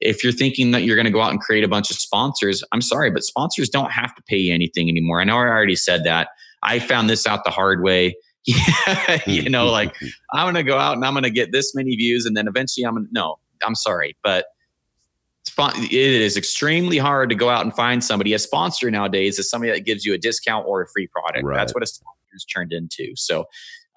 if 0.00 0.24
you're 0.24 0.32
thinking 0.32 0.70
that 0.70 0.82
you're 0.82 0.96
going 0.96 1.06
to 1.06 1.12
go 1.12 1.20
out 1.20 1.30
and 1.30 1.40
create 1.40 1.62
a 1.62 1.68
bunch 1.68 1.90
of 1.90 1.96
sponsors, 1.96 2.64
I'm 2.72 2.80
sorry, 2.80 3.10
but 3.10 3.22
sponsors 3.22 3.68
don't 3.68 3.92
have 3.92 4.14
to 4.14 4.22
pay 4.22 4.38
you 4.38 4.54
anything 4.54 4.88
anymore. 4.88 5.20
I 5.20 5.24
know 5.24 5.36
I 5.36 5.40
already 5.40 5.76
said 5.76 6.04
that. 6.04 6.28
I 6.62 6.78
found 6.78 7.10
this 7.10 7.26
out 7.26 7.44
the 7.44 7.50
hard 7.50 7.82
way. 7.82 8.14
you 9.26 9.50
know, 9.50 9.66
like 9.66 9.94
I'm 10.32 10.46
going 10.46 10.54
to 10.54 10.62
go 10.62 10.78
out 10.78 10.96
and 10.96 11.04
I'm 11.04 11.12
going 11.12 11.24
to 11.24 11.30
get 11.30 11.52
this 11.52 11.74
many 11.74 11.94
views, 11.96 12.24
and 12.24 12.36
then 12.36 12.48
eventually 12.48 12.84
I'm 12.84 12.94
going 12.94 13.06
to, 13.06 13.10
no, 13.12 13.36
I'm 13.64 13.74
sorry, 13.74 14.16
but 14.22 14.46
it 15.58 15.92
is 15.92 16.36
extremely 16.36 16.98
hard 16.98 17.28
to 17.30 17.34
go 17.34 17.48
out 17.48 17.64
and 17.64 17.74
find 17.74 18.02
somebody. 18.02 18.34
A 18.34 18.38
sponsor 18.38 18.90
nowadays 18.90 19.38
is 19.38 19.50
somebody 19.50 19.72
that 19.72 19.80
gives 19.80 20.04
you 20.04 20.14
a 20.14 20.18
discount 20.18 20.66
or 20.66 20.82
a 20.82 20.88
free 20.88 21.06
product. 21.08 21.44
Right. 21.44 21.56
That's 21.56 21.74
what 21.74 21.82
a 21.82 21.86
sponsor 21.86 22.16
is 22.34 22.44
turned 22.44 22.72
into. 22.72 23.12
So 23.16 23.46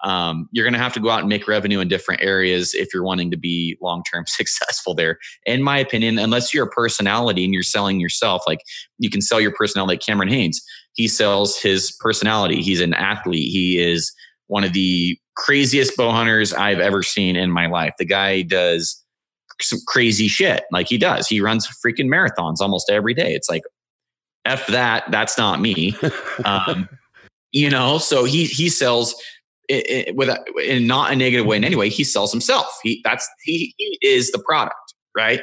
um, 0.02 0.48
you're 0.52 0.64
going 0.64 0.74
to 0.74 0.80
have 0.80 0.92
to 0.94 1.00
go 1.00 1.10
out 1.10 1.20
and 1.20 1.28
make 1.28 1.48
revenue 1.48 1.80
in 1.80 1.88
different 1.88 2.22
areas 2.22 2.74
if 2.74 2.92
you're 2.92 3.04
wanting 3.04 3.30
to 3.30 3.36
be 3.36 3.78
long 3.80 4.02
term 4.12 4.24
successful 4.28 4.94
there. 4.94 5.18
In 5.46 5.62
my 5.62 5.78
opinion, 5.78 6.18
unless 6.18 6.52
you're 6.52 6.66
a 6.66 6.70
personality 6.70 7.44
and 7.44 7.54
you're 7.54 7.62
selling 7.62 8.00
yourself, 8.00 8.42
like 8.46 8.60
you 8.98 9.10
can 9.10 9.20
sell 9.20 9.40
your 9.40 9.52
personality, 9.52 9.94
like 9.94 10.04
Cameron 10.04 10.28
Hanes, 10.28 10.60
he 10.94 11.08
sells 11.08 11.58
his 11.58 11.96
personality. 12.00 12.62
He's 12.62 12.80
an 12.80 12.94
athlete. 12.94 13.50
He 13.50 13.78
is 13.78 14.12
one 14.46 14.64
of 14.64 14.72
the 14.72 15.18
craziest 15.36 15.96
bow 15.96 16.10
hunters 16.10 16.52
I've 16.52 16.78
ever 16.78 17.02
seen 17.02 17.34
in 17.34 17.50
my 17.50 17.66
life. 17.66 17.94
The 17.98 18.04
guy 18.04 18.42
does 18.42 19.03
some 19.60 19.78
crazy 19.86 20.28
shit 20.28 20.64
like 20.72 20.88
he 20.88 20.98
does. 20.98 21.28
He 21.28 21.40
runs 21.40 21.66
freaking 21.66 22.06
marathons 22.06 22.60
almost 22.60 22.90
every 22.90 23.14
day. 23.14 23.34
It's 23.34 23.48
like, 23.48 23.62
F 24.44 24.66
that, 24.66 25.10
that's 25.10 25.38
not 25.38 25.60
me. 25.60 25.96
um, 26.44 26.88
you 27.52 27.70
know, 27.70 27.98
so 27.98 28.24
he 28.24 28.44
he 28.44 28.68
sells 28.68 29.14
it, 29.68 29.90
it, 30.08 30.16
with 30.16 30.28
a, 30.28 30.44
in 30.62 30.86
not 30.86 31.12
a 31.12 31.16
negative 31.16 31.46
way 31.46 31.56
in 31.56 31.64
any 31.64 31.76
way. 31.76 31.88
He 31.88 32.04
sells 32.04 32.32
himself. 32.32 32.66
He 32.82 33.00
that's 33.04 33.28
he, 33.44 33.74
he 33.78 33.98
is 34.02 34.32
the 34.32 34.38
product, 34.40 34.94
right? 35.16 35.40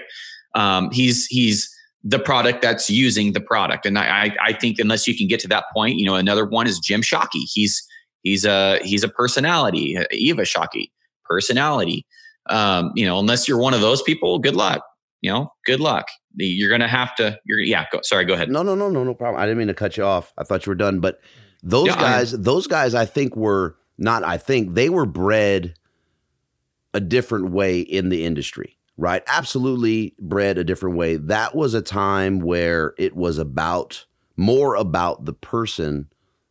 Um, 0.54 0.92
he's 0.92 1.26
he's 1.28 1.70
the 2.04 2.20
product 2.20 2.62
that's 2.62 2.90
using 2.90 3.34
the 3.34 3.42
product, 3.42 3.86
and 3.86 3.98
I 3.98 4.36
I 4.44 4.54
think 4.54 4.78
unless 4.78 5.08
you 5.08 5.18
can 5.18 5.28
get 5.28 5.40
to 5.42 5.48
that 5.48 5.66
point, 5.74 5.96
you 5.96 6.06
know, 6.06 6.16
another 6.16 6.46
one 6.46 6.68
is 6.68 6.80
Jim 6.80 7.02
Shockey. 7.02 7.44
He's 7.52 7.82
he's 8.24 8.46
a 8.46 8.80
he's 8.84 9.04
a 9.04 9.10
personality. 9.10 9.98
Eva 10.12 10.44
Shockey, 10.44 10.92
personality. 11.24 12.06
Um, 12.48 12.92
you 12.96 13.06
know, 13.06 13.20
unless 13.20 13.48
you're 13.48 13.60
one 13.60 13.74
of 13.74 13.82
those 13.82 14.02
people, 14.02 14.40
good 14.40 14.56
luck. 14.56 14.84
you 15.22 15.32
know, 15.32 15.54
good 15.66 15.80
luck. 15.80 16.08
You're 16.36 16.76
to 16.78 16.88
have 16.88 17.16
to, 17.16 17.40
you're, 17.46 17.60
yeah, 17.60 17.86
go, 17.92 18.00
sorry, 18.04 18.26
go 18.26 18.34
ahead. 18.34 18.50
No, 18.50 18.64
no, 18.64 18.76
no, 18.76 18.90
no, 18.90 19.04
no 19.04 19.14
problem. 19.14 19.42
I 19.42 19.46
didn't 19.46 19.60
mean 19.60 19.68
to 19.68 19.74
cut 19.74 19.98
you 19.98 20.04
off. 20.04 20.34
I 20.38 20.44
thought 20.44 20.66
you 20.66 20.72
were 20.72 20.76
done. 20.76 21.00
But 21.00 21.20
those 21.62 21.88
yeah, 21.88 21.96
guys, 21.96 22.34
I, 22.34 22.38
those 22.38 22.68
guys, 22.68 22.96
I 22.96 23.06
think 23.06 23.36
were 23.36 23.78
not, 23.98 24.24
I 24.24 24.38
think 24.38 24.74
they 24.74 24.90
were 24.90 25.06
bred 25.06 25.76
a 26.94 27.00
different 27.00 27.52
way 27.52 27.80
in 27.80 28.10
the 28.10 28.26
industry, 28.26 28.78
right? 28.98 29.24
Absolutely 29.28 30.16
bred 30.20 30.58
a 30.58 30.64
different 30.64 30.98
way. 30.98 31.18
That 31.18 31.56
was 31.56 31.74
a 31.74 31.82
time 31.82 32.40
where 32.40 32.96
it 32.98 33.16
was 33.16 33.38
about 33.38 34.06
more 34.38 34.76
about 34.76 35.26
the 35.26 35.34
person 35.34 36.08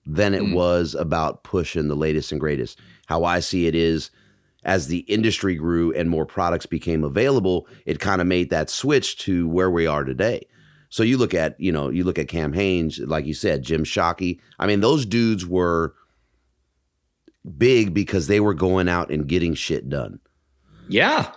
than 0.06 0.32
it 0.32 0.42
mm. 0.42 0.54
was 0.54 0.94
about 0.94 1.42
pushing 1.42 1.88
the 1.88 1.96
latest 1.96 2.30
and 2.30 2.40
greatest. 2.40 2.78
How 3.06 3.24
I 3.24 3.40
see 3.40 3.66
it 3.66 3.74
is 3.74 4.10
as 4.64 4.86
the 4.86 4.98
industry 5.00 5.54
grew 5.54 5.92
and 5.94 6.10
more 6.10 6.26
products 6.26 6.66
became 6.66 7.04
available, 7.04 7.66
it 7.86 8.00
kind 8.00 8.20
of 8.20 8.26
made 8.26 8.50
that 8.50 8.70
switch 8.70 9.18
to 9.18 9.48
where 9.48 9.70
we 9.70 9.86
are 9.86 10.04
today. 10.04 10.46
So 10.90 11.02
you 11.02 11.18
look 11.18 11.34
at, 11.34 11.58
you 11.60 11.70
know, 11.70 11.88
you 11.88 12.04
look 12.04 12.18
at 12.18 12.28
Cam 12.28 12.52
Hanes, 12.52 12.98
like 12.98 13.24
you 13.24 13.34
said, 13.34 13.62
Jim 13.62 13.84
Shockey. 13.84 14.40
I 14.58 14.66
mean, 14.66 14.80
those 14.80 15.06
dudes 15.06 15.46
were 15.46 15.94
big 17.56 17.94
because 17.94 18.26
they 18.26 18.40
were 18.40 18.54
going 18.54 18.88
out 18.88 19.10
and 19.10 19.26
getting 19.26 19.54
shit 19.54 19.88
done. 19.88 20.18
Yeah. 20.88 21.32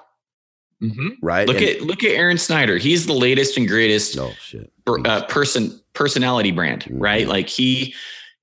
Mm-hmm. 0.82 1.10
Right. 1.22 1.48
Look 1.48 1.58
and, 1.58 1.66
at 1.66 1.82
look 1.82 2.04
at 2.04 2.12
Aron 2.12 2.38
Snyder. 2.38 2.78
He's 2.78 3.06
the 3.06 3.14
latest 3.14 3.56
and 3.56 3.68
greatest. 3.68 4.18
Oh 4.18 4.34
shit. 4.42 4.72
Uh, 4.88 5.24
person 5.28 5.80
personality 5.94 6.52
brand. 6.52 6.82
Mm-hmm. 6.82 7.00
Right. 7.00 7.28
Like 7.28 7.48
he 7.48 7.94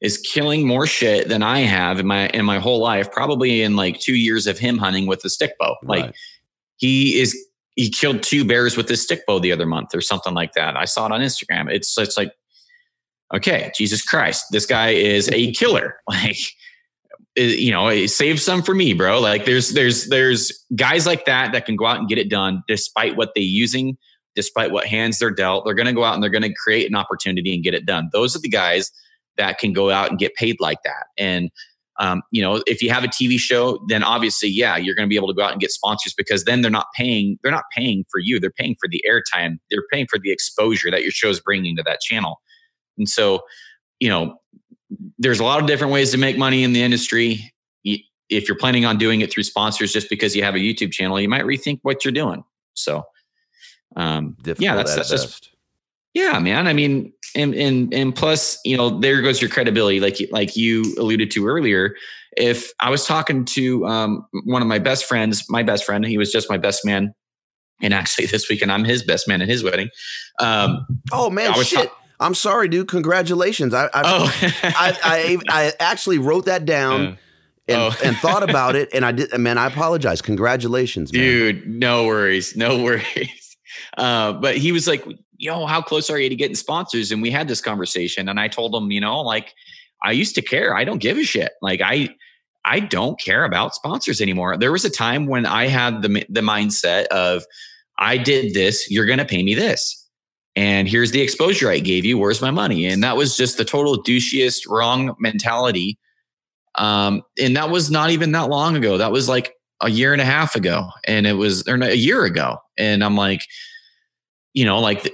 is 0.00 0.18
killing 0.18 0.66
more 0.66 0.86
shit 0.86 1.28
than 1.28 1.42
I 1.42 1.60
have 1.60 2.00
in 2.00 2.06
my 2.06 2.28
in 2.28 2.44
my 2.44 2.58
whole 2.58 2.80
life. 2.80 3.10
Probably 3.10 3.62
in 3.62 3.76
like 3.76 4.00
two 4.00 4.14
years 4.14 4.46
of 4.46 4.58
him 4.58 4.78
hunting 4.78 5.06
with 5.06 5.20
the 5.20 5.30
stick 5.30 5.52
bow. 5.58 5.76
Like 5.82 6.04
right. 6.04 6.14
he 6.76 7.20
is. 7.20 7.36
He 7.76 7.88
killed 7.88 8.22
two 8.22 8.44
bears 8.44 8.76
with 8.76 8.88
his 8.88 9.00
stick 9.00 9.24
bow 9.26 9.38
the 9.38 9.52
other 9.52 9.64
month 9.64 9.94
or 9.94 10.00
something 10.00 10.34
like 10.34 10.52
that. 10.52 10.76
I 10.76 10.84
saw 10.84 11.06
it 11.06 11.12
on 11.12 11.20
Instagram. 11.20 11.72
It's 11.72 11.96
it's 11.96 12.16
like 12.16 12.32
okay, 13.34 13.70
Jesus 13.76 14.02
Christ, 14.02 14.46
this 14.50 14.66
guy 14.66 14.90
is 14.90 15.28
a 15.30 15.52
killer. 15.52 15.96
Like 16.08 16.36
eh, 17.36 17.54
you 17.56 17.70
know, 17.70 17.86
eh, 17.86 18.06
save 18.06 18.40
some 18.40 18.62
for 18.62 18.74
me, 18.74 18.92
bro. 18.92 19.20
Like 19.20 19.44
there's 19.44 19.70
there's 19.70 20.08
there's 20.08 20.52
guys 20.74 21.06
like 21.06 21.26
that 21.26 21.52
that 21.52 21.64
can 21.64 21.76
go 21.76 21.86
out 21.86 21.98
and 21.98 22.08
get 22.08 22.18
it 22.18 22.28
done 22.28 22.62
despite 22.66 23.16
what 23.16 23.30
they're 23.34 23.44
using, 23.44 23.96
despite 24.34 24.72
what 24.72 24.86
hands 24.86 25.18
they're 25.18 25.30
dealt. 25.30 25.64
They're 25.64 25.74
going 25.74 25.86
to 25.86 25.92
go 25.92 26.04
out 26.04 26.14
and 26.14 26.22
they're 26.22 26.30
going 26.30 26.42
to 26.42 26.54
create 26.64 26.88
an 26.88 26.96
opportunity 26.96 27.54
and 27.54 27.62
get 27.62 27.74
it 27.74 27.86
done. 27.86 28.10
Those 28.12 28.34
are 28.34 28.40
the 28.40 28.48
guys 28.48 28.90
that 29.40 29.58
can 29.58 29.72
go 29.72 29.90
out 29.90 30.10
and 30.10 30.18
get 30.18 30.34
paid 30.34 30.56
like 30.60 30.78
that. 30.84 31.06
And 31.18 31.50
um, 31.98 32.22
you 32.30 32.40
know, 32.40 32.62
if 32.66 32.82
you 32.82 32.90
have 32.90 33.04
a 33.04 33.08
TV 33.08 33.38
show, 33.38 33.78
then 33.88 34.02
obviously, 34.02 34.48
yeah, 34.48 34.76
you're 34.76 34.94
going 34.94 35.06
to 35.06 35.10
be 35.10 35.16
able 35.16 35.28
to 35.28 35.34
go 35.34 35.42
out 35.42 35.52
and 35.52 35.60
get 35.60 35.70
sponsors 35.70 36.14
because 36.14 36.44
then 36.44 36.62
they're 36.62 36.70
not 36.70 36.86
paying. 36.96 37.38
They're 37.42 37.52
not 37.52 37.64
paying 37.76 38.04
for 38.10 38.20
you. 38.20 38.40
They're 38.40 38.50
paying 38.50 38.76
for 38.80 38.88
the 38.88 39.04
airtime. 39.08 39.58
They're 39.70 39.84
paying 39.92 40.06
for 40.08 40.18
the 40.18 40.32
exposure 40.32 40.90
that 40.90 41.02
your 41.02 41.10
show 41.10 41.28
is 41.28 41.40
bringing 41.40 41.76
to 41.76 41.82
that 41.82 42.00
channel. 42.00 42.40
And 42.96 43.08
so, 43.08 43.40
you 43.98 44.08
know, 44.08 44.36
there's 45.18 45.40
a 45.40 45.44
lot 45.44 45.60
of 45.60 45.66
different 45.66 45.92
ways 45.92 46.10
to 46.12 46.18
make 46.18 46.38
money 46.38 46.64
in 46.64 46.72
the 46.72 46.82
industry. 46.82 47.52
If 47.84 48.48
you're 48.48 48.58
planning 48.58 48.84
on 48.86 48.96
doing 48.96 49.20
it 49.20 49.30
through 49.30 49.42
sponsors 49.42 49.92
just 49.92 50.08
because 50.08 50.34
you 50.34 50.42
have 50.42 50.54
a 50.54 50.58
YouTube 50.58 50.92
channel, 50.92 51.20
you 51.20 51.28
might 51.28 51.44
rethink 51.44 51.80
what 51.82 52.04
you're 52.04 52.12
doing. 52.12 52.44
So, 52.74 53.02
um, 53.96 54.36
yeah, 54.58 54.76
that's, 54.76 54.94
that's 54.94 55.10
just, 55.10 55.49
yeah, 56.14 56.38
man. 56.38 56.66
I 56.66 56.72
mean, 56.72 57.12
and, 57.34 57.54
and, 57.54 57.94
and 57.94 58.14
plus, 58.14 58.58
you 58.64 58.76
know, 58.76 58.98
there 59.00 59.22
goes 59.22 59.40
your 59.40 59.50
credibility. 59.50 60.00
Like, 60.00 60.18
like 60.30 60.56
you 60.56 60.82
alluded 60.98 61.30
to 61.32 61.46
earlier, 61.46 61.94
if 62.36 62.72
I 62.80 62.90
was 62.90 63.06
talking 63.06 63.44
to, 63.46 63.86
um, 63.86 64.26
one 64.44 64.62
of 64.62 64.68
my 64.68 64.78
best 64.78 65.04
friends, 65.04 65.44
my 65.48 65.62
best 65.62 65.84
friend, 65.84 66.04
he 66.04 66.18
was 66.18 66.32
just 66.32 66.50
my 66.50 66.58
best 66.58 66.84
man. 66.84 67.14
And 67.82 67.94
actually 67.94 68.26
this 68.26 68.48
weekend, 68.48 68.70
I'm 68.72 68.84
his 68.84 69.02
best 69.02 69.26
man 69.26 69.40
at 69.40 69.48
his 69.48 69.64
wedding. 69.64 69.88
Um, 70.38 70.86
oh 71.12 71.30
man, 71.30 71.54
shit. 71.62 71.88
Ta- 71.88 71.96
I'm 72.20 72.34
sorry, 72.34 72.68
dude. 72.68 72.88
Congratulations. 72.88 73.72
I 73.72 73.86
I, 73.86 73.88
oh. 74.04 74.40
I, 74.62 74.98
I, 75.02 75.38
I, 75.48 75.72
actually 75.80 76.18
wrote 76.18 76.44
that 76.44 76.66
down. 76.66 77.18
And, 77.68 77.80
oh. 77.80 77.96
and, 78.02 78.16
thought 78.16 78.42
about 78.42 78.74
it, 78.74 78.88
and 78.92 79.04
I 79.04 79.12
did. 79.12 79.32
Man, 79.38 79.56
I 79.56 79.66
apologize. 79.66 80.20
Congratulations, 80.20 81.12
man. 81.12 81.22
dude. 81.22 81.66
No 81.68 82.04
worries, 82.04 82.56
no 82.56 82.82
worries. 82.82 83.56
Uh, 83.96 84.32
but 84.32 84.56
he 84.56 84.72
was 84.72 84.88
like, 84.88 85.04
"Yo, 85.40 85.66
how 85.66 85.82
close 85.82 86.10
are 86.10 86.18
you 86.18 86.28
to 86.28 86.36
getting 86.36 86.54
sponsors?" 86.54 87.10
And 87.10 87.22
we 87.22 87.30
had 87.30 87.48
this 87.48 87.60
conversation, 87.60 88.28
and 88.28 88.38
I 88.38 88.48
told 88.48 88.74
him, 88.74 88.90
you 88.90 89.00
know, 89.00 89.20
like 89.20 89.54
I 90.02 90.12
used 90.12 90.34
to 90.36 90.42
care. 90.42 90.74
I 90.74 90.84
don't 90.84 90.98
give 90.98 91.18
a 91.18 91.24
shit. 91.24 91.52
Like 91.62 91.80
I, 91.80 92.08
I 92.64 92.80
don't 92.80 93.20
care 93.20 93.44
about 93.44 93.74
sponsors 93.74 94.20
anymore. 94.20 94.56
There 94.56 94.72
was 94.72 94.84
a 94.84 94.90
time 94.90 95.26
when 95.26 95.46
I 95.46 95.66
had 95.66 96.02
the 96.02 96.24
the 96.28 96.40
mindset 96.40 97.06
of, 97.06 97.44
I 97.98 98.16
did 98.16 98.54
this, 98.54 98.90
you're 98.90 99.06
going 99.06 99.18
to 99.18 99.24
pay 99.24 99.42
me 99.42 99.54
this 99.54 100.00
and 100.56 100.88
here's 100.88 101.12
the 101.12 101.20
exposure 101.20 101.70
I 101.70 101.78
gave 101.78 102.04
you. 102.04 102.18
Where's 102.18 102.42
my 102.42 102.50
money? 102.50 102.86
And 102.86 103.02
that 103.04 103.16
was 103.16 103.36
just 103.36 103.56
the 103.56 103.64
total 103.64 104.02
douchiest, 104.02 104.68
wrong 104.68 105.14
mentality. 105.18 105.98
Um, 106.74 107.22
and 107.40 107.56
that 107.56 107.70
was 107.70 107.90
not 107.90 108.10
even 108.10 108.32
that 108.32 108.48
long 108.48 108.76
ago. 108.76 108.98
That 108.98 109.12
was 109.12 109.28
like 109.28 109.54
a 109.80 109.90
year 109.90 110.12
and 110.12 110.20
a 110.20 110.24
half 110.24 110.56
ago, 110.56 110.88
and 111.06 111.26
it 111.26 111.34
was 111.34 111.66
or 111.68 111.76
a 111.76 111.94
year 111.94 112.24
ago. 112.24 112.58
And 112.76 113.02
I'm 113.04 113.16
like, 113.16 113.42
you 114.52 114.64
know, 114.64 114.80
like 114.80 115.12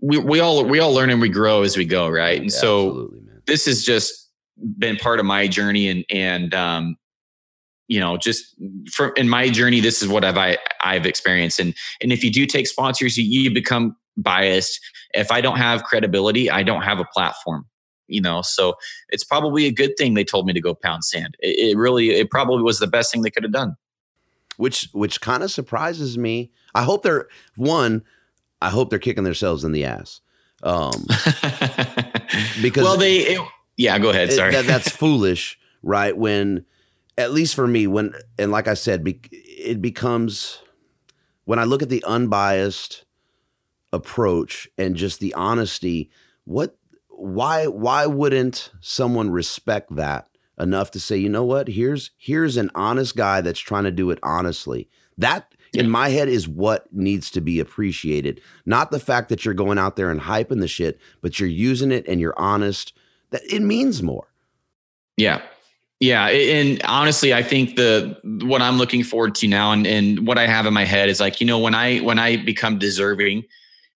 we 0.00 0.18
we 0.18 0.40
all 0.40 0.64
we 0.64 0.80
all 0.80 0.92
learn 0.92 1.10
and 1.10 1.20
we 1.20 1.28
grow 1.28 1.62
as 1.62 1.76
we 1.76 1.84
go, 1.84 2.08
right? 2.08 2.40
And 2.40 2.50
yeah, 2.50 2.58
so 2.58 3.10
this 3.46 3.66
has 3.66 3.84
just 3.84 4.28
been 4.78 4.96
part 4.96 5.20
of 5.20 5.26
my 5.26 5.46
journey, 5.48 5.88
and 5.88 6.04
and 6.10 6.54
um, 6.54 6.96
you 7.88 7.98
know 7.98 8.16
just 8.16 8.54
from 8.92 9.12
in 9.16 9.28
my 9.28 9.48
journey 9.48 9.80
this 9.80 10.00
is 10.00 10.06
what 10.06 10.24
i've 10.24 10.38
I, 10.38 10.58
i've 10.80 11.06
experienced 11.06 11.58
and 11.58 11.74
and 12.00 12.12
if 12.12 12.22
you 12.22 12.30
do 12.30 12.46
take 12.46 12.68
sponsors 12.68 13.16
you, 13.18 13.24
you 13.24 13.52
become 13.52 13.96
biased. 14.22 14.80
If 15.14 15.30
I 15.30 15.40
don't 15.40 15.56
have 15.56 15.84
credibility, 15.84 16.50
I 16.50 16.62
don't 16.62 16.82
have 16.82 17.00
a 17.00 17.04
platform. 17.04 17.66
You 18.06 18.20
know, 18.20 18.42
so 18.42 18.74
it's 19.10 19.22
probably 19.22 19.66
a 19.66 19.72
good 19.72 19.96
thing 19.96 20.14
they 20.14 20.24
told 20.24 20.44
me 20.46 20.52
to 20.52 20.60
go 20.60 20.74
pound 20.74 21.04
sand. 21.04 21.36
It, 21.38 21.70
it 21.70 21.76
really, 21.78 22.10
it 22.10 22.28
probably 22.28 22.62
was 22.62 22.80
the 22.80 22.88
best 22.88 23.12
thing 23.12 23.22
they 23.22 23.30
could 23.30 23.44
have 23.44 23.52
done. 23.52 23.76
Which, 24.56 24.88
which 24.92 25.20
kind 25.20 25.44
of 25.44 25.50
surprises 25.50 26.18
me. 26.18 26.50
I 26.74 26.82
hope 26.82 27.04
they're 27.04 27.28
one. 27.54 28.02
I 28.62 28.70
hope 28.70 28.90
they're 28.90 28.98
kicking 28.98 29.24
themselves 29.24 29.64
in 29.64 29.72
the 29.72 29.84
ass. 29.84 30.20
Um, 30.62 30.92
because 32.62 32.84
well, 32.84 32.96
they, 32.96 33.18
it, 33.18 33.40
yeah, 33.76 33.98
go 33.98 34.10
ahead. 34.10 34.32
Sorry, 34.32 34.50
it, 34.50 34.52
that, 34.52 34.66
that's 34.66 34.88
foolish, 34.96 35.58
right? 35.82 36.16
When, 36.16 36.64
at 37.16 37.32
least 37.32 37.54
for 37.54 37.66
me, 37.66 37.86
when 37.86 38.12
and 38.38 38.52
like 38.52 38.68
I 38.68 38.74
said, 38.74 39.02
be, 39.02 39.20
it 39.32 39.80
becomes 39.80 40.58
when 41.44 41.58
I 41.58 41.64
look 41.64 41.82
at 41.82 41.88
the 41.88 42.04
unbiased 42.04 43.04
approach 43.92 44.68
and 44.78 44.94
just 44.94 45.20
the 45.20 45.34
honesty 45.34 46.10
what 46.44 46.76
why 47.08 47.66
why 47.66 48.06
wouldn't 48.06 48.70
someone 48.80 49.30
respect 49.30 49.94
that 49.96 50.28
enough 50.58 50.90
to 50.92 51.00
say 51.00 51.16
you 51.16 51.28
know 51.28 51.44
what 51.44 51.68
here's 51.68 52.10
here's 52.16 52.56
an 52.56 52.70
honest 52.74 53.16
guy 53.16 53.40
that's 53.40 53.58
trying 53.58 53.84
to 53.84 53.90
do 53.90 54.10
it 54.10 54.18
honestly 54.22 54.88
that 55.18 55.54
in 55.74 55.88
my 55.88 56.08
head 56.08 56.28
is 56.28 56.48
what 56.48 56.92
needs 56.92 57.30
to 57.32 57.40
be 57.40 57.60
appreciated. 57.60 58.40
Not 58.66 58.90
the 58.90 59.00
fact 59.00 59.28
that 59.28 59.44
you're 59.44 59.54
going 59.54 59.78
out 59.78 59.96
there 59.96 60.10
and 60.10 60.20
hyping 60.20 60.60
the 60.60 60.68
shit 60.68 61.00
but 61.20 61.38
you're 61.38 61.48
using 61.48 61.92
it 61.92 62.06
and 62.08 62.20
you're 62.20 62.38
honest 62.38 62.92
that 63.30 63.42
it 63.50 63.62
means 63.62 64.02
more. 64.02 64.28
Yeah. 65.16 65.42
Yeah, 66.02 66.28
and 66.28 66.82
honestly, 66.84 67.34
I 67.34 67.42
think 67.42 67.76
the 67.76 68.16
what 68.24 68.62
I'm 68.62 68.78
looking 68.78 69.04
forward 69.04 69.34
to 69.34 69.46
now, 69.46 69.70
and, 69.70 69.86
and 69.86 70.26
what 70.26 70.38
I 70.38 70.46
have 70.46 70.64
in 70.64 70.72
my 70.72 70.86
head 70.86 71.10
is 71.10 71.20
like, 71.20 71.42
you 71.42 71.46
know, 71.46 71.58
when 71.58 71.74
I 71.74 71.98
when 71.98 72.18
I 72.18 72.38
become 72.38 72.78
deserving 72.78 73.44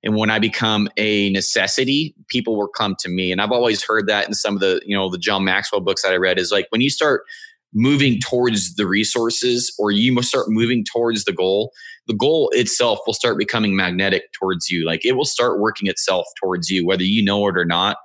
and 0.05 0.15
when 0.15 0.31
i 0.31 0.39
become 0.39 0.89
a 0.97 1.31
necessity 1.31 2.15
people 2.29 2.57
will 2.57 2.69
come 2.69 2.95
to 3.01 3.09
me. 3.09 3.33
And 3.33 3.41
i've 3.41 3.51
always 3.51 3.83
heard 3.83 4.07
that 4.07 4.29
in 4.29 4.35
some 4.35 4.55
of 4.55 4.61
the 4.61 4.81
you 4.85 4.97
know 4.97 5.11
the 5.11 5.19
john 5.19 5.45
maxwell 5.45 5.81
books 5.81 6.03
that 6.03 6.13
i 6.13 6.17
read 6.17 6.39
is 6.39 6.53
like 6.53 6.67
when 6.69 6.81
you 6.81 6.91
start 6.91 7.25
moving 7.75 8.21
towards 8.21 8.77
the 8.77 8.87
resources 8.87 9.75
or 9.79 9.91
you 9.91 10.13
must 10.13 10.29
start 10.29 10.47
moving 10.49 10.85
towards 10.85 11.25
the 11.25 11.33
goal 11.33 11.73
the 12.07 12.15
goal 12.15 12.51
itself 12.53 12.99
will 13.07 13.15
start 13.15 13.39
becoming 13.39 13.77
magnetic 13.77 14.33
towards 14.33 14.69
you. 14.69 14.85
Like 14.85 15.05
it 15.05 15.13
will 15.13 15.25
start 15.25 15.61
working 15.61 15.89
itself 15.89 16.27
towards 16.41 16.69
you 16.69 16.87
whether 16.87 17.03
you 17.03 17.25
know 17.25 17.47
it 17.49 17.57
or 17.57 17.65
not. 17.65 17.97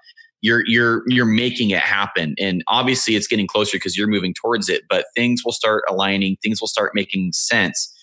You're 0.41 0.63
you're 0.67 1.03
you're 1.07 1.25
making 1.25 1.71
it 1.71 1.81
happen. 1.81 2.35
And 2.39 2.63
obviously 2.67 3.15
it's 3.15 3.27
getting 3.27 3.47
closer 3.47 3.75
because 3.75 3.97
you're 3.97 4.07
moving 4.07 4.33
towards 4.33 4.69
it 4.69 4.83
but 4.89 5.05
things 5.15 5.43
will 5.43 5.51
start 5.51 5.83
aligning 5.89 6.37
things 6.41 6.61
will 6.61 6.67
start 6.67 6.93
making 6.95 7.33
sense 7.33 7.93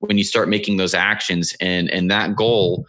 when 0.00 0.18
you 0.18 0.24
start 0.24 0.48
making 0.48 0.76
those 0.76 0.94
actions. 0.94 1.54
And 1.60 1.90
and 1.90 2.10
that 2.10 2.36
goal 2.36 2.84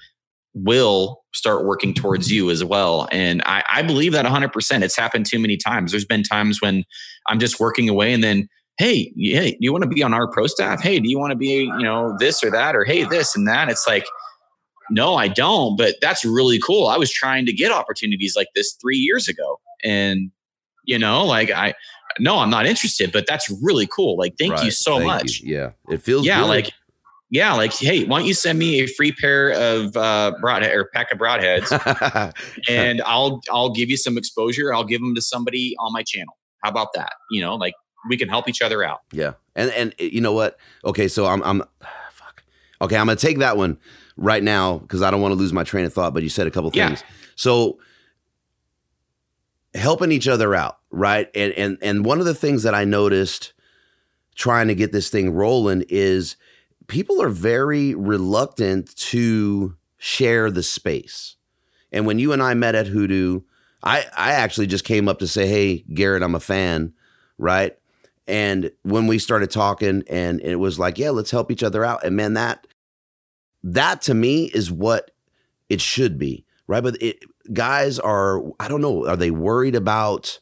will 0.64 1.24
start 1.34 1.66
working 1.66 1.94
towards 1.94 2.32
you 2.32 2.50
as 2.50 2.64
well. 2.64 3.08
And 3.12 3.42
I, 3.46 3.64
I 3.72 3.82
believe 3.82 4.12
that 4.14 4.26
100%. 4.26 4.82
It's 4.82 4.98
happened 4.98 5.26
too 5.26 5.40
many 5.40 5.58
times. 5.58 5.92
There's 5.92 6.06
been 6.06 6.24
times 6.24 6.62
when 6.62 6.84
I'm 7.28 7.40
just 7.40 7.60
working 7.60 7.90
away 7.90 8.14
and 8.14 8.24
then, 8.24 8.48
hey, 8.78 9.12
hey, 9.16 9.52
do 9.52 9.58
you 9.60 9.72
want 9.72 9.84
to 9.84 9.90
be 9.90 10.04
on 10.04 10.14
our 10.14 10.30
pro 10.30 10.48
staff? 10.48 10.82
Hey, 10.82 11.00
do 11.00 11.10
you 11.10 11.20
want 11.20 11.32
to 11.32 11.38
be, 11.38 11.64
you 11.64 11.84
know, 11.84 12.16
this 12.20 12.44
or 12.44 12.52
that? 12.52 12.76
Or 12.76 12.84
hey, 12.84 13.04
this 13.04 13.36
and 13.36 13.48
that. 13.48 13.70
It's 13.70 13.88
like, 13.88 14.06
no, 14.90 15.16
I 15.16 15.28
don't. 15.28 15.78
But 15.78 15.96
that's 16.02 16.24
really 16.24 16.60
cool. 16.60 16.88
I 16.88 16.98
was 16.98 17.12
trying 17.12 17.46
to 17.46 17.54
get 17.54 17.72
opportunities 17.72 18.36
like 18.36 18.48
this 18.56 18.78
three 18.82 18.98
years 18.98 19.28
ago. 19.28 19.60
And, 19.84 20.32
you 20.86 20.98
know, 20.98 21.26
like 21.26 21.52
I, 21.52 21.74
no, 22.20 22.40
I'm 22.40 22.50
not 22.50 22.66
interested, 22.66 23.12
but 23.12 23.26
that's 23.28 23.50
really 23.62 23.88
cool. 23.88 24.18
Like, 24.18 24.36
thank 24.40 24.54
right. 24.54 24.66
you 24.66 24.72
so 24.72 24.96
thank 24.96 25.06
much. 25.06 25.40
You. 25.42 25.56
Yeah. 25.56 25.72
It 25.90 26.02
feels 26.02 26.26
yeah, 26.26 26.42
good. 26.42 26.48
like 26.48 26.72
yeah, 27.30 27.54
like, 27.54 27.74
hey, 27.74 28.06
why 28.06 28.20
don't 28.20 28.28
you 28.28 28.34
send 28.34 28.58
me 28.58 28.80
a 28.80 28.88
free 28.88 29.12
pair 29.12 29.50
of 29.52 29.98
uh, 29.98 30.34
broadhead 30.40 30.74
or 30.74 30.86
pack 30.94 31.12
of 31.12 31.20
broadheads, 31.20 31.72
and 32.70 33.02
I'll 33.02 33.42
I'll 33.52 33.72
give 33.72 33.90
you 33.90 33.98
some 33.98 34.18
exposure. 34.18 34.74
I'll 34.74 34.86
give 34.86 35.02
them 35.02 35.14
to 35.16 35.22
somebody 35.22 35.76
on 35.80 35.92
my 35.92 36.04
channel. 36.04 36.38
How 36.64 36.70
about 36.70 36.94
that? 36.96 37.14
You 37.30 37.42
know, 37.42 37.56
like 37.56 37.74
we 38.10 38.18
can 38.18 38.30
help 38.30 38.48
each 38.48 38.62
other 38.62 38.84
out. 38.84 39.00
Yeah, 39.12 39.34
and 39.56 39.72
and 39.72 39.94
eh, 40.00 40.10
you 40.12 40.22
know 40.22 40.32
what? 40.32 40.58
Okay, 40.86 41.10
so 41.10 41.26
I'm 41.26 41.44
I'm 41.44 41.64
fuck. 42.12 42.44
Okay, 42.82 42.96
I'm 42.96 43.08
gonna 43.08 43.18
take 43.18 43.40
that 43.40 43.58
one 43.58 43.78
right 44.16 44.42
now 44.42 44.78
because 44.78 45.02
I 45.02 45.12
don't 45.12 45.22
want 45.22 45.34
to 45.34 45.38
lose 45.38 45.52
my 45.52 45.66
train 45.66 45.84
of 45.84 45.94
thought. 45.94 46.14
But 46.14 46.24
you 46.24 46.30
said 46.30 46.48
a 46.48 46.52
couple 46.52 46.72
things. 46.72 47.02
Yeah. 47.02 47.08
So 47.36 47.80
helping 49.74 50.14
each 50.14 50.30
other 50.30 50.56
out, 50.56 50.78
right? 50.92 51.30
And 51.36 51.52
and 51.54 51.78
and 51.82 52.06
one 52.06 52.20
of 52.20 52.26
the 52.26 52.36
things 52.36 52.64
that 52.64 52.74
I 52.74 52.86
noticed 52.86 53.52
trying 54.36 54.68
to 54.70 54.76
get 54.76 54.94
this 54.94 55.10
thing 55.10 55.32
rolling 55.32 55.84
is 55.90 56.38
people 56.88 57.22
are 57.22 57.30
very 57.30 57.94
reluctant 57.96 58.96
to 58.96 59.76
share 59.98 60.50
the 60.52 60.64
space. 60.64 61.36
And 61.92 62.06
when 62.06 62.20
you 62.20 62.34
and 62.34 62.42
I 62.42 62.54
met 62.54 62.76
at 62.76 62.88
Hoodoo, 62.88 63.42
I, 63.84 64.06
I 64.16 64.32
actually 64.32 64.68
just 64.68 64.84
came 64.84 65.08
up 65.08 65.20
to 65.20 65.28
say, 65.28 65.48
Hey, 65.48 65.86
Garrett, 65.94 66.24
I'm 66.24 66.36
a 66.36 66.40
fan, 66.40 66.94
right? 67.38 67.78
And 68.28 68.72
when 68.84 69.08
we 69.08 69.20
started 69.20 69.50
talking, 69.50 70.04
and 70.10 70.42
it 70.42 70.58
was 70.58 70.78
like, 70.78 70.98
yeah, 70.98 71.12
let's 71.12 71.32
help 71.32 71.50
each 71.50 71.64
other 71.64 71.86
out. 71.86 72.04
And 72.04 72.16
man, 72.16 72.34
that 72.34 72.68
that 73.64 74.02
to 74.04 74.14
me 74.14 74.46
is 74.46 74.72
what 74.72 75.12
it 75.70 75.82
should 75.82 76.18
be, 76.18 76.46
right? 76.68 76.84
But 76.84 77.02
it, 77.02 77.24
guys 77.54 78.00
are, 78.00 78.42
I 78.60 78.68
don't 78.68 78.82
know, 78.82 79.08
are 79.08 79.16
they 79.16 79.32
worried 79.32 79.76
about 79.76 80.40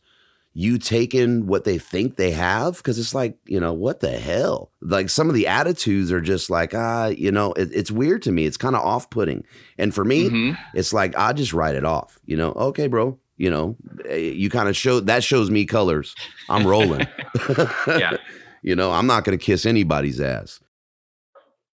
you 0.57 0.77
taking 0.77 1.47
what 1.47 1.65
they 1.65 1.77
think 1.77 2.15
they 2.15 2.31
have? 2.31 2.77
Because 2.77 2.97
it's 2.97 3.13
like 3.13 3.37
you 3.45 3.59
know 3.59 3.73
what 3.73 3.99
the 3.99 4.17
hell? 4.17 4.71
Like 4.81 5.09
some 5.09 5.27
of 5.27 5.35
the 5.35 5.47
attitudes 5.47 6.11
are 6.11 6.21
just 6.21 6.49
like 6.49 6.73
ah 6.73 7.07
you 7.07 7.31
know 7.31 7.51
it, 7.53 7.69
it's 7.73 7.91
weird 7.91 8.21
to 8.23 8.31
me. 8.31 8.45
It's 8.45 8.57
kind 8.57 8.75
of 8.75 8.81
off-putting. 8.81 9.43
And 9.77 9.93
for 9.93 10.05
me 10.05 10.29
mm-hmm. 10.29 10.61
it's 10.73 10.93
like 10.93 11.15
i 11.17 11.33
just 11.33 11.53
write 11.53 11.75
it 11.75 11.83
off 11.83 12.17
you 12.25 12.37
know? 12.37 12.53
Okay 12.53 12.87
bro 12.87 13.19
you 13.37 13.49
know 13.49 13.75
eh, 14.07 14.15
you 14.15 14.49
kind 14.49 14.69
of 14.69 14.77
show 14.77 15.01
that 15.01 15.23
shows 15.23 15.51
me 15.51 15.65
colors. 15.65 16.15
I'm 16.49 16.65
rolling. 16.65 17.05
Yeah. 17.87 18.17
You 18.63 18.75
know 18.75 18.91
i'm 18.91 19.05
not 19.05 19.25
going 19.25 19.37
to 19.37 19.45
kiss 19.45 19.63
anybody's 19.63 20.19
ass 20.19 20.59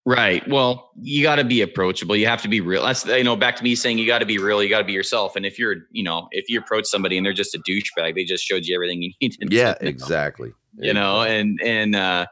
Right. 0.05 0.47
Well, 0.49 0.91
you 1.01 1.23
got 1.23 1.37
to 1.37 1.45
be 1.45 1.61
approachable. 1.61 2.17
You 2.17 2.27
have 2.27 2.43
to 2.43 2.49
be 2.49 2.61
real. 2.61 2.83
That's 2.83 3.07
you 3.07 3.23
know 3.23 3.37
back 3.37 3.55
to 3.57 3.63
me 3.63 3.77
saying 3.77 3.99
you 3.99 4.07
got 4.07 4.19
to 4.19 4.27
be 4.27 4.39
real. 4.39 4.61
You 4.61 4.69
got 4.69 4.79
to 4.79 4.85
be 4.85 4.93
yourself. 4.93 5.37
And 5.37 5.47
if 5.47 5.61
you're 5.61 5.77
you 5.93 6.03
know 6.03 6.27
if 6.33 6.49
you 6.49 6.59
approach 6.59 6.87
somebody 6.87 7.17
and 7.17 7.25
they're 7.25 7.33
just 7.33 7.55
a 7.55 7.59
douchebag, 7.59 8.17
they 8.17 8.25
just 8.25 8.45
showed 8.45 8.65
you 8.65 8.75
everything 8.75 9.03
you 9.03 9.13
need 9.21 9.33
to. 9.33 9.47
Yeah, 9.49 9.75
know, 9.81 9.89
exactly. 9.89 10.53
You 10.77 10.93
know, 10.93 11.23
and 11.23 11.61
and 11.63 11.95
uh, 11.95 12.27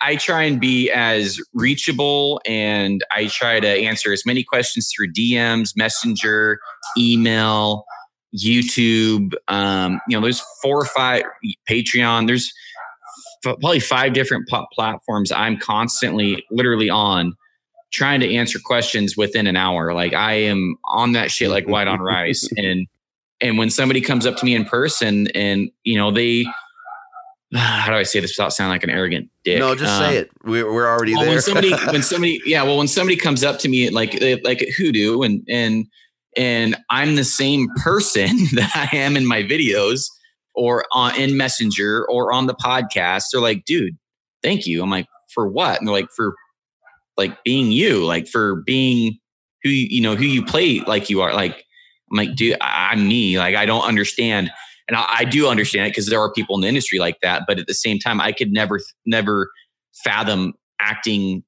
I 0.00 0.16
try 0.16 0.42
and 0.42 0.60
be 0.60 0.88
as 0.90 1.40
reachable, 1.52 2.40
and 2.46 3.02
I 3.10 3.26
try 3.26 3.58
to 3.58 3.68
answer 3.68 4.12
as 4.12 4.24
many 4.24 4.44
questions 4.44 4.92
through 4.94 5.12
DMs, 5.12 5.76
Messenger, 5.76 6.60
email, 6.96 7.86
YouTube. 8.36 9.34
Um, 9.48 10.00
you 10.08 10.16
know, 10.16 10.22
there's 10.22 10.44
four 10.62 10.80
or 10.80 10.84
five 10.84 11.22
Patreon. 11.68 12.26
There's 12.28 12.52
probably 13.54 13.80
five 13.80 14.12
different 14.12 14.48
platforms 14.48 15.32
I'm 15.32 15.58
constantly 15.58 16.44
literally 16.50 16.90
on 16.90 17.34
trying 17.92 18.20
to 18.20 18.34
answer 18.34 18.58
questions 18.62 19.16
within 19.16 19.46
an 19.46 19.56
hour. 19.56 19.92
Like 19.94 20.12
I 20.12 20.34
am 20.34 20.76
on 20.84 21.12
that 21.12 21.30
shit 21.30 21.50
like 21.50 21.66
white 21.66 21.88
on 21.88 22.00
rice. 22.00 22.48
And 22.58 22.86
and 23.42 23.58
when 23.58 23.68
somebody 23.68 24.00
comes 24.00 24.24
up 24.24 24.36
to 24.38 24.46
me 24.46 24.54
in 24.54 24.64
person 24.64 25.28
and 25.34 25.70
you 25.84 25.98
know 25.98 26.10
they 26.10 26.46
how 27.54 27.90
do 27.90 27.96
I 27.96 28.02
say 28.02 28.20
this 28.20 28.36
without 28.36 28.52
sounding 28.52 28.72
like 28.72 28.84
an 28.84 28.90
arrogant 28.90 29.30
dick? 29.44 29.58
No, 29.58 29.74
just 29.74 29.92
um, 29.92 30.02
say 30.02 30.18
it. 30.18 30.30
We're, 30.44 30.72
we're 30.72 30.88
already 30.88 31.14
well, 31.14 31.24
there. 31.24 31.34
When 31.34 31.42
somebody, 31.42 31.72
when 31.90 32.02
somebody, 32.02 32.40
yeah, 32.44 32.62
well, 32.62 32.78
when 32.78 32.88
somebody 32.88 33.16
comes 33.16 33.44
up 33.44 33.58
to 33.60 33.68
me 33.68 33.90
like 33.90 34.14
like 34.44 34.62
at 34.62 34.68
Hoodoo 34.70 35.22
and 35.22 35.44
and 35.48 35.86
and 36.36 36.76
I'm 36.90 37.16
the 37.16 37.24
same 37.24 37.68
person 37.82 38.28
that 38.54 38.70
I 38.74 38.96
am 38.96 39.16
in 39.16 39.26
my 39.26 39.42
videos, 39.42 40.10
or 40.56 40.84
on 40.92 41.14
in 41.16 41.36
Messenger 41.36 42.06
or 42.08 42.32
on 42.32 42.46
the 42.46 42.54
podcast. 42.54 43.24
They're 43.32 43.40
like, 43.40 43.64
dude, 43.64 43.96
thank 44.42 44.66
you. 44.66 44.82
I'm 44.82 44.90
like, 44.90 45.06
for 45.32 45.46
what? 45.48 45.78
And 45.78 45.86
they're 45.86 45.94
like, 45.94 46.10
for 46.16 46.34
like 47.16 47.42
being 47.44 47.70
you, 47.72 48.04
like 48.04 48.26
for 48.26 48.62
being 48.66 49.18
who 49.62 49.70
you, 49.70 49.86
you 49.90 50.00
know, 50.00 50.14
who 50.14 50.24
you 50.24 50.44
play 50.44 50.80
like 50.80 51.10
you 51.10 51.20
are. 51.20 51.34
Like, 51.34 51.64
I'm 52.10 52.16
like, 52.16 52.34
dude, 52.34 52.56
I'm 52.60 53.08
me. 53.08 53.38
Like, 53.38 53.54
I 53.56 53.66
don't 53.66 53.84
understand. 53.84 54.50
And 54.88 54.96
I, 54.96 55.06
I 55.18 55.24
do 55.24 55.48
understand 55.48 55.86
it 55.86 55.90
because 55.90 56.08
there 56.08 56.20
are 56.20 56.32
people 56.32 56.56
in 56.56 56.62
the 56.62 56.68
industry 56.68 56.98
like 56.98 57.18
that. 57.22 57.42
But 57.46 57.58
at 57.58 57.66
the 57.66 57.74
same 57.74 57.98
time, 57.98 58.20
I 58.20 58.32
could 58.32 58.52
never, 58.52 58.80
never 59.04 59.50
fathom 60.04 60.54
acting 60.80 61.42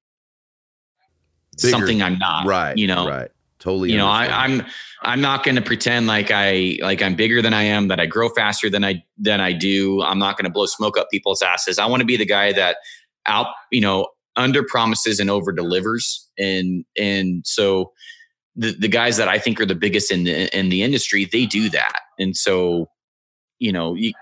Bigger. 1.62 1.70
something 1.70 2.02
I'm 2.02 2.18
not. 2.18 2.46
Right. 2.46 2.76
You 2.76 2.88
know, 2.88 3.08
right. 3.08 3.30
Totally. 3.58 3.90
You 3.90 3.96
know, 3.96 4.06
I, 4.06 4.26
I'm 4.26 4.64
I'm 5.02 5.20
not 5.20 5.44
going 5.44 5.56
to 5.56 5.62
pretend 5.62 6.06
like 6.06 6.30
I 6.30 6.78
like 6.80 7.02
I'm 7.02 7.16
bigger 7.16 7.42
than 7.42 7.54
I 7.54 7.64
am, 7.64 7.88
that 7.88 7.98
I 7.98 8.06
grow 8.06 8.28
faster 8.28 8.70
than 8.70 8.84
I 8.84 9.02
than 9.16 9.40
I 9.40 9.52
do. 9.52 10.02
I'm 10.02 10.18
not 10.18 10.36
going 10.36 10.44
to 10.44 10.50
blow 10.50 10.66
smoke 10.66 10.96
up 10.96 11.08
people's 11.10 11.42
asses. 11.42 11.78
I 11.78 11.86
want 11.86 12.00
to 12.00 12.06
be 12.06 12.16
the 12.16 12.26
guy 12.26 12.52
that 12.52 12.76
out, 13.26 13.48
you 13.72 13.80
know, 13.80 14.08
under 14.36 14.62
promises 14.62 15.18
and 15.18 15.28
over 15.28 15.52
delivers. 15.52 16.28
And 16.38 16.84
and 16.96 17.44
so 17.46 17.92
the 18.54 18.72
the 18.72 18.88
guys 18.88 19.16
that 19.16 19.28
I 19.28 19.38
think 19.38 19.60
are 19.60 19.66
the 19.66 19.74
biggest 19.74 20.12
in 20.12 20.24
the 20.24 20.56
in 20.56 20.68
the 20.68 20.82
industry, 20.82 21.24
they 21.24 21.46
do 21.46 21.68
that. 21.70 22.00
And 22.18 22.36
so, 22.36 22.88
you 23.58 23.72
know, 23.72 23.94
you, 23.94 24.12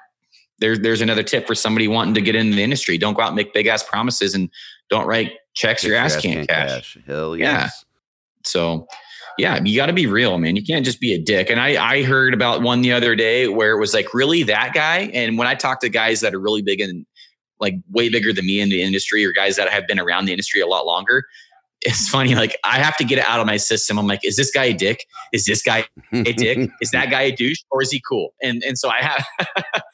there's 0.60 0.80
there's 0.80 1.02
another 1.02 1.22
tip 1.22 1.46
for 1.46 1.54
somebody 1.54 1.88
wanting 1.88 2.14
to 2.14 2.22
get 2.22 2.34
into 2.34 2.56
the 2.56 2.62
industry. 2.62 2.96
Don't 2.96 3.14
go 3.14 3.22
out 3.22 3.28
and 3.28 3.36
make 3.36 3.52
big 3.52 3.66
ass 3.66 3.82
promises 3.82 4.34
and 4.34 4.50
don't 4.88 5.06
write 5.06 5.32
checks 5.54 5.84
your 5.84 5.96
ass, 5.96 6.20
can't, 6.20 6.48
cash. 6.48 6.94
cash. 6.94 6.98
Hell 7.06 7.36
yes. 7.36 7.44
Yeah. 7.44 7.68
So 8.44 8.86
yeah, 9.38 9.60
you 9.62 9.76
got 9.76 9.86
to 9.86 9.92
be 9.92 10.06
real, 10.06 10.38
man. 10.38 10.56
You 10.56 10.64
can't 10.64 10.84
just 10.84 11.00
be 11.00 11.12
a 11.12 11.18
dick. 11.18 11.50
And 11.50 11.60
I, 11.60 11.82
I 11.82 12.02
heard 12.02 12.34
about 12.34 12.62
one 12.62 12.82
the 12.82 12.92
other 12.92 13.14
day 13.14 13.48
where 13.48 13.72
it 13.72 13.78
was 13.78 13.94
like, 13.94 14.14
really 14.14 14.42
that 14.44 14.72
guy? 14.74 15.10
And 15.12 15.38
when 15.38 15.46
I 15.46 15.54
talk 15.54 15.80
to 15.80 15.88
guys 15.88 16.20
that 16.20 16.34
are 16.34 16.40
really 16.40 16.62
big 16.62 16.80
and 16.80 17.06
like 17.60 17.74
way 17.90 18.08
bigger 18.08 18.32
than 18.32 18.46
me 18.46 18.60
in 18.60 18.68
the 18.68 18.82
industry 18.82 19.24
or 19.24 19.32
guys 19.32 19.56
that 19.56 19.68
have 19.68 19.86
been 19.86 19.98
around 19.98 20.26
the 20.26 20.32
industry 20.32 20.60
a 20.60 20.66
lot 20.66 20.86
longer, 20.86 21.24
it's 21.82 22.08
funny. 22.08 22.34
Like 22.34 22.56
I 22.64 22.78
have 22.78 22.96
to 22.96 23.04
get 23.04 23.18
it 23.18 23.24
out 23.26 23.40
of 23.40 23.46
my 23.46 23.58
system. 23.58 23.98
I'm 23.98 24.06
like, 24.06 24.24
is 24.24 24.36
this 24.36 24.50
guy 24.50 24.64
a 24.64 24.74
dick? 24.74 25.04
Is 25.32 25.44
this 25.44 25.62
guy 25.62 25.84
a 26.12 26.32
dick? 26.32 26.70
is 26.80 26.90
that 26.90 27.10
guy 27.10 27.22
a 27.22 27.32
douche 27.32 27.62
or 27.70 27.82
is 27.82 27.90
he 27.90 28.02
cool? 28.08 28.34
And, 28.42 28.62
and 28.64 28.78
so 28.78 28.88
I 28.88 29.02
have, 29.02 29.26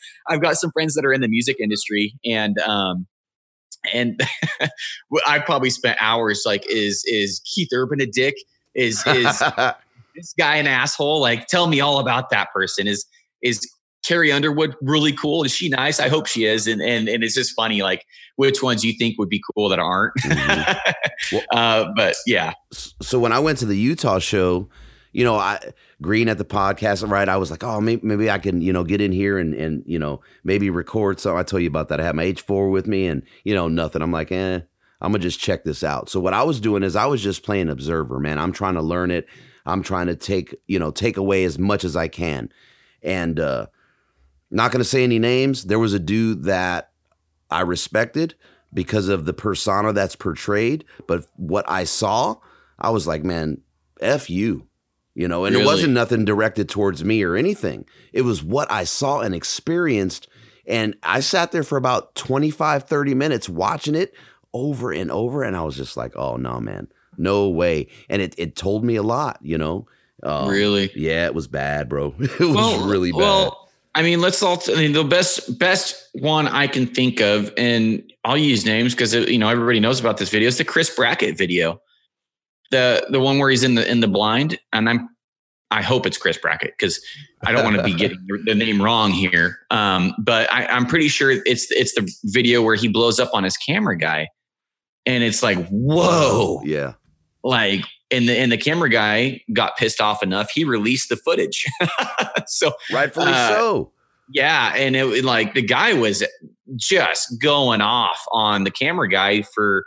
I've 0.28 0.40
got 0.40 0.57
some 0.57 0.70
friends 0.72 0.95
that 0.95 1.05
are 1.05 1.12
in 1.12 1.20
the 1.20 1.28
music 1.28 1.57
industry 1.61 2.14
and, 2.24 2.59
um, 2.59 3.07
and 3.93 4.20
I 5.26 5.38
probably 5.40 5.70
spent 5.70 5.99
hours 6.01 6.43
like, 6.47 6.64
is 6.68 7.05
is 7.07 7.40
Keith 7.45 7.68
Urban 7.72 8.01
a 8.01 8.07
dick? 8.07 8.34
Is 8.75 9.05
is 9.07 9.43
this 10.14 10.35
guy 10.39 10.57
an 10.57 10.66
asshole? 10.66 11.20
Like, 11.20 11.47
tell 11.47 11.66
me 11.66 11.81
all 11.81 11.99
about 11.99 12.31
that 12.31 12.53
person. 12.53 12.87
Is 12.87 13.05
is 13.43 13.61
Carrie 14.05 14.33
Underwood 14.33 14.75
really 14.83 15.12
cool? 15.12 15.45
Is 15.45 15.53
she 15.53 15.68
nice? 15.68 16.01
I 16.01 16.09
hope 16.09 16.27
she 16.27 16.45
is. 16.45 16.66
And 16.66 16.83
and 16.83 17.09
and 17.09 17.23
it's 17.23 17.35
just 17.35 17.55
funny, 17.55 17.83
like 17.83 18.05
which 18.37 18.62
ones 18.62 18.85
you 18.85 18.93
think 18.93 19.18
would 19.18 19.29
be 19.29 19.43
cool 19.55 19.68
that 19.68 19.79
aren't. 19.79 20.14
Mm-hmm. 20.16 20.93
well, 21.33 21.45
uh, 21.53 21.91
but 21.97 22.16
yeah. 22.27 22.55
So 23.01 23.18
when 23.18 23.33
I 23.33 23.39
went 23.39 23.59
to 23.59 23.66
the 23.66 23.77
Utah 23.77 24.18
show, 24.18 24.68
you 25.12 25.25
know, 25.25 25.37
I 25.37 25.61
Green 26.01 26.29
at 26.29 26.39
the 26.39 26.45
podcast, 26.45 27.09
right? 27.09 27.29
I 27.29 27.37
was 27.37 27.51
like, 27.51 27.62
oh, 27.62 27.81
maybe, 27.81 28.05
maybe 28.05 28.29
I 28.29 28.39
can, 28.39 28.61
you 28.61 28.73
know, 28.73 28.83
get 28.83 29.01
in 29.01 29.12
here 29.12 29.39
and 29.39 29.55
and 29.55 29.85
you 29.87 29.99
know 29.99 30.20
maybe 30.43 30.68
record. 30.68 31.20
So 31.20 31.37
I 31.37 31.45
told 31.45 31.62
you 31.62 31.68
about 31.68 31.89
that. 31.89 32.01
I 32.01 32.05
had 32.05 32.16
my 32.16 32.24
H 32.24 32.40
four 32.40 32.70
with 32.70 32.89
me, 32.89 33.07
and 33.07 33.23
you 33.44 33.55
know 33.55 33.69
nothing. 33.69 34.03
I'm 34.03 34.11
like, 34.11 34.32
eh, 34.32 34.61
I'm 35.03 35.11
gonna 35.11 35.19
just 35.19 35.41
check 35.41 35.65
this 35.65 35.83
out. 35.83 36.09
So 36.09 36.20
what 36.20 36.33
I 36.33 36.45
was 36.45 36.61
doing 36.61 36.85
is 36.85 36.95
I 36.95 37.07
was 37.07 37.20
just 37.20 37.43
playing 37.43 37.69
observer, 37.69 38.20
man. 38.20 38.39
I'm 38.39 38.53
trying 38.53 38.74
to 38.74 38.83
learn 38.83 39.11
it. 39.11 39.27
I'm 39.66 39.83
trying 39.83 40.07
to 40.07 40.15
take, 40.16 40.55
you 40.69 40.79
know, 40.79 40.93
take 40.93 41.16
away 41.16 41.43
as 41.45 41.59
much 41.59 41.83
as 41.83 41.97
I 41.97 42.07
can. 42.07 42.51
And 43.03 43.41
uh 43.41 43.66
not 44.51 44.70
gonna 44.70 44.85
say 44.85 45.03
any 45.03 45.19
names. 45.19 45.65
There 45.65 45.81
was 45.81 45.93
a 45.93 45.99
dude 45.99 46.45
that 46.45 46.93
I 47.51 47.62
respected 47.62 48.37
because 48.73 49.09
of 49.09 49.24
the 49.24 49.35
persona 49.35 49.93
that's 49.93 50.16
portrayed, 50.16 50.85
but 51.07 51.27
what 51.37 51.69
I 51.69 51.85
saw, 51.85 52.37
I 52.79 52.91
was 52.91 53.07
like, 53.07 53.24
man, 53.24 53.61
F 54.01 54.31
you. 54.31 54.69
You 55.15 55.29
know, 55.29 55.45
and 55.45 55.55
really? 55.55 55.65
it 55.65 55.66
wasn't 55.66 55.93
nothing 55.93 56.24
directed 56.24 56.70
towards 56.70 57.05
me 57.05 57.23
or 57.23 57.37
anything. 57.37 57.85
It 58.15 58.23
was 58.23 58.43
what 58.43 58.70
I 58.70 58.85
saw 58.85 59.20
and 59.20 59.35
experienced. 59.35 60.27
And 60.66 60.97
I 61.03 61.20
sat 61.20 61.53
there 61.53 61.65
for 61.65 61.77
about 61.77 62.15
25, 62.15 62.85
30 62.85 63.15
minutes 63.15 63.47
watching 63.47 63.95
it, 63.95 64.15
over 64.55 64.93
and 64.93 65.11
over. 65.11 65.43
And 65.43 65.57
I 65.57 65.62
was 65.62 65.77
just 65.77 65.97
like, 65.97 66.16
oh 66.16 66.37
no, 66.37 66.61
man, 66.61 66.89
no 67.16 67.49
way. 67.49 67.89
And 68.09 68.23
it, 68.23 68.35
it 68.39 68.57
told 68.57 68.85
me 68.85 68.97
a 68.97 69.03
lot, 69.03 69.39
you 69.43 69.59
know? 69.59 69.87
Um, 70.23 70.49
really? 70.49 70.91
Yeah, 70.95 71.27
it 71.27 71.35
was 71.35 71.49
bad, 71.49 71.89
bro. 71.89 72.15
it 72.20 72.41
was 72.41 72.55
well, 72.55 72.89
really 72.89 73.12
bad. 73.12 73.19
Well, 73.19 73.69
I 73.95 74.03
mean, 74.03 74.20
let's 74.20 74.43
all. 74.43 74.62
I 74.69 74.74
mean, 74.74 74.93
the 74.93 75.05
best 75.05 75.59
best 75.59 76.09
one 76.15 76.49
I 76.49 76.66
can 76.66 76.87
think 76.87 77.20
of, 77.20 77.53
and 77.59 78.03
I'll 78.24 78.39
use 78.39 78.65
names 78.65 78.95
because 78.95 79.15
you 79.15 79.37
know 79.37 79.51
everybody 79.51 79.81
knows 79.81 80.01
about 80.01 80.16
this 80.16 80.31
video. 80.31 80.49
It's 80.49 80.57
the 80.57 80.65
Chris 80.65 80.95
Brackett 80.95 81.37
video, 81.37 81.79
the 82.70 83.07
the 83.11 83.20
one 83.20 83.39
where 83.39 83.51
he's 83.51 83.62
in 83.62 83.74
the 83.74 83.91
in 83.91 84.01
the 84.01 84.09
blind, 84.09 84.59
and 84.73 84.89
I'm 84.89 85.11
I 85.70 85.83
hope 85.83 86.07
it's 86.07 86.19
Chris 86.19 86.39
Brackett 86.39 86.74
because 86.79 87.05
I 87.45 87.53
don't 87.53 87.65
want 87.65 87.77
to 87.77 87.83
be 87.83 87.95
getting 87.99 88.19
the 88.45 88.55
name 88.55 88.81
wrong 88.81 89.11
here. 89.11 89.59
Um, 89.70 90.15
but 90.19 90.51
I, 90.53 90.65
am 90.74 90.87
pretty 90.87 91.09
sure 91.09 91.31
it's 91.31 91.70
it's 91.70 91.95
the 91.95 92.11
video 92.24 92.62
where 92.62 92.77
he 92.77 92.89
blows 92.89 93.19
up 93.19 93.31
on 93.35 93.45
his 93.45 93.57
camera 93.57 93.97
guy. 93.97 94.29
And 95.07 95.23
it's 95.24 95.43
like, 95.43 95.66
whoa, 95.69 96.61
yeah. 96.65 96.95
like 97.45 97.85
and 98.11 98.29
the 98.29 98.39
and 98.39 98.53
the 98.53 98.59
camera 98.59 98.89
guy 98.91 99.41
got 99.53 99.77
pissed 99.77 100.01
off 100.01 100.23
enough 100.23 100.51
he 100.51 100.65
released 100.65 101.09
the 101.09 101.16
footage 101.16 101.65
so 102.47 102.70
Rightfully 102.93 103.27
Uh, 103.33 103.49
so. 103.49 103.93
yeah 104.35 104.74
and 104.77 104.95
it 104.95 105.24
like 105.24 105.55
the 105.55 105.62
guy 105.62 105.95
was 105.95 106.23
just 106.77 107.41
going 107.41 107.81
off 107.81 108.23
on 108.33 108.65
the 108.65 108.70
camera 108.70 109.09
guy 109.09 109.41
for 109.55 109.87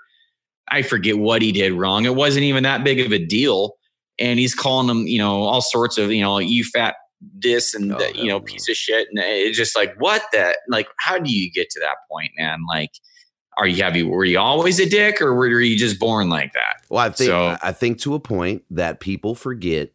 i 0.69 0.81
forget 0.81 1.19
what 1.19 1.43
he 1.43 1.51
did 1.51 1.73
wrong 1.73 2.05
it 2.05 2.15
wasn't 2.15 2.43
even 2.43 2.63
that 2.63 2.83
big 2.83 2.99
of 2.99 3.11
a 3.11 3.19
deal 3.23 3.73
and 4.17 4.39
he's 4.39 4.55
calling 4.55 4.89
him 4.89 5.05
you 5.05 5.19
know 5.19 5.43
all 5.43 5.61
sorts 5.61 5.99
of 5.99 6.11
you 6.11 6.21
know 6.23 6.39
you 6.39 6.63
fat 6.63 6.95
this 7.37 7.73
and 7.75 7.93
Oh, 7.93 7.97
the, 7.99 8.11
you 8.17 8.25
know 8.25 8.39
no. 8.39 8.43
piece 8.43 8.67
of 8.67 8.75
shit 8.75 9.07
and 9.11 9.19
it's 9.19 9.55
just 9.57 9.75
like 9.75 9.93
what 9.99 10.23
the 10.31 10.57
like 10.67 10.87
how 10.97 11.19
do 11.19 11.31
you 11.31 11.51
get 11.51 11.69
to 11.69 11.79
that 11.81 11.97
point 12.11 12.31
man 12.39 12.61
like 12.67 12.91
are 13.57 13.67
you 13.67 13.81
have 13.83 13.95
you 13.95 14.07
were 14.07 14.25
you 14.25 14.37
always 14.39 14.79
a 14.79 14.85
dick 14.87 15.21
or 15.21 15.33
were 15.33 15.47
you 15.61 15.77
just 15.77 15.99
born 15.99 16.29
like 16.29 16.53
that 16.53 16.81
Well, 16.89 17.05
I 17.05 17.09
think 17.09 17.29
So- 17.29 17.57
I 17.61 17.71
think 17.71 17.99
to 18.01 18.13
a 18.15 18.19
point 18.19 18.63
that 18.71 18.99
people 18.99 19.33
forget 19.35 19.91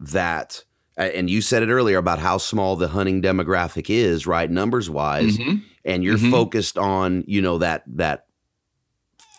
that, 0.00 0.62
and 0.96 1.28
you 1.30 1.40
said 1.40 1.62
it 1.62 1.68
earlier 1.70 1.98
about 1.98 2.18
how 2.18 2.38
small 2.38 2.76
the 2.76 2.88
hunting 2.88 3.22
demographic 3.22 3.88
is, 3.90 4.26
right? 4.26 4.50
Numbers 4.50 4.88
wise, 4.90 5.38
Mhm. 5.38 5.62
and 5.84 6.04
you're 6.04 6.18
Mhm. 6.18 6.30
focused 6.30 6.76
on 6.78 7.24
you 7.26 7.40
know 7.42 7.58
that 7.58 7.82
that 7.96 8.26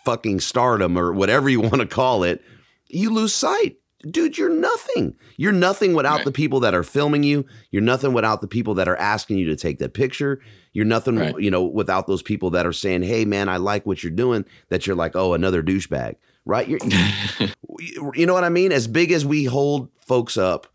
fucking 0.05 0.39
stardom 0.39 0.97
or 0.97 1.13
whatever 1.13 1.49
you 1.49 1.59
want 1.61 1.75
to 1.81 1.85
call 1.85 2.23
it. 2.23 2.41
You 2.87 3.09
lose 3.09 3.33
sight. 3.33 3.77
Dude, 4.09 4.37
you're 4.37 4.49
nothing. 4.53 5.15
You're 5.37 5.51
nothing 5.51 5.93
without 5.93 6.17
Right. 6.17 6.25
the 6.25 6.31
people 6.31 6.59
that 6.61 6.73
are 6.73 6.83
filming 6.83 7.23
you. 7.23 7.45
You're 7.71 7.81
nothing 7.81 8.13
without 8.13 8.41
the 8.41 8.47
people 8.47 8.75
that 8.75 8.87
are 8.87 8.95
asking 8.95 9.37
you 9.37 9.47
to 9.47 9.55
take 9.55 9.79
that 9.79 9.93
picture. 9.93 10.39
You're 10.77 10.85
nothing, 10.85 11.15
Right. 11.17 11.33
you 11.39 11.49
know, 11.49 11.63
without 11.63 12.05
those 12.05 12.21
people 12.21 12.51
that 12.51 12.67
are 12.67 12.71
saying, 12.71 13.01
"Hey, 13.01 13.25
man, 13.25 13.49
I 13.49 13.57
like 13.57 13.87
what 13.87 14.03
you're 14.03 14.11
doing." 14.11 14.45
That 14.69 14.85
you're 14.85 14.95
like, 14.95 15.15
"Oh, 15.15 15.33
another 15.33 15.63
douchebag," 15.63 16.17
right? 16.45 16.67
You're, 16.69 16.77
you 18.13 18.27
know 18.27 18.35
what 18.35 18.43
I 18.43 18.49
mean? 18.49 18.71
As 18.71 18.85
big 18.87 19.11
as 19.11 19.25
we 19.25 19.45
hold 19.45 19.89
folks 19.97 20.37
up, 20.37 20.67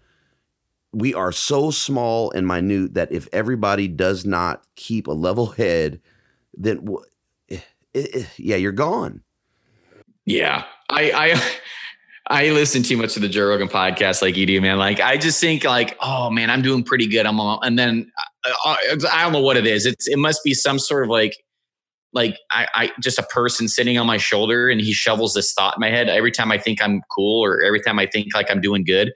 we 0.93 1.15
are 1.15 1.31
so 1.31 1.71
small 1.71 2.33
and 2.33 2.49
minute 2.49 2.95
that 2.95 3.13
if 3.13 3.29
everybody 3.33 3.87
does 3.87 4.27
not 4.27 4.65
keep 4.75 5.07
a 5.07 5.13
level 5.13 5.47
head, 5.53 6.01
then 6.53 6.85
wh- 6.85 7.53
eh, 7.53 7.61
eh, 7.95 8.25
yeah, 8.39 8.57
you're 8.57 8.73
gone. 8.73 9.21
Yeah, 10.27 10.65
I 10.91 11.13
I 11.13 11.43
I 12.27 12.51
listen 12.51 12.83
too 12.83 12.97
much 12.97 13.15
to 13.15 13.21
the 13.21 13.29
Joe 13.29 13.47
Rogan 13.51 13.69
podcast, 13.69 14.21
like 14.21 14.37
you 14.37 14.47
do, 14.47 14.61
man. 14.61 14.79
Like 14.79 14.99
I 14.99 15.17
just 15.17 15.41
think, 15.41 15.63
like, 15.63 15.97
oh 16.01 16.29
man, 16.29 16.51
I'm 16.51 16.63
doing 16.63 16.83
pretty 16.83 17.07
good. 17.07 17.25
I'm 17.25 17.39
all, 17.39 17.61
and 17.63 17.79
then 17.79 18.11
Uh, 18.45 18.51
uh, 18.51 18.55
I, 18.65 18.77
I, 19.05 19.21
I 19.21 19.23
don't 19.23 19.33
know 19.33 19.41
what 19.43 19.57
it 19.57 19.67
is. 19.67 19.87
It's 19.87 20.09
it 20.09 20.19
must 20.19 20.43
be 20.45 20.55
some 20.55 20.79
sort 20.79 21.05
of 21.05 21.11
like 21.11 21.37
like 22.13 22.37
I, 22.51 22.67
I 22.75 22.91
just 23.01 23.19
a 23.19 23.23
person 23.23 23.69
sitting 23.69 23.97
on 23.99 24.07
my 24.07 24.19
shoulder 24.19 24.69
and 24.69 24.81
he 24.81 24.93
shovels 24.93 25.35
this 25.35 25.53
thought 25.53 25.77
in 25.77 25.81
my 25.81 25.89
head 25.91 26.09
every 26.09 26.31
time 26.31 26.53
I 26.53 26.59
think 26.59 26.83
I'm 26.83 27.03
cool 27.11 27.43
or 27.45 27.63
every 27.63 27.81
time 27.81 27.99
I 27.99 28.07
think 28.07 28.35
like 28.35 28.51
I'm 28.51 28.61
doing 28.61 28.85
good. 28.85 29.13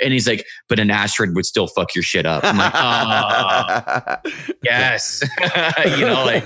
And 0.00 0.12
he's 0.12 0.28
like, 0.28 0.46
but 0.68 0.78
an 0.78 0.90
asteroid 0.90 1.34
would 1.34 1.44
still 1.44 1.66
fuck 1.66 1.94
your 1.94 2.04
shit 2.04 2.24
up. 2.24 2.44
I'm 2.44 2.56
like, 2.56 2.72
oh, 2.74 4.52
yes. 4.62 5.22
you 5.98 6.06
know, 6.06 6.24
like 6.24 6.44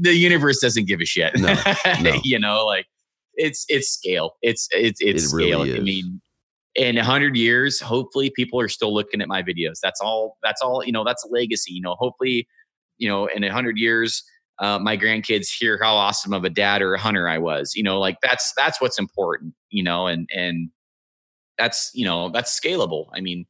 the 0.00 0.14
universe 0.14 0.58
doesn't 0.60 0.86
give 0.86 1.00
a 1.00 1.04
shit. 1.04 1.36
No, 1.38 1.54
no. 2.02 2.20
you 2.24 2.38
know, 2.40 2.66
like 2.66 2.86
it's 3.34 3.64
it's 3.68 3.88
scale. 3.88 4.32
It's 4.42 4.68
it's 4.72 5.00
it's 5.00 5.24
It 5.24 5.28
scale. 5.28 5.60
really 5.60 5.76
I 5.76 5.80
mean, 5.80 6.20
in 6.74 6.96
a 6.98 7.04
hundred 7.04 7.36
years, 7.36 7.80
hopefully 7.80 8.30
people 8.34 8.58
are 8.60 8.68
still 8.68 8.94
looking 8.94 9.20
at 9.20 9.28
my 9.28 9.42
videos. 9.42 9.78
That's 9.82 10.00
all. 10.00 10.38
That's 10.42 10.62
all. 10.62 10.84
You 10.84 10.92
know, 10.92 11.04
that's 11.04 11.24
a 11.24 11.28
legacy. 11.28 11.72
You 11.72 11.82
know, 11.82 11.94
hopefully, 11.98 12.48
you 12.98 13.08
know, 13.08 13.26
in 13.26 13.44
a 13.44 13.52
hundred 13.52 13.76
years, 13.78 14.22
uh, 14.58 14.78
my 14.78 14.96
grandkids 14.96 15.48
hear 15.48 15.78
how 15.82 15.94
awesome 15.94 16.32
of 16.32 16.44
a 16.44 16.50
dad 16.50 16.82
or 16.82 16.94
a 16.94 16.98
hunter 17.00 17.28
I 17.28 17.38
was. 17.38 17.74
You 17.74 17.82
know, 17.82 17.98
like 17.98 18.18
that's 18.22 18.52
that's 18.56 18.80
what's 18.80 18.98
important. 18.98 19.54
You 19.70 19.82
know, 19.82 20.06
and 20.06 20.28
and 20.34 20.70
that's 21.58 21.90
you 21.94 22.04
know 22.04 22.30
that's 22.30 22.58
scalable. 22.58 23.06
I 23.14 23.20
mean. 23.20 23.46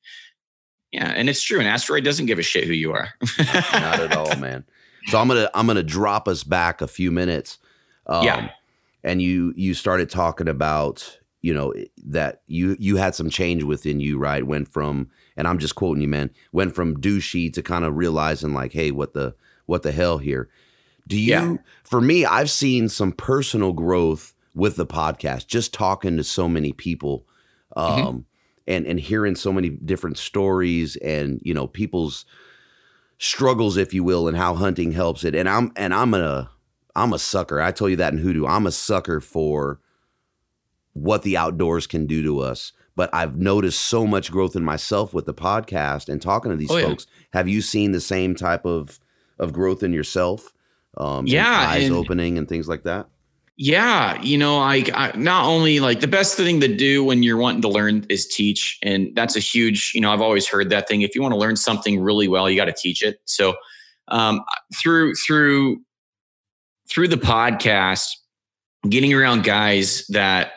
Yeah, 0.93 1.09
and 1.09 1.31
it's 1.31 1.43
true. 1.43 1.59
An 1.59 1.65
asteroid 1.65 2.05
doesn't 2.05 2.27
give 2.27 2.39
a 2.39 2.43
shit 2.43 2.65
who 2.65 2.75
you 2.75 2.93
are. 2.93 3.09
Not 3.39 3.99
at 3.99 4.15
all, 4.15 4.37
man. 4.37 4.63
So 5.07 5.19
I'm 5.19 5.27
gonna 5.27 5.49
I'm 5.55 5.67
gonna 5.67 5.83
drop 5.83 6.29
us 6.29 6.45
back 6.45 6.83
a 6.83 6.87
few 6.87 7.11
minutes. 7.11 7.59
Um, 8.07 8.25
Yeah. 8.25 8.51
And 9.03 9.23
you 9.23 9.55
you 9.57 9.73
started 9.73 10.11
talking 10.11 10.49
about 10.49 11.19
you 11.43 11.53
know 11.53 11.75
that 12.07 12.43
you 12.47 12.77
you 12.79 12.97
had 12.97 13.15
some 13.15 13.29
change 13.29 13.63
within 13.65 14.01
you, 14.01 14.19
right? 14.19 14.47
Went 14.47 14.69
from 14.73 15.11
and 15.37 15.47
I'm 15.47 15.59
just 15.59 15.75
quoting 15.75 16.03
you, 16.03 16.09
man. 16.09 16.31
Went 16.53 16.75
from 16.75 16.97
douchey 17.01 17.53
to 17.53 17.63
kind 17.63 17.85
of 17.85 17.97
realizing 17.97 18.55
like, 18.55 18.73
hey, 18.73 18.91
what 18.91 19.13
the 19.13 19.35
what 19.67 19.83
the 19.83 19.93
hell 19.93 20.19
here? 20.19 20.49
Do 21.07 21.19
you? 21.19 21.31
Yeah. 21.33 21.57
For 21.85 22.01
me, 22.01 22.25
I've 22.25 22.51
seen 22.51 22.89
some 22.89 23.13
personal 23.13 23.73
growth 23.73 24.35
with 24.55 24.77
the 24.77 24.87
podcast, 24.87 25.47
just 25.49 25.75
talking 25.75 26.17
to 26.17 26.25
so 26.25 26.49
many 26.49 26.73
people. 26.73 27.27
Um, 27.75 27.87
Mm-hmm. 27.97 28.19
and 28.69 28.87
and 28.87 29.01
hearing 29.01 29.35
so 29.35 29.53
many 29.53 29.71
different 29.71 30.19
stories 30.19 30.97
and 30.97 31.41
you 31.43 31.55
know 31.55 31.67
people's 31.67 32.25
struggles 33.19 33.77
if 33.77 33.95
you 33.95 34.05
will 34.05 34.29
and 34.29 34.37
how 34.37 34.55
hunting 34.55 34.93
helps 34.93 35.25
it 35.25 35.35
and 35.35 35.49
i'm 35.49 35.73
and 35.77 35.95
i'm 35.95 36.13
a 36.13 36.51
i'm 36.97 37.13
a 37.13 37.19
sucker 37.19 37.61
i 37.63 37.71
told 37.71 37.91
you 37.91 37.97
that 37.97 38.13
in 38.13 38.19
hoodoo 38.19 38.45
i'm 38.47 38.67
a 38.67 38.73
sucker 38.73 39.21
for 39.21 39.81
what 40.95 41.23
the 41.23 41.37
outdoors 41.37 41.87
can 41.87 42.07
do 42.07 42.23
to 42.23 42.41
us 42.41 42.73
but 42.97 43.09
i've 43.15 43.37
noticed 43.37 43.81
so 43.81 44.07
much 44.07 44.31
growth 44.31 44.55
in 44.57 44.65
myself 44.65 45.15
with 45.15 45.25
the 45.27 45.35
podcast 45.35 46.09
and 46.09 46.21
talking 46.21 46.51
to 46.51 46.57
these 46.57 46.71
Oh, 46.71 46.77
yeah. 46.77 46.87
folks 46.87 47.07
have 47.33 47.49
you 47.49 47.63
seen 47.63 47.93
the 47.93 48.01
same 48.01 48.35
type 48.35 48.65
of 48.67 48.99
of 49.39 49.53
growth 49.53 49.83
in 49.83 49.93
yourself 49.93 50.53
um 50.99 51.27
Yeah, 51.27 51.49
eyes 51.69 51.87
and- 51.87 51.95
opening 51.97 52.37
and 52.39 52.49
things 52.49 52.69
like 52.69 52.83
that 52.85 53.07
Yeah, 53.57 54.21
you 54.23 54.37
know, 54.39 54.59
I, 54.59 54.85
I 54.95 55.13
not 55.17 55.45
only 55.47 55.79
like 55.81 56.01
the 56.01 56.09
best 56.09 56.37
thing 56.37 56.61
to 56.61 56.69
do 56.75 57.05
when 57.05 57.23
you're 57.23 57.37
wanting 57.37 57.61
to 57.63 57.69
learn 57.69 58.05
is 58.09 58.27
teach, 58.27 58.79
and 58.83 59.15
that's 59.15 59.37
a 59.37 59.41
huge. 59.41 59.93
You 59.95 60.01
know, 60.01 60.11
I've 60.13 60.23
always 60.23 60.49
heard 60.49 60.71
that 60.71 60.89
thing. 60.89 61.03
If 61.03 61.15
you 61.15 61.21
want 61.23 61.33
to 61.35 61.39
learn 61.39 61.57
something 61.57 62.01
really 62.01 62.29
well, 62.29 62.49
you 62.49 62.57
got 62.57 62.65
to 62.65 62.73
teach 62.73 63.03
it. 63.05 63.21
So, 63.27 63.55
um, 64.09 64.41
through 64.83 65.15
through 65.17 65.81
through 66.91 67.09
the 67.09 67.17
podcast, 67.19 68.09
getting 68.89 69.13
around 69.13 69.45
guys 69.45 70.07
that, 70.09 70.53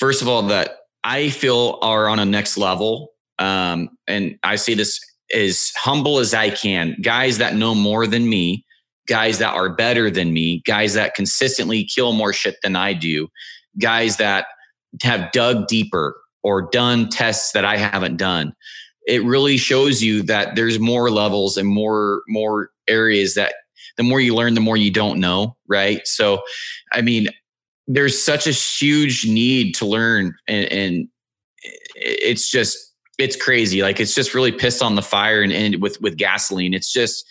first 0.00 0.22
of 0.22 0.28
all, 0.28 0.42
that 0.42 0.78
I 1.04 1.28
feel 1.28 1.78
are 1.82 2.08
on 2.08 2.18
a 2.18 2.24
next 2.24 2.56
level, 2.56 3.12
um, 3.38 3.90
and 4.08 4.36
I 4.42 4.56
say 4.56 4.74
this 4.74 4.98
as 5.32 5.70
humble 5.76 6.18
as 6.18 6.34
I 6.34 6.50
can. 6.50 6.96
Guys 7.00 7.38
that 7.38 7.54
know 7.54 7.74
more 7.74 8.06
than 8.06 8.28
me, 8.28 8.64
guys 9.06 9.38
that 9.38 9.54
are 9.54 9.68
better 9.68 10.10
than 10.10 10.32
me, 10.32 10.62
guys 10.66 10.94
that 10.94 11.14
consistently 11.14 11.84
kill 11.84 12.12
more 12.12 12.32
shit 12.32 12.56
than 12.62 12.74
I 12.74 12.94
do, 12.94 13.28
guys 13.78 14.16
that 14.16 14.46
have 15.02 15.30
dug 15.32 15.68
deeper 15.68 16.16
or 16.42 16.68
done 16.70 17.08
tests 17.08 17.52
that 17.52 17.64
I 17.64 17.76
haven't 17.76 18.16
done. 18.16 18.54
It 19.06 19.22
really 19.24 19.56
shows 19.56 20.02
you 20.02 20.22
that 20.22 20.56
there's 20.56 20.78
more 20.78 21.10
levels 21.10 21.56
and 21.56 21.68
more 21.68 22.22
more 22.28 22.70
areas 22.88 23.34
that 23.34 23.54
the 23.96 24.02
more 24.02 24.20
you 24.20 24.34
learn, 24.34 24.54
the 24.54 24.60
more 24.60 24.76
you 24.76 24.90
don't 24.90 25.20
know, 25.20 25.56
right? 25.68 26.06
So, 26.06 26.42
I 26.92 27.02
mean, 27.02 27.28
there's 27.92 28.24
such 28.24 28.46
a 28.46 28.52
huge 28.52 29.26
need 29.26 29.74
to 29.74 29.84
learn, 29.84 30.32
and, 30.46 30.72
and 30.72 31.08
it's 31.96 32.48
just 32.48 32.78
it's 33.18 33.36
crazy. 33.36 33.82
Like 33.82 33.98
it's 33.98 34.14
just 34.14 34.32
really 34.32 34.52
pissed 34.52 34.80
on 34.80 34.94
the 34.94 35.02
fire, 35.02 35.42
and, 35.42 35.52
and 35.52 35.82
with 35.82 36.00
with 36.00 36.16
gasoline, 36.16 36.72
it's 36.72 36.92
just 36.92 37.24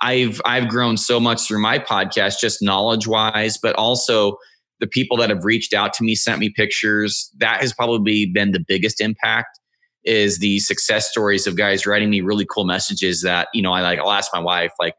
I've 0.00 0.40
I've 0.46 0.68
grown 0.68 0.96
so 0.96 1.20
much 1.20 1.46
through 1.46 1.60
my 1.60 1.78
podcast, 1.78 2.40
just 2.40 2.62
knowledge 2.62 3.06
wise, 3.06 3.58
but 3.58 3.76
also 3.76 4.38
the 4.80 4.86
people 4.86 5.18
that 5.18 5.28
have 5.28 5.44
reached 5.44 5.74
out 5.74 5.92
to 5.94 6.04
me, 6.04 6.14
sent 6.14 6.38
me 6.38 6.48
pictures. 6.48 7.30
That 7.38 7.60
has 7.60 7.74
probably 7.74 8.24
been 8.26 8.52
the 8.52 8.64
biggest 8.66 9.02
impact. 9.02 9.60
Is 10.04 10.38
the 10.38 10.58
success 10.60 11.10
stories 11.10 11.46
of 11.46 11.56
guys 11.56 11.86
writing 11.86 12.08
me 12.08 12.22
really 12.22 12.46
cool 12.50 12.64
messages 12.64 13.20
that 13.22 13.48
you 13.52 13.60
know 13.60 13.72
I 13.72 13.82
like. 13.82 13.98
I'll 13.98 14.12
ask 14.12 14.30
my 14.32 14.40
wife 14.40 14.72
like, 14.80 14.94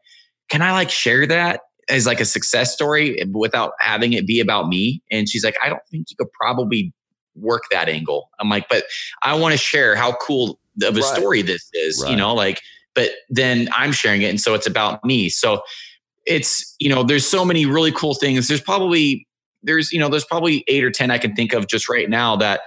can 0.50 0.62
I 0.62 0.70
like 0.70 0.90
share 0.90 1.26
that 1.26 1.62
as 1.90 2.06
like 2.06 2.20
a 2.20 2.24
success 2.24 2.72
story 2.72 3.22
without 3.32 3.72
having 3.80 4.12
it 4.12 4.26
be 4.26 4.40
about 4.40 4.68
me? 4.68 5.02
And 5.10 5.28
she's 5.28 5.44
like, 5.44 5.56
I 5.62 5.68
don't 5.68 5.82
think 5.90 6.06
you 6.10 6.16
could 6.16 6.32
probably 6.32 6.92
work 7.34 7.64
that 7.70 7.88
angle. 7.88 8.30
I'm 8.38 8.48
like, 8.48 8.68
but 8.68 8.84
I 9.22 9.34
want 9.34 9.52
to 9.52 9.58
share 9.58 9.94
how 9.96 10.12
cool 10.12 10.58
of 10.82 10.96
a 10.96 11.00
Right. 11.00 11.16
story 11.16 11.42
this 11.42 11.68
is. 11.74 12.00
Right. 12.02 12.12
You 12.12 12.16
know, 12.16 12.34
like 12.34 12.60
but 12.94 13.10
then 13.28 13.68
I'm 13.72 13.92
sharing 13.92 14.22
it. 14.22 14.30
And 14.30 14.40
so 14.40 14.54
it's 14.54 14.66
about 14.66 15.04
me. 15.04 15.28
So 15.28 15.62
it's, 16.26 16.74
you 16.78 16.88
know, 16.88 17.02
there's 17.02 17.26
so 17.26 17.44
many 17.44 17.66
really 17.66 17.92
cool 17.92 18.14
things. 18.14 18.48
There's 18.48 18.60
probably, 18.60 19.26
there's, 19.62 19.92
you 19.92 19.98
know, 19.98 20.08
there's 20.08 20.24
probably 20.24 20.64
eight 20.68 20.84
or 20.84 20.90
10 20.90 21.10
I 21.10 21.18
can 21.18 21.34
think 21.34 21.52
of 21.52 21.68
just 21.68 21.88
right 21.88 22.08
now 22.08 22.36
that, 22.36 22.60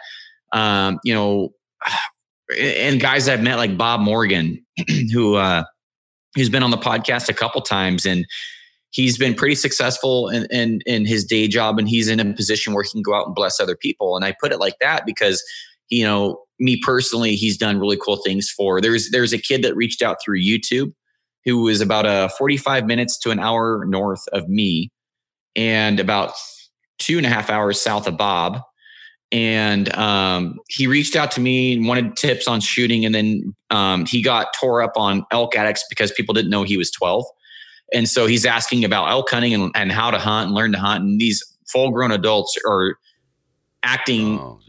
um, 0.53 0.99
you 1.03 1.13
know, 1.13 1.49
and 2.59 2.99
guys 2.99 3.27
I've 3.27 3.41
met 3.41 3.57
like 3.57 3.77
Bob 3.77 4.01
Morgan, 4.01 4.63
who, 5.13 5.35
uh, 5.35 5.63
who's 6.35 6.49
been 6.49 6.63
on 6.63 6.71
the 6.71 6.77
podcast 6.77 7.29
a 7.29 7.33
couple 7.33 7.61
times 7.61 8.05
and 8.05 8.25
he's 8.93 9.17
been 9.17 9.33
pretty 9.33 9.55
successful 9.55 10.29
in, 10.29 10.45
in, 10.51 10.79
in 10.85 11.05
his 11.05 11.25
day 11.25 11.47
job 11.47 11.77
and 11.77 11.89
he's 11.89 12.07
in 12.07 12.19
a 12.19 12.33
position 12.33 12.73
where 12.73 12.83
he 12.83 12.89
can 12.91 13.01
go 13.01 13.13
out 13.13 13.25
and 13.25 13.35
bless 13.35 13.59
other 13.59 13.75
people. 13.75 14.15
And 14.15 14.23
I 14.23 14.33
put 14.39 14.51
it 14.51 14.59
like 14.59 14.77
that 14.79 15.05
because, 15.05 15.43
you 15.89 16.03
know, 16.03 16.39
me 16.59 16.79
personally, 16.81 17.35
he's 17.35 17.57
done 17.57 17.79
really 17.79 17.97
cool 17.97 18.17
things 18.17 18.49
for. 18.49 18.79
There's 18.79 19.09
there's 19.11 19.33
a 19.33 19.37
kid 19.37 19.63
that 19.63 19.75
reached 19.75 20.01
out 20.01 20.17
through 20.23 20.41
YouTube 20.41 20.93
who 21.43 21.63
was 21.63 21.81
about 21.81 22.05
a 22.05 22.29
45 22.37 22.85
minutes 22.85 23.17
to 23.19 23.31
an 23.31 23.39
hour 23.39 23.83
north 23.85 24.25
of 24.31 24.47
me 24.47 24.89
and 25.55 25.99
about 25.99 26.33
two 26.99 27.17
and 27.17 27.25
a 27.25 27.29
half 27.29 27.49
hours 27.49 27.81
south 27.81 28.07
of 28.07 28.15
Bob. 28.15 28.61
And 29.31 29.93
um, 29.95 30.59
he 30.69 30.85
reached 30.85 31.15
out 31.15 31.31
to 31.31 31.41
me 31.41 31.73
and 31.73 31.87
wanted 31.87 32.15
tips 32.15 32.47
on 32.47 32.61
shooting. 32.61 33.03
And 33.03 33.15
then 33.15 33.55
um, 33.71 34.05
he 34.05 34.21
got 34.21 34.53
tore 34.53 34.83
up 34.83 34.93
on 34.95 35.25
elk 35.31 35.55
addicts 35.55 35.83
because 35.89 36.11
people 36.11 36.33
didn't 36.33 36.51
know 36.51 36.61
he 36.61 36.77
was 36.77 36.91
12. 36.91 37.25
And 37.91 38.07
so 38.07 38.25
he's 38.25 38.45
asking 38.45 38.85
about 38.85 39.09
elk 39.09 39.29
hunting 39.29 39.53
and, 39.53 39.71
and 39.75 39.91
how 39.91 40.11
to 40.11 40.19
hunt 40.19 40.47
and 40.47 40.55
learn 40.55 40.71
to 40.71 40.79
hunt. 40.79 41.03
And 41.03 41.19
these 41.19 41.43
full 41.67 41.91
grown 41.91 42.11
adults 42.11 42.57
are 42.67 42.95
acting 43.83 44.39
oh, 44.39 44.59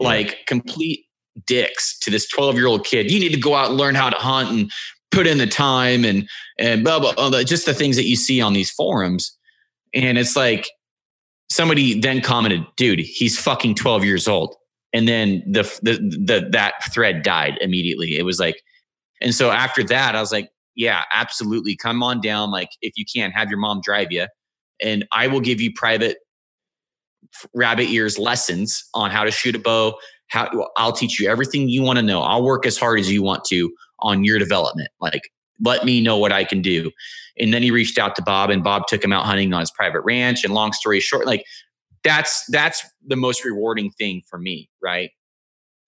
like 0.00 0.46
complete 0.46 1.06
dicks 1.46 1.98
to 2.00 2.10
this 2.10 2.28
12 2.28 2.56
year 2.56 2.66
old 2.66 2.84
kid. 2.84 3.10
You 3.10 3.20
need 3.20 3.32
to 3.32 3.40
go 3.40 3.54
out 3.54 3.70
and 3.70 3.78
learn 3.78 3.94
how 3.94 4.10
to 4.10 4.16
hunt 4.16 4.50
and 4.50 4.70
put 5.10 5.26
in 5.26 5.38
the 5.38 5.46
time 5.46 6.04
and, 6.04 6.28
and 6.58 6.84
blah, 6.84 6.98
blah, 6.98 7.12
blah, 7.14 7.42
just 7.42 7.66
the 7.66 7.74
things 7.74 7.96
that 7.96 8.04
you 8.04 8.16
see 8.16 8.40
on 8.40 8.52
these 8.52 8.70
forums. 8.70 9.36
And 9.94 10.18
it's 10.18 10.36
like, 10.36 10.68
somebody 11.50 12.00
then 12.00 12.20
commented, 12.20 12.64
dude, 12.76 13.00
he's 13.00 13.38
fucking 13.38 13.76
12 13.76 14.04
years 14.04 14.26
old. 14.26 14.56
And 14.92 15.08
then 15.08 15.42
the, 15.46 15.62
the, 15.82 15.94
the, 16.24 16.48
that 16.50 16.74
thread 16.92 17.22
died 17.22 17.58
immediately. 17.60 18.16
It 18.16 18.24
was 18.24 18.38
like, 18.38 18.62
and 19.20 19.34
so 19.34 19.50
after 19.50 19.82
that, 19.84 20.14
I 20.14 20.20
was 20.20 20.32
like, 20.32 20.50
yeah, 20.74 21.04
absolutely. 21.12 21.76
Come 21.76 22.02
on 22.02 22.20
down. 22.20 22.50
Like, 22.50 22.70
if 22.80 22.94
you 22.96 23.04
can, 23.04 23.30
have 23.30 23.48
your 23.50 23.58
mom 23.58 23.80
drive 23.82 24.10
you, 24.10 24.26
and 24.80 25.06
I 25.12 25.26
will 25.26 25.40
give 25.40 25.60
you 25.60 25.72
private 25.74 26.18
rabbit 27.54 27.88
ears 27.88 28.18
lessons 28.18 28.84
on 28.94 29.10
how 29.10 29.24
to 29.24 29.30
shoot 29.30 29.54
a 29.54 29.58
bow. 29.58 29.94
How 30.28 30.68
I'll 30.76 30.92
teach 30.92 31.20
you 31.20 31.28
everything 31.28 31.68
you 31.68 31.82
want 31.82 31.98
to 31.98 32.02
know. 32.02 32.22
I'll 32.22 32.42
work 32.42 32.66
as 32.66 32.78
hard 32.78 32.98
as 32.98 33.10
you 33.10 33.22
want 33.22 33.44
to 33.46 33.72
on 34.00 34.24
your 34.24 34.38
development. 34.38 34.88
Like, 35.00 35.22
let 35.64 35.84
me 35.84 36.00
know 36.00 36.18
what 36.18 36.32
I 36.32 36.44
can 36.44 36.62
do. 36.62 36.90
And 37.38 37.52
then 37.52 37.62
he 37.62 37.70
reached 37.70 37.98
out 37.98 38.16
to 38.16 38.22
Bob 38.22 38.50
and 38.50 38.62
Bob 38.62 38.86
took 38.86 39.04
him 39.04 39.12
out 39.12 39.24
hunting 39.24 39.52
on 39.52 39.60
his 39.60 39.70
private 39.70 40.00
ranch. 40.00 40.44
And 40.44 40.54
long 40.54 40.72
story 40.72 41.00
short, 41.00 41.26
like 41.26 41.44
that's 42.02 42.44
that's 42.48 42.84
the 43.06 43.16
most 43.16 43.44
rewarding 43.44 43.90
thing 43.90 44.22
for 44.28 44.38
me, 44.38 44.68
right? 44.82 45.10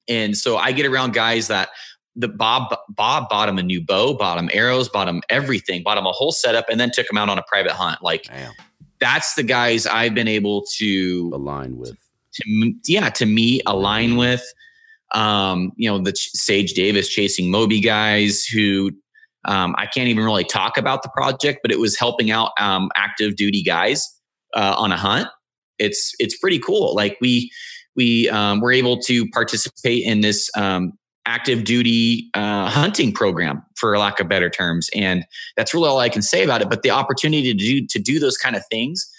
And 0.09 0.37
so 0.37 0.57
I 0.57 0.73
get 0.73 0.87
around 0.87 1.15
guys 1.15 1.49
that 1.49 1.71
the 2.17 2.29
Bob 2.29 2.75
Bob 2.89 3.29
bought 3.29 3.49
him 3.49 3.59
a 3.59 3.63
new 3.63 3.85
bow, 3.85 4.15
bought 4.15 4.39
him 4.39 4.51
arrows, 4.53 4.89
bought 4.89 5.09
him 5.09 5.23
everything, 5.29 5.83
bought 5.83 5.99
him 5.99 6.07
a 6.07 6.13
whole 6.13 6.33
setup, 6.33 6.67
and 6.69 6.81
then 6.81 6.91
took 6.91 7.09
him 7.11 7.19
out 7.19 7.29
on 7.29 7.39
a 7.39 7.43
private 7.43 7.73
hunt. 7.73 8.03
Like 8.03 8.25
Damn. 8.25 8.53
that's 8.99 9.35
the 9.35 9.43
guys 9.43 9.87
I've 9.87 10.15
been 10.15 10.29
able 10.29 10.65
to 10.77 11.31
align 11.35 11.77
with. 11.77 11.97
To, 12.35 12.73
yeah, 12.87 13.11
to 13.11 13.27
me, 13.27 13.61
align 13.67 14.17
with. 14.17 14.43
Um, 15.15 15.73
you 15.77 15.89
know, 15.89 15.99
the 15.99 16.13
Sage 16.17 16.73
Davis 16.73 17.09
chasing 17.09 17.51
Moby 17.51 17.81
guys 17.81 18.45
who 18.45 18.91
um, 19.45 19.75
I 19.79 19.87
can't 19.87 20.09
even 20.09 20.25
really 20.25 20.45
talk 20.45 20.77
about 20.77 21.03
the 21.03 21.11
project, 21.11 21.61
but 21.63 21.71
it 21.71 21.79
was 21.79 21.97
helping 21.97 22.31
out 22.31 22.51
um, 22.59 22.91
active 22.97 23.37
duty 23.37 23.63
guys 23.63 24.05
uh, 24.55 24.75
on 24.77 24.91
a 24.91 24.97
hunt. 24.97 25.29
It's 25.79 26.13
it's 26.19 26.37
pretty 26.37 26.59
cool. 26.59 26.95
Like 26.95 27.17
we 27.21 27.51
we 27.95 28.29
um, 28.31 28.61
were 28.61 28.73
able 28.73 28.99
to 29.03 29.29
participate 29.31 30.05
in 30.05 30.21
this 30.21 30.51
um, 30.57 30.93
active 31.27 31.65
duty 31.65 32.31
uh, 32.35 32.71
hunting 32.71 33.13
program, 33.13 33.63
for 33.77 33.99
lack 33.99 34.21
of 34.21 34.29
better 34.29 34.49
terms, 34.49 34.89
and 34.95 35.27
that's 35.57 35.75
really 35.75 35.89
all 35.89 35.99
I 35.99 36.09
can 36.09 36.23
say 36.23 36.45
about 36.45 36.63
it. 36.63 36.71
But 36.71 36.83
the 36.83 36.91
opportunity 36.91 37.53
to 37.53 37.55
do 37.55 37.87
to 37.87 37.99
do 37.99 38.19
those 38.19 38.39
kind 38.39 38.57
of 38.57 38.63
things 38.71 39.11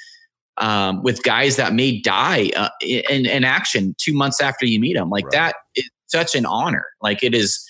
um, 0.57 1.03
with 1.03 1.21
guys 1.23 1.55
that 1.57 1.73
may 1.73 1.99
die 1.99 2.49
uh, 2.55 2.69
in, 2.81 3.25
in 3.25 3.43
action 3.43 3.95
two 3.99 4.13
months 4.13 4.41
after 4.41 4.65
you 4.65 4.79
meet 4.79 4.95
them, 4.95 5.09
like 5.09 5.25
right. 5.25 5.33
that 5.33 5.55
is 5.75 5.89
such 6.07 6.35
an 6.35 6.45
honor. 6.45 6.85
Like 7.01 7.21
it 7.23 7.35
is 7.35 7.63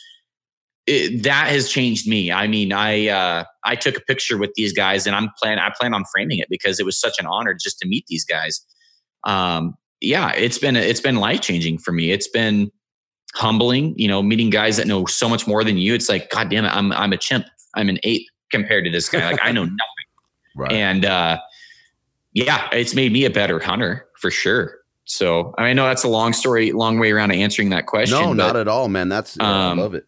it, 0.85 1.23
that 1.23 1.49
has 1.49 1.69
changed 1.69 2.07
me. 2.07 2.31
I 2.31 2.47
mean, 2.47 2.71
I 2.71 3.07
uh, 3.07 3.43
I 3.65 3.75
took 3.75 3.97
a 3.97 4.01
picture 4.01 4.37
with 4.37 4.51
these 4.55 4.71
guys, 4.71 5.05
and 5.05 5.15
I'm 5.15 5.29
plan 5.37 5.59
I 5.59 5.71
plan 5.77 5.93
on 5.93 6.05
framing 6.11 6.39
it 6.39 6.47
because 6.49 6.79
it 6.79 6.85
was 6.85 6.99
such 6.99 7.15
an 7.19 7.25
honor 7.25 7.53
just 7.53 7.79
to 7.79 7.87
meet 7.87 8.05
these 8.07 8.23
guys. 8.23 8.61
Um, 9.25 9.75
yeah, 9.99 10.31
it's 10.33 10.57
been 10.57 10.75
it's 10.75 11.01
been 11.01 11.17
life 11.17 11.41
changing 11.41 11.79
for 11.79 11.91
me. 11.91 12.11
It's 12.11 12.29
been 12.29 12.71
humbling, 13.37 13.93
you 13.97 14.07
know, 14.07 14.21
meeting 14.21 14.49
guys 14.49 14.77
that 14.77 14.87
know 14.87 15.05
so 15.05 15.29
much 15.29 15.47
more 15.47 15.63
than 15.63 15.77
you. 15.77 15.93
It's 15.93 16.09
like, 16.09 16.29
God 16.29 16.49
damn 16.49 16.65
it, 16.65 16.69
I'm 16.69 16.91
I'm 16.91 17.13
a 17.13 17.17
chimp. 17.17 17.45
I'm 17.75 17.89
an 17.89 17.99
ape 18.03 18.27
compared 18.51 18.85
to 18.85 18.91
this 18.91 19.09
guy. 19.09 19.31
Like 19.31 19.39
I 19.41 19.51
know 19.51 19.63
nothing. 19.63 19.77
Right. 20.55 20.71
And 20.71 21.05
uh, 21.05 21.39
yeah, 22.33 22.69
it's 22.71 22.95
made 22.95 23.13
me 23.13 23.25
a 23.25 23.29
better 23.29 23.59
hunter 23.59 24.07
for 24.19 24.31
sure. 24.31 24.79
So 25.05 25.53
I, 25.57 25.61
mean, 25.61 25.69
I 25.69 25.73
know 25.73 25.85
that's 25.85 26.03
a 26.03 26.09
long 26.09 26.33
story, 26.33 26.71
long 26.73 26.99
way 26.99 27.11
around 27.11 27.31
answering 27.31 27.69
that 27.69 27.85
question. 27.85 28.19
No, 28.19 28.27
but, 28.27 28.33
not 28.33 28.55
at 28.57 28.67
all, 28.67 28.89
man. 28.89 29.07
That's 29.07 29.39
um, 29.39 29.79
I 29.79 29.81
love 29.81 29.95
it 29.95 30.05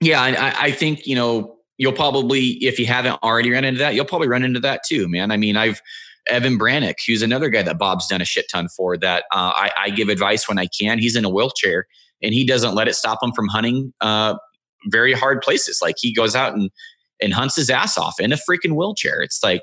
yeah, 0.00 0.20
I, 0.20 0.66
I 0.66 0.70
think 0.70 1.06
you 1.06 1.14
know 1.14 1.56
you'll 1.78 1.92
probably 1.92 2.50
if 2.64 2.78
you 2.78 2.86
haven't 2.86 3.22
already 3.22 3.50
run 3.50 3.64
into 3.64 3.78
that, 3.78 3.94
you'll 3.94 4.04
probably 4.04 4.28
run 4.28 4.42
into 4.42 4.60
that 4.60 4.82
too, 4.84 5.08
man. 5.08 5.30
I 5.30 5.36
mean, 5.36 5.56
I've 5.56 5.80
Evan 6.28 6.58
Brannick, 6.58 6.96
who's 7.06 7.22
another 7.22 7.48
guy 7.48 7.62
that 7.62 7.78
Bob's 7.78 8.06
done 8.06 8.20
a 8.20 8.24
shit 8.24 8.46
ton 8.50 8.68
for. 8.68 8.96
That 8.96 9.24
uh, 9.32 9.52
I, 9.54 9.70
I, 9.78 9.90
give 9.90 10.08
advice 10.08 10.48
when 10.48 10.58
I 10.58 10.66
can. 10.66 10.98
He's 10.98 11.16
in 11.16 11.24
a 11.24 11.30
wheelchair 11.30 11.86
and 12.22 12.34
he 12.34 12.44
doesn't 12.44 12.74
let 12.74 12.88
it 12.88 12.94
stop 12.94 13.22
him 13.22 13.32
from 13.32 13.48
hunting 13.48 13.92
uh, 14.00 14.36
very 14.86 15.12
hard 15.12 15.42
places. 15.42 15.80
Like 15.82 15.96
he 15.98 16.12
goes 16.12 16.34
out 16.34 16.54
and 16.54 16.70
and 17.20 17.32
hunts 17.32 17.56
his 17.56 17.70
ass 17.70 17.96
off 17.96 18.20
in 18.20 18.32
a 18.32 18.36
freaking 18.36 18.76
wheelchair. 18.76 19.22
It's 19.22 19.42
like 19.42 19.62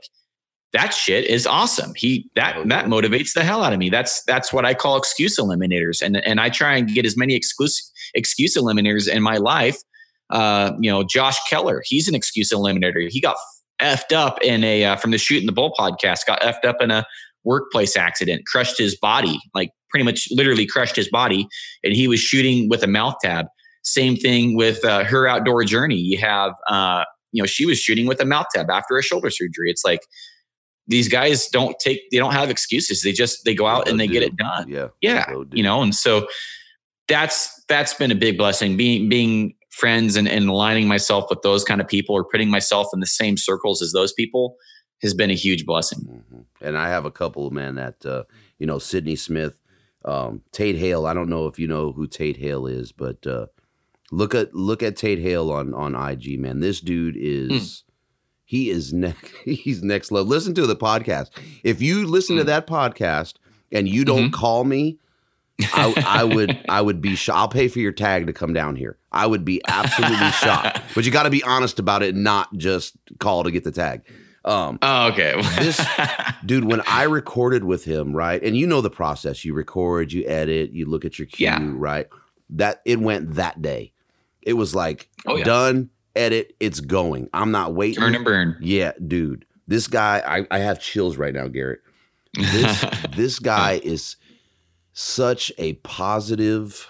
that 0.72 0.94
shit 0.94 1.26
is 1.26 1.46
awesome. 1.46 1.94
He 1.96 2.30
that 2.36 2.68
that 2.70 2.86
motivates 2.86 3.34
the 3.34 3.44
hell 3.44 3.64
out 3.64 3.74
of 3.74 3.80
me. 3.80 3.90
That's 3.90 4.24
that's 4.24 4.52
what 4.52 4.66
I 4.66 4.74
call 4.74 4.98
excuse 4.98 5.38
eliminators, 5.38 6.02
and 6.02 6.18
and 6.26 6.40
I 6.40 6.50
try 6.50 6.76
and 6.78 6.88
get 6.88 7.06
as 7.06 7.18
many 7.18 7.36
excuse 7.36 7.92
excuse 8.16 8.58
eliminators 8.58 9.08
in 9.08 9.22
my 9.22 9.38
life 9.38 9.78
uh, 10.34 10.74
you 10.80 10.90
know, 10.90 11.04
Josh 11.04 11.38
Keller, 11.48 11.84
he's 11.86 12.08
an 12.08 12.16
excuse 12.16 12.52
eliminator. 12.52 13.08
He 13.10 13.22
got 13.22 13.36
effed 13.82 14.14
up 14.14 14.42
in 14.42 14.64
a 14.64 14.86
uh, 14.86 14.96
from 14.96 15.12
the 15.12 15.18
Shootin' 15.18 15.46
the 15.46 15.52
Bull 15.52 15.74
podcast, 15.78 16.26
got 16.26 16.42
effed 16.42 16.66
up 16.66 16.82
in 16.82 16.92
a 16.92 17.06
workplace 17.44 17.98
accident, 17.98 18.46
crushed 18.46 18.78
his 18.78 18.98
body, 18.98 19.40
like 19.54 19.72
pretty 19.90 20.04
much 20.04 20.28
literally 20.32 20.66
crushed 20.66 20.96
his 20.96 21.10
body, 21.10 21.48
and 21.84 21.94
he 21.94 22.08
was 22.08 22.20
shooting 22.20 22.70
with 22.70 22.84
a 22.84 22.88
mouth 22.88 23.16
tab. 23.22 23.48
Same 23.84 24.16
thing 24.16 24.56
with 24.56 24.84
uh, 24.86 25.04
her 25.04 25.28
outdoor 25.28 25.64
journey. 25.66 25.98
You 25.98 26.18
have, 26.20 26.54
uh, 26.70 27.04
you 27.32 27.42
know, 27.44 27.48
she 27.48 27.66
was 27.66 27.80
shooting 27.80 28.08
with 28.08 28.22
a 28.22 28.26
mouth 28.26 28.46
tab 28.54 28.70
after 28.70 28.98
a 28.98 29.04
shoulder 29.04 29.30
surgery. 29.30 29.70
It's 29.70 29.84
like 29.84 30.02
these 30.88 31.10
guys 31.10 31.48
don't 31.48 31.78
take, 31.80 32.02
they 32.12 32.18
don't 32.18 32.34
have 32.34 32.50
excuses. 32.50 33.02
They 33.02 33.12
just 33.12 33.44
they 33.46 33.54
go 33.54 33.68
out 33.68 33.88
and 33.88 34.00
they 34.00 34.08
do. 34.08 34.14
get 34.14 34.24
it 34.24 34.36
done. 34.38 34.70
Yeah, 34.70 34.88
yeah, 35.02 35.26
you 35.52 35.64
know, 35.64 35.82
and 35.82 35.94
so 35.94 36.28
that's 37.08 37.64
that's 37.68 37.94
been 37.94 38.12
a 38.12 38.16
big 38.16 38.38
blessing. 38.38 38.78
Being 38.78 39.10
being 39.10 39.54
friends 39.74 40.16
and, 40.16 40.28
and 40.28 40.48
aligning 40.48 40.88
myself 40.88 41.26
with 41.30 41.42
those 41.42 41.64
kind 41.64 41.82
of 41.82 41.88
people 41.88 42.16
or 42.16 42.24
putting 42.24 42.50
myself 42.50 42.88
in 42.94 43.00
the 43.00 43.08
same 43.08 43.38
circles 43.38 43.82
as 43.82 43.92
those 43.92 44.14
people 44.14 44.56
has 45.02 45.16
been 45.16 45.32
a 45.32 45.36
huge 45.36 45.66
blessing. 45.66 46.00
Mm-hmm. 46.00 46.42
And 46.62 46.78
I 46.78 46.90
have 46.90 47.06
a 47.06 47.12
couple, 47.12 47.50
man, 47.50 47.76
that, 47.76 48.06
uh, 48.06 48.24
you 48.60 48.68
know, 48.68 48.78
Sydney 48.78 49.16
Smith, 49.16 49.60
um, 50.06 50.42
Tate 50.52 50.78
Hale. 50.78 51.08
I 51.08 51.14
don't 51.16 51.30
know 51.30 51.48
if 51.48 51.58
you 51.58 51.68
know 51.68 51.92
who 51.92 52.06
Tate 52.06 52.38
Hale 52.38 52.68
is, 52.68 52.92
but 52.92 53.26
uh, 53.26 53.48
look 54.12 54.36
at 54.36 54.54
look 54.54 54.84
at 54.84 54.96
Tate 54.96 55.20
Hale 55.20 55.52
on 55.52 55.74
on 55.74 55.96
IG, 55.96 56.40
man. 56.40 56.60
This 56.60 56.80
dude 56.80 57.18
is 57.18 57.52
mm. 57.52 57.84
he 58.46 58.70
is 58.70 58.94
next 58.94 59.32
he's 59.46 59.82
next 59.82 60.12
level. 60.12 60.28
Listen 60.28 60.54
to 60.56 60.68
the 60.68 60.76
podcast. 60.76 61.30
If 61.64 61.82
you 61.82 62.06
listen 62.06 62.36
mm. 62.36 62.40
to 62.40 62.44
hmm. 62.44 62.50
that 62.50 62.68
podcast 62.68 63.36
and 63.72 63.88
you 63.88 64.06
don't 64.06 64.26
mm-hmm. 64.26 64.34
call 64.40 64.66
me, 64.66 65.00
I, 65.74 66.04
I, 66.06 66.24
would 66.24 66.64
I 66.70 66.82
would 66.82 67.02
be 67.02 67.16
shocked. 67.16 67.40
I'll 67.40 67.48
pay 67.48 67.68
for 67.68 67.80
your 67.80 67.92
tag 67.92 68.28
to 68.28 68.34
come 68.34 68.54
down 68.54 68.76
here. 68.76 68.98
I 69.14 69.26
would 69.28 69.46
be 69.46 69.62
absolutely 69.68 70.32
shocked. 70.32 70.82
But 70.96 71.06
you 71.06 71.12
got 71.12 71.24
to 71.24 71.30
be 71.30 71.44
honest 71.44 71.80
about 71.80 72.04
it, 72.04 72.16
not 72.16 72.54
just 72.58 72.96
call 73.20 73.44
to 73.44 73.52
get 73.52 73.64
the 73.64 73.72
tag. 73.72 74.02
Um, 74.46 74.80
oh, 74.82 75.08
okay. 75.08 75.42
this 75.60 75.86
dude, 76.46 76.66
when 76.66 76.82
I 76.88 77.04
recorded 77.04 77.64
with 77.64 77.86
him, 77.86 78.14
right, 78.14 78.42
and 78.44 78.58
you 78.58 78.68
know 78.68 78.82
the 78.82 78.90
process. 78.90 79.46
You 79.46 79.54
record, 79.54 80.12
you 80.12 80.26
edit, 80.28 80.72
you 80.72 80.86
look 80.86 81.06
at 81.06 81.18
your 81.18 81.28
cue, 81.28 81.46
yeah. 81.46 81.60
right. 81.76 82.08
That 82.50 82.82
it 82.86 83.00
went 83.00 83.36
that 83.36 83.62
day. 83.62 83.94
It 84.42 84.54
was 84.54 84.76
like 84.76 85.10
oh, 85.26 85.38
yeah. 85.38 85.46
done, 85.46 85.90
edit, 86.16 86.56
it's 86.60 86.82
going. 86.82 87.30
I'm 87.34 87.52
not 87.52 87.74
waiting. 87.74 88.02
Turn 88.02 88.16
and 88.16 88.26
burn. 88.26 88.58
Yeah, 88.60 88.92
dude. 89.06 89.46
This 89.68 89.88
guy, 89.88 90.22
I, 90.26 90.46
I 90.52 90.60
have 90.60 90.82
chills 90.82 91.16
right 91.18 91.34
now, 91.34 91.48
Garrett. 91.48 91.80
This 92.34 92.86
this 93.16 93.40
guy 93.40 93.80
is 93.84 94.18
such 94.92 95.52
a 95.58 95.74
positive. 95.74 96.88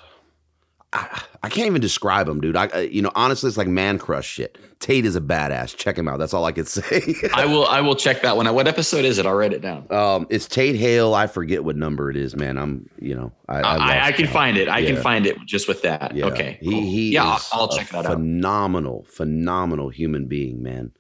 I, 0.94 1.24
I, 1.44 1.50
can't 1.50 1.68
even 1.68 1.82
describe 1.82 2.28
him, 2.28 2.40
dude. 2.40 2.56
I, 2.56 2.82
you 2.82 3.02
know, 3.02 3.12
honestly, 3.16 3.48
it's 3.48 3.58
like 3.58 3.68
man 3.68 3.98
crush 3.98 4.28
shit. 4.28 4.58
Tate 4.80 5.06
is 5.06 5.16
a 5.16 5.22
badass. 5.22 5.76
Check 5.76 5.98
him 5.98 6.08
out. 6.08 6.20
That's 6.20 6.34
all 6.34 6.46
I 6.46 6.52
could 6.52 6.68
say. 6.70 7.16
I 7.34 7.46
will. 7.46 7.66
I 7.66 7.82
will 7.82 7.96
check 7.96 8.22
that 8.22 8.38
one. 8.38 8.48
Out. 8.48 8.56
What 8.56 8.68
episode 8.68 9.04
is 9.04 9.18
it? 9.18 9.26
I'll 9.26 9.34
write 9.34 9.54
it 9.54 9.62
down. 9.62 9.92
Um, 9.92 10.28
it's 10.30 10.48
Tate 10.48 10.76
Hale. 10.76 11.14
I 11.14 11.28
forget 11.28 11.64
what 11.64 11.76
number 11.76 12.10
it 12.10 12.18
is, 12.18 12.36
man. 12.36 12.58
I'm, 12.58 12.90
you 13.00 13.16
know, 13.16 13.32
I, 13.50 13.62
I, 13.62 14.08
I, 14.08 14.12
can 14.12 14.28
find 14.28 14.58
it. 14.58 14.70
I 14.70 14.80
yeah. 14.80 14.94
can 14.94 15.02
find 15.02 15.26
it 15.26 15.38
just 15.46 15.68
with 15.68 15.82
that. 15.82 16.16
Yeah. 16.16 16.26
Okay. 16.26 16.58
He, 16.62 16.82
he 16.90 17.14
yeah. 17.14 17.40
I'll, 17.52 17.68
check 17.68 17.90
that 17.90 18.06
out. 18.06 18.14
Phenomenal, 18.14 19.06
phenomenal 19.10 19.90
human 19.90 20.28
being, 20.28 20.62
man. 20.62 20.92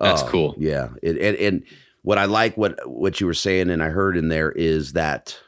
That's 0.00 0.22
uh, 0.22 0.28
cool. 0.28 0.54
Yeah. 0.58 0.88
It, 1.02 1.18
and 1.18 1.36
and 1.36 1.62
what 2.02 2.18
I 2.18 2.24
like 2.24 2.56
what 2.56 2.78
what 2.88 3.20
you 3.20 3.26
were 3.26 3.34
saying, 3.34 3.70
and 3.70 3.82
I 3.82 3.88
heard 3.88 4.16
in 4.16 4.28
there 4.28 4.50
is 4.50 4.94
that 4.94 5.38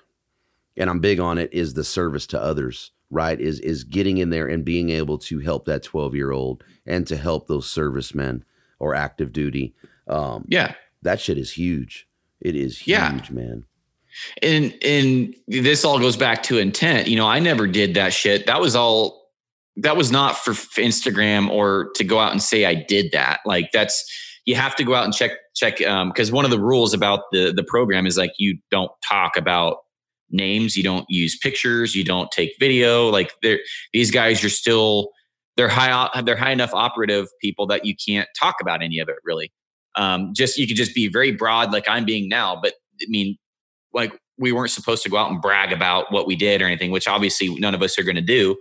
and 0.79 0.89
I'm 0.89 1.01
big 1.01 1.20
on 1.20 1.39
it, 1.39 1.53
is 1.53 1.75
the 1.75 1.85
service 1.85 2.27
to 2.29 2.41
others, 2.41 2.93
right? 3.10 3.40
Is 3.40 3.60
is 3.60 3.85
getting 3.85 4.18
in 4.18 4.30
there 4.30 4.47
and 4.47 4.64
being 4.64 4.90
able 4.90 5.18
to 5.18 5.40
help 5.40 5.64
that 5.66 5.82
12 5.82 6.14
year 6.14 6.30
old 6.30 6.64
and 6.86 7.06
to 7.06 7.16
help 7.16 7.47
those 7.47 7.68
servicemen 7.68 8.44
or 8.78 8.94
active 8.94 9.32
duty. 9.32 9.74
Um, 10.09 10.44
yeah, 10.48 10.74
that 11.02 11.20
shit 11.20 11.39
is 11.39 11.52
huge. 11.52 12.06
It 12.40 12.55
is 12.55 12.78
huge, 12.78 12.89
yeah. 12.89 13.20
man. 13.30 13.64
And 14.43 14.76
and 14.82 15.35
this 15.47 15.85
all 15.85 15.98
goes 15.98 16.16
back 16.16 16.43
to 16.44 16.59
intent. 16.59 17.09
You 17.09 17.16
know, 17.16 17.26
I 17.26 17.39
never 17.39 17.66
did 17.66 17.94
that 17.94 18.12
shit. 18.12 18.47
That 18.47 18.60
was 18.60 18.74
all 18.74 19.30
that 19.76 19.97
was 19.97 20.10
not 20.10 20.36
for 20.36 20.52
Instagram 20.52 21.51
or 21.51 21.90
to 21.94 22.05
go 22.05 22.18
out 22.18 22.32
and 22.32 22.43
say 22.43 22.64
I 22.64 22.74
did 22.74 23.12
that. 23.12 23.40
Like 23.47 23.70
that's 23.72 24.05
you 24.44 24.55
have 24.55 24.74
to 24.76 24.85
go 24.85 24.94
out 24.94 25.05
and 25.05 25.14
check 25.14 25.32
check 25.55 25.80
um 25.82 26.09
because 26.09 26.32
one 26.32 26.44
of 26.44 26.51
the 26.51 26.60
rules 26.60 26.94
about 26.94 27.20
the 27.32 27.52
the 27.52 27.64
program 27.64 28.06
is 28.06 28.16
like 28.16 28.32
you 28.39 28.59
don't 28.70 28.90
talk 29.09 29.36
about 29.36 29.78
names, 30.31 30.77
you 30.77 30.83
don't 30.83 31.07
use 31.09 31.37
pictures, 31.39 31.95
you 31.95 32.05
don't 32.05 32.31
take 32.31 32.55
video. 32.59 33.09
Like 33.09 33.33
these 33.93 34.11
guys 34.11 34.43
you're 34.43 34.51
still 34.51 35.11
they're 35.57 35.69
high 35.69 36.09
they're 36.23 36.37
high 36.37 36.53
enough 36.53 36.73
operative 36.73 37.27
people 37.41 37.67
that 37.67 37.85
you 37.85 37.95
can't 37.97 38.29
talk 38.39 38.57
about 38.61 38.83
any 38.83 38.99
of 38.99 39.09
it 39.09 39.17
really. 39.25 39.53
Um, 39.97 40.33
just 40.35 40.59
you 40.59 40.67
could 40.67 40.77
just 40.77 40.95
be 40.95 41.09
very 41.09 41.33
broad 41.33 41.73
like 41.73 41.89
I'm 41.89 42.05
being 42.05 42.29
now, 42.29 42.59
but 42.61 42.75
I 43.03 43.07
mean 43.09 43.37
like 43.93 44.19
we 44.39 44.53
weren't 44.53 44.71
supposed 44.71 45.03
to 45.03 45.09
go 45.09 45.17
out 45.17 45.31
and 45.31 45.43
brag 45.43 45.73
about 45.73 46.13
what 46.13 46.27
we 46.27 46.37
did 46.37 46.63
or 46.63 46.67
anything, 46.67 46.91
which 46.91 47.09
obviously 47.09 47.55
none 47.57 47.75
of 47.75 47.83
us 47.83 47.99
are 47.99 48.05
going 48.05 48.17
to 48.17 48.23
do. 48.23 48.57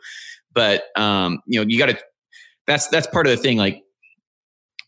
But 0.53 0.85
um, 0.95 1.39
you 1.45 1.59
know, 1.59 1.65
you 1.67 1.77
got 1.77 1.87
to. 1.87 1.99
That's 2.65 2.87
that's 2.87 3.07
part 3.07 3.27
of 3.27 3.31
the 3.35 3.41
thing. 3.41 3.57
Like, 3.57 3.81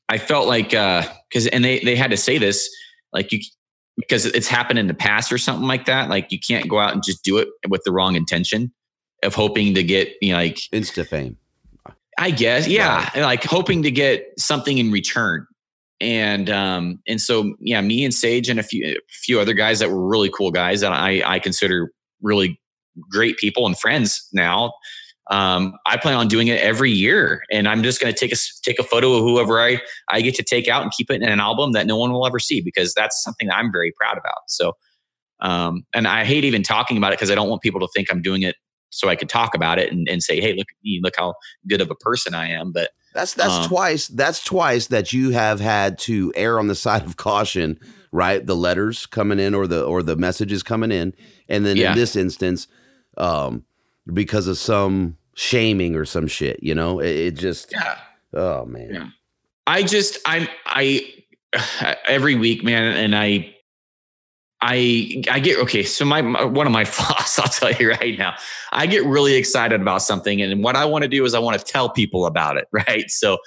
I 0.10 0.18
felt 0.18 0.48
like 0.48 0.74
uh 0.74 1.04
because 1.30 1.48
and 1.48 1.64
they 1.64 1.80
they 1.80 1.96
had 1.96 2.12
to 2.12 2.18
say 2.18 2.38
this 2.38 2.70
like 3.14 3.32
you 3.32 3.40
because 4.00 4.26
it's 4.26 4.48
happened 4.48 4.80
in 4.80 4.88
the 4.88 4.94
past 4.94 5.32
or 5.32 5.38
something 5.38 5.68
like 5.68 5.86
that. 5.86 6.10
Like 6.10 6.32
you 6.32 6.40
can't 6.40 6.70
go 6.70 6.80
out 6.80 6.94
and 6.94 7.04
just 7.04 7.24
do 7.24 7.38
it 7.38 7.50
with 7.68 7.82
the 7.86 7.92
wrong 7.92 8.16
intention 8.16 8.72
of 9.24 9.36
hoping 9.36 9.76
to 9.76 9.84
get 9.84 10.14
you 10.22 10.32
know 10.32 10.40
like 10.40 10.60
insta 10.74 11.06
fame. 11.06 11.38
I 12.18 12.32
guess, 12.32 12.68
yeah, 12.68 13.10
right. 13.16 13.24
like 13.24 13.44
hoping 13.46 13.84
to 13.84 13.92
get 13.92 14.26
something 14.38 14.78
in 14.78 14.92
return 14.92 15.48
and 16.02 16.50
um 16.50 17.00
and 17.08 17.20
so 17.20 17.56
yeah 17.60 17.82
me 17.82 18.04
and 18.04 18.14
sage 18.14 18.50
and 18.50 18.60
a 18.60 18.64
few 18.64 18.86
a 18.86 18.96
few 19.10 19.40
other 19.40 19.54
guys 19.54 19.80
that 19.80 19.90
were 19.90 20.08
really 20.08 20.30
cool 20.30 20.52
guys 20.52 20.82
that 20.82 20.94
i 20.94 21.22
i 21.26 21.40
consider 21.40 21.92
really 22.22 22.60
great 23.12 23.38
people 23.38 23.66
and 23.66 23.78
friends 23.78 24.28
now 24.34 24.72
um 25.30 25.74
i 25.86 25.98
plan 25.98 26.16
on 26.16 26.28
doing 26.28 26.48
it 26.48 26.60
every 26.62 26.92
year 26.92 27.42
and 27.52 27.68
i'm 27.68 27.84
just 27.84 28.02
going 28.02 28.14
to 28.14 28.20
take 28.20 28.32
a 28.32 28.38
take 28.64 28.80
a 28.80 28.84
photo 28.84 29.14
of 29.14 29.22
whoever 29.22 29.62
i 29.62 29.80
i 30.10 30.22
get 30.22 30.36
to 30.36 30.44
take 30.44 30.68
out 30.68 30.82
and 30.82 30.92
keep 30.92 31.10
it 31.10 31.22
in 31.22 31.30
an 31.30 31.40
album 31.40 31.72
that 31.72 31.86
no 31.86 31.98
one 31.98 32.12
will 32.12 32.26
ever 32.26 32.40
see 32.40 32.62
because 32.62 32.94
that's 32.94 33.22
something 33.24 33.48
that 33.48 33.56
i'm 33.56 33.72
very 33.72 33.92
proud 33.98 34.18
about 34.18 34.42
so 34.48 34.74
um 35.42 35.84
and 35.94 36.08
i 36.08 36.24
hate 36.24 36.44
even 36.44 36.64
talking 36.64 36.98
about 36.98 37.12
it 37.12 37.18
because 37.18 37.32
i 37.32 37.36
don't 37.36 37.50
want 37.50 37.62
people 37.62 37.80
to 37.80 37.88
think 37.96 38.08
i'm 38.12 38.22
doing 38.22 38.42
it 38.42 38.56
so 38.90 39.08
i 39.08 39.16
could 39.16 39.30
talk 39.30 39.56
about 39.56 39.78
it 39.78 39.92
and, 39.92 40.08
and 40.10 40.24
say 40.24 40.40
hey 40.40 40.54
look 40.54 40.68
at 40.70 40.84
me 40.84 41.00
look 41.04 41.14
how 41.18 41.34
good 41.68 41.82
of 41.82 41.92
a 41.92 41.96
person 41.96 42.34
i 42.34 42.48
am 42.48 42.72
but 42.72 42.90
that's 43.14 43.34
that's 43.34 43.54
um, 43.54 43.68
twice. 43.68 44.08
That's 44.08 44.44
twice 44.44 44.88
that 44.88 45.14
you 45.14 45.32
have 45.32 45.60
had 45.60 45.98
to 46.00 46.32
err 46.36 46.60
on 46.60 46.68
the 46.68 46.76
side 46.86 47.04
of 47.04 47.18
caution, 47.18 47.80
right? 48.12 48.46
The 48.46 48.56
letters 48.56 49.06
coming 49.06 49.40
in 49.40 49.54
or 49.56 49.68
the 49.68 49.84
or 49.84 50.04
the 50.04 50.16
messages 50.16 50.64
coming 50.64 50.92
in, 50.92 51.14
and 51.48 51.66
then 51.66 51.78
yeah. 51.78 51.92
in 51.92 51.98
this 51.98 52.16
instance, 52.16 52.68
um, 53.18 53.66
because 54.12 54.48
of 54.48 54.58
some 54.58 55.18
shaming 55.40 55.96
or 55.96 56.04
some 56.04 56.28
shit, 56.28 56.62
you 56.62 56.76
know, 56.76 57.00
it, 57.00 57.16
it 57.16 57.32
just. 57.32 57.72
Yeah. 57.72 57.98
Oh 58.34 58.66
man. 58.66 58.94
Yeah. 58.94 59.08
I 59.66 59.84
just 59.84 60.18
I'm 60.26 60.48
I 60.66 61.14
every 62.08 62.36
week, 62.36 62.64
man, 62.64 62.96
and 62.98 63.16
I 63.16 63.56
I 64.62 65.24
I 65.32 65.40
get 65.40 65.58
okay. 65.60 65.84
So 65.84 66.04
my, 66.04 66.22
my, 66.22 66.44
one 66.44 66.68
of 66.68 66.74
my 66.74 66.84
flaws, 66.86 67.40
I'll 67.40 67.48
tell 67.48 67.72
you 67.72 67.92
right 67.92 68.18
now, 68.18 68.36
I 68.74 68.86
get 68.86 69.06
really 69.06 69.36
excited 69.36 69.80
about 69.80 70.02
something, 70.02 70.42
and 70.42 70.62
what 70.62 70.76
I 70.76 70.84
want 70.84 71.04
to 71.04 71.08
do 71.08 71.24
is 71.24 71.34
I 71.34 71.40
want 71.40 71.58
to 71.58 71.64
tell 71.64 71.90
people 71.90 72.26
about 72.26 72.58
it, 72.58 72.68
right? 72.74 73.10
So 73.10 73.38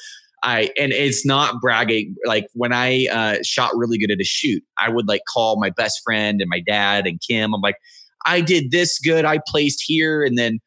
I 0.43 0.71
and 0.79 0.93
it's 0.93 1.27
not 1.27 1.61
bragging. 1.61 2.17
Like 2.25 2.47
when 2.55 2.73
I 2.73 3.07
uh, 3.09 3.43
shot 3.45 3.73
really 3.77 3.99
good 3.99 4.11
at 4.11 4.19
a 4.19 4.25
shoot, 4.25 4.63
I 4.79 4.89
would 4.89 5.09
like 5.09 5.23
call 5.33 5.61
my 5.61 5.71
best 5.71 6.01
friend 6.03 6.41
and 6.41 6.49
my 6.49 6.61
dad 6.61 7.07
and 7.07 7.21
Kim. 7.21 7.55
I'm 7.55 7.61
like, 7.61 7.77
I 8.25 8.41
did 8.41 8.71
this 8.71 8.99
good. 8.99 9.27
I 9.27 9.41
placed 9.47 9.83
here, 9.87 10.25
and 10.25 10.39
then 10.39 10.59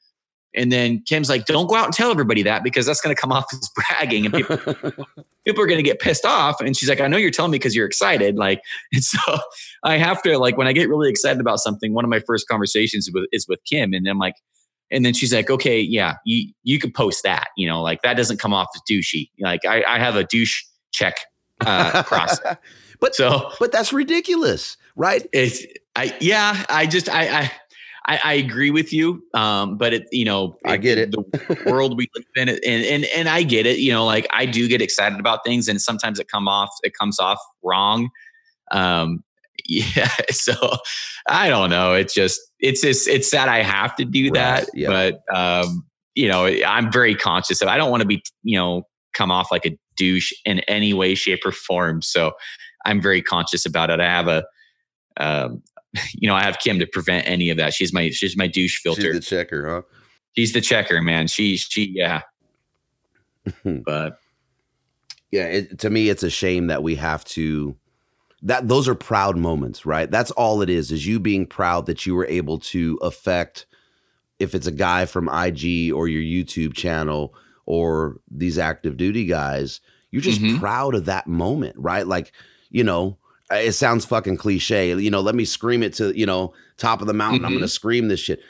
and 0.56 0.72
then 0.72 1.02
Kim's 1.02 1.30
like, 1.30 1.46
don't 1.46 1.68
go 1.68 1.76
out 1.76 1.86
and 1.86 1.94
tell 1.94 2.12
everybody 2.12 2.42
that 2.44 2.64
because 2.64 2.86
that's 2.86 3.02
going 3.02 3.16
to 3.16 3.20
come 3.20 3.32
off 3.32 3.46
as 3.52 3.70
bragging 3.70 4.26
and 4.26 4.34
people, 4.34 4.58
people 5.46 5.64
are 5.64 5.68
going 5.68 5.78
to 5.78 5.84
get 5.84 6.00
pissed 6.00 6.26
off. 6.26 6.62
And 6.62 6.76
she's 6.76 6.88
like, 6.88 7.02
I 7.02 7.08
know 7.08 7.18
you're 7.18 7.32
telling 7.32 7.52
me 7.52 7.58
because 7.58 7.76
you're 7.76 7.86
excited. 7.86 8.38
Like, 8.38 8.62
and 8.94 9.04
so 9.04 9.20
I 9.84 9.98
have 9.98 10.22
to, 10.24 10.38
like, 10.38 10.58
when 10.58 10.68
I 10.68 10.74
get 10.74 10.90
really 10.90 11.10
excited 11.10 11.42
about 11.42 11.60
something, 11.60 11.94
one 11.94 12.06
of 12.06 12.10
my 12.10 12.20
first 12.20 12.48
conversations 12.48 13.10
with, 13.14 13.26
is 13.32 13.48
with 13.48 13.60
Kim. 13.66 13.94
And 13.94 14.08
I'm 14.08 14.18
like, 14.18 14.36
and 14.92 15.06
then 15.06 15.14
she's 15.14 15.34
like, 15.34 15.50
okay, 15.50 15.80
yeah, 15.80 16.16
you, 16.26 16.54
you 16.64 16.80
could 16.80 16.94
post 16.94 17.24
that, 17.24 17.48
you 17.58 17.68
know, 17.68 17.82
like 17.82 18.02
that 18.04 18.16
doesn't 18.16 18.40
come 18.40 18.54
off 18.54 18.68
as 18.76 18.82
douchey. 18.90 19.30
Like 19.40 19.66
I, 19.66 19.84
I 19.84 20.00
have 20.00 20.16
a 20.16 20.24
douche 20.24 20.64
check 20.92 21.16
uh, 21.62 22.04
process. 22.04 22.58
but 23.00 23.16
so, 23.16 23.52
but 23.60 23.72
that's 23.72 23.92
ridiculous, 23.92 24.78
right? 24.96 25.28
It's, 25.34 25.66
I, 25.96 26.16
yeah, 26.22 26.64
I 26.70 26.86
just, 26.86 27.10
I, 27.10 27.42
I, 27.42 27.52
I, 28.08 28.20
I 28.24 28.34
agree 28.34 28.72
with 28.72 28.94
you. 28.94 29.24
Um, 29.34 29.78
but 29.78 29.94
it, 29.94 30.08
you 30.12 30.26
know, 30.26 30.58
I 30.66 30.78
get 30.78 30.98
it. 30.98 31.12
The 31.12 31.64
world 31.66 31.98
we 31.98 32.08
live 32.16 32.26
in, 32.36 32.50
and, 32.50 32.86
and 32.86 33.06
and 33.06 33.30
I 33.30 33.44
get 33.44 33.66
it. 33.66 33.80
You 33.80 33.92
know, 33.92 34.06
like 34.06 34.28
I 34.32 34.46
do 34.46 34.68
get 34.68 34.82
excited 34.82 35.20
about 35.20 35.40
things, 35.46 35.68
and 35.68 35.82
sometimes 35.82 36.20
it 36.20 36.28
come 36.28 36.48
off, 36.48 36.70
it 36.84 36.94
comes 37.00 37.20
off 37.20 37.40
wrong. 37.64 38.10
Um, 38.72 39.24
yeah. 39.68 40.10
So 40.32 40.54
I 41.28 41.50
don't 41.50 41.70
know. 41.70 41.94
It's 41.94 42.14
just, 42.14 42.40
it's 42.60 42.82
just, 42.82 43.08
it's 43.08 43.32
that 43.32 43.50
I 43.50 43.64
have 43.64 43.96
to 43.96 44.06
do 44.06 44.30
that. 44.32 44.68
Right, 44.76 45.16
But 45.28 45.36
um, 45.36 45.86
you 46.14 46.28
know, 46.28 46.46
I'm 46.46 46.92
very 46.92 47.16
conscious 47.16 47.62
of. 47.62 47.68
I 47.68 47.78
don't 47.78 47.90
want 47.90 48.02
to 48.02 48.08
be, 48.08 48.24
you 48.44 48.58
know, 48.58 48.84
come 49.14 49.32
off 49.32 49.52
like 49.52 49.66
a 49.66 49.78
douche 49.98 50.32
in 50.46 50.60
any 50.62 50.94
way, 50.94 51.16
shape, 51.16 51.46
or 51.46 51.52
form. 51.52 52.02
So 52.02 52.34
I'm 52.86 53.02
very 53.02 53.22
conscious 53.22 53.66
about 53.66 53.90
it. 53.90 54.00
I 54.00 54.06
have 54.06 54.28
a 54.28 54.44
um, 55.18 55.64
you 56.14 56.28
know, 56.28 56.36
I 56.36 56.44
have 56.44 56.60
Kim 56.60 56.80
to 56.80 56.88
prevent 56.88 57.28
any 57.28 57.50
of 57.50 57.58
that. 57.58 57.74
She's 57.74 57.94
my 57.94 58.10
she's 58.10 58.38
my 58.38 58.48
douche 58.48 58.80
filter. 58.80 59.14
She's 59.14 59.14
the 59.14 59.20
checker, 59.22 59.68
huh? 59.68 59.82
She's 60.36 60.54
the 60.54 60.62
checker, 60.62 61.02
man. 61.02 61.28
She 61.28 61.58
she 61.58 61.92
yeah. 61.96 62.22
but 63.64 64.20
yeah, 65.32 65.46
it, 65.46 65.80
to 65.80 65.90
me, 65.90 66.10
it's 66.10 66.24
a 66.24 66.30
shame 66.30 66.68
that 66.68 66.84
we 66.84 66.96
have 66.96 67.24
to. 67.26 67.76
That 68.42 68.68
those 68.68 68.88
are 68.88 68.96
proud 68.96 69.38
moments, 69.38 69.86
right? 69.86 70.10
That's 70.10 70.32
all 70.32 70.62
it 70.62 70.70
is. 70.70 70.92
Is 70.92 71.08
you 71.08 71.20
being 71.20 71.46
proud 71.46 71.86
that 71.88 72.06
you 72.06 72.16
were 72.16 72.28
able 72.28 72.60
to 72.60 72.98
affect. 73.02 73.66
If 74.38 74.54
it's 74.54 74.68
a 74.68 74.72
guy 74.72 75.06
from 75.06 75.30
IG 75.30 75.94
or 75.94 76.10
your 76.10 76.22
YouTube 76.22 76.74
channel 76.74 77.34
or 77.66 78.18
these 78.30 78.60
active 78.60 78.98
duty 78.98 79.26
guys, 79.26 79.80
you're 80.12 80.22
just 80.22 80.42
mm-hmm. 80.42 80.60
proud 80.60 80.94
of 80.94 81.06
that 81.06 81.26
moment, 81.26 81.76
right? 81.78 82.06
Like, 82.06 82.34
you 82.70 82.84
know, 82.84 83.18
it 83.52 83.74
sounds 83.74 84.06
fucking 84.06 84.38
cliche. 84.38 84.96
You 84.96 85.12
know, 85.12 85.22
let 85.22 85.36
me 85.36 85.46
scream 85.46 85.84
it 85.84 85.94
to, 85.94 86.18
you 86.18 86.26
know, 86.26 86.54
top 86.78 87.02
of 87.02 87.08
the 87.08 87.14
mountain. 87.14 87.40
Mm-hmm. 87.40 87.46
I'm 87.46 87.52
going 87.54 87.62
to 87.62 87.68
scream 87.68 88.08
this 88.08 88.20
shit. 88.20 88.42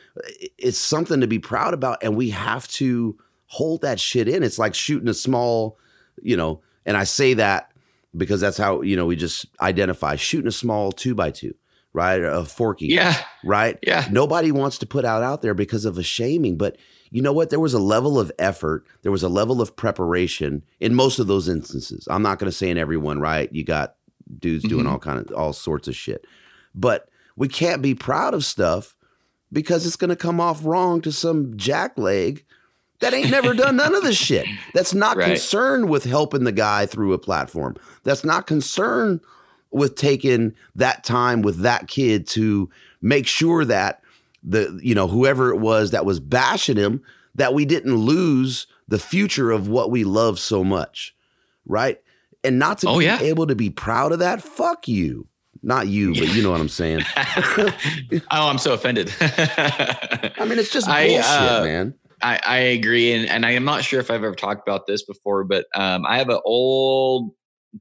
It's 0.58 0.78
something 0.78 1.22
to 1.22 1.28
be 1.28 1.40
proud 1.40 1.74
about. 1.74 2.02
And 2.02 2.16
we 2.16 2.30
have 2.30 2.68
to 2.70 3.18
hold 3.48 3.82
that 3.82 4.00
shit 4.00 4.28
in. 4.28 4.42
It's 4.42 4.58
like 4.58 4.74
shooting 4.74 5.10
a 5.10 5.14
small, 5.14 5.78
you 6.22 6.38
know, 6.38 6.62
and 6.86 6.96
I 6.96 7.04
say 7.04 7.34
that 7.36 7.72
because 8.16 8.40
that's 8.40 8.58
how, 8.58 8.82
you 8.82 8.96
know, 8.96 9.06
we 9.06 9.16
just 9.16 9.46
identify 9.60 10.16
shooting 10.16 10.48
a 10.48 10.52
small 10.52 10.92
two 10.92 11.14
by 11.14 11.32
two, 11.32 11.54
right? 11.92 12.22
A 12.22 12.46
forky. 12.46 12.88
Yeah. 12.88 13.18
Right. 13.44 13.78
Yeah. 13.84 14.08
Nobody 14.10 14.52
wants 14.52 14.78
to 14.80 14.86
put 14.86 15.04
out 15.04 15.24
out 15.24 15.42
there 15.42 15.54
because 15.54 15.84
of 15.84 15.98
a 15.98 16.04
shaming. 16.04 16.58
But 16.58 16.78
you 17.12 17.22
know 17.22 17.34
what? 17.34 17.50
There 17.50 17.60
was 17.60 17.74
a 17.74 17.80
level 17.80 18.20
of 18.20 18.32
effort. 18.40 18.86
There 19.02 19.12
was 19.12 19.24
a 19.24 19.30
level 19.30 19.62
of 19.62 19.76
preparation 19.76 20.64
in 20.80 20.96
most 20.96 21.20
of 21.20 21.28
those 21.28 21.50
instances. 21.50 22.08
I'm 22.10 22.22
not 22.22 22.40
going 22.40 22.50
to 22.50 22.58
say 22.58 22.70
in 22.70 22.78
everyone, 22.78 23.20
right? 23.20 23.52
You 23.54 23.64
got 23.64 23.96
dudes 24.40 24.64
mm-hmm. 24.64 24.76
doing 24.76 24.88
all 24.88 25.00
kind 25.00 25.20
of 25.20 25.36
all 25.36 25.54
sorts 25.54 25.88
of 25.88 25.96
shit. 25.96 26.26
But 26.74 27.10
we 27.36 27.48
can't 27.48 27.82
be 27.82 27.96
proud 27.96 28.34
of 28.34 28.46
stuff 28.46 28.96
because 29.52 29.86
it's 29.86 29.96
going 29.96 30.10
to 30.10 30.16
come 30.16 30.40
off 30.40 30.66
wrong 30.66 31.02
to 31.02 31.12
some 31.12 31.54
jackleg 31.54 32.44
that 33.00 33.14
ain't 33.14 33.30
never 33.30 33.54
done 33.54 33.76
none 33.76 33.96
of 33.96 34.04
this 34.04 34.18
shit. 34.18 34.48
That's 34.74 34.94
not 34.94 35.18
right. 35.18 35.28
concerned 35.28 35.90
with 35.90 36.04
helping 36.04 36.44
the 36.44 36.52
guy 36.52 36.86
through 36.86 37.14
a 37.14 37.20
platform. 37.20 37.76
That's 38.04 38.24
not 38.24 38.48
concerned 38.48 39.22
with 39.72 39.96
taking 39.96 40.54
that 40.76 41.04
time 41.04 41.42
with 41.42 41.60
that 41.60 41.88
kid 41.88 42.28
to 42.28 42.70
make 43.02 43.28
sure 43.28 43.66
that 43.66 44.02
the 44.44 44.80
you 44.82 44.96
know 44.96 45.08
whoever 45.08 45.52
it 45.52 45.58
was 45.58 45.92
that 45.92 46.06
was 46.06 46.20
bashing 46.20 46.78
him 46.78 47.02
that 47.34 47.54
we 47.54 47.66
didn't 47.66 47.96
lose 47.96 48.68
the 48.88 49.00
future 49.00 49.52
of 49.52 49.68
what 49.68 49.92
we 49.92 50.04
love 50.04 50.40
so 50.40 50.64
much. 50.64 51.16
Right? 51.66 52.00
And 52.46 52.60
not 52.60 52.80
to 52.80 52.90
oh, 52.90 53.00
be 53.00 53.06
yeah. 53.06 53.20
able 53.22 53.48
to 53.48 53.56
be 53.56 53.70
proud 53.70 54.12
of 54.12 54.20
that, 54.20 54.42
fuck 54.42 54.88
you. 54.88 55.28
Not 55.62 55.88
you, 55.88 56.14
but 56.14 56.34
you 56.36 56.44
know 56.44 56.52
what 56.52 56.62
I'm 56.62 56.70
saying. 56.70 57.02
oh, 57.18 57.72
I'm 58.30 58.60
so 58.60 58.74
offended. 58.74 59.12
I 59.20 60.46
mean, 60.48 60.60
it's 60.60 60.70
just 60.70 60.86
bullshit, 60.86 61.26
I, 61.26 61.58
uh, 61.58 61.64
man. 61.64 61.94
I, 62.22 62.40
I, 62.46 62.58
agree, 62.58 63.12
and 63.14 63.28
and 63.28 63.48
I 63.48 63.52
am 63.52 63.66
not 63.66 63.84
sure 63.84 64.00
if 64.00 64.12
I've 64.12 64.24
ever 64.24 64.36
talked 64.36 64.68
about 64.68 64.86
this 64.86 65.04
before, 65.04 65.44
but 65.44 65.66
um, 65.74 66.06
I 66.06 66.20
have 66.20 66.30
an 66.30 66.40
old 66.46 67.32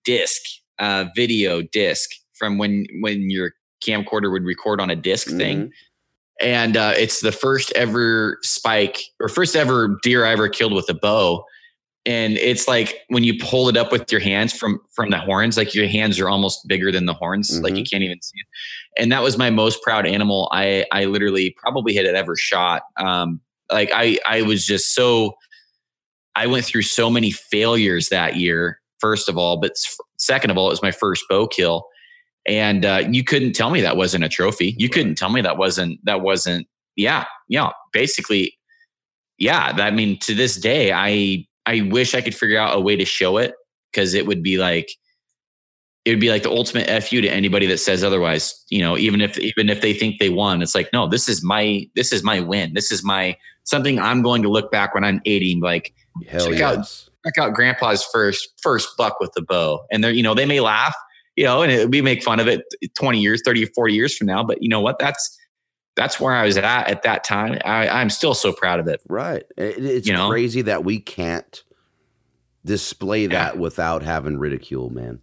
disc, 0.03 0.41
uh, 0.79 1.07
video 1.15 1.61
disc 1.61 2.09
from 2.33 2.57
when 2.57 2.87
when 3.01 3.29
your 3.29 3.53
camcorder 3.87 4.33
would 4.33 4.45
record 4.45 4.81
on 4.81 4.89
a 4.89 4.97
disk 4.97 5.29
mm-hmm. 5.29 5.39
thing, 5.39 5.73
and 6.41 6.79
uh, 6.79 6.95
it's 6.97 7.21
the 7.21 7.33
first 7.33 7.71
ever 7.77 8.39
spike 8.41 8.99
or 9.21 9.29
first 9.29 9.57
ever 9.57 9.99
deer 10.03 10.25
I 10.25 10.33
ever 10.33 10.49
killed 10.49 10.73
with 10.73 10.89
a 10.89 10.95
bow 10.95 11.45
and 12.07 12.37
it's 12.37 12.69
like 12.69 13.01
when 13.09 13.25
you 13.25 13.39
pull 13.39 13.69
it 13.69 13.77
up 13.77 13.91
with 13.91 14.11
your 14.13 14.21
hands 14.21 14.53
from 14.53 14.79
from 14.93 15.11
the 15.11 15.19
horns 15.19 15.57
like 15.57 15.75
your 15.75 15.89
hands 15.89 16.21
are 16.21 16.29
almost 16.29 16.67
bigger 16.69 16.93
than 16.93 17.07
the 17.07 17.15
horns 17.15 17.51
mm-hmm. 17.51 17.65
like 17.65 17.77
you 17.77 17.85
can't 17.85 18.03
even 18.03 18.21
see 18.21 18.37
it. 18.39 19.01
And 19.01 19.11
that 19.13 19.23
was 19.23 19.39
my 19.39 19.51
most 19.51 19.83
proud 19.83 20.07
animal. 20.07 20.49
I 20.53 20.85
i 20.93 21.05
literally 21.07 21.55
probably 21.59 21.95
had 21.95 22.05
it 22.05 22.15
ever 22.15 22.37
shot. 22.37 22.83
Um 22.97 23.41
like 23.73 23.91
i 23.95 24.19
i 24.27 24.43
was 24.43 24.67
just 24.67 24.95
so 24.95 25.35
i 26.37 26.47
went 26.47 26.67
through 26.67 26.83
so 26.83 27.09
many 27.09 27.31
failures 27.31 28.11
that 28.11 28.37
year 28.37 28.81
first 28.99 29.29
of 29.29 29.39
all 29.39 29.57
but 29.57 29.73
second 30.19 30.51
of 30.51 30.59
all 30.59 30.67
it 30.67 30.71
was 30.71 30.83
my 30.83 30.93
first 30.93 31.25
bow 31.29 31.47
kill. 31.47 31.87
And 32.47 32.85
uh, 32.85 33.05
you 33.11 33.25
couldn't 33.25 33.55
tell 33.55 33.71
me 33.71 33.81
that 33.81 33.97
wasn't 33.97 34.23
a 34.23 34.29
trophy. 34.29 34.75
You 34.79 34.91
couldn't 34.91 35.15
tell 35.15 35.31
me 35.31 35.41
that 35.41 35.57
wasn't 35.57 35.99
that 36.05 36.21
wasn't 36.21 36.67
yeah 36.97 37.25
yeah 37.49 37.71
basically 37.93 38.57
yeah 39.39 39.73
i 39.79 39.91
mean 39.91 40.19
to 40.21 40.35
this 40.35 40.57
day 40.57 40.93
i 40.93 41.45
I 41.67 41.83
wish 41.91 42.15
I 42.15 42.21
could 42.21 42.35
figure 42.35 42.59
out 42.59 42.77
a 42.77 42.81
way 42.81 42.97
to 42.97 43.05
show 43.05 43.39
it 43.39 43.55
because 43.93 44.15
it 44.15 44.27
would 44.27 44.43
be 44.43 44.59
like 44.59 44.91
it 46.05 46.11
would 46.11 46.21
be 46.21 46.29
like 46.29 46.43
the 46.43 46.51
ultimate 46.51 46.87
fu 47.03 47.23
to 47.23 47.29
anybody 47.29 47.67
that 47.67 47.79
says 47.79 48.05
otherwise. 48.05 48.65
You 48.69 48.81
know, 48.81 48.99
even 48.99 49.21
if 49.21 49.39
even 49.39 49.71
if 49.71 49.81
they 49.81 49.95
think 49.95 50.19
they 50.19 50.29
won, 50.29 50.63
it's 50.63 50.75
like 50.75 50.91
no, 50.93 51.09
this 51.09 51.29
is 51.29 51.43
my 51.43 51.89
this 51.95 52.13
is 52.13 52.23
my 52.23 52.41
win. 52.41 52.75
This 52.75 52.93
is 52.93 53.03
my 53.03 53.37
something 53.65 53.99
I'm 53.99 54.23
going 54.23 54.43
to 54.43 54.49
look 54.49 54.71
back 54.71 54.95
when 54.95 55.05
I'm 55.05 55.21
80 55.25 55.61
like 55.63 55.95
Hell 56.29 56.47
check 56.47 56.59
yes. 56.59 56.63
out 56.63 57.11
check 57.25 57.43
out 57.43 57.55
grandpa's 57.55 58.05
first 58.05 58.49
first 58.63 58.97
buck 58.97 59.19
with 59.21 59.33
the 59.33 59.43
bow. 59.43 59.85
And 59.91 60.05
they're, 60.05 60.13
you 60.13 60.23
know, 60.23 60.35
they 60.35 60.47
may 60.47 60.61
laugh, 60.61 60.95
you 61.37 61.45
know, 61.45 61.63
and 61.63 61.73
it, 61.73 61.91
we 61.91 62.03
make 62.03 62.23
fun 62.23 62.41
of 62.41 62.47
it 62.47 62.63
20 62.95 63.21
years, 63.21 63.43
30, 63.45 63.67
40 63.67 63.95
years 63.95 64.17
from 64.17 64.27
now. 64.27 64.45
But 64.45 64.63
you 64.63 64.69
know 64.69 64.81
what? 64.81 64.99
That's 64.99 65.39
that's 65.97 66.19
where 66.19 66.35
I 66.35 66.45
was 66.45 66.57
at 66.57 66.89
at 66.89 67.03
that 67.03 67.25
time. 67.25 67.59
I, 67.65 67.89
I'm 67.89 68.11
still 68.11 68.35
so 68.35 68.53
proud 68.53 68.81
of 68.81 68.89
it. 68.89 69.01
Right. 69.09 69.45
It, 69.57 69.85
it's 69.85 70.07
you 70.07 70.13
know? 70.13 70.29
crazy 70.29 70.63
that 70.63 70.85
we 70.85 71.01
can't 71.01 71.63
display 72.65 73.27
that 73.27 73.55
yeah. 73.55 73.61
without 73.61 74.03
having 74.03 74.39
ridicule, 74.39 74.91
man. 74.91 75.21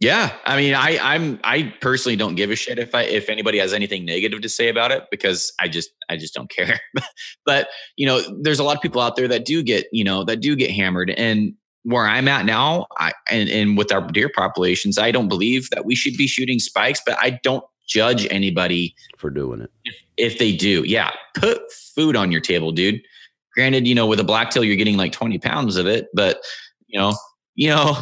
Yeah, 0.00 0.32
I 0.46 0.56
mean, 0.56 0.72
I 0.72 0.98
I'm 0.98 1.38
I 1.44 1.74
personally 1.82 2.16
don't 2.16 2.34
give 2.34 2.50
a 2.50 2.56
shit 2.56 2.78
if 2.78 2.94
I 2.94 3.02
if 3.02 3.28
anybody 3.28 3.58
has 3.58 3.74
anything 3.74 4.06
negative 4.06 4.40
to 4.40 4.48
say 4.48 4.70
about 4.70 4.90
it 4.92 5.04
because 5.10 5.52
I 5.60 5.68
just 5.68 5.90
I 6.08 6.16
just 6.16 6.32
don't 6.32 6.48
care. 6.48 6.80
but 7.44 7.68
you 7.96 8.06
know, 8.06 8.22
there's 8.40 8.58
a 8.58 8.64
lot 8.64 8.76
of 8.76 8.82
people 8.82 9.02
out 9.02 9.16
there 9.16 9.28
that 9.28 9.44
do 9.44 9.62
get 9.62 9.88
you 9.92 10.02
know 10.02 10.24
that 10.24 10.40
do 10.40 10.56
get 10.56 10.70
hammered, 10.70 11.10
and 11.10 11.52
where 11.82 12.06
I'm 12.06 12.28
at 12.28 12.46
now, 12.46 12.86
I 12.96 13.12
and, 13.30 13.50
and 13.50 13.76
with 13.76 13.92
our 13.92 14.00
deer 14.00 14.30
populations, 14.34 14.96
I 14.96 15.10
don't 15.10 15.28
believe 15.28 15.68
that 15.68 15.84
we 15.84 15.94
should 15.94 16.16
be 16.16 16.26
shooting 16.26 16.60
spikes, 16.60 17.02
but 17.04 17.18
I 17.20 17.38
don't 17.42 17.64
judge 17.90 18.26
anybody 18.30 18.94
for 19.18 19.28
doing 19.28 19.60
it 19.60 19.70
if, 19.84 19.96
if 20.16 20.38
they 20.38 20.52
do. 20.52 20.82
Yeah, 20.86 21.10
put 21.34 21.60
food 21.72 22.16
on 22.16 22.32
your 22.32 22.40
table, 22.40 22.72
dude. 22.72 23.02
Granted, 23.54 23.86
you 23.86 23.94
know, 23.94 24.06
with 24.06 24.20
a 24.20 24.24
blacktail, 24.24 24.64
you're 24.64 24.76
getting 24.76 24.96
like 24.96 25.12
20 25.12 25.38
pounds 25.38 25.76
of 25.76 25.86
it, 25.86 26.08
but 26.14 26.40
you 26.86 26.98
know, 26.98 27.14
you 27.56 27.68
know, 27.68 27.96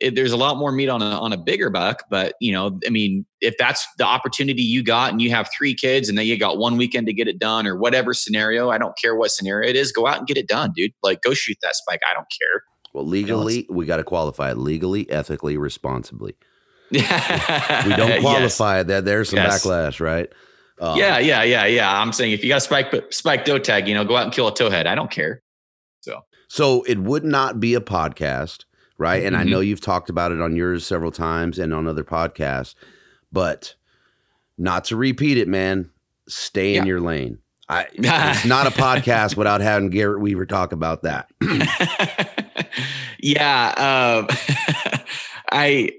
it, 0.00 0.14
there's 0.14 0.32
a 0.32 0.36
lot 0.36 0.58
more 0.58 0.70
meat 0.70 0.88
on 0.88 1.02
a 1.02 1.06
on 1.06 1.32
a 1.32 1.36
bigger 1.36 1.70
buck. 1.70 2.04
But 2.08 2.34
you 2.40 2.52
know, 2.52 2.78
I 2.86 2.90
mean, 2.90 3.26
if 3.40 3.56
that's 3.58 3.86
the 3.98 4.04
opportunity 4.04 4.62
you 4.62 4.82
got, 4.82 5.10
and 5.10 5.20
you 5.20 5.30
have 5.30 5.48
three 5.56 5.74
kids, 5.74 6.08
and 6.08 6.16
then 6.16 6.26
you 6.26 6.38
got 6.38 6.58
one 6.58 6.76
weekend 6.76 7.06
to 7.08 7.12
get 7.12 7.28
it 7.28 7.38
done, 7.38 7.66
or 7.66 7.76
whatever 7.76 8.14
scenario, 8.14 8.70
I 8.70 8.78
don't 8.78 8.96
care 8.96 9.16
what 9.16 9.30
scenario 9.30 9.68
it 9.68 9.76
is, 9.76 9.92
go 9.92 10.06
out 10.06 10.18
and 10.18 10.26
get 10.26 10.36
it 10.36 10.48
done, 10.48 10.72
dude. 10.76 10.92
Like, 11.02 11.22
go 11.22 11.34
shoot 11.34 11.56
that 11.62 11.74
spike. 11.74 12.00
I 12.08 12.14
don't 12.14 12.28
care. 12.40 12.62
Well, 12.92 13.06
legally, 13.06 13.60
you 13.60 13.66
know, 13.68 13.76
we 13.76 13.86
got 13.86 13.96
to 13.96 14.04
qualify 14.04 14.52
it 14.52 14.58
legally, 14.58 15.10
ethically, 15.10 15.56
responsibly 15.56 16.36
we 16.90 17.00
don't 17.00 18.20
qualify 18.20 18.78
yes. 18.78 18.86
that. 18.86 19.04
There's 19.04 19.30
some 19.30 19.38
yes. 19.38 19.64
backlash, 19.64 20.00
right? 20.00 20.30
Um, 20.78 20.98
yeah, 20.98 21.18
yeah, 21.18 21.42
yeah, 21.42 21.64
yeah. 21.64 22.00
I'm 22.00 22.12
saying 22.12 22.32
if 22.32 22.42
you 22.42 22.50
got 22.50 22.62
spike 22.62 22.92
spike 23.10 23.44
doe 23.44 23.58
tag, 23.58 23.88
you 23.88 23.94
know, 23.94 24.04
go 24.04 24.16
out 24.16 24.24
and 24.24 24.32
kill 24.32 24.48
a 24.48 24.52
towhead. 24.52 24.86
I 24.86 24.94
don't 24.94 25.10
care. 25.10 25.42
So, 26.00 26.24
so 26.48 26.82
it 26.82 26.98
would 26.98 27.24
not 27.24 27.60
be 27.60 27.74
a 27.74 27.80
podcast, 27.80 28.64
right? 28.98 29.24
And 29.24 29.34
mm-hmm. 29.34 29.48
I 29.48 29.50
know 29.50 29.60
you've 29.60 29.80
talked 29.80 30.10
about 30.10 30.32
it 30.32 30.40
on 30.40 30.54
yours 30.54 30.86
several 30.86 31.10
times 31.10 31.58
and 31.58 31.72
on 31.72 31.88
other 31.88 32.04
podcasts, 32.04 32.74
but 33.32 33.74
not 34.58 34.84
to 34.86 34.96
repeat 34.96 35.38
it, 35.38 35.48
man. 35.48 35.90
Stay 36.28 36.74
yeah. 36.74 36.80
in 36.80 36.86
your 36.86 37.00
lane. 37.00 37.38
I, 37.68 37.86
it's 37.94 38.44
not 38.44 38.66
a 38.66 38.70
podcast 38.70 39.36
without 39.36 39.60
having 39.60 39.90
Garrett 39.90 40.20
Weaver 40.20 40.46
talk 40.46 40.72
about 40.72 41.02
that. 41.02 41.28
yeah, 43.18 43.72
um, 43.76 44.28
I 45.50 45.90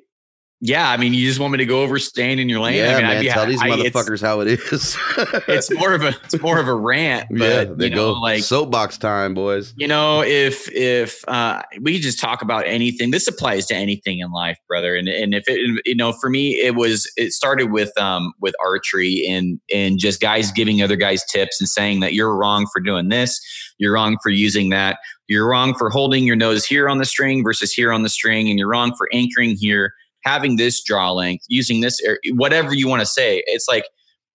yeah, 0.60 0.90
I 0.90 0.98
mean, 0.98 1.14
you 1.14 1.28
just 1.28 1.40
want 1.40 1.52
me 1.52 1.60
to 1.60 1.68
go 1.68 1.84
over 1.84 2.00
staying 2.00 2.40
in 2.40 2.50
your 2.50 2.60
lane. 2.60 2.78
Yeah, 2.78 2.96
I 2.96 2.96
mean, 2.96 3.26
man, 3.26 3.26
tell 3.26 3.46
these 3.46 3.62
I, 3.62 3.70
motherfuckers 3.70 4.22
how 4.22 4.40
it 4.40 4.48
is. 4.48 4.98
it's 5.48 5.72
more 5.72 5.94
of 5.94 6.02
a 6.02 6.16
it's 6.24 6.42
more 6.42 6.58
of 6.60 6.68
a 6.68 6.74
rant. 6.74 7.28
But, 7.38 7.44
yeah, 7.68 7.74
they 7.76 7.84
you 7.86 7.90
know, 7.92 8.14
go 8.14 8.20
like 8.20 8.42
soapbox 8.42 8.98
time, 8.98 9.36
boys. 9.36 9.76
You 9.78 9.88
know, 9.88 10.24
if 10.24 10.68
if 10.72 11.24
uh, 11.28 11.62
we 11.82 12.00
just 12.00 12.20
talk 12.20 12.42
about 12.42 12.66
anything, 12.66 13.12
this 13.12 13.28
applies 13.28 13.68
to 13.68 13.76
anything 13.76 14.20
in 14.20 14.32
life, 14.32 14.58
brother. 14.68 14.96
And 14.96 15.08
and 15.08 15.36
if 15.36 15.44
it 15.48 15.60
you 15.86 15.96
know, 15.96 16.12
for 16.14 16.30
me, 16.30 16.56
it 16.56 16.74
was 16.74 17.12
it 17.18 17.34
started 17.34 17.72
with 17.72 17.96
um 18.00 18.34
with 18.42 18.56
archery 18.60 19.28
and 19.30 19.60
and 19.72 20.00
just 20.00 20.20
guys 20.20 20.52
giving 20.52 20.82
other 20.82 20.96
guys 20.96 21.24
tips 21.26 21.62
and 21.62 21.70
saying 21.70 22.00
that 22.00 22.14
you're 22.14 22.36
wrong 22.36 22.66
for 22.74 22.80
doing 22.80 23.10
this, 23.10 23.40
you're 23.78 23.94
wrong 23.94 24.18
for 24.24 24.32
using 24.32 24.70
that, 24.70 24.98
you're 25.28 25.48
wrong 25.48 25.76
for 25.76 25.92
holding 25.92 26.26
your 26.26 26.36
nose 26.36 26.66
here 26.66 26.90
on 26.90 26.98
the 26.98 27.06
string 27.06 27.44
versus 27.44 27.72
here 27.72 27.94
on 27.94 28.02
the 28.02 28.10
string, 28.10 28.50
and 28.50 28.58
you're 28.58 28.70
wrong 28.70 28.96
for 28.98 29.08
anchoring 29.14 29.56
here 29.56 29.94
having 30.28 30.58
this 30.58 30.84
draw 30.84 31.12
length, 31.12 31.46
using 31.48 31.82
this, 31.82 32.02
whatever 32.32 32.74
you 32.74 32.88
want 32.88 33.00
to 33.00 33.06
say. 33.06 33.44
It's 33.48 33.68
like, 33.68 33.86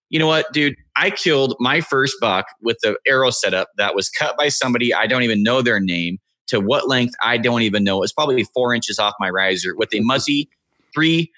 you 0.09 0.19
know 0.19 0.27
what, 0.27 0.51
dude? 0.53 0.75
I 0.95 1.09
killed 1.09 1.55
my 1.59 1.81
first 1.81 2.15
buck 2.19 2.45
with 2.61 2.77
the 2.83 2.97
arrow 3.07 3.29
setup 3.29 3.69
that 3.77 3.95
was 3.95 4.09
cut 4.09 4.35
by 4.37 4.49
somebody 4.49 4.93
I 4.93 5.07
don't 5.07 5.23
even 5.23 5.43
know 5.43 5.61
their 5.61 5.79
name 5.79 6.17
to 6.47 6.59
what 6.59 6.87
length 6.87 7.15
I 7.23 7.37
don't 7.37 7.61
even 7.61 7.83
know. 7.83 8.03
It's 8.03 8.13
probably 8.13 8.43
four 8.53 8.73
inches 8.73 8.99
off 8.99 9.13
my 9.19 9.29
riser 9.29 9.75
with 9.75 9.93
a 9.93 10.01
Muzzy 10.01 10.49
three, 10.93 11.31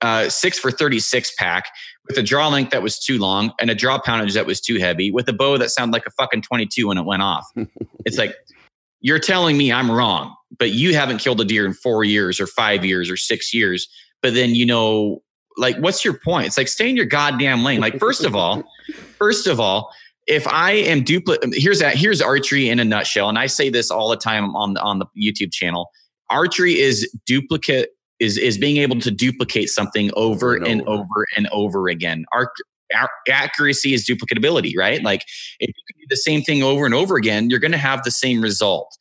uh, 0.00 0.28
six 0.28 0.58
for 0.58 0.70
36 0.70 1.32
pack 1.36 1.66
with 2.08 2.18
a 2.18 2.22
draw 2.22 2.48
length 2.48 2.70
that 2.70 2.82
was 2.82 2.98
too 2.98 3.18
long 3.18 3.52
and 3.60 3.70
a 3.70 3.74
draw 3.74 3.98
poundage 3.98 4.34
that 4.34 4.46
was 4.46 4.60
too 4.60 4.78
heavy 4.78 5.10
with 5.10 5.28
a 5.28 5.32
bow 5.32 5.58
that 5.58 5.70
sounded 5.70 5.92
like 5.92 6.06
a 6.06 6.10
fucking 6.10 6.42
22 6.42 6.88
when 6.88 6.98
it 6.98 7.04
went 7.04 7.22
off. 7.22 7.46
it's 8.04 8.18
like, 8.18 8.34
you're 9.02 9.18
telling 9.18 9.56
me 9.56 9.72
I'm 9.72 9.90
wrong, 9.90 10.34
but 10.58 10.70
you 10.70 10.94
haven't 10.94 11.18
killed 11.18 11.40
a 11.40 11.44
deer 11.44 11.66
in 11.66 11.74
four 11.74 12.04
years 12.04 12.40
or 12.40 12.46
five 12.46 12.84
years 12.84 13.10
or 13.10 13.16
six 13.16 13.52
years. 13.52 13.88
But 14.22 14.34
then, 14.34 14.54
you 14.54 14.66
know, 14.66 15.22
like, 15.56 15.76
what's 15.78 16.04
your 16.04 16.18
point? 16.18 16.46
It's 16.46 16.56
like, 16.56 16.68
stay 16.68 16.88
in 16.88 16.96
your 16.96 17.06
goddamn 17.06 17.64
lane. 17.64 17.80
Like, 17.80 17.98
first 17.98 18.24
of 18.24 18.34
all, 18.34 18.62
first 19.18 19.46
of 19.46 19.60
all, 19.60 19.92
if 20.26 20.46
I 20.46 20.72
am 20.72 21.02
duplicate, 21.02 21.50
here's 21.54 21.80
that, 21.80 21.96
here's 21.96 22.22
archery 22.22 22.68
in 22.68 22.78
a 22.78 22.84
nutshell. 22.84 23.28
And 23.28 23.38
I 23.38 23.46
say 23.46 23.68
this 23.68 23.90
all 23.90 24.08
the 24.08 24.16
time 24.16 24.54
on 24.54 24.74
the, 24.74 24.80
on 24.80 24.98
the 25.00 25.06
YouTube 25.18 25.52
channel. 25.52 25.90
Archery 26.30 26.78
is 26.78 27.10
duplicate, 27.26 27.90
is, 28.20 28.38
is 28.38 28.56
being 28.56 28.76
able 28.76 29.00
to 29.00 29.10
duplicate 29.10 29.68
something 29.68 30.10
over 30.14 30.54
and, 30.54 30.66
and 30.66 30.82
over. 30.82 31.02
over 31.02 31.26
and 31.36 31.48
over 31.48 31.88
again. 31.88 32.24
Ar- 32.32 32.52
accuracy 33.28 33.94
is 33.94 34.06
duplicatability, 34.06 34.72
right? 34.76 34.98
Mm-hmm. 34.98 35.06
Like 35.06 35.22
if 35.58 35.68
you 35.68 35.84
can 35.88 36.00
do 36.00 36.06
the 36.08 36.16
same 36.16 36.42
thing 36.42 36.62
over 36.62 36.86
and 36.86 36.94
over 36.94 37.16
again, 37.16 37.50
you're 37.50 37.58
going 37.58 37.72
to 37.72 37.78
have 37.78 38.02
the 38.04 38.10
same 38.10 38.40
result. 38.40 38.96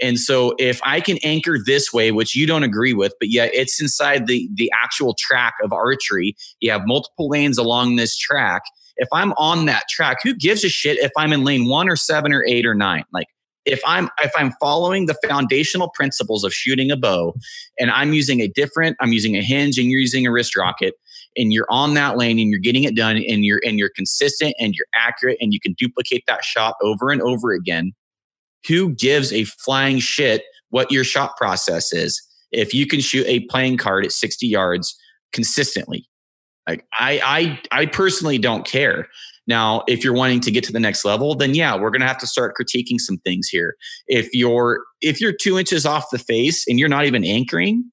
And 0.00 0.18
so 0.18 0.54
if 0.58 0.80
I 0.84 1.00
can 1.00 1.18
anchor 1.22 1.58
this 1.64 1.92
way, 1.92 2.12
which 2.12 2.36
you 2.36 2.46
don't 2.46 2.62
agree 2.62 2.92
with, 2.92 3.14
but 3.18 3.30
yet 3.30 3.50
it's 3.54 3.80
inside 3.80 4.26
the 4.26 4.48
the 4.54 4.70
actual 4.74 5.14
track 5.18 5.54
of 5.62 5.72
archery, 5.72 6.36
you 6.60 6.70
have 6.70 6.82
multiple 6.86 7.28
lanes 7.28 7.58
along 7.58 7.96
this 7.96 8.16
track. 8.16 8.62
If 8.96 9.08
I'm 9.12 9.32
on 9.32 9.66
that 9.66 9.84
track, 9.88 10.18
who 10.22 10.34
gives 10.34 10.64
a 10.64 10.68
shit 10.68 10.98
if 10.98 11.12
I'm 11.16 11.32
in 11.32 11.44
lane 11.44 11.68
1 11.68 11.88
or 11.88 11.96
7 11.96 12.32
or 12.32 12.44
8 12.46 12.66
or 12.66 12.74
9? 12.74 13.04
Like 13.12 13.26
if 13.64 13.80
I'm 13.84 14.08
if 14.22 14.32
I'm 14.36 14.52
following 14.60 15.06
the 15.06 15.16
foundational 15.26 15.90
principles 15.90 16.44
of 16.44 16.52
shooting 16.52 16.90
a 16.90 16.96
bow 16.96 17.34
and 17.78 17.90
I'm 17.90 18.12
using 18.12 18.40
a 18.40 18.48
different, 18.48 18.96
I'm 19.00 19.12
using 19.12 19.36
a 19.36 19.42
hinge 19.42 19.78
and 19.78 19.90
you're 19.90 20.00
using 20.00 20.26
a 20.26 20.30
wrist 20.30 20.56
rocket, 20.56 20.94
and 21.36 21.52
you're 21.52 21.66
on 21.68 21.94
that 21.94 22.16
lane 22.16 22.38
and 22.38 22.50
you're 22.50 22.60
getting 22.60 22.84
it 22.84 22.94
done 22.94 23.16
and 23.16 23.44
you're 23.44 23.60
and 23.64 23.78
you're 23.78 23.90
consistent 23.90 24.54
and 24.58 24.74
you're 24.74 24.86
accurate 24.94 25.38
and 25.40 25.52
you 25.52 25.60
can 25.60 25.74
duplicate 25.74 26.24
that 26.26 26.44
shot 26.44 26.76
over 26.82 27.10
and 27.10 27.20
over 27.22 27.52
again 27.52 27.92
who 28.68 28.90
gives 28.94 29.32
a 29.32 29.44
flying 29.44 29.98
shit 29.98 30.42
what 30.70 30.90
your 30.90 31.04
shot 31.04 31.36
process 31.36 31.92
is 31.92 32.20
if 32.52 32.74
you 32.74 32.86
can 32.86 33.00
shoot 33.00 33.26
a 33.26 33.40
playing 33.46 33.76
card 33.76 34.04
at 34.04 34.12
60 34.12 34.46
yards 34.46 34.96
consistently 35.32 36.08
like 36.68 36.84
i 36.98 37.20
i 37.72 37.80
i 37.82 37.86
personally 37.86 38.38
don't 38.38 38.66
care 38.66 39.06
now 39.46 39.82
if 39.86 40.02
you're 40.02 40.14
wanting 40.14 40.40
to 40.40 40.50
get 40.50 40.64
to 40.64 40.72
the 40.72 40.80
next 40.80 41.04
level 41.04 41.34
then 41.34 41.54
yeah 41.54 41.74
we're 41.76 41.90
going 41.90 42.00
to 42.00 42.06
have 42.06 42.18
to 42.18 42.26
start 42.26 42.54
critiquing 42.60 42.98
some 42.98 43.18
things 43.18 43.48
here 43.48 43.76
if 44.06 44.28
you're 44.32 44.80
if 45.00 45.20
you're 45.20 45.32
two 45.32 45.58
inches 45.58 45.84
off 45.86 46.06
the 46.10 46.18
face 46.18 46.64
and 46.68 46.78
you're 46.78 46.88
not 46.88 47.04
even 47.04 47.24
anchoring 47.24 47.90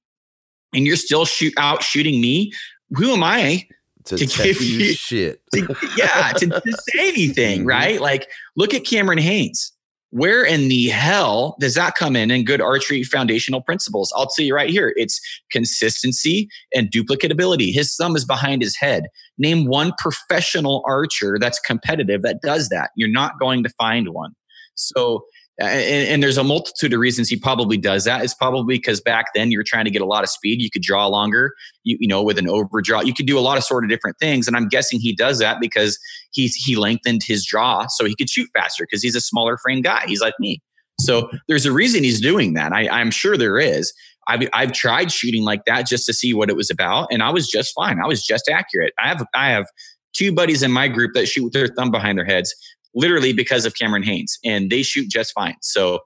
and 0.74 0.88
you're 0.88 0.95
still 0.95 1.26
shoot 1.26 1.54
out 1.58 1.84
shooting 1.84 2.22
me 2.22 2.52
who 2.95 3.12
am 3.12 3.24
I 3.24 3.68
to, 4.06 4.18
to 4.18 4.44
give 4.44 4.62
you 4.62 4.94
shit? 4.94 5.41
To, 5.54 5.76
yeah, 5.98 6.34
to, 6.34 6.48
to, 6.48 6.78
say 6.90 7.10
anything, 7.10 7.60
mm-hmm. 7.60 7.68
right? 7.68 8.02
Like, 8.02 8.30
look 8.56 8.74
at 8.74 8.86
Cameron 8.86 9.18
Hanes. 9.18 9.73
Where 10.14 10.45
in 10.45 10.69
the 10.69 10.90
hell 10.90 11.57
does 11.60 11.73
that 11.73 11.95
come 11.95 12.15
in 12.15 12.30
in 12.30 12.45
good 12.45 12.61
archery 12.61 13.02
foundational 13.02 13.61
principles? 13.61 14.14
I'll 14.15 14.27
tell 14.27 14.45
you 14.45 14.53
right 14.53 14.69
here. 14.69 14.94
It's 14.95 15.19
consistency 15.52 16.48
and 16.76 16.91
duplicatability. 16.91 17.73
His 17.73 17.95
thumb 17.95 18.15
is 18.15 18.23
behind 18.23 18.61
his 18.61 18.77
head. 18.77 19.06
Name 19.40 19.65
one 19.65 19.91
professional 19.98 20.84
archer 20.85 21.40
that's 21.41 21.60
competitive 21.60 22.22
that 22.22 22.44
does 22.44 22.69
that. 22.69 22.91
You're 22.95 23.10
not 23.10 23.40
going 23.40 23.64
to 23.64 23.69
find 23.69 24.10
one. 24.10 24.35
So 24.76 25.26
and, 25.60 26.08
and, 26.10 26.24
there's 26.24 26.38
a 26.38 26.44
multitude 26.44 26.94
of 26.94 27.00
reasons 27.00 27.30
he 27.30 27.38
probably 27.38 27.78
does 27.78 28.06
that. 28.06 28.24
It's 28.24 28.34
probably 28.34 28.76
because 28.76 29.00
back 29.00 29.28
then 29.36 29.52
you're 29.52 29.64
trying 29.64 29.86
to 29.86 29.92
get 29.92 30.02
a 30.02 30.06
lot 30.06 30.24
of 30.24 30.30
speed. 30.30 30.62
You 30.62 30.70
could 30.72 30.82
draw 30.82 31.06
longer, 31.06 31.54
you, 31.84 31.98
you 32.00 32.08
know, 32.08 32.24
with 32.24 32.40
an 32.40 32.50
overdraw. 32.50 33.02
You 33.02 33.14
could 33.14 33.28
do 33.28 33.38
a 33.38 33.42
lot 33.42 33.58
of 33.58 33.64
sort 33.64 33.84
of 33.84 33.90
different 33.90 34.18
things. 34.18 34.48
And 34.48 34.58
I'm 34.58 34.68
guessing 34.68 35.00
he 35.00 35.14
does 35.16 35.38
that 35.40 35.60
because 35.62 36.00
he's 36.32 36.56
he 36.56 36.76
lengthened 36.76 37.22
his 37.24 37.46
draw 37.46 37.86
so 37.88 38.06
he 38.06 38.16
could 38.16 38.30
shoot 38.30 38.50
faster 38.54 38.86
because 38.90 39.04
he's 39.04 39.16
a 39.16 39.22
smaller 39.22 39.58
frame 39.58 39.82
guy. 39.82 40.04
He's 40.08 40.22
like 40.22 40.34
me. 40.40 40.60
So 41.00 41.30
there's 41.48 41.66
a 41.66 41.72
reason 41.72 42.04
he's 42.04 42.22
doing 42.22 42.54
that. 42.54 42.72
I, 42.72 42.88
I'm 42.90 43.12
sure 43.12 43.38
there 43.38 43.60
is. 43.60 43.94
I've, 44.28 44.48
I've 44.54 44.72
tried 44.72 45.12
shooting 45.12 45.44
like 45.44 45.66
that 45.66 45.86
just 45.86 46.06
to 46.06 46.14
see 46.14 46.34
what 46.34 46.50
it 46.50 46.56
was 46.56 46.70
about, 46.70 47.10
and 47.12 47.22
I 47.22 47.30
was 47.30 47.48
just 47.48 47.74
fine. 47.76 48.00
I 48.00 48.08
was 48.08 48.26
just 48.26 48.50
accurate. 48.50 48.94
I 48.98 49.10
have 49.10 49.26
I 49.36 49.50
have 49.50 49.66
two 50.14 50.32
buddies 50.32 50.64
in 50.64 50.72
my 50.72 50.88
group 50.88 51.12
that 51.14 51.28
shoot 51.28 51.44
with 51.44 51.54
their 51.54 51.68
thumb 51.68 51.92
behind 51.92 52.18
their 52.18 52.26
heads 52.26 52.56
literally 52.95 53.34
because 53.34 53.65
of 53.65 53.76
Cameron 53.76 54.03
Hanes, 54.03 54.38
and 54.44 54.70
they 54.70 54.84
shoot 54.84 55.10
just 55.10 55.34
fine. 55.34 55.56
So, 55.61 55.99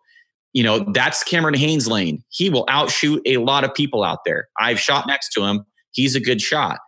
you 0.53 0.63
know, 0.63 0.79
that's 0.93 1.23
Cameron 1.23 1.55
Hanes' 1.55 1.87
lane. 1.87 2.23
He 2.29 2.49
will 2.49 2.65
outshoot 2.69 3.21
a 3.25 3.37
lot 3.37 3.63
of 3.63 3.73
people 3.73 4.03
out 4.03 4.19
there. 4.25 4.47
I've 4.59 4.79
shot 4.79 5.07
next 5.07 5.29
to 5.33 5.43
him. 5.43 5.65
He's 5.91 6.15
a 6.15 6.19
good 6.19 6.41
shot. 6.41 6.79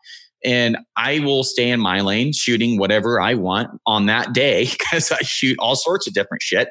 And 0.43 0.77
I 0.95 1.19
will 1.19 1.43
stay 1.43 1.69
in 1.69 1.80
my 1.80 1.99
lane 1.99 2.31
shooting 2.31 2.80
whatever 2.80 3.19
I 3.19 3.34
want 3.34 3.69
on 3.85 4.05
that 4.05 4.34
day 4.34 4.65
because 4.71 5.11
I 5.11 5.19
shoot 5.19 5.57
all 5.59 5.76
sorts 5.76 6.07
of 6.07 6.13
different 6.13 6.41
shit. 6.41 6.69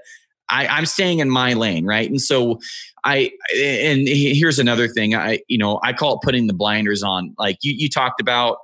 I, 0.51 0.67
I'm 0.67 0.87
staying 0.87 1.19
in 1.19 1.29
my 1.29 1.53
lane, 1.53 1.85
right? 1.85 2.09
And 2.09 2.21
so 2.21 2.59
I 3.05 3.31
and 3.55 4.09
here's 4.09 4.59
another 4.59 4.89
thing. 4.89 5.15
I 5.15 5.41
you 5.47 5.59
know 5.59 5.79
I 5.85 5.93
call 5.93 6.15
it 6.15 6.21
putting 6.23 6.47
the 6.47 6.55
blinders 6.55 7.03
on. 7.03 7.35
Like 7.39 7.59
you 7.63 7.75
you 7.77 7.91
talked 7.91 8.21
about 8.21 8.57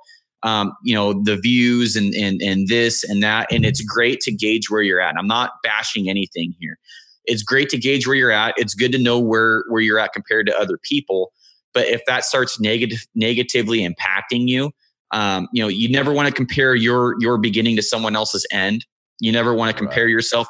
um, 0.45 0.71
you 0.83 0.95
know 0.95 1.21
the 1.23 1.35
views 1.35 1.95
and 1.95 2.13
and 2.13 2.41
and 2.41 2.67
this 2.67 3.03
and 3.03 3.21
that. 3.23 3.51
And 3.51 3.65
it's 3.65 3.81
great 3.81 4.21
to 4.21 4.31
gauge 4.31 4.69
where 4.69 4.81
you're 4.81 5.01
at. 5.01 5.15
I'm 5.17 5.27
not 5.27 5.51
bashing 5.63 6.09
anything 6.09 6.53
here. 6.59 6.77
It's 7.25 7.43
great 7.43 7.69
to 7.69 7.77
gauge 7.77 8.07
where 8.07 8.15
you're 8.15 8.31
at. 8.31 8.53
It's 8.55 8.73
good 8.73 8.91
to 8.93 8.97
know 8.97 9.19
where 9.19 9.63
where 9.69 9.81
you're 9.81 9.99
at 9.99 10.13
compared 10.13 10.47
to 10.47 10.57
other 10.57 10.77
people. 10.81 11.33
But 11.73 11.87
if 11.87 12.01
that 12.07 12.23
starts 12.23 12.59
negative 12.59 13.05
negatively 13.15 13.85
impacting 13.85 14.47
you 14.47 14.71
um, 15.11 15.47
you 15.53 15.63
know 15.63 15.67
you 15.67 15.89
never 15.89 16.11
want 16.11 16.27
to 16.27 16.33
compare 16.33 16.75
your 16.75 17.15
your 17.19 17.37
beginning 17.37 17.75
to 17.75 17.81
someone 17.81 18.15
else's 18.15 18.45
end. 18.51 18.85
You 19.19 19.31
never 19.31 19.53
want 19.53 19.71
to 19.71 19.77
compare 19.77 20.05
right. 20.05 20.11
yourself 20.11 20.47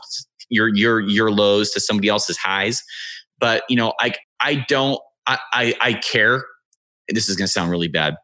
your 0.49 0.69
your 0.69 1.01
your 1.01 1.31
lows 1.31 1.71
to 1.71 1.79
somebody 1.79 2.09
else's 2.09 2.37
highs. 2.37 2.83
But 3.39 3.63
you 3.69 3.75
know 3.75 3.93
i 3.99 4.13
i 4.39 4.65
don't 4.67 4.99
i 5.27 5.37
i, 5.53 5.75
I 5.81 5.93
care. 5.93 6.43
This 7.09 7.29
is 7.29 7.35
going 7.35 7.45
to 7.45 7.51
sound 7.51 7.69
really 7.69 7.87
bad 7.87 8.15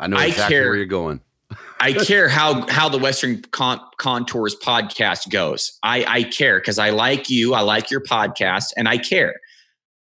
I 0.00 0.06
know 0.06 0.16
exactly 0.18 0.44
I 0.44 0.48
care, 0.48 0.68
where 0.68 0.76
you're 0.76 0.86
going. 0.86 1.20
I 1.80 1.92
care 1.92 2.28
how 2.28 2.66
how 2.68 2.88
the 2.88 2.98
Western 2.98 3.42
Con- 3.42 3.80
Contours 3.98 4.56
podcast 4.56 5.30
goes. 5.30 5.78
I 5.82 6.04
I 6.06 6.22
care 6.24 6.58
because 6.58 6.78
I 6.78 6.90
like 6.90 7.30
you. 7.30 7.54
I 7.54 7.60
like 7.60 7.90
your 7.90 8.02
podcast, 8.02 8.66
and 8.76 8.88
I 8.88 8.98
care. 8.98 9.36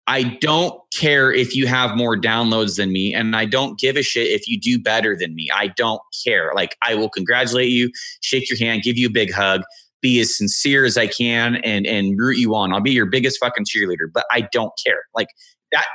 I 0.05 0.23
don't 0.41 0.79
care 0.93 1.31
if 1.31 1.55
you 1.55 1.65
have 1.65 1.95
more 1.95 2.17
downloads 2.17 2.75
than 2.75 2.91
me, 2.91 3.13
and 3.13 3.35
I 3.35 3.45
don't 3.45 3.79
give 3.79 3.95
a 3.95 4.03
shit 4.03 4.27
if 4.27 4.47
you 4.47 4.59
do 4.59 4.77
better 4.77 5.15
than 5.15 5.33
me. 5.33 5.47
I 5.53 5.67
don't 5.67 6.01
care. 6.25 6.51
Like 6.55 6.75
I 6.81 6.95
will 6.95 7.09
congratulate 7.09 7.69
you, 7.69 7.89
shake 8.21 8.49
your 8.49 8.59
hand, 8.59 8.83
give 8.83 8.97
you 8.97 9.07
a 9.07 9.11
big 9.11 9.31
hug, 9.31 9.61
be 10.01 10.19
as 10.19 10.35
sincere 10.35 10.85
as 10.85 10.97
I 10.97 11.07
can, 11.07 11.55
and 11.57 11.87
and 11.87 12.19
root 12.19 12.37
you 12.37 12.53
on. 12.55 12.73
I'll 12.73 12.81
be 12.81 12.91
your 12.91 13.05
biggest 13.05 13.39
fucking 13.39 13.65
cheerleader, 13.65 14.11
but 14.13 14.25
I 14.29 14.47
don't 14.51 14.73
care. 14.85 15.03
Like 15.15 15.29
that, 15.71 15.85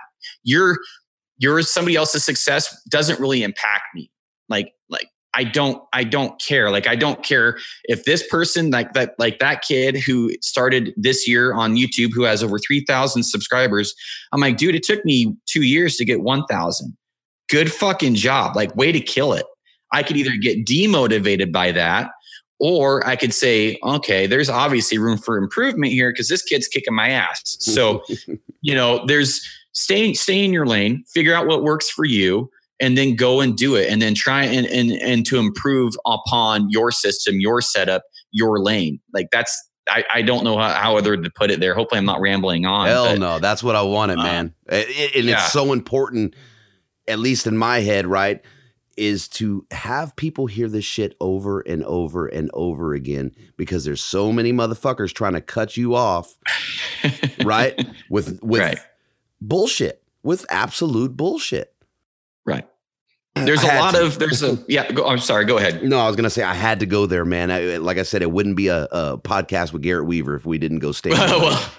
you're 0.43 0.79
your 1.39 1.63
somebody 1.63 1.97
else's 1.97 2.25
success 2.25 2.83
doesn't 2.89 3.21
really 3.21 3.43
impact 3.43 3.85
me. 3.95 4.11
Like 4.49 4.73
like 4.89 5.09
I 5.35 5.45
don't 5.45 5.83
I 5.93 6.05
don't 6.05 6.41
care. 6.41 6.71
Like 6.71 6.87
I 6.87 6.97
don't 6.97 7.23
care 7.23 7.59
if 7.85 8.05
this 8.05 8.27
person 8.27 8.71
like 8.71 8.93
that 8.95 9.15
like 9.19 9.39
that 9.39 9.63
kid 9.63 9.97
who 9.97 10.33
started 10.41 10.93
this 10.97 11.29
year 11.29 11.55
on 11.55 11.77
YouTube 11.77 12.11
who 12.13 12.25
has 12.25 12.43
over 12.43 12.59
3000 12.59 13.23
subscribers. 13.23 13.95
I'm 14.33 14.41
like, 14.41 14.57
dude, 14.57 14.75
it 14.75 14.83
took 14.83 15.05
me 15.05 15.35
2 15.47 15.63
years 15.63 15.97
to 15.97 16.05
get 16.05 16.23
1000. 16.23 16.97
Good 17.49 17.73
fucking 17.73 18.15
job. 18.15 18.57
Like 18.57 18.75
way 18.75 18.93
to 18.93 19.01
kill 19.01 19.33
it. 19.33 19.47
I 19.93 20.03
could 20.03 20.17
either 20.17 20.37
get 20.41 20.67
demotivated 20.67 21.53
by 21.53 21.73
that 21.73 22.11
or 22.61 23.07
I 23.07 23.17
could 23.17 23.33
say, 23.33 23.79
okay, 23.85 24.27
there's 24.27 24.51
obviously 24.51 24.99
room 24.99 25.19
for 25.19 25.37
improvement 25.39 25.93
here 25.93 26.11
because 26.11 26.29
this 26.29 26.43
kid's 26.43 26.67
kicking 26.67 26.95
my 26.95 27.11
ass. 27.11 27.57
So, 27.61 28.03
you 28.63 28.75
know, 28.75 29.05
there's 29.07 29.41
stay 29.73 30.15
stay 30.15 30.45
in 30.45 30.53
your 30.53 30.67
lane, 30.67 31.05
figure 31.13 31.35
out 31.35 31.47
what 31.47 31.63
works 31.63 31.91
for 31.91 32.05
you, 32.05 32.51
and 32.81 32.97
then 32.97 33.17
go 33.17 33.41
and 33.41 33.57
do 33.57 33.75
it, 33.75 33.91
and 33.91 34.01
then 34.01 34.15
try 34.15 34.45
and 34.45 34.67
and 34.67 34.93
and 34.93 35.27
to 35.27 35.39
improve 35.39 35.95
upon 36.07 36.69
your 36.71 36.91
system, 36.91 37.41
your 37.41 37.61
setup, 37.61 38.03
your 38.33 38.59
lane. 38.61 39.01
Like 39.13 39.29
that's 39.33 39.69
I, 39.89 40.05
I 40.13 40.23
don't 40.23 40.45
know 40.45 40.59
how, 40.59 40.73
how 40.73 40.97
other 40.97 41.17
to 41.17 41.31
put 41.31 41.51
it 41.51 41.61
there. 41.61 41.75
Hopefully, 41.75 41.99
I'm 41.99 42.05
not 42.05 42.21
rambling 42.21 42.67
on. 42.67 42.87
Hell 42.87 43.07
but, 43.07 43.19
no, 43.19 43.39
that's 43.39 43.63
what 43.63 43.77
I 43.77 43.83
wanted, 43.83 44.19
uh, 44.19 44.23
man. 44.23 44.55
It, 44.67 45.17
and 45.17 45.25
yeah. 45.25 45.35
it's 45.35 45.53
so 45.53 45.73
important, 45.73 46.35
at 47.07 47.19
least 47.19 47.47
in 47.47 47.57
my 47.57 47.81
head, 47.81 48.07
right? 48.07 48.43
Is 48.97 49.29
to 49.29 49.65
have 49.71 50.17
people 50.17 50.47
hear 50.47 50.69
this 50.69 50.85
shit 50.85 51.15
over 51.21 51.61
and 51.61 51.85
over 51.85 52.27
and 52.27 52.51
over 52.53 52.95
again 52.95 53.33
because 53.57 53.85
there's 53.85 54.03
so 54.03 54.33
many 54.33 54.53
motherfuckers 54.53 55.13
trying 55.13 55.35
to 55.35 55.41
cut 55.41 55.77
you 55.77 55.95
off, 55.95 56.37
right? 57.45 57.75
With 58.11 58.43
with 58.43 58.61
right 58.61 58.79
bullshit 59.41 60.03
with 60.23 60.47
absolute 60.51 61.17
bullshit. 61.17 61.75
Right. 62.47 62.67
Uh, 63.37 63.45
there's 63.45 63.63
a 63.63 63.67
lot 63.67 63.95
to. 63.95 64.05
of 64.05 64.19
there's 64.19 64.43
a 64.43 64.59
yeah. 64.69 64.91
Go, 64.91 65.07
I'm 65.07 65.19
sorry. 65.19 65.45
Go 65.45 65.59
ahead. 65.59 65.83
No, 65.83 65.99
I 65.99 66.07
was 66.07 66.17
gonna 66.17 66.31
say 66.31 66.43
I 66.43 66.55
had 66.55 66.81
to 66.81 66.87
go 66.87 67.07
there, 67.07 67.25
man. 67.25 67.51
I, 67.51 67.77
like 67.77 67.99
I 67.99 68.03
said, 68.03 68.23
it 68.23 68.31
wouldn't 68.31 68.57
be 68.57 68.69
a, 68.69 68.85
a, 68.85 69.19
podcast 69.19 69.73
with 69.73 69.83
Garrett 69.83 70.07
Weaver 70.07 70.35
if 70.35 70.47
we 70.47 70.59
didn't 70.59 70.81
go 70.81 70.93
stay. 70.93 71.11
well, 71.11 71.71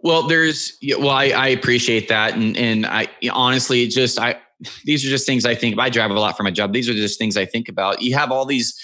well, 0.00 0.22
there's 0.28 0.78
well, 0.98 1.10
I, 1.10 1.26
I 1.26 1.48
appreciate 1.48 2.08
that, 2.08 2.34
and 2.34 2.56
and 2.56 2.86
I 2.86 3.08
honestly 3.32 3.88
just 3.88 4.18
I 4.18 4.36
these 4.84 5.04
are 5.04 5.08
just 5.08 5.26
things 5.26 5.44
I 5.44 5.54
think. 5.54 5.78
I 5.78 5.90
drive 5.90 6.10
a 6.10 6.14
lot 6.14 6.36
for 6.36 6.42
my 6.42 6.50
job. 6.50 6.72
These 6.72 6.88
are 6.88 6.94
just 6.94 7.18
things 7.18 7.36
I 7.36 7.46
think 7.46 7.68
about. 7.68 8.02
You 8.02 8.14
have 8.16 8.30
all 8.30 8.44
these 8.44 8.78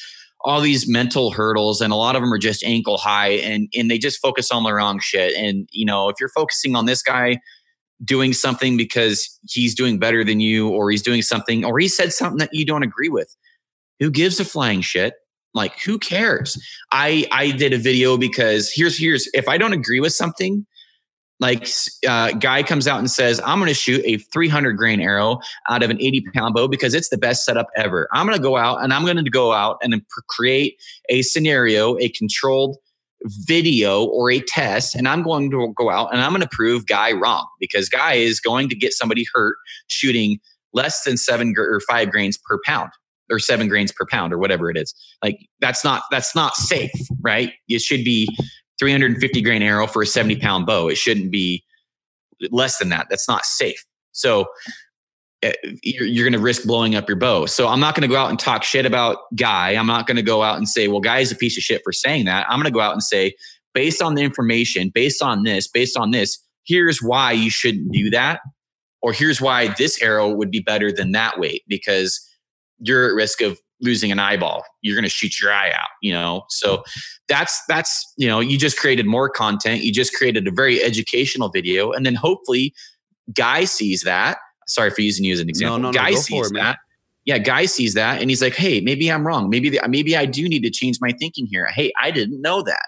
all 0.44 0.60
these 0.60 0.86
mental 0.86 1.30
hurdles 1.30 1.80
and 1.80 1.92
a 1.92 1.96
lot 1.96 2.14
of 2.16 2.22
them 2.22 2.32
are 2.32 2.38
just 2.38 2.62
ankle 2.64 2.98
high 2.98 3.30
and 3.30 3.68
and 3.74 3.90
they 3.90 3.98
just 3.98 4.20
focus 4.20 4.50
on 4.50 4.62
the 4.62 4.72
wrong 4.74 5.00
shit 5.00 5.34
and 5.34 5.66
you 5.72 5.86
know 5.86 6.10
if 6.10 6.16
you're 6.20 6.28
focusing 6.28 6.76
on 6.76 6.84
this 6.84 7.02
guy 7.02 7.38
doing 8.02 8.32
something 8.32 8.76
because 8.76 9.38
he's 9.48 9.74
doing 9.74 9.98
better 9.98 10.24
than 10.24 10.40
you 10.40 10.68
or 10.68 10.90
he's 10.90 11.02
doing 11.02 11.22
something 11.22 11.64
or 11.64 11.78
he 11.78 11.88
said 11.88 12.12
something 12.12 12.38
that 12.38 12.50
you 12.52 12.64
don't 12.64 12.82
agree 12.82 13.08
with. 13.08 13.34
Who 14.00 14.10
gives 14.10 14.40
a 14.40 14.44
flying 14.44 14.80
shit? 14.80 15.14
Like 15.54 15.80
who 15.80 15.98
cares? 15.98 16.60
I 16.90 17.26
i 17.30 17.50
did 17.52 17.72
a 17.72 17.78
video 17.78 18.16
because 18.16 18.72
here's 18.74 18.98
here's 18.98 19.28
if 19.34 19.48
i 19.48 19.56
don't 19.56 19.72
agree 19.72 20.00
with 20.00 20.12
something 20.12 20.66
like 21.40 21.66
uh, 22.08 22.30
guy 22.32 22.62
comes 22.62 22.86
out 22.86 22.98
and 23.00 23.10
says 23.10 23.40
i'm 23.44 23.58
going 23.58 23.68
to 23.68 23.74
shoot 23.74 24.00
a 24.04 24.18
300 24.18 24.72
grain 24.76 25.00
arrow 25.00 25.38
out 25.68 25.82
of 25.82 25.90
an 25.90 26.00
80 26.00 26.26
pound 26.34 26.54
bow 26.54 26.68
because 26.68 26.94
it's 26.94 27.08
the 27.08 27.18
best 27.18 27.44
setup 27.44 27.66
ever. 27.76 28.08
I'm 28.12 28.24
going 28.26 28.36
to 28.36 28.42
go 28.42 28.56
out 28.56 28.82
and 28.82 28.92
i'm 28.92 29.04
going 29.04 29.22
to 29.22 29.30
go 29.30 29.52
out 29.52 29.78
and 29.82 30.00
create 30.28 30.76
a 31.08 31.22
scenario 31.22 31.96
a 31.98 32.08
controlled 32.08 32.76
video 33.24 34.04
or 34.04 34.30
a 34.30 34.40
test 34.40 34.94
and 34.94 35.08
I'm 35.08 35.22
going 35.22 35.50
to 35.50 35.72
go 35.76 35.90
out 35.90 36.12
and 36.12 36.20
I'm 36.20 36.30
going 36.30 36.42
to 36.42 36.48
prove 36.50 36.86
Guy 36.86 37.12
wrong 37.12 37.46
because 37.58 37.88
Guy 37.88 38.14
is 38.14 38.40
going 38.40 38.68
to 38.68 38.76
get 38.76 38.92
somebody 38.92 39.24
hurt 39.32 39.56
shooting 39.86 40.38
less 40.72 41.04
than 41.04 41.16
seven 41.16 41.54
or 41.56 41.80
five 41.88 42.10
grains 42.10 42.36
per 42.36 42.58
pound 42.64 42.90
or 43.30 43.38
seven 43.38 43.68
grains 43.68 43.92
per 43.92 44.06
pound 44.10 44.32
or 44.32 44.38
whatever 44.38 44.70
it 44.70 44.76
is. 44.76 44.94
Like 45.22 45.38
that's 45.60 45.84
not 45.84 46.02
that's 46.10 46.34
not 46.34 46.54
safe, 46.56 46.92
right? 47.20 47.52
It 47.68 47.80
should 47.80 48.04
be 48.04 48.28
350 48.78 49.40
grain 49.40 49.62
arrow 49.62 49.86
for 49.86 50.02
a 50.02 50.06
70 50.06 50.36
pound 50.36 50.66
bow. 50.66 50.88
It 50.88 50.96
shouldn't 50.96 51.30
be 51.30 51.64
less 52.50 52.78
than 52.78 52.90
that. 52.90 53.06
That's 53.08 53.28
not 53.28 53.44
safe. 53.44 53.82
So 54.12 54.46
Eh, 55.44 55.52
you're, 55.82 56.06
you're 56.06 56.24
going 56.24 56.32
to 56.32 56.38
risk 56.38 56.64
blowing 56.64 56.94
up 56.94 57.06
your 57.06 57.18
bow. 57.18 57.44
So 57.44 57.68
I'm 57.68 57.78
not 57.78 57.94
going 57.94 58.08
to 58.08 58.08
go 58.08 58.16
out 58.16 58.30
and 58.30 58.38
talk 58.38 58.62
shit 58.62 58.86
about 58.86 59.18
Guy. 59.36 59.72
I'm 59.72 59.86
not 59.86 60.06
going 60.06 60.16
to 60.16 60.22
go 60.22 60.42
out 60.42 60.56
and 60.56 60.66
say, 60.66 60.88
well, 60.88 61.00
Guy 61.00 61.18
is 61.18 61.30
a 61.30 61.36
piece 61.36 61.58
of 61.58 61.62
shit 61.62 61.82
for 61.84 61.92
saying 61.92 62.24
that. 62.24 62.46
I'm 62.48 62.56
going 62.56 62.64
to 62.64 62.70
go 62.70 62.80
out 62.80 62.92
and 62.92 63.02
say, 63.02 63.34
based 63.74 64.00
on 64.00 64.14
the 64.14 64.22
information, 64.22 64.90
based 64.94 65.22
on 65.22 65.42
this, 65.42 65.68
based 65.68 65.98
on 65.98 66.12
this, 66.12 66.38
here's 66.64 67.02
why 67.02 67.32
you 67.32 67.50
shouldn't 67.50 67.92
do 67.92 68.08
that. 68.10 68.40
Or 69.02 69.12
here's 69.12 69.38
why 69.38 69.68
this 69.74 70.00
arrow 70.00 70.30
would 70.30 70.50
be 70.50 70.60
better 70.60 70.90
than 70.90 71.12
that 71.12 71.38
weight 71.38 71.62
because 71.68 72.26
you're 72.78 73.10
at 73.10 73.14
risk 73.14 73.42
of 73.42 73.60
losing 73.82 74.10
an 74.10 74.18
eyeball. 74.18 74.64
You're 74.80 74.96
going 74.96 75.02
to 75.02 75.10
shoot 75.10 75.38
your 75.42 75.52
eye 75.52 75.72
out, 75.72 75.90
you 76.00 76.10
know? 76.10 76.44
So 76.48 76.84
that's, 77.28 77.62
that's, 77.68 78.14
you 78.16 78.26
know, 78.26 78.40
you 78.40 78.56
just 78.56 78.78
created 78.78 79.04
more 79.04 79.28
content. 79.28 79.82
You 79.82 79.92
just 79.92 80.14
created 80.14 80.48
a 80.48 80.50
very 80.50 80.82
educational 80.82 81.50
video. 81.50 81.92
And 81.92 82.06
then 82.06 82.14
hopefully, 82.14 82.72
Guy 83.34 83.64
sees 83.64 84.02
that 84.02 84.38
sorry 84.66 84.90
for 84.90 85.00
using 85.00 85.24
you 85.24 85.32
as 85.32 85.40
an 85.40 85.48
example. 85.48 85.78
No, 85.78 85.90
no, 85.90 85.92
Guy 85.92 86.10
no, 86.10 86.16
sees 86.16 86.50
it, 86.50 86.54
that. 86.54 86.78
Yeah, 87.24 87.38
Guy 87.38 87.66
sees 87.66 87.94
that 87.94 88.20
and 88.20 88.30
he's 88.30 88.42
like, 88.42 88.54
"Hey, 88.54 88.80
maybe 88.80 89.10
I'm 89.10 89.26
wrong. 89.26 89.48
Maybe 89.48 89.70
the, 89.70 89.80
maybe 89.88 90.16
I 90.16 90.26
do 90.26 90.48
need 90.48 90.62
to 90.62 90.70
change 90.70 90.98
my 91.00 91.12
thinking 91.12 91.46
here. 91.46 91.66
Hey, 91.66 91.92
I 92.00 92.10
didn't 92.10 92.40
know 92.40 92.62
that." 92.62 92.86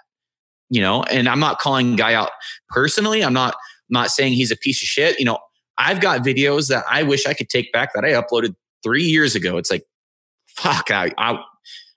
You 0.69 0.81
know, 0.81 1.03
and 1.03 1.29
I'm 1.29 1.39
not 1.39 1.59
calling 1.59 1.95
Guy 1.95 2.13
out 2.13 2.31
personally. 2.69 3.23
I'm 3.23 3.33
not 3.33 3.55
not 3.89 4.09
saying 4.09 4.33
he's 4.33 4.51
a 4.51 4.57
piece 4.57 4.81
of 4.81 4.87
shit. 4.87 5.17
You 5.19 5.25
know, 5.25 5.39
I've 5.77 6.01
got 6.01 6.21
videos 6.21 6.69
that 6.69 6.83
I 6.89 7.03
wish 7.03 7.25
I 7.25 7.33
could 7.33 7.49
take 7.49 7.71
back 7.71 7.93
that 7.93 8.03
I 8.03 8.11
uploaded 8.11 8.55
three 8.83 9.03
years 9.03 9.35
ago. 9.35 9.57
It's 9.57 9.71
like, 9.71 9.83
fuck, 10.47 10.91
I, 10.91 11.11
I 11.17 11.39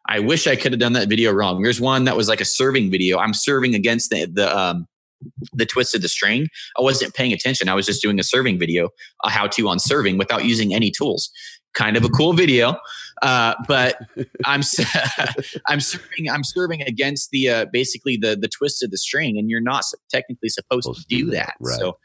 I 0.06 0.18
wish 0.20 0.46
I 0.46 0.56
could 0.56 0.72
have 0.72 0.80
done 0.80 0.92
that 0.94 1.08
video 1.08 1.32
wrong. 1.32 1.62
There's 1.62 1.80
one 1.80 2.04
that 2.04 2.16
was 2.16 2.28
like 2.28 2.40
a 2.40 2.44
serving 2.44 2.90
video. 2.90 3.18
I'm 3.18 3.34
serving 3.34 3.74
against 3.74 4.10
the 4.10 4.26
the 4.26 4.56
um 4.56 4.86
the 5.52 5.66
twist 5.66 5.94
of 5.94 6.02
the 6.02 6.08
string, 6.08 6.48
I 6.78 6.82
wasn't 6.82 7.14
paying 7.14 7.32
attention. 7.32 7.68
I 7.68 7.74
was 7.74 7.86
just 7.86 8.02
doing 8.02 8.18
a 8.18 8.22
serving 8.22 8.58
video, 8.58 8.90
a 9.24 9.30
how 9.30 9.46
to 9.48 9.68
on 9.68 9.78
serving 9.78 10.18
without 10.18 10.44
using 10.44 10.74
any 10.74 10.90
tools. 10.90 11.30
Kind 11.72 11.96
of 11.96 12.04
a 12.04 12.08
cool 12.08 12.32
video, 12.32 12.76
uh, 13.22 13.54
but 13.68 13.96
I'm 14.44 14.62
I'm 15.68 15.80
serving 15.80 16.30
I'm 16.30 16.42
serving 16.42 16.82
against 16.82 17.30
the 17.30 17.48
uh, 17.48 17.66
basically 17.72 18.16
the 18.16 18.36
the 18.36 18.48
twist 18.48 18.82
of 18.82 18.90
the 18.90 18.98
string, 18.98 19.38
and 19.38 19.48
you're 19.48 19.60
not 19.60 19.84
technically 20.10 20.48
supposed, 20.48 20.84
supposed 20.84 21.08
to 21.08 21.16
do 21.16 21.30
that. 21.30 21.54
Right. 21.60 21.78
So 21.78 21.96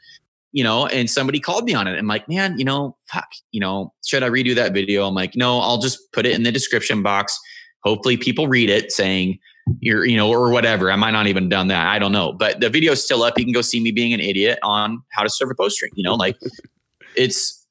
you 0.52 0.64
know, 0.64 0.86
and 0.86 1.10
somebody 1.10 1.38
called 1.38 1.64
me 1.64 1.74
on 1.74 1.86
it. 1.86 1.98
I'm 1.98 2.06
like, 2.06 2.28
man, 2.30 2.58
you 2.58 2.64
know, 2.64 2.96
fuck, 3.12 3.28
you 3.50 3.60
know, 3.60 3.92
should 4.06 4.22
I 4.22 4.30
redo 4.30 4.54
that 4.54 4.72
video? 4.72 5.06
I'm 5.06 5.14
like, 5.14 5.36
no, 5.36 5.58
I'll 5.58 5.76
just 5.76 6.10
put 6.12 6.24
it 6.24 6.32
in 6.32 6.44
the 6.44 6.52
description 6.52 7.02
box. 7.02 7.38
Hopefully 7.84 8.16
people 8.16 8.48
read 8.48 8.70
it 8.70 8.90
saying 8.90 9.38
you're, 9.80 10.04
you 10.04 10.16
know, 10.16 10.30
or 10.30 10.50
whatever. 10.50 10.90
I 10.90 10.96
might 10.96 11.10
not 11.10 11.26
even 11.26 11.48
done 11.48 11.68
that. 11.68 11.86
I 11.86 11.98
don't 11.98 12.12
know. 12.12 12.32
But 12.32 12.60
the 12.60 12.70
video 12.70 12.92
is 12.92 13.02
still 13.02 13.22
up. 13.22 13.38
You 13.38 13.44
can 13.44 13.52
go 13.52 13.62
see 13.62 13.80
me 13.80 13.90
being 13.90 14.12
an 14.12 14.20
idiot 14.20 14.58
on 14.62 15.02
how 15.12 15.22
to 15.22 15.30
serve 15.30 15.50
a 15.50 15.54
bowstring. 15.54 15.92
You 15.94 16.04
know, 16.04 16.14
like 16.14 16.36
it's 17.16 17.66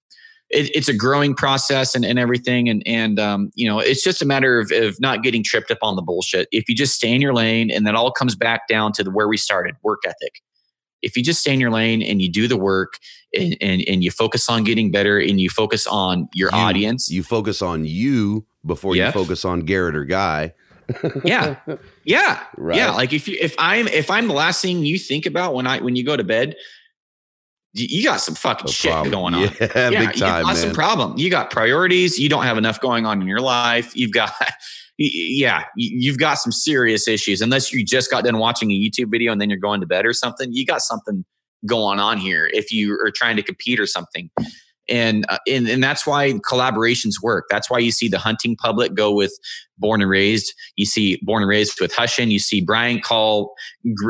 it, 0.50 0.76
it's 0.76 0.88
a 0.88 0.94
growing 0.94 1.34
process 1.34 1.96
and, 1.96 2.06
and 2.06 2.20
everything. 2.20 2.70
And 2.70 2.84
and 2.86 3.20
um, 3.20 3.52
you 3.56 3.68
know, 3.68 3.80
it's 3.80 4.04
just 4.04 4.22
a 4.22 4.26
matter 4.26 4.60
of, 4.60 4.72
of 4.72 5.00
not 5.00 5.24
getting 5.24 5.44
tripped 5.44 5.72
up 5.72 5.80
on 5.82 5.96
the 5.96 6.02
bullshit. 6.02 6.48
If 6.52 6.68
you 6.70 6.76
just 6.76 6.96
stay 6.96 7.14
in 7.14 7.22
your 7.22 7.34
lane 7.34 7.72
and 7.72 7.88
that 7.88 7.96
all 7.96 8.12
comes 8.12 8.36
back 8.36 8.68
down 8.68 8.92
to 8.94 9.04
the 9.04 9.12
where 9.12 9.28
we 9.28 9.38
started, 9.38 9.76
work 9.84 10.02
ethic 10.06 10.42
if 11.06 11.16
you 11.16 11.24
just 11.24 11.40
stay 11.40 11.54
in 11.54 11.60
your 11.60 11.72
lane 11.72 12.02
and 12.02 12.22
you 12.22 12.30
do 12.30 12.48
the 12.48 12.58
work 12.58 12.98
and, 13.34 13.56
and, 13.62 13.84
and 13.88 14.04
you 14.04 14.10
focus 14.10 14.50
on 14.50 14.64
getting 14.64 14.92
better 14.92 15.20
and 15.20 15.40
you 15.40 15.50
focus 15.50 15.86
on 15.86 16.28
your 16.34 16.50
you, 16.52 16.58
audience, 16.58 17.10
you 17.10 17.22
focus 17.22 17.62
on 17.62 17.86
you 17.86 18.46
before 18.66 18.96
you 18.96 19.12
focus 19.12 19.46
on 19.46 19.62
Garrett 19.62 19.96
or 19.96 20.04
Guy. 20.04 20.54
yeah, 21.24 21.56
yeah, 22.04 22.44
right. 22.58 22.78
yeah. 22.78 22.92
Like 22.92 23.14
if 23.14 23.28
you 23.28 23.38
if 23.40 23.56
I'm 23.58 23.88
if 23.88 24.10
I'm 24.10 24.28
the 24.28 24.34
last 24.34 24.62
thing 24.62 24.86
you 24.86 25.00
think 25.00 25.26
about 25.26 25.54
when 25.54 25.68
I 25.68 25.80
when 25.80 25.96
you 25.96 26.04
go 26.04 26.16
to 26.16 26.24
bed, 26.24 26.56
you 27.74 28.04
got 28.04 28.22
some 28.22 28.36
fucking 28.36 28.66
no 28.66 28.72
shit 28.72 28.92
problem. 28.92 29.12
going 29.12 29.34
on. 29.34 29.42
Yeah, 29.60 29.90
yeah 29.90 29.90
big 29.90 30.18
time, 30.18 30.40
you 30.42 30.46
got 30.46 30.58
some 30.58 30.74
problem. 30.74 31.18
You 31.18 31.30
got 31.30 31.50
priorities. 31.50 32.20
You 32.20 32.30
don't 32.30 32.44
have 32.44 32.58
enough 32.58 32.80
going 32.80 33.06
on 33.06 33.22
in 33.22 33.28
your 33.28 33.42
life. 33.42 33.96
You've 33.96 34.12
got 34.12 34.34
yeah, 34.98 35.64
you've 35.76 36.18
got 36.18 36.36
some 36.36 36.52
serious 36.52 37.08
issues. 37.08 37.42
Unless 37.42 37.74
you 37.74 37.84
just 37.84 38.10
got 38.10 38.24
done 38.24 38.38
watching 38.38 38.72
a 38.72 38.76
YouTube 38.76 39.12
video 39.12 39.32
and 39.32 39.42
then 39.42 39.50
you're 39.50 39.60
going 39.60 39.82
to 39.82 39.88
bed 39.88 40.06
or 40.06 40.14
something, 40.14 40.54
you 40.54 40.66
got 40.66 40.82
something 40.82 41.26
going 41.66 42.00
on 42.00 42.18
here. 42.18 42.50
If 42.54 42.72
you 42.72 42.94
are 42.94 43.12
trying 43.12 43.36
to 43.36 43.44
compete 43.44 43.80
or 43.80 43.88
something, 43.88 44.30
and 44.90 45.26
uh, 45.30 45.38
and 45.48 45.68
and 45.68 45.84
that's 45.84 46.06
why 46.06 46.34
collaborations 46.50 47.22
work. 47.22 47.46
That's 47.50 47.70
why 47.70 47.80
you 47.80 47.92
see 47.92 48.08
the 48.08 48.20
hunting 48.20 48.56
public 48.56 48.94
go 48.94 49.14
with 49.14 49.34
Born 49.78 50.02
and 50.02 50.10
Raised. 50.10 50.54
You 50.76 50.86
see 50.86 51.20
Born 51.24 51.44
and 51.44 51.50
Raised 51.50 51.80
with 51.82 51.94
Hushin. 51.94 52.32
You 52.32 52.40
see 52.40 52.62
Brian 52.62 53.00
Call, 53.00 53.54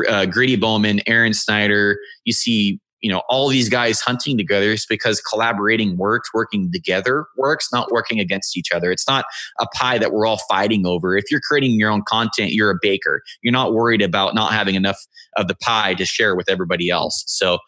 uh, 0.08 0.26
Gritty 0.26 0.56
Bowmen, 0.56 1.00
Aron 1.06 1.34
Snyder. 1.34 1.98
You 2.24 2.32
see 2.32 2.80
you 3.00 3.12
know 3.12 3.22
all 3.28 3.48
these 3.48 3.68
guys 3.68 4.00
hunting 4.00 4.36
together 4.36 4.72
is 4.72 4.86
because 4.86 5.20
collaborating 5.20 5.96
works 5.96 6.30
working 6.32 6.72
together 6.72 7.26
works 7.36 7.68
not 7.72 7.90
working 7.92 8.18
against 8.18 8.56
each 8.56 8.72
other 8.72 8.90
it's 8.90 9.06
not 9.06 9.26
a 9.60 9.66
pie 9.74 9.98
that 9.98 10.12
we're 10.12 10.26
all 10.26 10.40
fighting 10.48 10.86
over 10.86 11.16
if 11.16 11.24
you're 11.30 11.40
creating 11.46 11.78
your 11.78 11.90
own 11.90 12.02
content 12.02 12.52
you're 12.52 12.70
a 12.70 12.78
baker 12.80 13.22
you're 13.42 13.52
not 13.52 13.74
worried 13.74 14.02
about 14.02 14.34
not 14.34 14.52
having 14.52 14.74
enough 14.74 14.98
of 15.36 15.46
the 15.46 15.54
pie 15.54 15.94
to 15.94 16.04
share 16.04 16.34
with 16.34 16.48
everybody 16.48 16.88
else 16.88 17.22
so 17.26 17.58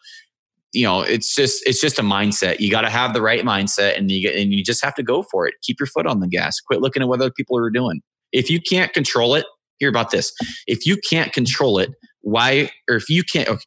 you 0.73 0.83
know 0.83 1.01
it's 1.01 1.35
just 1.35 1.65
it's 1.65 1.81
just 1.81 1.97
a 1.99 2.03
mindset 2.03 2.59
you 2.59 2.69
got 2.69 2.81
to 2.81 2.89
have 2.89 3.13
the 3.13 3.21
right 3.21 3.43
mindset 3.43 3.97
and 3.97 4.11
you 4.11 4.21
get 4.21 4.35
and 4.35 4.53
you 4.53 4.63
just 4.63 4.83
have 4.83 4.93
to 4.95 5.03
go 5.03 5.23
for 5.23 5.47
it 5.47 5.55
keep 5.61 5.79
your 5.79 5.87
foot 5.87 6.05
on 6.05 6.19
the 6.19 6.27
gas 6.27 6.59
quit 6.59 6.81
looking 6.81 7.01
at 7.01 7.07
what 7.07 7.19
other 7.19 7.31
people 7.31 7.57
are 7.57 7.69
doing 7.69 8.01
if 8.31 8.49
you 8.49 8.59
can't 8.61 8.93
control 8.93 9.33
it 9.33 9.45
hear 9.79 9.89
about 9.89 10.11
this 10.11 10.31
if 10.67 10.85
you 10.85 10.97
can't 11.09 11.33
control 11.33 11.79
it 11.79 11.89
why 12.21 12.69
or 12.89 12.95
if 12.95 13.09
you 13.09 13.23
can't 13.23 13.47
okay, 13.49 13.63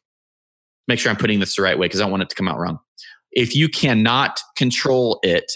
make 0.87 0.99
sure 0.99 1.09
I'm 1.09 1.17
putting 1.17 1.39
this 1.39 1.55
the 1.55 1.61
right 1.61 1.77
way 1.77 1.87
because 1.87 1.99
I 1.99 2.03
don't 2.03 2.11
want 2.11 2.23
it 2.23 2.29
to 2.29 2.35
come 2.35 2.47
out 2.47 2.59
wrong. 2.59 2.79
If 3.31 3.55
you 3.55 3.69
cannot 3.69 4.41
control 4.55 5.19
it, 5.23 5.51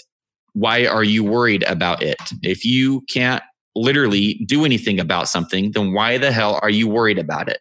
why 0.54 0.86
are 0.86 1.04
you 1.04 1.22
worried 1.22 1.62
about 1.64 2.02
it? 2.02 2.18
If 2.42 2.64
you 2.64 3.02
can't 3.02 3.42
literally 3.76 4.44
do 4.46 4.64
anything 4.64 4.98
about 4.98 5.28
something, 5.28 5.72
then 5.72 5.92
why 5.92 6.18
the 6.18 6.32
hell 6.32 6.58
are 6.62 6.70
you 6.70 6.88
worried 6.88 7.18
about 7.18 7.48
it? 7.48 7.60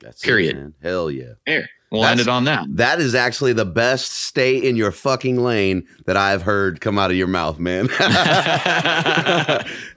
That's 0.00 0.20
Period. 0.20 0.56
It, 0.56 0.72
Hell 0.82 1.10
yeah. 1.10 1.34
There. 1.46 1.68
We'll 1.90 2.02
That's, 2.02 2.12
end 2.12 2.20
it 2.20 2.28
on 2.28 2.44
that. 2.44 2.66
That 2.76 3.00
is 3.00 3.16
actually 3.16 3.52
the 3.52 3.64
best 3.64 4.12
stay 4.12 4.56
in 4.56 4.76
your 4.76 4.92
fucking 4.92 5.42
lane 5.42 5.88
that 6.06 6.16
I've 6.16 6.42
heard 6.42 6.80
come 6.80 7.00
out 7.00 7.10
of 7.10 7.16
your 7.16 7.26
mouth, 7.26 7.58
man. 7.58 7.88
Hell 7.98 8.04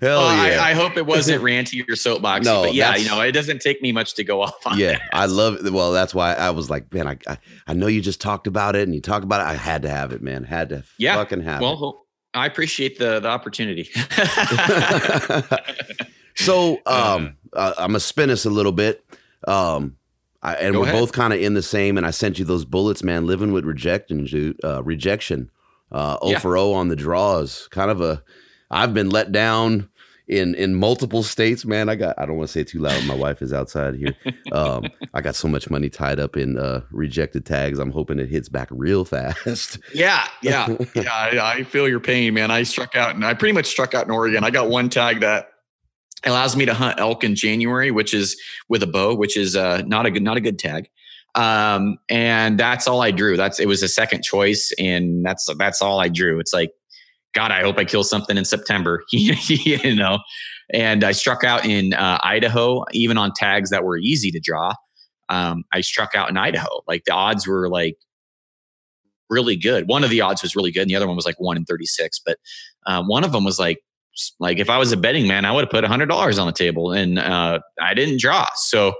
well, 0.01 0.47
yeah. 0.47 0.59
I, 0.59 0.71
I, 0.71 0.73
hope 0.73 0.97
it 0.97 1.05
wasn't 1.05 1.43
ranty 1.43 1.87
or 1.87 1.95
soapbox. 1.95 2.45
No, 2.45 2.63
but 2.63 2.73
yeah, 2.73 2.95
you 2.95 3.07
know, 3.07 3.21
it 3.21 3.33
doesn't 3.33 3.61
take 3.61 3.79
me 3.83 3.91
much 3.91 4.15
to 4.15 4.23
go 4.23 4.41
off 4.41 4.65
on. 4.65 4.79
Yeah, 4.79 4.93
that. 4.93 5.01
I 5.13 5.27
love 5.27 5.63
it. 5.63 5.71
Well, 5.71 5.91
that's 5.91 6.15
why 6.15 6.33
I 6.33 6.49
was 6.49 6.67
like, 6.67 6.91
man, 6.91 7.07
I, 7.07 7.17
I, 7.27 7.37
I 7.67 7.73
know 7.73 7.85
you 7.85 8.01
just 8.01 8.19
talked 8.19 8.47
about 8.47 8.75
it 8.75 8.81
and 8.83 8.95
you 8.95 9.01
talked 9.01 9.23
about 9.23 9.41
it. 9.41 9.47
I 9.47 9.53
had 9.53 9.83
to 9.83 9.89
have 9.89 10.11
it, 10.11 10.23
man. 10.23 10.45
Had 10.45 10.69
to 10.69 10.83
yeah. 10.97 11.13
fucking 11.15 11.41
have 11.41 11.61
well, 11.61 11.73
it. 11.73 11.79
Well, 11.79 12.07
I 12.33 12.47
appreciate 12.47 12.97
the 12.97 13.19
the 13.19 13.29
opportunity. 13.29 13.83
so, 16.35 16.81
um, 16.87 17.35
uh, 17.53 17.73
I'm 17.77 17.89
gonna 17.89 17.99
spin 17.99 18.31
us 18.31 18.45
a 18.45 18.49
little 18.49 18.71
bit. 18.71 19.05
Um, 19.47 19.97
I, 20.43 20.55
and 20.55 20.73
Go 20.73 20.81
we're 20.81 20.87
ahead. 20.87 20.99
both 20.99 21.13
kind 21.13 21.33
of 21.33 21.41
in 21.41 21.53
the 21.53 21.63
same. 21.63 21.97
And 21.97 22.05
I 22.05 22.11
sent 22.11 22.37
you 22.37 22.45
those 22.45 22.65
bullets, 22.65 23.01
man. 23.01 23.25
Living 23.25 23.53
with 23.53 23.65
rejection, 23.65 24.25
dude. 24.25 24.59
Uh, 24.63 24.83
rejection. 24.83 25.49
Uh, 25.91 26.17
o 26.21 26.31
yeah. 26.31 26.39
for 26.39 26.57
O 26.57 26.73
on 26.73 26.89
the 26.89 26.95
draws. 26.95 27.67
Kind 27.71 27.89
of 27.89 28.01
a. 28.01 28.21
I've 28.69 28.93
been 28.93 29.09
let 29.09 29.31
down 29.31 29.89
in 30.27 30.55
in 30.55 30.75
multiple 30.75 31.21
states, 31.23 31.65
man. 31.65 31.87
I 31.87 31.95
got. 31.95 32.19
I 32.19 32.25
don't 32.25 32.37
want 32.37 32.49
to 32.49 32.51
say 32.51 32.63
too 32.63 32.79
loud. 32.79 33.05
My 33.05 33.15
wife 33.15 33.41
is 33.41 33.53
outside 33.53 33.95
here. 33.95 34.15
Um, 34.51 34.83
I 35.15 35.21
got 35.21 35.33
so 35.33 35.47
much 35.47 35.71
money 35.71 35.89
tied 35.89 36.19
up 36.19 36.37
in 36.37 36.59
uh, 36.59 36.81
rejected 36.91 37.43
tags. 37.43 37.79
I'm 37.79 37.89
hoping 37.89 38.19
it 38.19 38.29
hits 38.29 38.49
back 38.49 38.67
real 38.69 39.03
fast. 39.05 39.79
Yeah, 39.95 40.27
yeah, 40.43 40.67
yeah. 40.95 41.11
I, 41.11 41.39
I 41.39 41.63
feel 41.63 41.89
your 41.89 41.99
pain, 41.99 42.35
man. 42.35 42.51
I 42.51 42.61
struck 42.61 42.95
out, 42.95 43.15
and 43.15 43.25
I 43.25 43.33
pretty 43.33 43.53
much 43.53 43.65
struck 43.65 43.95
out 43.95 44.05
in 44.05 44.11
Oregon. 44.11 44.43
I 44.43 44.51
got 44.51 44.69
one 44.69 44.89
tag 44.89 45.21
that 45.21 45.52
allows 46.25 46.55
me 46.55 46.65
to 46.65 46.73
hunt 46.73 46.99
elk 46.99 47.23
in 47.23 47.35
January, 47.35 47.91
which 47.91 48.13
is 48.13 48.39
with 48.69 48.83
a 48.83 48.87
bow, 48.87 49.15
which 49.15 49.37
is 49.37 49.55
uh, 49.55 49.81
not 49.85 50.05
a 50.05 50.11
good 50.11 50.23
not 50.23 50.37
a 50.37 50.41
good 50.41 50.59
tag. 50.59 50.89
Um, 51.35 51.97
and 52.09 52.59
that's 52.59 52.87
all 52.87 53.01
I 53.01 53.11
drew. 53.11 53.37
That's 53.37 53.59
it 53.59 53.67
was 53.67 53.81
a 53.81 53.87
second 53.87 54.23
choice, 54.23 54.71
and 54.77 55.25
that's 55.25 55.47
that's 55.57 55.81
all 55.81 55.99
I 55.99 56.09
drew. 56.09 56.39
It's 56.39 56.53
like, 56.53 56.71
God, 57.33 57.51
I 57.51 57.61
hope 57.61 57.77
I 57.77 57.85
kill 57.85 58.03
something 58.03 58.37
in 58.37 58.45
September, 58.45 59.03
you 59.11 59.95
know. 59.95 60.19
And 60.73 61.03
I 61.03 61.11
struck 61.11 61.43
out 61.43 61.65
in 61.65 61.93
uh, 61.93 62.19
Idaho, 62.23 62.85
even 62.91 63.17
on 63.17 63.31
tags 63.35 63.69
that 63.69 63.83
were 63.83 63.97
easy 63.97 64.31
to 64.31 64.39
draw. 64.39 64.73
Um, 65.29 65.63
I 65.71 65.81
struck 65.81 66.15
out 66.15 66.29
in 66.29 66.37
Idaho. 66.37 66.81
Like 66.87 67.03
the 67.05 67.13
odds 67.13 67.47
were 67.47 67.67
like 67.69 67.97
really 69.29 69.55
good. 69.55 69.87
One 69.87 70.03
of 70.03 70.09
the 70.09 70.21
odds 70.21 70.41
was 70.43 70.55
really 70.55 70.71
good, 70.71 70.83
and 70.83 70.89
the 70.89 70.95
other 70.95 71.07
one 71.07 71.15
was 71.15 71.25
like 71.25 71.39
one 71.39 71.57
in 71.57 71.65
thirty 71.65 71.85
six. 71.85 72.19
But 72.23 72.37
um, 72.85 73.07
one 73.07 73.23
of 73.23 73.31
them 73.31 73.43
was 73.43 73.57
like 73.57 73.79
like 74.39 74.59
if 74.59 74.69
I 74.69 74.77
was 74.77 74.91
a 74.91 74.97
betting 74.97 75.27
man, 75.27 75.45
I 75.45 75.51
would 75.51 75.65
have 75.65 75.71
put 75.71 75.83
hundred 75.83 76.07
dollars 76.07 76.37
on 76.37 76.47
the 76.47 76.53
table, 76.53 76.91
and 76.91 77.19
uh, 77.19 77.59
I 77.81 77.93
didn't 77.93 78.19
draw. 78.19 78.47
So, 78.55 78.93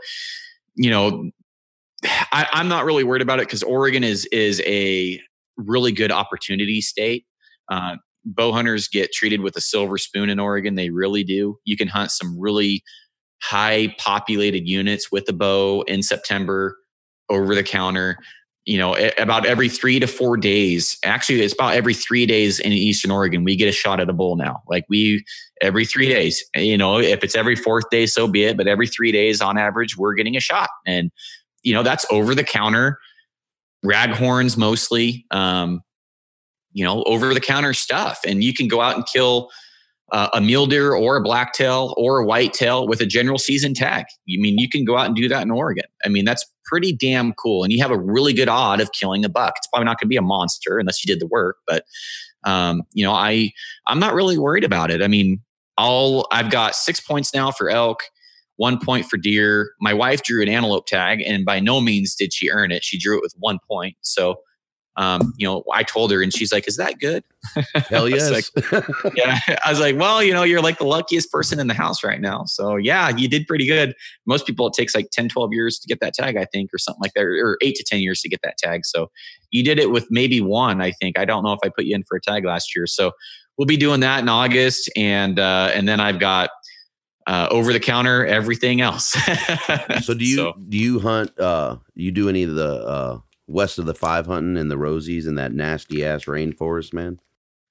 you 0.76 0.90
know, 0.90 1.30
I, 2.04 2.48
I'm 2.54 2.68
not 2.68 2.86
really 2.86 3.04
worried 3.04 3.22
about 3.22 3.40
it 3.40 3.48
because 3.48 3.64
Oregon 3.64 4.04
is 4.04 4.26
is 4.28 4.62
a 4.66 5.20
really 5.58 5.92
good 5.92 6.12
opportunity 6.12 6.82
state. 6.82 7.26
Uh, 7.72 7.98
bow 8.26 8.52
hunters 8.52 8.88
get 8.88 9.12
treated 9.12 9.42
with 9.42 9.56
a 9.56 9.62
silver 9.62 9.98
spoon 9.98 10.30
in 10.30 10.40
Oregon. 10.40 10.76
They 10.76 10.90
really 10.90 11.24
do. 11.24 11.58
You 11.66 11.78
can 11.78 11.88
hunt 11.88 12.12
some 12.12 12.40
really 12.40 12.84
high 13.42 13.94
populated 13.98 14.68
units 14.68 15.12
with 15.12 15.28
a 15.28 15.34
bow 15.34 15.84
in 15.84 16.02
September 16.02 16.78
over 17.30 17.56
the 17.56 17.64
counter 17.64 18.18
you 18.66 18.78
know, 18.78 18.96
about 19.18 19.46
every 19.46 19.68
three 19.68 20.00
to 20.00 20.08
four 20.08 20.38
days. 20.38 20.98
Actually, 21.04 21.42
it's 21.42 21.54
about 21.54 21.76
every 21.76 21.94
three 21.94 22.26
days 22.26 22.60
in 22.60 22.72
Eastern 22.72 23.12
Oregon, 23.12 23.44
we 23.44 23.56
get 23.56 23.68
a 23.68 23.74
shot 23.74 24.00
at 24.00 24.10
a 24.10 24.14
bull 24.14 24.38
now. 24.38 24.64
Like 24.68 24.86
we, 24.88 25.26
every 25.62 25.86
three 25.86 26.08
days, 26.08 26.44
you 26.56 26.78
know, 26.78 27.00
if 27.00 27.24
it's 27.24 27.36
every 27.36 27.58
fourth 27.58 27.90
day, 27.90 28.06
so 28.06 28.28
be 28.28 28.46
it. 28.46 28.56
But 28.56 28.68
every 28.68 28.88
three 28.88 29.12
days 29.12 29.42
on 29.42 29.58
average, 29.58 29.98
we're 29.98 30.14
getting 30.14 30.38
a 30.38 30.40
shot. 30.40 30.70
And, 30.86 31.12
you 31.64 31.74
know, 31.74 31.84
that's 31.84 32.06
over 32.10 32.34
the 32.34 32.44
counter, 32.44 33.00
raghorns 33.86 34.58
mostly, 34.58 35.26
um, 35.32 35.82
you 36.72 36.86
know, 36.86 37.04
over 37.04 37.34
the 37.34 37.42
counter 37.42 37.74
stuff. 37.74 38.20
And 38.26 38.44
you 38.44 38.54
can 38.54 38.70
go 38.70 38.80
out 38.80 38.96
and 38.96 39.06
kill 39.06 39.50
uh, 40.14 40.30
a 40.34 40.40
mule 40.40 40.68
deer 40.68 40.94
or 40.94 41.18
a 41.18 41.22
blacktail 41.22 41.94
or 41.98 42.20
a 42.20 42.26
whitetail 42.26 42.88
with 42.88 43.02
a 43.02 43.06
general 43.06 43.40
season 43.40 43.74
tag. 43.74 44.06
You 44.26 44.40
mean 44.40 44.60
you 44.60 44.70
can 44.70 44.86
go 44.86 44.96
out 44.96 45.08
and 45.08 45.16
do 45.16 45.28
that 45.28 45.42
in 45.42 45.52
Oregon? 45.52 45.86
I 46.06 46.10
mean 46.10 46.24
that's 46.24 46.46
pretty 46.66 46.94
damn 46.94 47.34
cool, 47.34 47.64
and 47.64 47.74
you 47.74 47.82
have 47.82 47.92
a 47.92 48.00
really 48.00 48.32
good 48.32 48.48
odd 48.48 48.80
of 48.80 48.92
killing 48.92 49.26
a 49.26 49.30
buck. 49.30 49.56
It's 49.58 49.68
probably 49.68 49.86
not 49.86 50.00
going 50.00 50.06
to 50.06 50.10
be 50.10 50.18
a 50.18 50.22
monster 50.22 50.78
unless 50.78 51.04
you 51.04 51.12
did 51.12 51.20
the 51.20 51.28
work, 51.28 51.58
but 51.68 51.84
um, 52.46 52.84
you 52.94 53.04
know 53.04 53.12
I 53.12 53.52
I'm 53.88 54.00
not 54.00 54.14
really 54.14 54.38
worried 54.38 54.64
about 54.64 54.92
it. 54.92 55.02
I 55.02 55.08
mean, 55.08 55.42
all 55.78 56.28
I've 56.32 56.52
got 56.52 56.76
six 56.76 57.00
points 57.00 57.34
now 57.34 57.52
for 57.52 57.70
elk. 57.70 58.04
One 58.58 58.80
point 58.80 59.08
for 59.08 59.18
deer. 59.18 59.72
My 59.82 59.96
wife 59.96 60.22
drew 60.22 60.44
an 60.44 60.48
antelope 60.48 60.86
tag, 60.86 61.22
and 61.22 61.44
by 61.44 61.60
no 61.60 61.82
means 61.82 62.14
did 62.14 62.32
she 62.32 62.52
earn 62.52 62.72
it. 62.72 62.84
She 62.84 63.00
drew 63.00 63.18
it 63.18 63.24
with 63.24 63.34
one 63.40 63.58
point. 63.68 63.96
So 64.02 64.36
um, 64.96 65.34
you 65.38 65.48
know, 65.48 65.64
I 65.74 65.84
told 65.84 66.12
her 66.12 66.22
and 66.22 66.32
she's 66.32 66.52
like, 66.52 66.68
is 66.68 66.78
that 66.78 67.00
good? 67.00 67.24
Hell 67.90 68.08
yes. 68.10 68.30
like, 68.32 69.16
yeah. 69.16 69.40
I 69.66 69.72
was 69.72 69.80
like, 69.80 69.98
well, 69.98 70.22
you 70.22 70.34
know, 70.34 70.44
you're 70.44 70.62
like 70.62 70.78
the 70.78 70.86
luckiest 70.86 71.32
person 71.32 71.60
in 71.60 71.68
the 71.68 71.74
house 71.74 72.04
right 72.04 72.22
now. 72.22 72.46
So 72.46 72.76
yeah, 72.76 73.10
you 73.10 73.28
did 73.28 73.48
pretty 73.48 73.66
good. 73.66 73.96
Most 74.28 74.46
people, 74.46 74.68
it 74.68 74.74
takes 74.74 74.94
like 74.94 75.10
10, 75.12 75.30
12 75.30 75.52
years 75.52 75.80
to 75.80 75.88
get 75.88 76.00
that 76.02 76.14
tag, 76.14 76.38
I 76.38 76.46
think, 76.46 76.72
or 76.74 76.78
something 76.78 77.02
like 77.02 77.14
that, 77.16 77.24
or 77.24 77.58
eight 77.62 77.76
to 77.76 77.84
10 77.84 78.02
years 78.02 78.22
to 78.22 78.30
get 78.30 78.42
that 78.44 78.58
tag. 78.58 78.86
So 78.86 79.10
you 79.50 79.64
did 79.64 79.80
it 79.80 79.90
with 79.90 80.08
maybe 80.12 80.42
one, 80.42 80.80
I 80.82 80.92
think. 80.92 81.18
I 81.18 81.26
don't 81.26 81.44
know 81.44 81.54
if 81.54 81.60
I 81.64 81.70
put 81.70 81.86
you 81.86 81.96
in 81.96 82.04
for 82.04 82.18
a 82.18 82.22
tag 82.22 82.46
last 82.46 82.76
year. 82.76 82.86
So 82.86 83.12
we'll 83.58 83.66
be 83.66 83.78
doing 83.78 84.02
that 84.02 84.20
in 84.20 84.30
August. 84.30 84.92
And, 84.96 85.40
uh, 85.40 85.72
and 85.74 85.88
then 85.88 86.00
I've 86.00 86.20
got, 86.20 86.52
uh, 87.26 87.48
over 87.50 87.72
the 87.72 87.80
counter 87.80 88.26
everything 88.26 88.82
else. 88.82 89.16
so 90.02 90.14
do 90.14 90.26
you 90.26 90.36
so. 90.36 90.54
do 90.68 90.78
you 90.78 91.00
hunt 91.00 91.40
uh 91.40 91.78
you 91.96 92.12
do 92.12 92.28
any 92.28 92.44
of 92.44 92.54
the 92.56 92.86
uh 92.86 93.20
west 93.48 93.80
of 93.80 93.86
the 93.86 93.96
five 93.96 94.26
hunting 94.26 94.58
and 94.58 94.72
the 94.72 94.78
rosies 94.78 95.28
and 95.28 95.38
that 95.38 95.54
nasty 95.54 96.06
ass 96.06 96.26
rainforest, 96.26 96.94
man? 96.94 97.20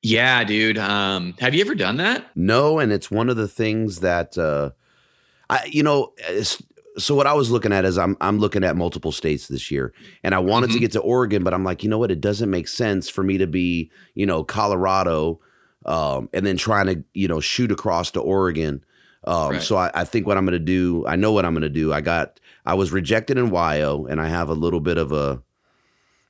Yeah, 0.03 0.43
dude. 0.43 0.79
Um, 0.79 1.35
have 1.39 1.55
you 1.55 1.61
ever 1.61 1.75
done 1.75 1.99
that? 1.99 2.27
No, 2.35 2.79
and 2.79 2.93
it's 2.93 3.11
one 3.11 3.29
of 3.29 3.37
the 3.37 3.49
things 3.49 4.01
that 4.01 4.37
uh, 4.37 4.71
I, 5.49 5.65
you 5.67 5.83
know, 5.83 6.13
so 6.99 7.15
what 7.15 7.27
I 7.27 7.33
was 7.33 7.51
looking 7.51 7.73
at 7.73 7.85
is 7.85 7.99
I'm 7.99 8.17
I'm 8.21 8.39
looking 8.39 8.65
at 8.65 8.77
multiple 8.77 9.13
states 9.13 9.49
this 9.49 9.71
year, 9.71 9.95
and 10.23 10.35
I 10.35 10.41
wanted 10.41 10.67
mm-hmm. 10.67 10.75
to 10.75 10.81
get 10.81 10.93
to 10.93 11.01
Oregon, 11.01 11.45
but 11.45 11.55
I'm 11.55 11.65
like, 11.65 11.83
you 11.83 11.89
know 11.89 11.99
what? 11.99 12.11
It 12.11 12.21
doesn't 12.21 12.51
make 12.51 12.69
sense 12.69 13.09
for 13.09 13.23
me 13.23 13.39
to 13.39 13.47
be, 13.47 13.91
you 14.15 14.27
know, 14.27 14.45
Colorado, 14.45 15.41
um, 15.87 16.29
and 16.33 16.45
then 16.45 16.57
trying 16.57 16.87
to, 16.87 17.05
you 17.15 17.29
know, 17.29 17.41
shoot 17.41 17.71
across 17.71 18.11
to 18.13 18.21
Oregon. 18.21 18.85
Um, 19.25 19.53
right. 19.53 19.63
So 19.63 19.77
I, 19.77 19.91
I, 19.95 20.05
think 20.05 20.27
what 20.27 20.37
I'm 20.37 20.45
going 20.45 20.59
to 20.59 20.59
do, 20.59 21.07
I 21.07 21.15
know 21.15 21.31
what 21.31 21.45
I'm 21.45 21.55
going 21.55 21.63
to 21.63 21.69
do. 21.69 21.93
I 21.93 22.01
got, 22.01 22.41
I 22.67 22.75
was 22.75 22.91
rejected 22.91 23.39
in 23.39 23.51
WYO, 23.51 24.11
and 24.11 24.21
I 24.21 24.27
have 24.27 24.49
a 24.49 24.55
little 24.55 24.81
bit 24.81 24.99
of 24.99 25.13
a 25.13 25.41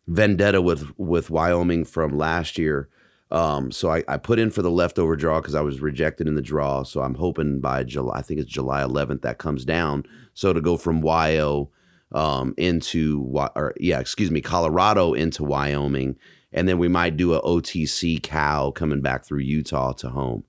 vendetta 0.07 0.61
with 0.61 0.99
with 0.99 1.31
Wyoming 1.31 1.85
from 1.85 2.17
last 2.17 2.59
year. 2.59 2.89
Um, 3.31 3.73
so 3.73 3.91
I, 3.91 4.05
I 4.09 4.19
put 4.19 4.39
in 4.39 4.51
for 4.51 4.61
the 4.61 4.71
leftover 4.71 5.17
draw 5.17 5.41
because 5.41 5.55
I 5.55 5.63
was 5.63 5.81
rejected 5.81 6.29
in 6.29 6.35
the 6.35 6.43
draw. 6.43 6.83
So 6.83 7.01
I'm 7.01 7.15
hoping 7.15 7.61
by 7.61 7.83
July, 7.83 8.19
I 8.19 8.23
think 8.23 8.41
it's 8.41 8.51
July 8.51 8.83
11th 8.83 9.23
that 9.23 9.39
comes 9.39 9.65
down. 9.65 10.05
So 10.35 10.53
to 10.53 10.61
go 10.61 10.77
from 10.77 11.01
WYO 11.01 11.69
um, 12.13 12.53
into 12.59 13.25
or 13.57 13.73
yeah, 13.81 14.01
excuse 14.01 14.31
me, 14.31 14.43
Colorado 14.43 15.15
into 15.15 15.45
Wyoming, 15.45 16.17
and 16.53 16.69
then 16.69 16.79
we 16.79 16.89
might 16.89 17.17
do 17.17 17.33
a 17.33 17.43
OTC 17.43 18.23
cow 18.23 18.71
coming 18.71 19.01
back 19.01 19.25
through 19.25 19.41
Utah 19.41 19.93
to 19.93 20.11
home. 20.11 20.45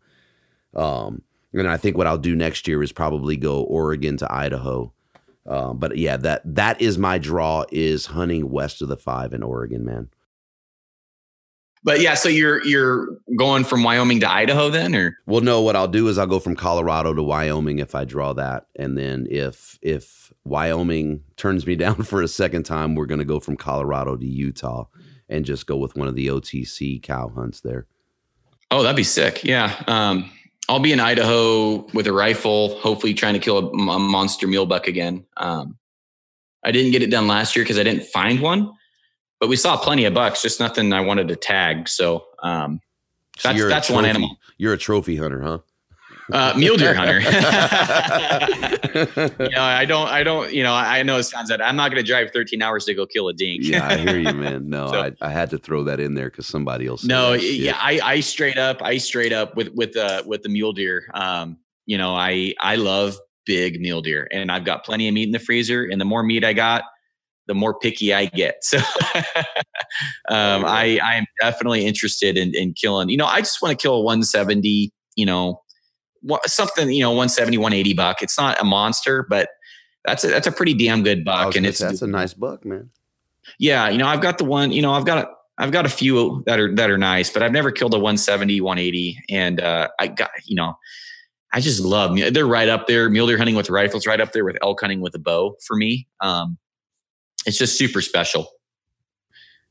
Um, 0.75 1.21
and 1.53 1.69
I 1.69 1.77
think 1.77 1.97
what 1.97 2.07
I'll 2.07 2.17
do 2.17 2.35
next 2.35 2.67
year 2.67 2.84
is 2.84 2.91
probably 2.91 3.38
go 3.38 3.61
Oregon 3.61 4.17
to 4.17 4.34
Idaho 4.34 4.91
uh, 5.45 5.74
but 5.74 5.98
yeah, 5.98 6.18
that 6.18 6.41
that 6.56 6.82
is 6.82 6.98
my 6.98 7.18
draw 7.18 7.65
is 7.72 8.06
hunting 8.06 8.49
west 8.49 8.82
of 8.82 8.88
the 8.88 8.98
five 8.98 9.34
in 9.34 9.44
Oregon, 9.44 9.86
man. 9.86 10.10
But 11.84 11.99
yeah, 11.99 12.14
so 12.14 12.30
you're 12.30 12.64
you're 12.65 13.07
going 13.38 13.65
from 13.65 13.84
Wyoming 13.84 14.22
to 14.22 14.32
Idaho 14.32 14.70
then, 14.70 14.95
or 14.95 15.18
well, 15.26 15.41
no. 15.41 15.61
What 15.61 15.76
I'll 15.76 15.90
do 15.90 16.07
is 16.07 16.18
I'll 16.18 16.28
go 16.28 16.40
from 16.40 16.56
Colorado 16.56 17.14
to 17.14 17.22
Wyoming 17.22 17.80
if 17.80 17.94
I 17.94 18.06
draw 18.06 18.32
that, 18.34 18.68
and 18.78 18.98
then 18.98 19.28
if 19.30 19.78
if 19.82 20.32
Wyoming 20.45 21.24
turns 21.36 21.68
me 21.68 21.76
down 21.78 22.03
for 22.03 22.22
a 22.22 22.28
second 22.28 22.64
time, 22.64 22.95
we're 22.95 23.06
going 23.06 23.20
to 23.20 23.26
go 23.26 23.41
from 23.41 23.57
Colorado 23.57 24.15
to 24.15 24.26
Utah 24.26 24.86
and 25.28 25.45
just 25.45 25.68
go 25.68 25.76
with 25.76 25.95
one 25.98 26.07
of 26.07 26.15
the 26.15 26.28
OTC 26.28 27.02
cow 27.03 27.30
hunts 27.30 27.60
there. 27.60 27.86
Oh, 28.72 28.82
that'd 28.82 28.95
be 28.95 29.03
sick. 29.03 29.44
Yeah. 29.44 29.84
Um, 29.88 30.32
I'll 30.69 30.80
be 30.80 30.94
in 30.94 30.99
Idaho 30.99 31.85
with 31.94 32.07
a 32.07 32.14
rifle, 32.14 32.80
hopefully 32.80 33.14
trying 33.14 33.34
to 33.34 33.40
kill 33.40 33.57
a, 33.57 33.68
a 33.69 33.99
monster 33.99 34.48
mule 34.48 34.65
buck 34.65 34.88
again. 34.88 35.26
Um, 35.35 35.77
I 36.64 36.72
didn't 36.72 36.91
get 36.91 37.02
it 37.03 37.11
done 37.11 37.27
last 37.27 37.56
year 37.56 37.65
because 37.65 37.77
I 37.77 37.84
didn't 37.84 38.06
find 38.06 38.40
one, 38.41 38.72
but 39.40 39.49
we 39.49 39.57
saw 39.57 39.76
plenty 39.76 40.06
of 40.06 40.14
bucks, 40.14 40.41
just 40.41 40.60
nothing 40.60 40.94
I 40.94 41.02
wanted 41.02 41.27
to 41.27 41.35
tag. 41.35 41.90
So, 41.90 42.26
um, 42.41 42.80
so 43.38 43.49
that's, 43.49 43.68
that's 43.68 43.88
trophy, 43.88 43.95
one 43.95 44.06
animal. 44.06 44.38
You're 44.57 44.73
a 44.73 44.77
trophy 44.77 45.18
hunter, 45.18 45.41
huh? 45.41 45.60
Uh, 46.31 46.53
mule 46.57 46.77
deer 46.77 46.93
hunter. 46.93 47.19
you 49.43 49.49
know, 49.49 49.61
I 49.61 49.85
don't, 49.85 50.07
I 50.07 50.23
don't, 50.23 50.53
you 50.53 50.63
know, 50.63 50.73
I 50.73 51.03
know 51.03 51.17
it 51.17 51.23
sounds 51.23 51.49
that 51.49 51.61
I'm 51.61 51.75
not 51.75 51.91
going 51.91 52.03
to 52.03 52.07
drive 52.07 52.31
13 52.31 52.61
hours 52.61 52.85
to 52.85 52.93
go 52.93 53.05
kill 53.05 53.27
a 53.27 53.33
dink. 53.33 53.63
yeah, 53.63 53.87
I 53.87 53.97
hear 53.97 54.17
you, 54.17 54.33
man. 54.33 54.69
No, 54.69 54.87
so, 54.89 55.01
I, 55.01 55.11
I 55.21 55.29
had 55.29 55.49
to 55.51 55.57
throw 55.57 55.83
that 55.85 55.99
in 55.99 56.13
there 56.13 56.29
because 56.29 56.47
somebody 56.47 56.87
else. 56.87 57.03
No, 57.03 57.33
yeah, 57.33 57.77
I, 57.79 57.99
I 58.03 58.19
straight 58.21 58.57
up, 58.57 58.81
I 58.81 58.97
straight 58.97 59.33
up 59.33 59.55
with 59.55 59.69
with 59.73 59.97
uh 59.97 60.23
with 60.25 60.43
the 60.43 60.49
mule 60.49 60.73
deer. 60.73 61.09
Um, 61.13 61.57
you 61.85 61.97
know, 61.97 62.15
I 62.15 62.53
I 62.59 62.75
love 62.75 63.17
big 63.45 63.81
mule 63.81 64.01
deer, 64.01 64.27
and 64.31 64.51
I've 64.51 64.65
got 64.65 64.85
plenty 64.85 65.07
of 65.07 65.13
meat 65.13 65.23
in 65.23 65.31
the 65.31 65.39
freezer, 65.39 65.83
and 65.83 65.99
the 65.99 66.05
more 66.05 66.23
meat 66.23 66.43
I 66.43 66.53
got, 66.53 66.83
the 67.47 67.53
more 67.53 67.77
picky 67.77 68.13
I 68.13 68.25
get. 68.25 68.63
So 70.27 70.35
um, 70.35 70.65
I 70.65 70.99
I 71.03 71.15
am 71.15 71.25
definitely 71.39 71.85
interested 71.85 72.35
in 72.35 72.51
in 72.55 72.73
killing. 72.73 73.09
You 73.09 73.17
know, 73.17 73.27
I 73.27 73.41
just 73.41 73.61
want 73.61 73.77
to 73.77 73.81
kill 73.81 73.95
a 73.95 74.01
170. 74.01 74.91
You 75.15 75.25
know, 75.27 75.61
something 76.45 76.91
you 76.91 77.01
know 77.01 77.09
170 77.09 77.57
180 77.57 77.93
buck. 77.93 78.21
It's 78.21 78.37
not 78.37 78.59
a 78.59 78.63
monster 78.63 79.25
but 79.29 79.49
that's 80.05 80.23
a, 80.23 80.27
that's 80.27 80.47
a 80.47 80.51
pretty 80.51 80.73
damn 80.73 81.03
good 81.03 81.23
buck 81.23 81.55
and 81.55 81.65
it's 81.65 81.79
that's 81.79 82.01
a 82.01 82.07
nice 82.07 82.33
buck 82.33 82.65
man. 82.65 82.89
Yeah 83.59 83.89
you 83.89 83.97
know 83.97 84.07
i've 84.07 84.21
got 84.21 84.37
the 84.37 84.45
one 84.45 84.71
you 84.71 84.81
know 84.81 84.93
i've 84.93 85.05
got 85.05 85.17
a, 85.17 85.29
i've 85.57 85.71
got 85.71 85.85
a 85.85 85.89
few 85.89 86.43
that 86.45 86.59
are 86.59 86.73
that 86.75 86.89
are 86.89 86.97
nice 86.97 87.29
but 87.29 87.43
i've 87.43 87.51
never 87.51 87.71
killed 87.71 87.93
a 87.93 87.97
170 87.97 88.61
180 88.61 89.17
and 89.29 89.61
uh, 89.61 89.89
i 89.99 90.07
got 90.07 90.31
you 90.45 90.55
know 90.55 90.77
i 91.53 91.59
just 91.59 91.81
love 91.81 92.17
they're 92.31 92.45
right 92.45 92.69
up 92.69 92.87
there 92.87 93.09
mule 93.09 93.27
deer 93.27 93.37
hunting 93.37 93.55
with 93.55 93.69
rifles 93.69 94.07
right 94.07 94.21
up 94.21 94.31
there 94.31 94.45
with 94.45 94.57
elk 94.61 94.79
hunting 94.81 95.01
with 95.01 95.13
a 95.15 95.19
bow 95.19 95.55
for 95.65 95.75
me. 95.75 96.07
Um, 96.21 96.57
it's 97.45 97.57
just 97.57 97.77
super 97.77 98.01
special. 98.01 98.49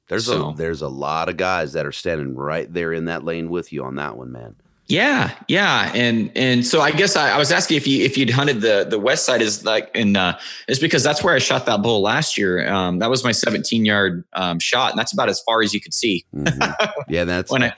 There's 0.08 0.26
so. 0.26 0.50
a 0.50 0.54
there's 0.54 0.82
a 0.82 0.88
lot 0.88 1.28
of 1.28 1.36
guys 1.36 1.72
that 1.72 1.86
are 1.86 1.92
standing 1.92 2.34
right 2.34 2.70
there 2.72 2.92
in 2.92 3.06
that 3.06 3.24
lane 3.24 3.48
with 3.48 3.72
you 3.72 3.84
on 3.84 3.96
that 3.96 4.16
one 4.16 4.32
man 4.32 4.56
yeah, 4.92 5.30
yeah, 5.48 5.90
and 5.94 6.30
and 6.36 6.66
so 6.66 6.82
I 6.82 6.90
guess 6.90 7.16
I, 7.16 7.30
I, 7.30 7.38
was 7.38 7.50
asking 7.50 7.78
if 7.78 7.86
you 7.86 8.04
if 8.04 8.18
you'd 8.18 8.28
hunted 8.28 8.60
the 8.60 8.86
the 8.88 8.98
west 8.98 9.24
side 9.24 9.40
is 9.40 9.64
like 9.64 9.90
in 9.94 10.16
uh, 10.16 10.38
is 10.68 10.78
because 10.78 11.02
that's 11.02 11.24
where 11.24 11.34
I 11.34 11.38
shot 11.38 11.64
that 11.64 11.80
bull 11.80 12.02
last 12.02 12.36
year. 12.36 12.68
Um, 12.70 12.98
that 12.98 13.08
was 13.08 13.24
my 13.24 13.32
17 13.32 13.86
yard 13.86 14.22
um, 14.34 14.58
shot, 14.58 14.90
and 14.90 14.98
that's 14.98 15.10
about 15.10 15.30
as 15.30 15.40
far 15.40 15.62
as 15.62 15.72
you 15.72 15.80
could 15.80 15.94
see. 15.94 16.26
mm-hmm. 16.34 17.00
Yeah, 17.08 17.24
that's 17.24 17.50
when 17.50 17.62
I, 17.62 17.72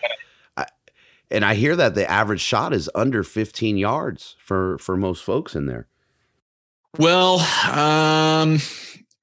I, 0.57 0.67
and 1.31 1.45
I 1.45 1.55
hear 1.55 1.77
that 1.77 1.95
the 1.95 2.11
average 2.11 2.41
shot 2.41 2.73
is 2.73 2.91
under 2.97 3.23
15 3.23 3.77
yards 3.77 4.35
for 4.41 4.77
for 4.79 4.97
most 4.97 5.23
folks 5.23 5.55
in 5.55 5.67
there. 5.67 5.87
Well, 6.99 7.39
um, 7.71 8.59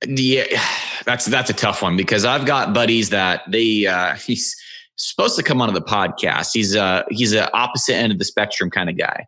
yeah, 0.07 0.45
that's 1.05 1.26
that's 1.26 1.49
a 1.49 1.53
tough 1.53 1.81
one 1.81 1.97
because 1.97 2.23
I've 2.23 2.45
got 2.45 2.73
buddies 2.73 3.09
that 3.09 3.41
they 3.51 3.85
uh, 3.85 4.15
he's 4.26 4.60
supposed 5.07 5.35
to 5.35 5.43
come 5.43 5.61
onto 5.61 5.73
the 5.73 5.81
podcast. 5.81 6.51
He's 6.53 6.75
a 6.75 7.05
he's 7.09 7.33
an 7.33 7.47
opposite 7.53 7.95
end 7.95 8.11
of 8.11 8.19
the 8.19 8.25
spectrum 8.25 8.69
kind 8.69 8.89
of 8.89 8.97
guy. 8.97 9.25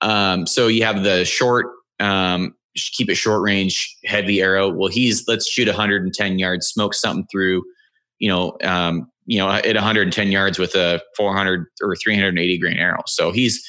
Um, 0.00 0.46
so 0.46 0.66
you 0.66 0.84
have 0.84 1.04
the 1.04 1.24
short, 1.24 1.66
um, 2.00 2.54
keep 2.74 3.08
it 3.08 3.14
short 3.14 3.42
range, 3.42 3.96
heavy 4.04 4.40
arrow. 4.40 4.68
Well, 4.68 4.88
he's 4.88 5.26
let's 5.28 5.48
shoot 5.48 5.68
110 5.68 6.38
yards, 6.38 6.66
smoke 6.66 6.94
something 6.94 7.26
through, 7.30 7.62
you 8.18 8.28
know, 8.28 8.56
um, 8.64 9.10
you 9.26 9.38
know, 9.38 9.48
at 9.50 9.74
110 9.74 10.32
yards 10.32 10.58
with 10.58 10.74
a 10.74 11.00
400 11.16 11.66
or 11.82 11.96
380 11.96 12.58
grain 12.58 12.76
arrow. 12.78 13.02
So 13.06 13.30
he's 13.30 13.64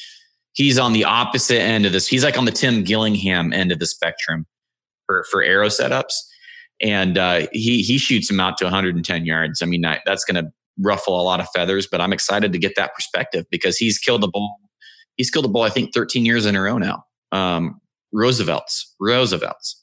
he's 0.54 0.80
on 0.80 0.94
the 0.94 1.04
opposite 1.04 1.62
end 1.62 1.86
of 1.86 1.92
this. 1.92 2.08
He's 2.08 2.24
like 2.24 2.38
on 2.38 2.46
the 2.46 2.52
Tim 2.52 2.84
Gillingham 2.84 3.54
end 3.54 3.72
of 3.72 3.80
the 3.80 3.86
spectrum 3.86 4.46
for 5.06 5.26
for 5.30 5.44
arrow 5.44 5.68
setups, 5.68 6.14
and 6.82 7.18
uh, 7.18 7.48
he 7.52 7.84
he 7.84 7.98
shoots 7.98 8.28
them 8.28 8.40
out 8.40 8.58
to 8.58 8.66
110 8.66 9.26
yards. 9.26 9.62
I 9.62 9.66
mean, 9.66 9.82
that's 9.82 10.26
going 10.26 10.44
to 10.44 10.52
ruffle 10.80 11.20
a 11.20 11.24
lot 11.24 11.40
of 11.40 11.48
feathers, 11.50 11.88
but 11.90 12.02
I'm 12.02 12.14
excited 12.14 12.52
to 12.54 12.60
get 12.60 12.74
that 12.76 12.94
perspective 12.94 13.46
because 13.52 13.78
he's 13.78 13.98
killed 13.98 14.24
a 14.24 14.28
bull. 14.28 14.58
He's 15.16 15.30
killed 15.30 15.46
a 15.46 15.50
bull, 15.50 15.62
I 15.62 15.70
think, 15.70 15.94
13 15.94 16.26
years 16.26 16.46
in 16.46 16.56
a 16.56 16.62
row 16.62 16.78
now. 16.78 17.04
Um, 17.32 17.80
Roosevelt's, 18.12 18.94
Roosevelt's. 19.00 19.80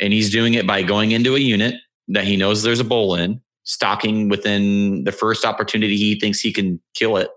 And 0.00 0.12
he's 0.12 0.30
doing 0.30 0.54
it 0.54 0.66
by 0.66 0.82
going 0.82 1.12
into 1.12 1.34
a 1.36 1.38
unit 1.38 1.74
that 2.08 2.24
he 2.24 2.36
knows 2.36 2.62
there's 2.62 2.80
a 2.80 2.84
bull 2.84 3.14
in, 3.14 3.40
stalking 3.64 4.28
within 4.28 5.04
the 5.04 5.12
first 5.12 5.44
opportunity 5.44 5.96
he 5.96 6.18
thinks 6.18 6.40
he 6.40 6.52
can 6.52 6.80
kill 6.94 7.16
it. 7.16 7.30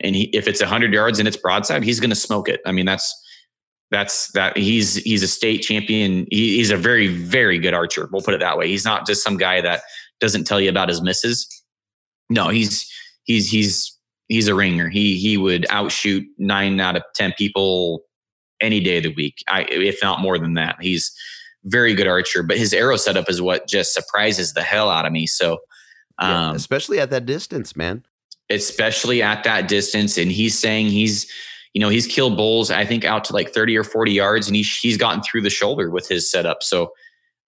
And 0.00 0.16
he, 0.16 0.24
if 0.34 0.48
it's 0.48 0.60
100 0.60 0.92
yards 0.92 1.18
and 1.18 1.28
it's 1.28 1.36
broadside, 1.36 1.82
he's 1.82 2.00
going 2.00 2.10
to 2.10 2.16
smoke 2.16 2.48
it. 2.48 2.60
I 2.64 2.72
mean, 2.72 2.86
that's 2.86 3.14
that's 3.90 4.30
that 4.32 4.56
he's 4.56 4.96
he's 4.96 5.22
a 5.22 5.28
state 5.28 5.62
champion. 5.62 6.26
He, 6.30 6.56
he's 6.56 6.70
a 6.70 6.76
very 6.76 7.08
very 7.08 7.58
good 7.58 7.74
archer. 7.74 8.08
We'll 8.12 8.22
put 8.22 8.34
it 8.34 8.40
that 8.40 8.58
way. 8.58 8.68
He's 8.68 8.84
not 8.84 9.06
just 9.06 9.24
some 9.24 9.38
guy 9.38 9.60
that 9.62 9.80
doesn't 10.20 10.44
tell 10.44 10.60
you 10.60 10.68
about 10.68 10.88
his 10.88 11.02
misses 11.02 11.57
no, 12.28 12.48
he's 12.48 12.90
he's 13.24 13.50
he's 13.50 13.96
he's 14.28 14.48
a 14.48 14.54
ringer. 14.54 14.88
He 14.88 15.16
he 15.16 15.36
would 15.36 15.66
outshoot 15.70 16.24
nine 16.38 16.80
out 16.80 16.96
of 16.96 17.02
ten 17.14 17.32
people 17.36 18.02
any 18.60 18.80
day 18.80 18.98
of 18.98 19.04
the 19.04 19.14
week, 19.14 19.42
I, 19.48 19.62
if 19.70 19.98
not 20.02 20.20
more 20.20 20.38
than 20.38 20.54
that. 20.54 20.76
He's 20.80 21.12
very 21.64 21.94
good 21.94 22.06
archer, 22.06 22.42
but 22.42 22.56
his 22.56 22.72
arrow 22.72 22.96
setup 22.96 23.28
is 23.28 23.40
what 23.40 23.68
just 23.68 23.94
surprises 23.94 24.52
the 24.52 24.62
hell 24.62 24.90
out 24.90 25.06
of 25.06 25.12
me. 25.12 25.26
So, 25.26 25.58
um, 26.18 26.30
yeah, 26.30 26.54
especially 26.54 27.00
at 27.00 27.10
that 27.10 27.26
distance, 27.26 27.76
man. 27.76 28.04
Especially 28.50 29.22
at 29.22 29.44
that 29.44 29.68
distance, 29.68 30.16
and 30.16 30.32
he's 30.32 30.58
saying 30.58 30.86
he's, 30.86 31.30
you 31.74 31.80
know, 31.80 31.90
he's 31.90 32.06
killed 32.06 32.36
bulls. 32.36 32.70
I 32.70 32.84
think 32.84 33.04
out 33.04 33.24
to 33.24 33.32
like 33.32 33.50
thirty 33.50 33.76
or 33.76 33.84
forty 33.84 34.12
yards, 34.12 34.46
and 34.46 34.56
he's 34.56 34.78
he's 34.78 34.96
gotten 34.96 35.22
through 35.22 35.42
the 35.42 35.50
shoulder 35.50 35.90
with 35.90 36.08
his 36.08 36.30
setup. 36.30 36.62
So, 36.62 36.90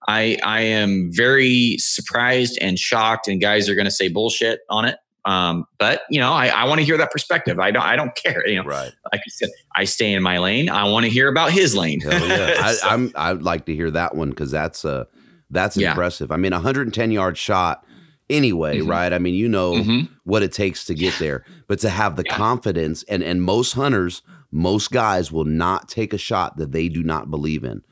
I 0.08 0.38
I 0.42 0.62
am 0.62 1.10
very 1.12 1.76
surprised 1.78 2.58
and 2.60 2.78
shocked, 2.78 3.28
and 3.28 3.40
guys 3.40 3.68
are 3.68 3.74
going 3.74 3.86
to 3.86 3.90
say 3.90 4.08
bullshit 4.08 4.60
on 4.68 4.84
it. 4.84 4.98
Um, 5.26 5.66
but 5.78 6.02
you 6.08 6.18
know, 6.18 6.32
I, 6.32 6.48
I 6.48 6.64
want 6.64 6.80
to 6.80 6.84
hear 6.84 6.96
that 6.96 7.10
perspective. 7.10 7.58
I 7.58 7.70
don't 7.70 7.82
I 7.82 7.96
don't 7.96 8.14
care. 8.14 8.46
You 8.48 8.56
know, 8.56 8.64
right? 8.64 8.92
Like 9.12 9.20
I 9.20 9.28
said, 9.28 9.50
I 9.76 9.84
stay 9.84 10.12
in 10.12 10.22
my 10.22 10.38
lane. 10.38 10.70
I 10.70 10.84
want 10.84 11.04
to 11.04 11.10
hear 11.10 11.28
about 11.28 11.52
his 11.52 11.74
lane. 11.74 12.00
Hell 12.00 12.26
yeah, 12.26 12.72
so, 12.72 12.88
I, 12.88 12.94
am 12.94 13.12
I'd 13.14 13.42
like 13.42 13.66
to 13.66 13.74
hear 13.74 13.90
that 13.90 14.14
one 14.14 14.30
because 14.30 14.50
that's 14.50 14.84
uh 14.84 15.04
that's 15.50 15.76
yeah. 15.76 15.90
impressive. 15.90 16.30
I 16.30 16.36
mean, 16.36 16.52
110 16.52 17.10
yard 17.10 17.36
shot 17.36 17.84
anyway, 18.30 18.78
mm-hmm. 18.78 18.88
right? 18.88 19.12
I 19.12 19.18
mean, 19.18 19.34
you 19.34 19.48
know 19.48 19.74
mm-hmm. 19.74 20.12
what 20.24 20.42
it 20.42 20.52
takes 20.52 20.84
to 20.86 20.94
get 20.94 21.14
there, 21.18 21.44
but 21.66 21.80
to 21.80 21.90
have 21.90 22.16
the 22.16 22.24
yeah. 22.24 22.36
confidence 22.36 23.02
and 23.04 23.22
and 23.22 23.42
most 23.42 23.74
hunters, 23.74 24.22
most 24.50 24.90
guys 24.90 25.30
will 25.30 25.44
not 25.44 25.88
take 25.88 26.14
a 26.14 26.18
shot 26.18 26.56
that 26.56 26.72
they 26.72 26.88
do 26.88 27.02
not 27.02 27.30
believe 27.30 27.64
in. 27.64 27.82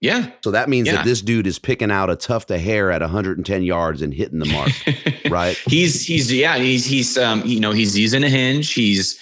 Yeah. 0.00 0.30
So 0.44 0.52
that 0.52 0.68
means 0.68 0.86
yeah. 0.86 0.96
that 0.96 1.04
this 1.04 1.20
dude 1.22 1.46
is 1.46 1.58
picking 1.58 1.90
out 1.90 2.08
a 2.08 2.16
tuft 2.16 2.50
of 2.50 2.60
hair 2.60 2.90
at 2.90 3.00
110 3.00 3.62
yards 3.62 4.00
and 4.00 4.14
hitting 4.14 4.38
the 4.38 4.46
mark, 4.46 4.70
right? 5.30 5.56
He's 5.66 6.06
he's 6.06 6.32
yeah 6.32 6.56
he's 6.56 6.84
he's 6.84 7.18
um 7.18 7.42
you 7.44 7.58
know 7.58 7.72
he's 7.72 7.98
using 7.98 8.22
a 8.22 8.28
hinge. 8.28 8.72
He's 8.72 9.18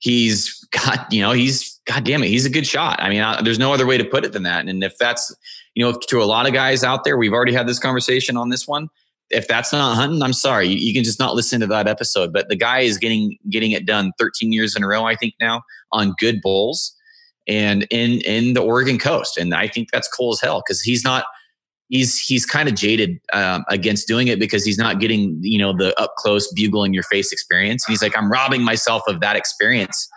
he's 0.00 0.66
got 0.70 1.10
you 1.10 1.22
know 1.22 1.32
he's 1.32 1.80
god 1.86 2.04
damn 2.04 2.22
it 2.22 2.28
he's 2.28 2.44
a 2.44 2.50
good 2.50 2.66
shot. 2.66 3.00
I 3.00 3.08
mean 3.08 3.22
I, 3.22 3.40
there's 3.40 3.58
no 3.58 3.72
other 3.72 3.86
way 3.86 3.96
to 3.96 4.04
put 4.04 4.24
it 4.24 4.32
than 4.32 4.42
that. 4.42 4.66
And 4.66 4.84
if 4.84 4.98
that's 4.98 5.34
you 5.74 5.82
know 5.82 5.98
to 5.98 6.22
a 6.22 6.24
lot 6.24 6.46
of 6.46 6.52
guys 6.52 6.84
out 6.84 7.04
there, 7.04 7.16
we've 7.16 7.32
already 7.32 7.54
had 7.54 7.66
this 7.66 7.78
conversation 7.78 8.36
on 8.36 8.50
this 8.50 8.68
one. 8.68 8.88
If 9.30 9.48
that's 9.48 9.72
not 9.72 9.94
hunting, 9.94 10.22
I'm 10.22 10.32
sorry. 10.34 10.68
You, 10.68 10.76
you 10.76 10.94
can 10.94 11.04
just 11.04 11.18
not 11.18 11.34
listen 11.34 11.60
to 11.60 11.66
that 11.68 11.86
episode. 11.86 12.32
But 12.34 12.48
the 12.48 12.56
guy 12.56 12.80
is 12.80 12.98
getting 12.98 13.38
getting 13.48 13.70
it 13.70 13.86
done 13.86 14.12
13 14.18 14.52
years 14.52 14.76
in 14.76 14.84
a 14.84 14.88
row, 14.88 15.06
I 15.06 15.16
think 15.16 15.34
now 15.40 15.62
on 15.90 16.14
good 16.18 16.42
bulls 16.42 16.94
and 17.48 17.86
in 17.90 18.20
in 18.20 18.54
the 18.54 18.60
Oregon 18.60 18.98
coast. 18.98 19.38
And 19.38 19.54
I 19.54 19.66
think 19.66 19.90
that's 19.90 20.08
cool 20.08 20.32
as 20.32 20.40
hell 20.40 20.62
because 20.66 20.80
he's 20.80 21.02
not 21.02 21.24
he's 21.88 22.18
he's 22.18 22.46
kind 22.46 22.68
of 22.68 22.74
jaded 22.74 23.18
um, 23.32 23.64
against 23.68 24.06
doing 24.06 24.28
it 24.28 24.38
because 24.38 24.64
he's 24.64 24.78
not 24.78 25.00
getting 25.00 25.38
you 25.40 25.58
know 25.58 25.72
the 25.76 25.98
up 26.00 26.14
close 26.16 26.50
bugle 26.52 26.84
in 26.84 26.92
your 26.92 27.02
face 27.04 27.32
experience. 27.32 27.86
And 27.86 27.92
he's 27.92 28.02
like, 28.02 28.16
I'm 28.16 28.30
robbing 28.30 28.62
myself 28.62 29.02
of 29.08 29.20
that 29.20 29.36
experience 29.36 30.08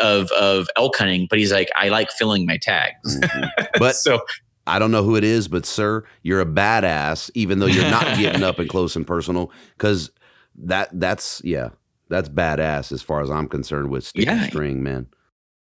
of 0.00 0.30
of 0.32 0.68
elk 0.76 0.96
hunting. 0.96 1.26
But 1.28 1.38
he's 1.38 1.52
like, 1.52 1.68
I 1.74 1.88
like 1.88 2.10
filling 2.12 2.46
my 2.46 2.58
tags. 2.58 3.18
Mm-hmm. 3.18 3.64
But 3.78 3.96
so. 3.96 4.20
I 4.66 4.78
don't 4.78 4.92
know 4.92 5.02
who 5.02 5.16
it 5.16 5.24
is, 5.24 5.48
but 5.48 5.66
sir, 5.66 6.04
you're 6.22 6.40
a 6.40 6.46
badass, 6.46 7.30
even 7.34 7.58
though 7.58 7.66
you're 7.66 7.90
not 7.90 8.04
getting 8.18 8.44
up 8.44 8.58
and 8.58 8.68
close 8.68 8.94
and 8.94 9.06
personal. 9.06 9.50
Because 9.76 10.10
that 10.54 10.90
that's 10.92 11.40
yeah, 11.42 11.70
that's 12.08 12.28
badass 12.28 12.92
as 12.92 13.02
far 13.02 13.22
as 13.22 13.30
I'm 13.30 13.48
concerned 13.48 13.90
with 13.90 14.04
stick 14.04 14.26
yeah. 14.26 14.46
string, 14.46 14.82
man. 14.82 15.08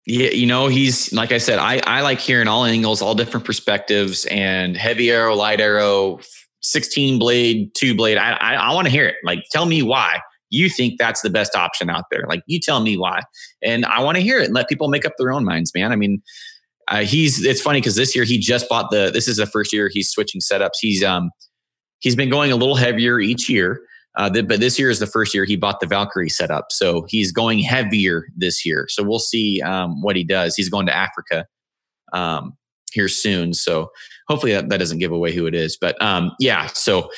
Yeah, 0.08 0.30
you 0.30 0.48
know, 0.48 0.68
he's 0.68 1.14
like 1.14 1.32
I 1.32 1.38
said, 1.38 1.60
I, 1.60 1.80
I 1.86 2.02
like 2.02 2.20
hearing 2.20 2.48
all 2.48 2.66
angles, 2.66 3.02
all 3.02 3.14
different 3.14 3.46
perspectives, 3.46 4.26
and 4.26 4.76
heavy 4.76 5.12
arrow, 5.12 5.36
light 5.36 5.62
arrow, 5.62 6.20
16 6.62 7.20
blade, 7.20 7.74
two 7.76 7.96
blade. 7.96 8.18
I, 8.18 8.34
I, 8.34 8.54
I 8.56 8.74
want 8.74 8.88
to 8.88 8.92
hear 8.92 9.06
it. 9.06 9.18
Like, 9.24 9.44
tell 9.52 9.66
me 9.66 9.84
why 9.84 10.20
you 10.50 10.70
think 10.70 11.00
that's 11.00 11.22
the 11.22 11.30
best 11.30 11.56
option 11.56 11.90
out 11.90 12.06
there. 12.12 12.26
Like, 12.28 12.44
you 12.46 12.60
tell 12.60 12.82
me 12.82 12.98
why. 12.98 13.22
And 13.64 13.86
I 13.86 14.02
want 14.02 14.18
to 14.18 14.24
hear 14.24 14.40
it 14.40 14.46
and 14.46 14.54
let 14.54 14.68
people 14.68 14.90
make 14.90 15.06
up 15.06 15.14
their 15.18 15.32
own 15.32 15.46
minds, 15.46 15.72
man. 15.74 15.92
I 15.92 15.96
mean, 15.96 16.22
uh, 16.88 17.04
he's, 17.04 17.44
it's 17.46 17.62
funny 17.62 17.80
because 17.80 17.96
this 17.96 18.16
year 18.16 18.26
he 18.26 18.38
just 18.38 18.68
bought 18.68 18.92
the, 18.92 19.12
this 19.14 19.28
is 19.28 19.38
the 19.38 19.46
first 19.46 19.72
year 19.72 19.90
he's 19.92 20.10
switching 20.10 20.42
setups. 20.42 20.78
He's, 20.80 21.04
um, 21.04 21.32
he's 22.00 22.16
been 22.16 22.30
going 22.30 22.52
a 22.52 22.58
little 22.58 22.76
heavier 22.76 23.20
each 23.20 23.50
year. 23.50 23.82
Uh, 24.18 24.30
but 24.30 24.60
this 24.60 24.78
year 24.78 24.90
is 24.90 25.00
the 25.00 25.08
first 25.08 25.34
year 25.34 25.46
he 25.46 25.56
bought 25.56 25.80
the 25.80 25.88
Valkyrie 25.88 26.30
setup, 26.30 26.72
so 26.72 27.06
he's 27.08 27.32
going 27.32 27.60
heavier 27.60 28.26
this 28.36 28.66
year. 28.66 28.88
So 28.90 29.04
we'll 29.04 29.20
see 29.20 29.62
um, 29.62 30.02
what 30.02 30.16
he 30.16 30.24
does. 30.24 30.56
He's 30.56 30.70
going 30.70 30.86
to 30.88 30.96
Africa 30.96 31.46
um, 32.12 32.58
here 32.92 33.08
soon, 33.08 33.54
so 33.54 33.90
hopefully 34.28 34.52
that, 34.52 34.70
that 34.70 34.78
doesn't 34.80 35.00
give 35.00 35.12
away 35.12 35.34
who 35.34 35.46
it 35.46 35.56
is. 35.56 35.78
But 35.80 36.02
um, 36.02 36.32
yeah, 36.40 36.68
so 36.68 37.10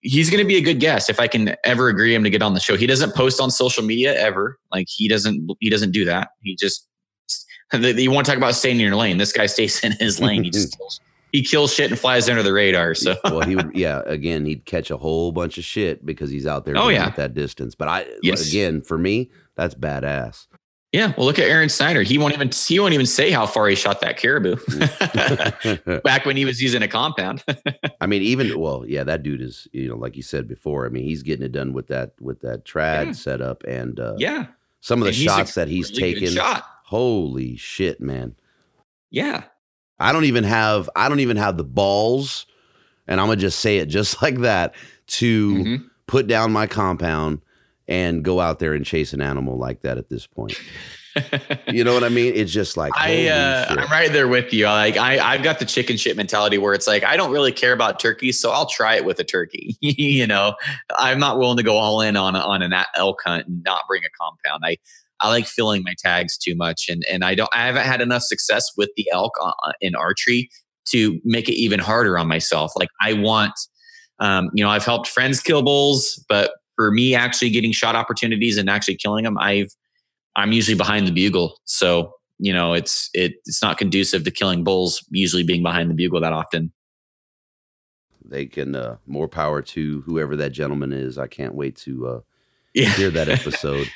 he's 0.00 0.30
going 0.30 0.42
to 0.42 0.46
be 0.46 0.56
a 0.56 0.60
good 0.60 0.80
guest 0.80 1.10
if 1.10 1.20
I 1.20 1.26
can 1.26 1.54
ever 1.64 1.88
agree 1.88 2.14
him 2.14 2.24
to 2.24 2.30
get 2.30 2.42
on 2.42 2.54
the 2.54 2.60
show. 2.60 2.76
He 2.76 2.86
doesn't 2.86 3.14
post 3.14 3.40
on 3.40 3.50
social 3.50 3.84
media 3.84 4.18
ever. 4.18 4.58
Like 4.72 4.86
he 4.88 5.08
doesn't 5.08 5.50
he 5.60 5.70
doesn't 5.70 5.92
do 5.92 6.04
that. 6.04 6.28
He 6.42 6.56
just 6.56 6.88
you 7.72 8.10
want 8.10 8.26
to 8.26 8.30
talk 8.30 8.38
about 8.38 8.54
staying 8.54 8.76
in 8.76 8.82
your 8.82 8.96
lane. 8.96 9.18
This 9.18 9.32
guy 9.32 9.46
stays 9.46 9.82
in 9.82 9.92
his 9.92 10.20
lane. 10.20 10.44
He 10.44 10.50
just 10.50 10.76
he 11.36 11.42
kills 11.42 11.74
shit 11.74 11.90
and 11.90 12.00
flies 12.00 12.30
under 12.30 12.42
the 12.42 12.52
radar. 12.52 12.94
So 12.94 13.14
well, 13.24 13.42
he 13.42 13.56
would 13.56 13.74
yeah. 13.74 14.00
Again, 14.06 14.46
he'd 14.46 14.64
catch 14.64 14.90
a 14.90 14.96
whole 14.96 15.32
bunch 15.32 15.58
of 15.58 15.64
shit 15.64 16.04
because 16.06 16.30
he's 16.30 16.46
out 16.46 16.64
there. 16.64 16.78
Oh 16.78 16.88
yeah, 16.88 17.06
at 17.06 17.16
that 17.16 17.34
distance. 17.34 17.74
But 17.74 17.88
I 17.88 18.06
yes. 18.22 18.48
again 18.48 18.80
for 18.80 18.96
me, 18.96 19.30
that's 19.54 19.74
badass. 19.74 20.46
Yeah, 20.92 21.12
well, 21.18 21.26
look 21.26 21.38
at 21.38 21.46
Aron 21.46 21.68
Snyder. 21.68 22.02
He 22.02 22.16
won't 22.16 22.32
even 22.32 22.50
he 22.66 22.80
won't 22.80 22.94
even 22.94 23.04
say 23.04 23.30
how 23.30 23.44
far 23.44 23.68
he 23.68 23.74
shot 23.74 24.00
that 24.00 24.16
caribou 24.16 24.56
back 26.04 26.24
when 26.24 26.38
he 26.38 26.46
was 26.46 26.62
using 26.62 26.80
a 26.80 26.88
compound. 26.88 27.44
I 28.00 28.06
mean, 28.06 28.22
even 28.22 28.58
well, 28.58 28.82
yeah, 28.86 29.04
that 29.04 29.22
dude 29.22 29.42
is 29.42 29.68
you 29.72 29.90
know 29.90 29.96
like 29.96 30.16
you 30.16 30.22
said 30.22 30.48
before. 30.48 30.86
I 30.86 30.88
mean, 30.88 31.04
he's 31.04 31.22
getting 31.22 31.44
it 31.44 31.52
done 31.52 31.74
with 31.74 31.88
that 31.88 32.12
with 32.18 32.40
that 32.40 32.64
trad 32.64 33.06
yeah. 33.06 33.12
setup 33.12 33.62
and 33.64 34.00
uh, 34.00 34.14
yeah, 34.16 34.46
some 34.80 35.02
of 35.02 35.04
the 35.04 35.10
and 35.10 35.16
shots 35.16 35.52
that 35.52 35.68
he's 35.68 35.90
really 35.90 36.14
taken. 36.14 36.42
Holy 36.84 37.56
shit, 37.56 38.00
man! 38.00 38.36
Yeah, 39.10 39.42
I 39.98 40.12
don't 40.12 40.24
even 40.24 40.44
have 40.44 40.90
I 40.96 41.08
don't 41.08 41.20
even 41.20 41.36
have 41.36 41.56
the 41.56 41.64
balls, 41.64 42.46
and 43.06 43.20
I'm 43.20 43.26
gonna 43.26 43.36
just 43.36 43.60
say 43.60 43.78
it 43.78 43.86
just 43.86 44.22
like 44.22 44.38
that 44.38 44.74
to 45.06 45.54
mm-hmm. 45.54 45.84
put 46.06 46.26
down 46.26 46.52
my 46.52 46.66
compound 46.66 47.40
and 47.88 48.24
go 48.24 48.40
out 48.40 48.58
there 48.58 48.74
and 48.74 48.84
chase 48.84 49.12
an 49.12 49.22
animal 49.22 49.56
like 49.56 49.82
that 49.82 49.98
at 49.98 50.08
this 50.08 50.26
point. 50.26 50.58
you 51.68 51.82
know 51.82 51.94
what 51.94 52.04
I 52.04 52.08
mean? 52.08 52.34
It's 52.34 52.52
just 52.52 52.76
like 52.76 52.92
I 52.94 53.28
uh, 53.28 53.66
I'm 53.70 53.90
right 53.90 54.12
there 54.12 54.28
with 54.28 54.52
you. 54.52 54.66
Like 54.66 54.96
I 54.96 55.18
I've 55.18 55.42
got 55.42 55.58
the 55.58 55.64
chicken 55.64 55.96
shit 55.96 56.16
mentality 56.16 56.58
where 56.58 56.74
it's 56.74 56.86
like 56.86 57.04
I 57.04 57.16
don't 57.16 57.32
really 57.32 57.52
care 57.52 57.72
about 57.72 57.98
turkeys, 57.98 58.38
so 58.38 58.50
I'll 58.50 58.66
try 58.66 58.96
it 58.96 59.04
with 59.04 59.18
a 59.18 59.24
turkey. 59.24 59.76
you 59.80 60.26
know, 60.26 60.54
I'm 60.96 61.18
not 61.18 61.38
willing 61.38 61.56
to 61.56 61.62
go 61.62 61.76
all 61.76 62.02
in 62.02 62.16
on 62.16 62.36
on 62.36 62.62
an 62.62 62.74
elk 62.96 63.22
hunt 63.24 63.46
and 63.46 63.62
not 63.64 63.82
bring 63.88 64.02
a 64.04 64.10
compound. 64.20 64.62
I 64.64 64.76
I 65.20 65.28
like 65.28 65.46
filling 65.46 65.82
my 65.84 65.94
tags 65.98 66.36
too 66.36 66.54
much, 66.54 66.86
and 66.88 67.02
and 67.10 67.24
I 67.24 67.34
don't. 67.34 67.50
I 67.52 67.66
haven't 67.66 67.84
had 67.84 68.00
enough 68.00 68.22
success 68.22 68.64
with 68.76 68.90
the 68.96 69.08
elk 69.12 69.32
uh, 69.40 69.52
uh, 69.64 69.72
in 69.80 69.94
archery 69.94 70.48
to 70.88 71.20
make 71.24 71.48
it 71.48 71.54
even 71.54 71.80
harder 71.80 72.18
on 72.18 72.28
myself. 72.28 72.72
Like 72.76 72.88
I 73.00 73.12
want, 73.14 73.52
um, 74.20 74.50
you 74.54 74.64
know, 74.64 74.70
I've 74.70 74.84
helped 74.84 75.08
friends 75.08 75.40
kill 75.40 75.62
bulls, 75.62 76.24
but 76.28 76.52
for 76.76 76.90
me, 76.90 77.14
actually 77.14 77.50
getting 77.50 77.72
shot 77.72 77.96
opportunities 77.96 78.56
and 78.58 78.70
actually 78.70 78.96
killing 78.96 79.24
them, 79.24 79.38
I've 79.38 79.70
I'm 80.36 80.52
usually 80.52 80.76
behind 80.76 81.06
the 81.06 81.12
bugle. 81.12 81.58
So 81.64 82.12
you 82.38 82.52
know, 82.52 82.74
it's 82.74 83.08
it, 83.14 83.34
it's 83.46 83.62
not 83.62 83.78
conducive 83.78 84.24
to 84.24 84.30
killing 84.30 84.64
bulls. 84.64 85.04
Usually 85.10 85.42
being 85.42 85.62
behind 85.62 85.90
the 85.90 85.94
bugle 85.94 86.20
that 86.20 86.32
often. 86.32 86.72
They 88.24 88.46
can 88.46 88.74
uh, 88.74 88.96
more 89.06 89.28
power 89.28 89.62
to 89.62 90.02
whoever 90.02 90.36
that 90.36 90.50
gentleman 90.50 90.92
is. 90.92 91.16
I 91.16 91.28
can't 91.28 91.54
wait 91.54 91.76
to 91.76 92.06
uh, 92.06 92.20
yeah. 92.74 92.90
hear 92.90 93.10
that 93.10 93.28
episode. 93.28 93.88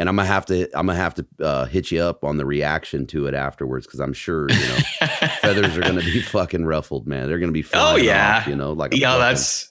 And 0.00 0.08
I'm 0.08 0.16
gonna 0.16 0.28
have 0.28 0.46
to 0.46 0.62
I'm 0.72 0.86
gonna 0.86 0.98
have 0.98 1.14
to 1.16 1.26
uh, 1.40 1.64
hit 1.66 1.90
you 1.90 2.00
up 2.00 2.24
on 2.24 2.38
the 2.38 2.46
reaction 2.46 3.06
to 3.08 3.26
it 3.26 3.34
afterwards 3.34 3.86
because 3.86 4.00
I'm 4.00 4.14
sure 4.14 4.50
you 4.50 4.58
know 4.58 4.78
feathers 5.42 5.76
are 5.76 5.82
gonna 5.82 6.00
be 6.00 6.22
fucking 6.22 6.64
ruffled, 6.64 7.06
man. 7.06 7.28
They're 7.28 7.38
gonna 7.38 7.52
be 7.52 7.64
oh 7.74 7.96
yeah, 7.96 8.38
off, 8.38 8.46
you 8.46 8.56
know, 8.56 8.72
like 8.72 8.94
yeah, 8.94 9.10
fucking, 9.10 9.20
that's 9.20 9.70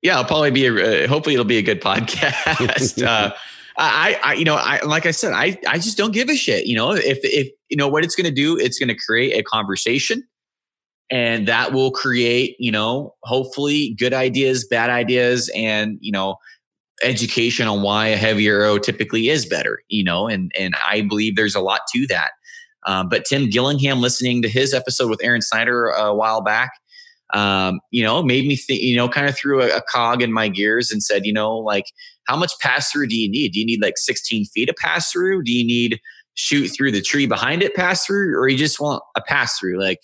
yeah. 0.00 0.14
It'll 0.14 0.24
probably 0.24 0.52
be 0.52 0.64
a, 0.64 1.04
uh, 1.04 1.06
hopefully 1.06 1.34
it'll 1.34 1.44
be 1.44 1.58
a 1.58 1.62
good 1.62 1.82
podcast. 1.82 3.02
uh, 3.06 3.34
I, 3.76 4.18
I, 4.24 4.32
you 4.32 4.44
know, 4.46 4.56
I 4.56 4.82
like 4.86 5.04
I 5.04 5.10
said, 5.10 5.34
I 5.34 5.58
I 5.68 5.76
just 5.76 5.98
don't 5.98 6.12
give 6.12 6.30
a 6.30 6.34
shit. 6.34 6.64
You 6.64 6.74
know, 6.74 6.92
if 6.92 7.18
if 7.22 7.50
you 7.68 7.76
know 7.76 7.88
what 7.88 8.04
it's 8.04 8.16
gonna 8.16 8.30
do, 8.30 8.56
it's 8.56 8.78
gonna 8.78 8.96
create 8.96 9.38
a 9.38 9.42
conversation. 9.42 10.26
And 11.10 11.48
that 11.48 11.72
will 11.72 11.90
create, 11.90 12.54
you 12.58 12.70
know, 12.70 13.14
hopefully 13.22 13.94
good 13.98 14.12
ideas, 14.12 14.66
bad 14.66 14.88
ideas, 14.88 15.50
and 15.54 15.98
you 16.00 16.12
know, 16.12 16.36
education 17.02 17.68
on 17.68 17.82
why 17.82 18.08
a 18.08 18.16
heavy 18.16 18.46
arrow 18.48 18.78
typically 18.78 19.28
is 19.28 19.46
better, 19.46 19.80
you 19.88 20.04
know, 20.04 20.26
and 20.26 20.52
and 20.58 20.74
I 20.86 21.02
believe 21.02 21.36
there's 21.36 21.54
a 21.54 21.60
lot 21.60 21.82
to 21.94 22.06
that. 22.08 22.30
Um, 22.86 23.08
but 23.08 23.24
Tim 23.24 23.50
Gillingham, 23.50 24.00
listening 24.00 24.42
to 24.42 24.48
his 24.48 24.72
episode 24.72 25.10
with 25.10 25.22
Aron 25.22 25.42
Snyder 25.42 25.88
a 25.88 26.14
while 26.14 26.40
back, 26.40 26.70
um, 27.34 27.80
you 27.90 28.02
know, 28.02 28.22
made 28.22 28.46
me 28.46 28.56
think, 28.56 28.80
you 28.80 28.96
know, 28.96 29.08
kind 29.08 29.28
of 29.28 29.36
threw 29.36 29.62
a, 29.62 29.76
a, 29.76 29.82
cog 29.82 30.22
in 30.22 30.32
my 30.32 30.48
gears 30.48 30.90
and 30.90 31.02
said, 31.02 31.26
you 31.26 31.32
know, 31.32 31.56
like, 31.58 31.84
how 32.26 32.36
much 32.36 32.52
pass 32.60 32.90
through 32.90 33.08
do 33.08 33.16
you 33.16 33.30
need? 33.30 33.52
Do 33.52 33.60
you 33.60 33.66
need 33.66 33.82
like 33.82 33.98
16 33.98 34.46
feet 34.46 34.70
of 34.70 34.76
pass 34.76 35.12
through? 35.12 35.42
Do 35.42 35.52
you 35.52 35.66
need 35.66 36.00
shoot 36.34 36.68
through 36.68 36.92
the 36.92 37.02
tree 37.02 37.26
behind 37.26 37.62
it 37.62 37.74
pass 37.74 38.06
through, 38.06 38.34
or 38.38 38.48
you 38.48 38.56
just 38.56 38.80
want 38.80 39.02
a 39.16 39.20
pass 39.20 39.58
through? 39.58 39.78
Like, 39.80 40.00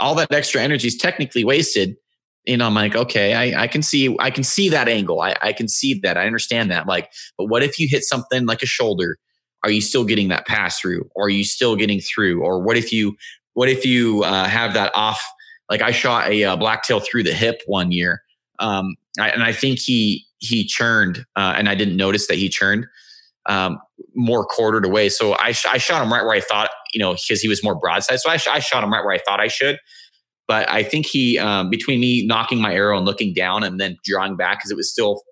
all 0.00 0.14
that 0.14 0.32
extra 0.32 0.60
energy 0.60 0.88
is 0.88 0.96
technically 0.96 1.44
wasted 1.44 1.96
you 2.44 2.56
know, 2.56 2.66
I'm 2.66 2.74
like, 2.74 2.96
okay, 2.96 3.34
I, 3.34 3.64
I 3.64 3.66
can 3.68 3.82
see, 3.82 4.16
I 4.18 4.30
can 4.30 4.44
see 4.44 4.68
that 4.68 4.88
angle. 4.88 5.20
I, 5.20 5.34
I 5.42 5.52
can 5.52 5.68
see 5.68 5.94
that. 6.02 6.16
I 6.16 6.26
understand 6.26 6.70
that. 6.70 6.86
Like, 6.86 7.10
but 7.38 7.46
what 7.46 7.62
if 7.62 7.78
you 7.78 7.88
hit 7.88 8.04
something 8.04 8.46
like 8.46 8.62
a 8.62 8.66
shoulder? 8.66 9.18
Are 9.64 9.70
you 9.70 9.80
still 9.80 10.04
getting 10.04 10.28
that 10.28 10.46
pass 10.46 10.80
through? 10.80 11.08
Or 11.14 11.26
are 11.26 11.30
you 11.30 11.44
still 11.44 11.76
getting 11.76 12.00
through? 12.00 12.42
Or 12.42 12.60
what 12.60 12.76
if 12.76 12.92
you, 12.92 13.16
what 13.54 13.68
if 13.68 13.86
you 13.86 14.24
uh, 14.24 14.48
have 14.48 14.74
that 14.74 14.90
off? 14.94 15.22
Like 15.70 15.82
I 15.82 15.92
shot 15.92 16.28
a 16.28 16.44
uh, 16.44 16.56
blacktail 16.56 17.00
through 17.00 17.22
the 17.22 17.32
hip 17.32 17.62
one 17.66 17.92
year, 17.92 18.22
um, 18.58 18.94
I, 19.18 19.30
and 19.30 19.42
I 19.42 19.52
think 19.52 19.78
he 19.78 20.26
he 20.38 20.64
churned, 20.64 21.24
uh, 21.36 21.54
and 21.56 21.68
I 21.68 21.74
didn't 21.74 21.96
notice 21.96 22.26
that 22.26 22.36
he 22.36 22.48
churned 22.48 22.84
um, 23.46 23.78
more 24.14 24.44
quartered 24.44 24.84
away. 24.84 25.08
So 25.08 25.34
I, 25.34 25.52
sh- 25.52 25.66
I 25.66 25.78
shot 25.78 26.02
him 26.02 26.12
right 26.12 26.24
where 26.24 26.34
I 26.34 26.40
thought, 26.40 26.70
you 26.92 27.00
know, 27.00 27.14
because 27.14 27.40
he 27.40 27.48
was 27.48 27.62
more 27.62 27.74
broadside. 27.74 28.20
So 28.20 28.30
I, 28.30 28.36
sh- 28.36 28.48
I 28.48 28.58
shot 28.58 28.84
him 28.84 28.92
right 28.92 29.04
where 29.04 29.14
I 29.14 29.18
thought 29.18 29.40
I 29.40 29.48
should 29.48 29.78
But 30.48 30.68
I 30.68 30.82
think 30.82 31.06
he, 31.06 31.38
um, 31.38 31.70
between 31.70 32.00
me 32.00 32.26
knocking 32.26 32.60
my 32.60 32.74
arrow 32.74 32.96
and 32.96 33.06
looking 33.06 33.32
down 33.32 33.62
and 33.62 33.80
then 33.80 33.96
drawing 34.04 34.36
back 34.36 34.58
because 34.58 34.70
it 34.70 34.76
was 34.76 34.90
still 34.90 35.22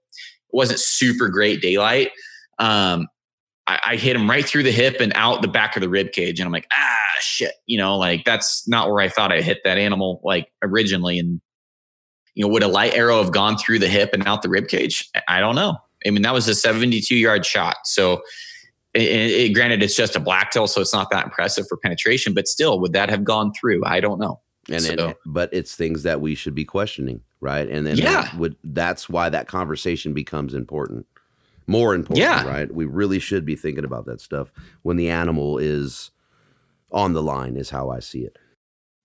it 0.52 0.56
wasn't 0.56 0.80
super 0.80 1.28
great 1.28 1.60
daylight. 1.60 2.10
Um, 2.58 3.06
I, 3.66 3.80
I, 3.84 3.96
hit 3.96 4.16
him 4.16 4.28
right 4.28 4.44
through 4.44 4.64
the 4.64 4.72
hip 4.72 4.96
and 5.00 5.12
out 5.14 5.42
the 5.42 5.48
back 5.48 5.76
of 5.76 5.82
the 5.82 5.88
rib 5.88 6.12
cage, 6.12 6.40
and 6.40 6.46
I'm 6.46 6.52
like, 6.52 6.66
ah, 6.72 7.16
shit, 7.20 7.52
you 7.66 7.78
know, 7.78 7.96
like 7.96 8.24
that's 8.24 8.66
not 8.68 8.90
where 8.90 9.00
I 9.00 9.08
thought 9.08 9.32
I 9.32 9.40
hit 9.40 9.60
that 9.64 9.78
animal 9.78 10.20
like 10.24 10.48
originally. 10.62 11.18
And 11.18 11.40
you 12.34 12.44
know, 12.44 12.52
would 12.52 12.62
a 12.62 12.68
light 12.68 12.94
arrow 12.94 13.22
have 13.22 13.32
gone 13.32 13.56
through 13.56 13.78
the 13.78 13.88
hip 13.88 14.10
and 14.12 14.26
out 14.26 14.42
the 14.42 14.48
rib 14.48 14.68
cage? 14.68 15.08
I 15.28 15.40
don't 15.40 15.54
know. 15.54 15.76
I 16.06 16.10
mean, 16.10 16.22
that 16.22 16.34
was 16.34 16.48
a 16.48 16.54
72 16.54 17.14
yard 17.14 17.46
shot, 17.46 17.76
so. 17.84 18.20
It, 18.92 19.02
it, 19.02 19.54
granted, 19.54 19.84
it's 19.84 19.94
just 19.94 20.16
a 20.16 20.20
blacktail, 20.20 20.66
so 20.66 20.80
it's 20.80 20.92
not 20.92 21.12
that 21.12 21.24
impressive 21.24 21.64
for 21.68 21.76
penetration. 21.76 22.34
But 22.34 22.48
still, 22.48 22.80
would 22.80 22.92
that 22.92 23.08
have 23.08 23.22
gone 23.22 23.52
through? 23.52 23.84
I 23.86 24.00
don't 24.00 24.18
know. 24.18 24.40
And 24.68 24.82
so, 24.82 25.08
it, 25.08 25.16
but 25.24 25.52
it's 25.52 25.74
things 25.74 26.02
that 26.02 26.20
we 26.20 26.34
should 26.34 26.54
be 26.54 26.64
questioning, 26.64 27.22
right? 27.40 27.68
And 27.68 27.86
then 27.86 27.96
yeah, 27.96 28.34
would 28.36 28.56
that's 28.62 29.08
why 29.08 29.28
that 29.28 29.48
conversation 29.48 30.12
becomes 30.12 30.54
important, 30.54 31.06
more 31.66 31.94
important, 31.94 32.18
yeah. 32.18 32.46
right? 32.46 32.72
We 32.72 32.84
really 32.84 33.18
should 33.18 33.44
be 33.44 33.56
thinking 33.56 33.84
about 33.84 34.06
that 34.06 34.20
stuff 34.20 34.52
when 34.82 34.96
the 34.96 35.08
animal 35.08 35.58
is 35.58 36.10
on 36.92 37.14
the 37.14 37.22
line, 37.22 37.56
is 37.56 37.70
how 37.70 37.90
I 37.90 38.00
see 38.00 38.20
it. 38.20 38.36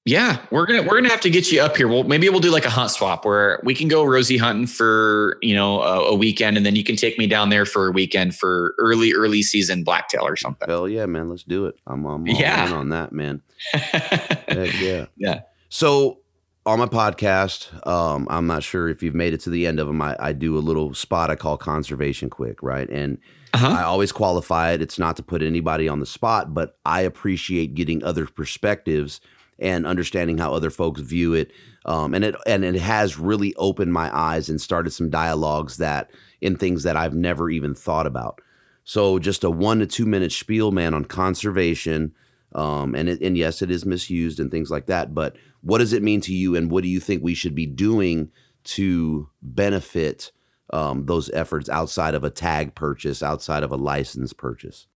Yeah, 0.06 0.38
we're 0.52 0.68
gonna 0.68 0.84
we're 0.84 0.98
gonna 0.98 1.10
have 1.10 1.22
to 1.22 1.32
get 1.32 1.52
you 1.52 1.60
up 1.62 1.76
here. 1.76 1.88
Well, 1.88 2.04
maybe 2.04 2.30
we'll 2.30 2.40
do 2.40 2.52
like 2.52 2.66
a 2.66 2.70
hunt 2.70 2.92
swap 2.92 3.26
where 3.26 3.60
we 3.64 3.74
can 3.74 3.88
go 3.88 4.04
Rosie 4.04 4.38
hunting 4.38 4.68
for 4.68 5.40
you 5.42 5.56
know 5.56 5.82
a, 5.82 6.12
a, 6.12 6.16
weekend, 6.16 6.58
and 6.58 6.66
then 6.66 6.76
you 6.76 6.84
can 6.84 6.96
take 6.96 7.18
me 7.18 7.26
down 7.26 7.50
there 7.50 7.66
for 7.66 7.88
a 7.88 7.92
weekend 7.92 8.36
for 8.36 8.76
early 8.78 9.14
early 9.14 9.42
season 9.42 9.84
blacktail 9.84 10.24
or 10.24 10.36
something. 10.36 10.70
Hell 10.70 10.88
yeah, 10.88 11.08
man! 11.08 11.28
Let's 11.28 11.42
do 11.42 11.66
it. 11.66 11.80
I'm, 11.88 12.06
I'm 12.06 12.28
yeah. 12.28 12.68
in 12.68 12.74
on 12.74 12.90
that, 12.90 13.14
man. 13.14 13.42
Heck 13.72 14.80
yeah, 14.80 15.08
yeah. 15.18 15.42
So 15.70 16.20
on 16.68 16.78
my 16.78 16.86
podcast, 16.86 17.88
um, 17.88 18.28
I'm 18.30 18.46
not 18.46 18.62
sure 18.62 18.88
if 18.90 19.02
you've 19.02 19.16
made 19.16 19.34
it 19.34 19.42
to 19.42 19.50
the 19.50 19.66
end 19.66 19.80
of 19.80 19.88
them. 19.88 20.04
I, 20.04 20.16
I 20.20 20.34
do 20.34 20.56
a 20.56 20.60
little 20.60 20.94
spot 20.94 21.32
I 21.32 21.36
call 21.36 21.58
conservation 21.58 22.30
quick, 22.30 22.62
right? 22.62 22.88
And 22.92 23.18
uh-huh. 23.56 23.70
I 23.70 23.82
always 23.82 24.12
qualify 24.12 24.72
it. 24.72 24.84
It's 24.84 25.00
not 25.00 25.16
to 25.18 25.24
put 25.24 25.42
anybody 25.42 25.88
on 25.88 26.00
the 26.00 26.06
spot, 26.06 26.54
but 26.54 26.78
I 26.86 27.02
appreciate 27.02 27.74
getting 27.74 28.04
other 28.04 28.28
perspectives 28.28 29.20
and 29.60 29.86
understanding 29.86 30.38
how 30.38 30.54
other 30.54 30.70
folks 30.70 31.02
view 31.02 31.34
it. 31.34 31.52
Um, 31.86 32.14
and 32.14 32.24
it 32.24 32.36
and 32.46 32.64
it 32.66 32.76
has 32.76 33.18
really 33.18 33.54
opened 33.56 33.94
my 33.94 34.16
eyes 34.16 34.50
and 34.50 34.60
started 34.60 34.92
some 34.92 35.10
dialogues 35.10 35.78
that 35.78 36.12
in 36.42 36.56
things 36.56 36.84
that 36.84 36.98
I've 36.98 37.16
never 37.16 37.50
even 37.50 37.76
thought 37.76 38.08
about. 38.08 38.42
So 38.84 39.20
just 39.20 39.44
a 39.44 39.50
one 39.50 39.80
to 39.80 39.86
two 39.86 40.06
minute 40.06 40.32
spiel, 40.32 40.72
man, 40.72 40.94
on 40.94 41.06
conservation. 41.06 42.14
Um, 42.54 42.96
and 42.96 43.10
it, 43.10 43.22
and 43.22 43.36
yes, 43.36 43.62
it 43.62 43.70
is 43.70 43.86
misused 43.86 44.40
and 44.40 44.50
things 44.50 44.72
like 44.72 44.86
that. 44.86 45.14
But 45.14 45.36
what 45.62 45.80
does 45.80 45.94
it 45.94 46.04
mean 46.04 46.22
to 46.22 46.34
you, 46.34 46.56
and 46.56 46.72
what 46.72 46.84
do 46.84 46.90
you 46.90 47.00
think 47.00 47.24
we 47.24 47.34
should 47.34 47.56
be 47.56 47.66
doing 47.66 48.32
to 48.66 49.30
benefit 49.42 50.32
um, 50.72 51.06
those 51.06 51.30
efforts 51.32 51.70
outside 51.70 52.16
of 52.16 52.24
a 52.24 52.30
tag 52.30 52.76
purchase, 52.76 53.22
outside 53.22 53.64
of 53.64 53.72
a 53.72 53.76
license 53.76 54.32
purchase? 54.32 54.88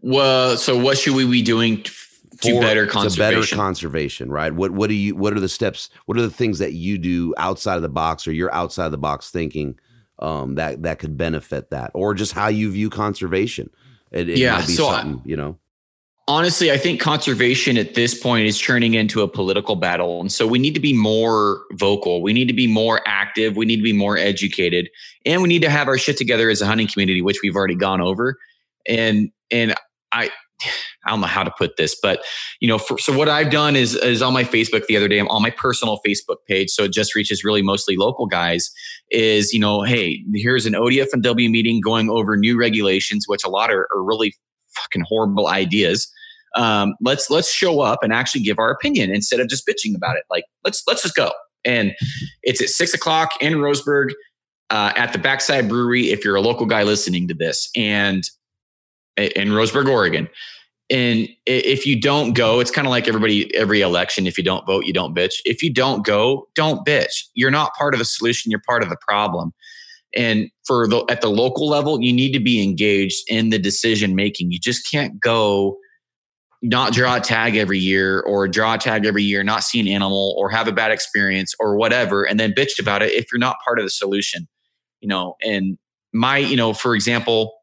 Well, 0.00 0.56
so 0.56 0.76
what 0.76 0.98
should 0.98 1.14
we 1.14 1.26
be 1.26 1.42
doing 1.42 1.84
to 2.40 2.60
better 2.60 2.86
conservation? 2.86 3.40
better 3.40 3.56
conservation, 3.56 4.30
right? 4.30 4.52
What 4.52 4.72
what 4.72 4.88
do 4.88 4.94
you? 4.94 5.14
What 5.14 5.34
are 5.34 5.40
the 5.40 5.48
steps? 5.48 5.90
What 6.06 6.18
are 6.18 6.22
the 6.22 6.30
things 6.30 6.58
that 6.58 6.72
you 6.72 6.98
do 6.98 7.34
outside 7.38 7.76
of 7.76 7.82
the 7.82 7.88
box, 7.88 8.26
or 8.26 8.32
you're 8.32 8.52
outside 8.54 8.86
of 8.86 8.92
the 8.92 8.98
box 8.98 9.30
thinking 9.30 9.78
um, 10.18 10.54
that 10.56 10.82
that 10.82 10.98
could 10.98 11.16
benefit 11.16 11.70
that, 11.70 11.90
or 11.94 12.14
just 12.14 12.32
how 12.32 12.48
you 12.48 12.70
view 12.70 12.90
conservation? 12.90 13.70
It, 14.10 14.28
it 14.28 14.38
yeah, 14.38 14.58
might 14.58 14.66
be 14.66 14.74
so 14.74 14.90
something, 14.90 15.20
I, 15.24 15.28
you 15.28 15.36
know 15.36 15.58
honestly, 16.28 16.70
I 16.70 16.78
think 16.78 17.00
conservation 17.00 17.76
at 17.76 17.94
this 17.94 18.18
point 18.18 18.46
is 18.46 18.60
turning 18.60 18.94
into 18.94 19.22
a 19.22 19.28
political 19.28 19.76
battle. 19.76 20.20
And 20.20 20.30
so 20.30 20.46
we 20.46 20.58
need 20.58 20.74
to 20.74 20.80
be 20.80 20.92
more 20.92 21.62
vocal. 21.72 22.22
We 22.22 22.32
need 22.32 22.48
to 22.48 22.54
be 22.54 22.66
more 22.66 23.00
active. 23.06 23.56
We 23.56 23.66
need 23.66 23.76
to 23.76 23.82
be 23.82 23.92
more 23.92 24.16
educated. 24.16 24.88
And 25.26 25.42
we 25.42 25.48
need 25.48 25.62
to 25.62 25.70
have 25.70 25.88
our 25.88 25.98
shit 25.98 26.16
together 26.16 26.48
as 26.50 26.62
a 26.62 26.66
hunting 26.66 26.88
community, 26.88 27.22
which 27.22 27.40
we've 27.42 27.56
already 27.56 27.74
gone 27.74 28.00
over. 28.00 28.38
And 28.86 29.30
and 29.50 29.74
I 30.12 30.30
I 31.04 31.10
don't 31.10 31.20
know 31.20 31.26
how 31.26 31.42
to 31.42 31.50
put 31.56 31.76
this, 31.76 31.96
but 32.00 32.22
you 32.60 32.68
know, 32.68 32.78
for, 32.78 32.98
so 32.98 33.16
what 33.16 33.28
I've 33.28 33.50
done 33.50 33.76
is 33.76 33.94
is 33.96 34.22
on 34.22 34.32
my 34.32 34.44
Facebook 34.44 34.86
the 34.86 34.96
other 34.96 35.08
day, 35.08 35.18
I'm 35.18 35.28
on 35.28 35.42
my 35.42 35.50
personal 35.50 36.00
Facebook 36.06 36.36
page, 36.48 36.70
so 36.70 36.84
it 36.84 36.92
just 36.92 37.14
reaches 37.14 37.44
really 37.44 37.62
mostly 37.62 37.96
local 37.96 38.26
guys. 38.26 38.70
Is 39.10 39.52
you 39.52 39.60
know, 39.60 39.82
hey, 39.82 40.24
here's 40.34 40.66
an 40.66 40.74
ODF 40.74 41.08
and 41.12 41.22
W 41.22 41.50
meeting 41.50 41.80
going 41.80 42.10
over 42.10 42.36
new 42.36 42.58
regulations, 42.58 43.24
which 43.26 43.44
a 43.44 43.48
lot 43.48 43.70
are, 43.70 43.88
are 43.94 44.02
really 44.02 44.34
fucking 44.68 45.04
horrible 45.08 45.48
ideas. 45.48 46.10
Um, 46.54 46.94
let's 47.00 47.30
let's 47.30 47.52
show 47.52 47.80
up 47.80 48.00
and 48.02 48.12
actually 48.12 48.42
give 48.42 48.58
our 48.58 48.70
opinion 48.70 49.10
instead 49.10 49.40
of 49.40 49.48
just 49.48 49.66
bitching 49.66 49.96
about 49.96 50.16
it. 50.16 50.24
Like 50.30 50.44
let's 50.64 50.82
let's 50.86 51.02
just 51.02 51.14
go. 51.14 51.32
And 51.64 51.92
it's 52.42 52.60
at 52.60 52.68
six 52.68 52.92
o'clock 52.92 53.30
in 53.40 53.54
Roseburg 53.54 54.10
uh, 54.70 54.92
at 54.96 55.12
the 55.12 55.18
Backside 55.18 55.68
Brewery. 55.68 56.10
If 56.10 56.24
you're 56.24 56.34
a 56.36 56.40
local 56.40 56.66
guy 56.66 56.82
listening 56.82 57.28
to 57.28 57.34
this, 57.34 57.70
and 57.76 58.24
in 59.16 59.48
Roseburg, 59.48 59.88
Oregon. 59.88 60.28
And 60.92 61.26
if 61.46 61.86
you 61.86 61.98
don't 61.98 62.34
go, 62.34 62.60
it's 62.60 62.70
kind 62.70 62.86
of 62.86 62.90
like 62.90 63.08
everybody, 63.08 63.52
every 63.56 63.80
election. 63.80 64.26
If 64.26 64.36
you 64.36 64.44
don't 64.44 64.66
vote, 64.66 64.84
you 64.84 64.92
don't 64.92 65.16
bitch. 65.16 65.36
If 65.46 65.62
you 65.62 65.72
don't 65.72 66.04
go, 66.04 66.48
don't 66.54 66.86
bitch. 66.86 67.24
You're 67.32 67.50
not 67.50 67.72
part 67.78 67.94
of 67.94 67.98
the 67.98 68.04
solution. 68.04 68.50
You're 68.50 68.60
part 68.68 68.82
of 68.82 68.90
the 68.90 68.98
problem. 69.08 69.52
And 70.14 70.50
for 70.66 70.86
the 70.86 71.02
at 71.08 71.22
the 71.22 71.30
local 71.30 71.66
level, 71.66 72.02
you 72.02 72.12
need 72.12 72.32
to 72.32 72.40
be 72.40 72.62
engaged 72.62 73.24
in 73.28 73.48
the 73.48 73.58
decision 73.58 74.14
making. 74.14 74.52
You 74.52 74.58
just 74.60 74.86
can't 74.90 75.18
go 75.18 75.78
not 76.60 76.92
draw 76.92 77.16
a 77.16 77.20
tag 77.20 77.56
every 77.56 77.78
year 77.78 78.20
or 78.20 78.46
draw 78.46 78.74
a 78.74 78.78
tag 78.78 79.06
every 79.06 79.22
year, 79.22 79.42
not 79.42 79.64
see 79.64 79.80
an 79.80 79.88
animal 79.88 80.36
or 80.38 80.50
have 80.50 80.68
a 80.68 80.72
bad 80.72 80.92
experience 80.92 81.54
or 81.58 81.74
whatever, 81.76 82.22
and 82.22 82.38
then 82.38 82.52
bitch 82.52 82.78
about 82.78 83.02
it 83.02 83.12
if 83.12 83.24
you're 83.32 83.38
not 83.38 83.56
part 83.64 83.78
of 83.78 83.86
the 83.86 83.90
solution. 83.90 84.46
You 85.00 85.08
know, 85.08 85.36
and 85.42 85.78
my, 86.12 86.36
you 86.36 86.54
know, 86.54 86.74
for 86.74 86.94
example, 86.94 87.54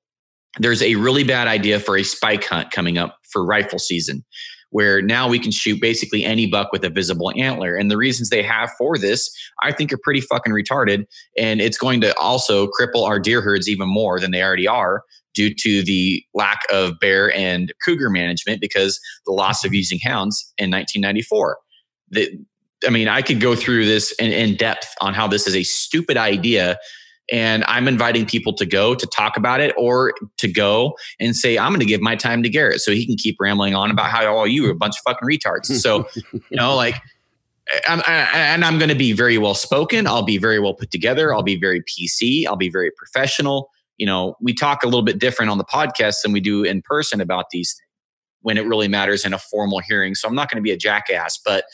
there's 0.58 0.82
a 0.82 0.96
really 0.96 1.24
bad 1.24 1.48
idea 1.48 1.80
for 1.80 1.98
a 1.98 2.04
spike 2.04 2.46
hunt 2.46 2.72
coming 2.72 2.98
up 2.98 3.18
for 3.32 3.46
rifle 3.46 3.80
season 3.80 4.24
where 4.72 5.02
now 5.02 5.28
we 5.28 5.40
can 5.40 5.52
shoot 5.52 5.82
basically 5.82 6.24
any 6.24 6.46
buck 6.46 6.72
with 6.72 6.84
a 6.84 6.90
visible 6.90 7.32
antler. 7.36 7.76
And 7.76 7.90
the 7.90 7.98
reasons 7.98 8.30
they 8.30 8.44
have 8.44 8.70
for 8.78 8.98
this, 8.98 9.30
I 9.64 9.72
think, 9.72 9.92
are 9.92 10.00
pretty 10.04 10.22
fucking 10.22 10.54
retarded. 10.54 11.06
And 11.38 11.60
it's 11.60 11.78
going 11.78 12.02
to 12.02 12.16
also 12.18 12.68
cripple 12.68 13.08
our 13.08 13.20
deer 13.20 13.42
herds 13.42 13.68
even 13.68 13.90
more 13.90 14.20
than 14.20 14.32
they 14.32 14.44
already 14.44 14.68
are 14.68 15.04
due 15.34 15.54
to 15.54 15.84
the 15.84 16.24
lack 16.34 16.62
of 16.72 17.00
bear 17.00 17.34
and 17.36 17.74
cougar 17.84 18.10
management 18.10 18.62
because 18.62 19.00
the 19.26 19.32
loss 19.32 19.64
of 19.64 19.74
using 19.74 20.00
hounds 20.04 20.54
in 20.58 20.70
1994. 20.72 21.58
The, 22.12 22.30
I 22.86 22.90
mean, 22.90 23.08
I 23.08 23.22
could 23.22 23.40
go 23.40 23.56
through 23.56 23.86
this 23.86 24.12
in, 24.14 24.32
in 24.32 24.56
depth 24.56 24.94
on 25.02 25.14
how 25.14 25.28
this 25.28 25.48
is 25.48 25.56
a 25.56 25.64
stupid 25.64 26.18
idea 26.18 26.78
and 27.32 27.64
I'm 27.66 27.88
inviting 27.88 28.26
people 28.26 28.54
to 28.54 28.66
go 28.66 28.96
to 28.96 29.08
talk 29.08 29.38
about 29.38 29.62
it 29.62 29.74
or 29.78 30.14
to 30.38 30.52
go 30.52 30.98
and 31.20 31.36
say, 31.36 31.58
I'm 31.58 31.70
going 31.70 31.80
to 31.80 31.86
give 31.86 32.02
my 32.02 32.16
time 32.16 32.44
to 32.44 32.50
Garrett 32.50 32.82
so 32.82 32.92
he 32.92 33.06
can 33.06 33.16
keep 33.16 33.38
rambling 33.40 33.76
on 33.76 33.92
about 33.92 34.10
how 34.10 34.26
all 34.28 34.42
oh, 34.42 34.46
you 34.46 34.66
are 34.68 34.72
a 34.72 34.76
bunch 34.76 34.96
of 34.96 35.12
fucking 35.12 35.28
retards. 35.28 35.66
So, 35.80 36.08
you 36.34 36.42
know, 36.52 36.76
like, 36.76 36.96
I'm, 37.88 38.00
I, 38.08 38.28
and 38.34 38.66
I'm 38.66 38.80
going 38.80 38.90
to 38.90 38.96
be 38.96 39.14
very 39.14 39.38
well 39.38 39.54
spoken. 39.54 40.08
I'll 40.08 40.24
be 40.24 40.38
very 40.40 40.60
well 40.60 40.74
put 40.74 40.90
together. 40.90 41.34
I'll 41.34 41.44
be 41.44 41.60
very 41.60 41.84
PC. 41.84 42.48
I'll 42.48 42.56
be 42.56 42.70
very 42.70 42.92
professional. 42.92 43.70
You 43.98 44.08
know, 44.08 44.36
we 44.42 44.54
talk 44.54 44.82
a 44.84 44.88
little 44.88 45.04
bit 45.04 45.20
different 45.20 45.52
on 45.52 45.60
the 45.60 45.66
podcast 45.66 46.18
than 46.24 46.32
we 46.32 46.40
do 46.40 46.64
in 46.64 46.82
person 46.82 47.22
about 47.22 47.46
these 47.52 47.74
things 47.74 47.86
when 48.42 48.58
it 48.58 48.66
really 48.66 48.88
matters 48.88 49.26
in 49.26 49.34
a 49.34 49.38
formal 49.38 49.80
hearing. 49.80 50.16
So 50.16 50.28
I'm 50.28 50.36
not 50.36 50.50
going 50.50 50.58
to 50.58 50.62
be 50.62 50.72
a 50.72 50.78
jackass, 50.78 51.38
but 51.38 51.66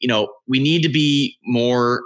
you 0.00 0.08
know, 0.08 0.32
we 0.46 0.58
need 0.58 0.82
to 0.82 0.88
be 0.88 1.36
more. 1.44 2.02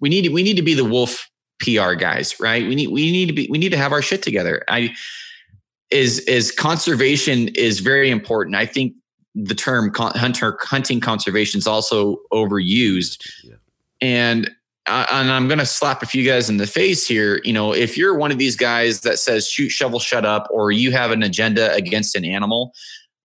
We 0.00 0.08
need 0.08 0.32
we 0.32 0.42
need 0.42 0.56
to 0.56 0.62
be 0.62 0.74
the 0.74 0.84
wolf 0.84 1.28
PR 1.60 1.94
guys, 1.94 2.38
right? 2.40 2.66
We 2.66 2.74
need 2.74 2.88
we 2.88 3.10
need 3.12 3.26
to 3.26 3.32
be 3.32 3.48
we 3.50 3.58
need 3.58 3.70
to 3.70 3.78
have 3.78 3.92
our 3.92 4.02
shit 4.02 4.22
together. 4.22 4.64
I 4.68 4.94
is 5.90 6.20
is 6.20 6.50
conservation 6.50 7.48
is 7.48 7.80
very 7.80 8.10
important. 8.10 8.56
I 8.56 8.66
think 8.66 8.94
the 9.34 9.54
term 9.54 9.92
hunter 9.94 10.58
hunting 10.60 11.00
conservation 11.00 11.58
is 11.58 11.66
also 11.66 12.18
overused, 12.32 13.26
yeah. 13.44 13.56
and 14.00 14.50
uh, 14.86 15.06
and 15.12 15.30
I'm 15.30 15.48
going 15.48 15.58
to 15.58 15.66
slap 15.66 16.02
a 16.02 16.06
few 16.06 16.24
guys 16.24 16.48
in 16.48 16.56
the 16.56 16.66
face 16.66 17.06
here. 17.06 17.40
You 17.44 17.52
know, 17.52 17.74
if 17.74 17.98
you're 17.98 18.14
one 18.16 18.32
of 18.32 18.38
these 18.38 18.56
guys 18.56 19.02
that 19.02 19.18
says 19.18 19.46
shoot, 19.46 19.68
shovel, 19.68 19.98
shut 19.98 20.24
up, 20.24 20.48
or 20.50 20.72
you 20.72 20.92
have 20.92 21.10
an 21.10 21.22
agenda 21.22 21.72
against 21.74 22.16
an 22.16 22.24
animal, 22.24 22.72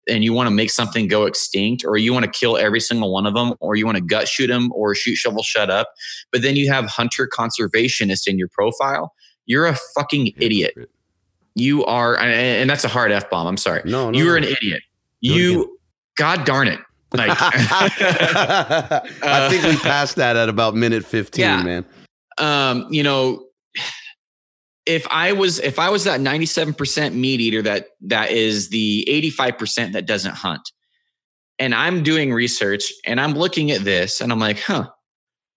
and 0.07 0.23
you 0.23 0.33
want 0.33 0.47
to 0.47 0.51
make 0.51 0.71
something 0.71 1.07
go 1.07 1.25
extinct 1.25 1.83
or 1.85 1.97
you 1.97 2.13
want 2.13 2.25
to 2.25 2.31
kill 2.31 2.57
every 2.57 2.79
single 2.79 3.11
one 3.11 3.25
of 3.25 3.33
them 3.33 3.53
or 3.59 3.75
you 3.75 3.85
want 3.85 3.97
to 3.97 4.03
gut 4.03 4.27
shoot 4.27 4.47
them 4.47 4.71
or 4.73 4.95
shoot 4.95 5.15
shovel 5.15 5.43
shut 5.43 5.69
up 5.69 5.91
but 6.31 6.41
then 6.41 6.55
you 6.55 6.71
have 6.71 6.85
hunter 6.85 7.27
conservationist 7.27 8.27
in 8.27 8.37
your 8.37 8.47
profile 8.47 9.13
you're 9.47 9.65
a 9.65 9.75
fucking 9.95 10.33
idiot. 10.37 10.75
you 11.55 11.83
are 11.85 12.17
and 12.19 12.69
that's 12.69 12.83
a 12.83 12.87
hard 12.87 13.11
f-bomb 13.11 13.47
i'm 13.47 13.57
sorry. 13.57 13.81
No, 13.85 14.11
no 14.11 14.19
you're 14.19 14.39
no. 14.39 14.45
an 14.47 14.53
idiot. 14.53 14.83
You 15.21 15.79
god 16.15 16.45
darn 16.45 16.67
it. 16.67 16.79
Like, 17.13 17.31
i 17.39 19.01
think 19.49 19.63
we 19.63 19.77
passed 19.81 20.17
that 20.17 20.35
at 20.35 20.49
about 20.49 20.75
minute 20.75 21.03
15 21.03 21.41
yeah. 21.41 21.63
man. 21.63 21.85
Um 22.37 22.85
you 22.91 23.01
know 23.01 23.46
if 24.87 25.05
I 25.11 25.33
was 25.33 25.59
if 25.59 25.79
I 25.79 25.89
was 25.89 26.05
that 26.05 26.21
97% 26.21 27.13
meat 27.13 27.41
eater 27.41 27.61
that 27.61 27.89
that 28.01 28.31
is 28.31 28.69
the 28.69 29.05
85% 29.09 29.93
that 29.93 30.05
doesn't 30.05 30.35
hunt, 30.35 30.71
and 31.59 31.75
I'm 31.75 32.03
doing 32.03 32.33
research 32.33 32.91
and 33.05 33.19
I'm 33.19 33.33
looking 33.33 33.71
at 33.71 33.81
this 33.81 34.21
and 34.21 34.31
I'm 34.31 34.39
like, 34.39 34.59
huh, 34.59 34.87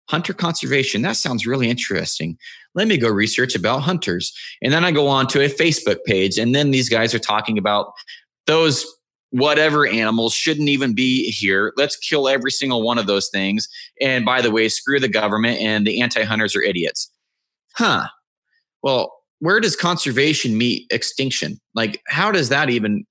hunter 0.09 0.35
conservation. 0.35 1.02
That 1.02 1.16
sounds 1.16 1.47
really 1.47 1.70
interesting. 1.70 2.36
Let 2.74 2.89
me 2.89 2.98
go 2.98 3.09
research 3.09 3.55
about 3.55 3.82
hunters. 3.82 4.36
And 4.62 4.73
then 4.73 4.85
I 4.85 4.90
go 4.90 5.09
on 5.09 5.27
to 5.28 5.44
a 5.44 5.48
Facebook 5.48 5.98
page, 6.05 6.39
and 6.39 6.55
then 6.55 6.73
these 6.73 6.89
guys 6.89 7.15
are 7.15 7.20
talking 7.20 7.59
about 7.59 7.93
those 8.47 8.86
whatever 9.31 9.86
animals 9.86 10.35
shouldn't 10.35 10.69
even 10.69 10.93
be 10.93 11.31
here. 11.31 11.73
Let's 11.77 11.97
kill 11.97 12.28
every 12.28 12.51
single 12.51 12.82
one 12.82 12.98
of 12.98 13.07
those 13.07 13.28
things. 13.28 13.69
And 14.01 14.24
by 14.24 14.43
the 14.43 14.51
way, 14.51 14.69
screw 14.69 14.98
the 14.98 15.09
government 15.09 15.61
and 15.61 15.86
the 15.86 16.01
anti 16.01 16.24
hunters 16.24 16.57
are 16.57 16.62
idiots. 16.62 17.12
Huh. 17.77 18.09
Well, 18.82 19.20
where 19.41 19.61
does 19.61 19.77
conservation 19.77 20.57
meet 20.57 20.87
extinction? 20.91 21.59
Like, 21.75 22.01
how 22.09 22.31
does 22.31 22.49
that 22.51 22.71
even? 22.71 23.05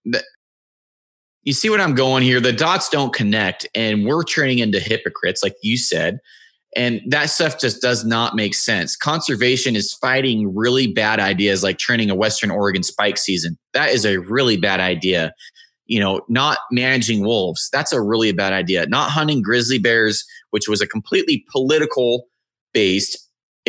You 1.44 1.54
see 1.54 1.70
what 1.70 1.82
I'm 1.82 1.96
going 1.96 2.24
here? 2.24 2.40
The 2.40 2.54
dots 2.54 2.90
don't 2.90 3.14
connect, 3.14 3.68
and 3.76 4.06
we're 4.06 4.24
turning 4.24 4.60
into 4.60 4.80
hypocrites, 4.80 5.44
like 5.44 5.56
you 5.62 5.78
said. 5.78 6.20
And 6.76 7.02
that 7.08 7.32
stuff 7.32 7.60
just 7.60 7.82
does 7.82 8.06
not 8.06 8.36
make 8.36 8.54
sense. 8.54 8.96
Conservation 8.96 9.76
is 9.76 9.94
fighting 9.96 10.56
really 10.56 10.86
bad 10.86 11.20
ideas 11.20 11.64
like 11.64 11.80
turning 11.80 12.12
a 12.12 12.16
Western 12.16 12.52
Oregon 12.52 12.84
spike 12.84 13.18
season. 13.18 13.58
That 13.74 13.90
is 13.90 14.06
a 14.06 14.18
really 14.18 14.56
bad 14.56 14.80
idea. 14.80 15.34
You 15.88 16.00
know, 16.00 16.22
not 16.30 16.60
managing 16.72 17.26
wolves. 17.26 17.70
That's 17.74 17.92
a 17.92 18.00
really 18.00 18.32
bad 18.32 18.54
idea. 18.54 18.86
Not 18.86 19.10
hunting 19.10 19.42
grizzly 19.42 19.80
bears, 19.80 20.24
which 20.52 20.68
was 20.68 20.82
a 20.82 20.88
completely 20.88 21.44
political 21.52 22.28
based, 22.72 23.18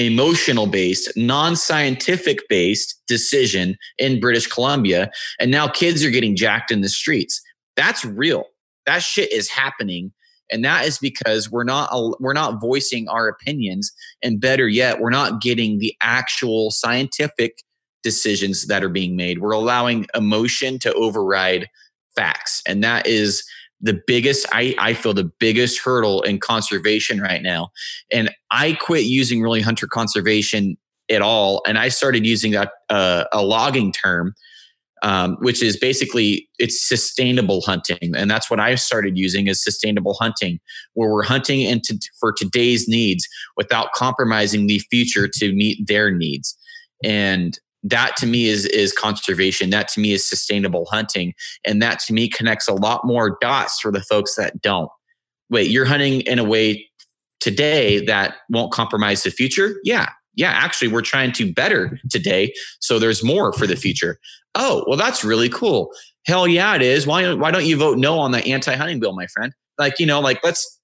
emotional 0.00 0.66
based, 0.66 1.10
non 1.16 1.56
scientific 1.56 2.48
based 2.48 3.00
decision 3.06 3.76
in 3.98 4.20
British 4.20 4.46
Columbia. 4.46 5.10
And 5.38 5.50
now 5.50 5.68
kids 5.68 6.04
are 6.04 6.10
getting 6.10 6.36
jacked 6.36 6.70
in 6.70 6.80
the 6.80 6.88
streets. 6.88 7.40
That's 7.76 8.04
real. 8.04 8.44
That 8.86 9.02
shit 9.02 9.32
is 9.32 9.48
happening 9.48 10.12
and 10.50 10.64
that 10.64 10.84
is 10.84 10.98
because 10.98 11.50
we're 11.50 11.64
not 11.64 11.90
we're 12.20 12.32
not 12.32 12.60
voicing 12.60 13.08
our 13.08 13.28
opinions 13.28 13.92
and 14.22 14.40
better 14.40 14.68
yet 14.68 15.00
we're 15.00 15.10
not 15.10 15.40
getting 15.40 15.78
the 15.78 15.94
actual 16.02 16.70
scientific 16.70 17.62
decisions 18.02 18.66
that 18.66 18.82
are 18.82 18.88
being 18.88 19.16
made 19.16 19.40
we're 19.40 19.52
allowing 19.52 20.06
emotion 20.14 20.78
to 20.78 20.92
override 20.94 21.68
facts 22.16 22.62
and 22.66 22.82
that 22.82 23.06
is 23.06 23.44
the 23.80 24.00
biggest 24.06 24.46
I, 24.52 24.74
I 24.78 24.94
feel 24.94 25.14
the 25.14 25.30
biggest 25.38 25.80
hurdle 25.80 26.22
in 26.22 26.38
conservation 26.38 27.20
right 27.20 27.42
now. 27.42 27.70
And 28.12 28.30
i 28.50 28.72
quit 28.74 29.04
using 29.04 29.42
really 29.42 29.60
hunter 29.60 29.86
conservation 29.86 30.76
at 31.10 31.22
all. 31.22 31.62
And 31.66 31.78
i 31.78 31.88
started 31.88 32.26
using 32.26 32.54
a, 32.54 32.70
uh, 32.88 33.24
a 33.32 33.42
logging 33.42 33.92
term 33.92 34.34
um, 35.02 35.36
which 35.40 35.62
is 35.62 35.76
basically 35.76 36.48
it's 36.58 36.86
sustainable 36.86 37.62
hunting, 37.62 38.12
and 38.14 38.30
that's 38.30 38.50
what 38.50 38.60
I 38.60 38.74
started 38.74 39.16
using 39.16 39.46
is 39.46 39.62
sustainable 39.62 40.14
hunting, 40.20 40.60
where 40.94 41.10
we're 41.10 41.22
hunting 41.22 41.62
into 41.62 41.98
for 42.18 42.32
today's 42.32 42.86
needs 42.86 43.26
without 43.56 43.92
compromising 43.92 44.66
the 44.66 44.78
future 44.90 45.26
to 45.26 45.52
meet 45.52 45.86
their 45.86 46.10
needs, 46.10 46.56
and 47.02 47.58
that 47.82 48.16
to 48.18 48.26
me 48.26 48.46
is 48.46 48.66
is 48.66 48.92
conservation. 48.92 49.70
That 49.70 49.88
to 49.88 50.00
me 50.00 50.12
is 50.12 50.28
sustainable 50.28 50.86
hunting, 50.90 51.34
and 51.64 51.80
that 51.82 52.00
to 52.00 52.12
me 52.12 52.28
connects 52.28 52.68
a 52.68 52.74
lot 52.74 53.04
more 53.04 53.38
dots 53.40 53.80
for 53.80 53.90
the 53.90 54.02
folks 54.02 54.36
that 54.36 54.60
don't. 54.60 54.90
Wait, 55.48 55.70
you're 55.70 55.84
hunting 55.84 56.20
in 56.22 56.38
a 56.38 56.44
way 56.44 56.86
today 57.40 58.04
that 58.04 58.34
won't 58.50 58.72
compromise 58.72 59.22
the 59.22 59.30
future? 59.30 59.76
Yeah, 59.82 60.08
yeah, 60.34 60.50
actually, 60.50 60.88
we're 60.88 61.02
trying 61.02 61.32
to 61.32 61.52
better 61.52 61.98
today. 62.10 62.52
So 62.80 62.98
there's 62.98 63.24
more 63.24 63.52
for 63.52 63.66
the 63.66 63.76
future. 63.76 64.18
Oh, 64.54 64.84
well, 64.86 64.96
that's 64.96 65.24
really 65.24 65.48
cool. 65.48 65.92
Hell 66.26 66.46
yeah, 66.46 66.74
it 66.74 66.82
is. 66.82 67.06
Why, 67.06 67.32
why 67.34 67.50
don't 67.50 67.64
you 67.64 67.76
vote 67.76 67.98
no 67.98 68.18
on 68.18 68.32
the 68.32 68.44
anti 68.46 68.74
hunting 68.74 69.00
bill, 69.00 69.14
my 69.14 69.26
friend? 69.26 69.52
Like, 69.78 69.98
you 69.98 70.06
know, 70.06 70.20
like 70.20 70.40
let's 70.44 70.79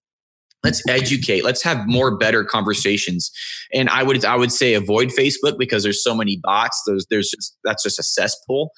let's 0.66 0.82
educate. 0.88 1.44
Let's 1.44 1.62
have 1.62 1.86
more 1.86 2.16
better 2.16 2.44
conversations. 2.44 3.30
And 3.72 3.88
i 3.88 4.02
would 4.02 4.24
i 4.24 4.36
would 4.36 4.52
say 4.52 4.74
avoid 4.74 5.08
facebook 5.08 5.58
because 5.58 5.82
there's 5.82 6.02
so 6.02 6.14
many 6.14 6.38
bots. 6.42 6.82
There's 6.86 7.06
there's 7.10 7.30
just 7.30 7.56
that's 7.64 7.82
just 7.82 7.98
a 7.98 8.02
cesspool. 8.02 8.70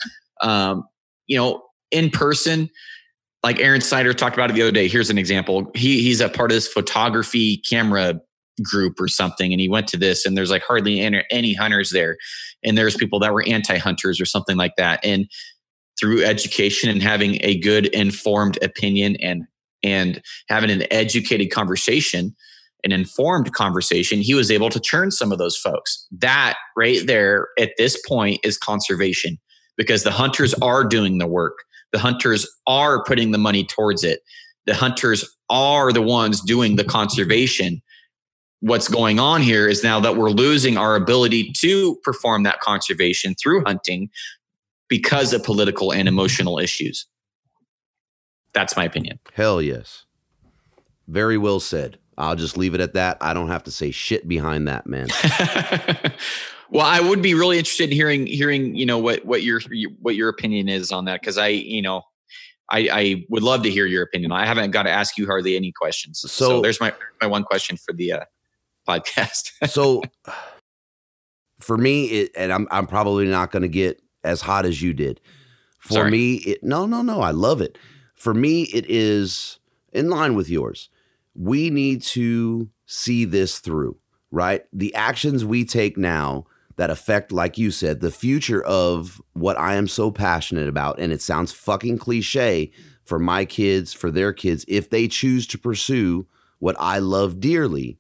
Um 0.43 0.85
you 1.27 1.37
know 1.37 1.63
in 1.91 2.11
person 2.11 2.71
like 3.45 3.61
Aron 3.61 3.81
Snyder 3.81 4.13
talked 4.13 4.37
about 4.37 4.51
it 4.51 4.55
the 4.55 4.63
other 4.63 4.73
day. 4.73 4.89
Here's 4.89 5.11
an 5.11 5.19
example. 5.19 5.71
He 5.75 6.03
he's 6.03 6.21
a 6.21 6.29
part 6.29 6.51
of 6.51 6.57
this 6.57 6.69
photography 6.69 7.63
camera 7.69 8.21
group 8.63 9.01
or 9.01 9.09
something 9.09 9.53
and 9.53 9.61
he 9.61 9.69
went 9.69 9.87
to 9.87 9.97
this 9.97 10.27
and 10.27 10.37
there's 10.37 10.51
like 10.51 10.63
hardly 10.63 11.01
any, 11.01 11.55
hunters 11.55 11.91
there. 11.91 12.17
And 12.65 12.77
there's 12.77 12.97
people 12.97 13.21
that 13.21 13.33
were 13.33 13.45
anti-hunters 13.47 14.21
or 14.21 14.27
something 14.27 14.57
like 14.57 14.75
that. 14.77 14.99
And 15.05 15.31
through 15.99 16.25
education 16.25 16.91
and 16.91 17.01
having 17.01 17.39
a 17.41 17.59
good 17.61 17.87
informed 17.87 18.59
opinion 18.63 19.17
and 19.23 19.45
and 19.83 20.23
having 20.49 20.71
an 20.71 20.85
educated 20.91 21.51
conversation 21.51 22.35
an 22.85 22.93
informed 22.93 23.53
conversation 23.53 24.21
he 24.21 24.35
was 24.35 24.51
able 24.51 24.71
to 24.71 24.81
churn 24.81 25.11
some 25.11 25.33
of 25.33 25.39
those 25.39 25.57
folks. 25.57 26.07
That 26.11 26.57
right 26.77 27.07
there 27.07 27.49
at 27.59 27.73
this 27.79 28.01
point 28.07 28.41
is 28.45 28.57
conservation 28.57 29.39
because 29.77 30.05
the 30.05 30.11
hunters 30.11 30.55
are 30.55 30.85
doing 30.85 31.19
the 31.19 31.27
work. 31.27 31.59
The 31.93 31.99
hunters 31.99 32.47
are 32.67 33.03
putting 33.05 33.33
the 33.33 33.39
money 33.39 33.65
towards 33.65 34.05
it. 34.05 34.21
The 34.67 34.75
hunters 34.75 35.25
are 35.49 35.93
the 35.93 36.03
ones 36.03 36.41
doing 36.43 36.77
the 36.77 36.85
conservation. 36.85 37.81
What's 38.61 38.89
going 38.89 39.19
on 39.19 39.41
here 39.41 39.69
is 39.69 39.83
now 39.83 39.99
that 40.01 40.17
we're 40.17 40.31
losing 40.31 40.77
our 40.77 40.95
ability 40.95 41.53
to 41.59 41.97
perform 42.03 42.43
that 42.43 42.61
conservation 42.61 43.35
through 43.41 43.65
hunting 43.65 44.11
because 44.89 45.33
of 45.33 45.43
political 45.43 45.93
and 45.93 46.09
emotional 46.09 46.59
issues. 46.59 47.07
That's 48.59 48.77
my 48.77 48.83
opinion. 48.83 49.21
Hell 49.35 49.63
yes. 49.63 50.05
Very 51.07 51.39
well 51.39 51.61
said. 51.61 51.97
I'll 52.19 52.35
just 52.35 52.57
leave 52.57 52.75
it 52.75 52.81
at 52.81 52.95
that. 52.95 53.17
I 53.21 53.33
don't 53.33 53.47
have 53.47 53.63
to 53.65 53.71
say 53.71 53.93
shit 53.93 54.27
behind 54.27 54.67
that, 54.67 54.85
man. 54.85 55.07
well, 56.69 56.85
I 56.85 56.99
would 56.99 57.23
be 57.23 57.35
really 57.35 57.57
interested 57.57 57.85
in 57.85 57.93
hearing 57.93 58.27
hearing, 58.27 58.75
you 58.75 58.85
know, 58.85 58.99
what 58.99 59.25
what 59.25 59.45
your 59.45 59.61
what 60.01 60.17
your 60.17 60.29
opinion 60.29 60.69
is 60.69 60.91
on 60.91 61.05
that 61.05 61.23
cuz 61.23 61.39
I, 61.39 61.47
you 61.47 61.81
know, 61.83 62.03
I, 62.69 62.89
I, 62.93 63.27
would 63.29 63.45
love 63.45 63.63
to 63.63 63.71
hear 63.71 63.87
your 63.87 64.03
opinion. 64.03 64.33
I 64.33 64.45
haven't 64.45 64.73
got 64.73 64.83
to 64.83 64.91
ask 64.91 65.17
you 65.17 65.27
hardly 65.27 65.55
any 65.55 65.71
questions. 65.71 66.19
So, 66.21 66.27
so 66.27 66.61
there's 66.61 66.81
my 66.81 66.93
my 67.21 67.29
one 67.29 67.45
question 67.45 67.77
for 67.77 67.93
the 67.93 68.11
uh, 68.11 68.25
podcast. 68.89 69.53
so 69.71 70.03
for 71.61 71.79
me, 71.79 72.07
it, 72.07 72.33
and 72.37 72.53
I'm 72.53 72.67
I'm 72.73 72.89
probably 72.89 73.29
not 73.29 73.53
going 73.53 73.63
to 73.63 73.69
get 73.69 74.03
as 74.25 74.41
hot 74.41 74.67
as 74.67 74.83
you 74.83 74.95
did. 74.95 75.21
For 75.79 75.95
Sorry. 75.95 76.11
me, 76.11 76.35
it 76.39 76.65
no 76.65 76.87
no 76.87 77.03
no, 77.03 77.21
I 77.21 77.31
love 77.31 77.61
it. 77.61 77.79
For 78.19 78.35
me, 78.35 78.65
it 78.65 78.87
is 78.89 79.59
in 79.93 80.11
line 80.11 80.35
with 80.35 80.49
yours. 80.49 80.91
We 81.35 81.71
need 81.71 82.03
to 82.03 82.69
see 82.87 83.25
this 83.25 83.59
through, 83.61 83.97
right? 84.31 84.65
The 84.73 84.95
actions 84.95 85.45
we 85.45 85.65
take 85.65 85.97
now 85.97 86.47
that 86.77 86.91
affect, 86.91 87.33
like 87.33 87.59
you 87.59 87.71
said, 87.71 88.01
the 88.01 88.11
future 88.11 88.63
of 88.63 89.21
what 89.33 89.59
I 89.59 89.75
am 89.75 89.89
so 89.89 90.11
passionate 90.11 90.69
about. 90.69 90.99
And 90.99 91.13
it 91.13 91.23
sounds 91.23 91.53
fucking 91.53 91.99
cliche 91.99 92.71
for 93.05 93.19
my 93.19 93.45
kids, 93.45 93.93
for 93.93 94.11
their 94.11 94.33
kids, 94.33 94.65
if 94.69 94.91
they 94.91 95.09
choose 95.09 95.47
to 95.49 95.59
pursue 95.59 96.27
what 96.59 96.77
I 96.79 96.99
love 96.99 97.41
dearly 97.41 97.99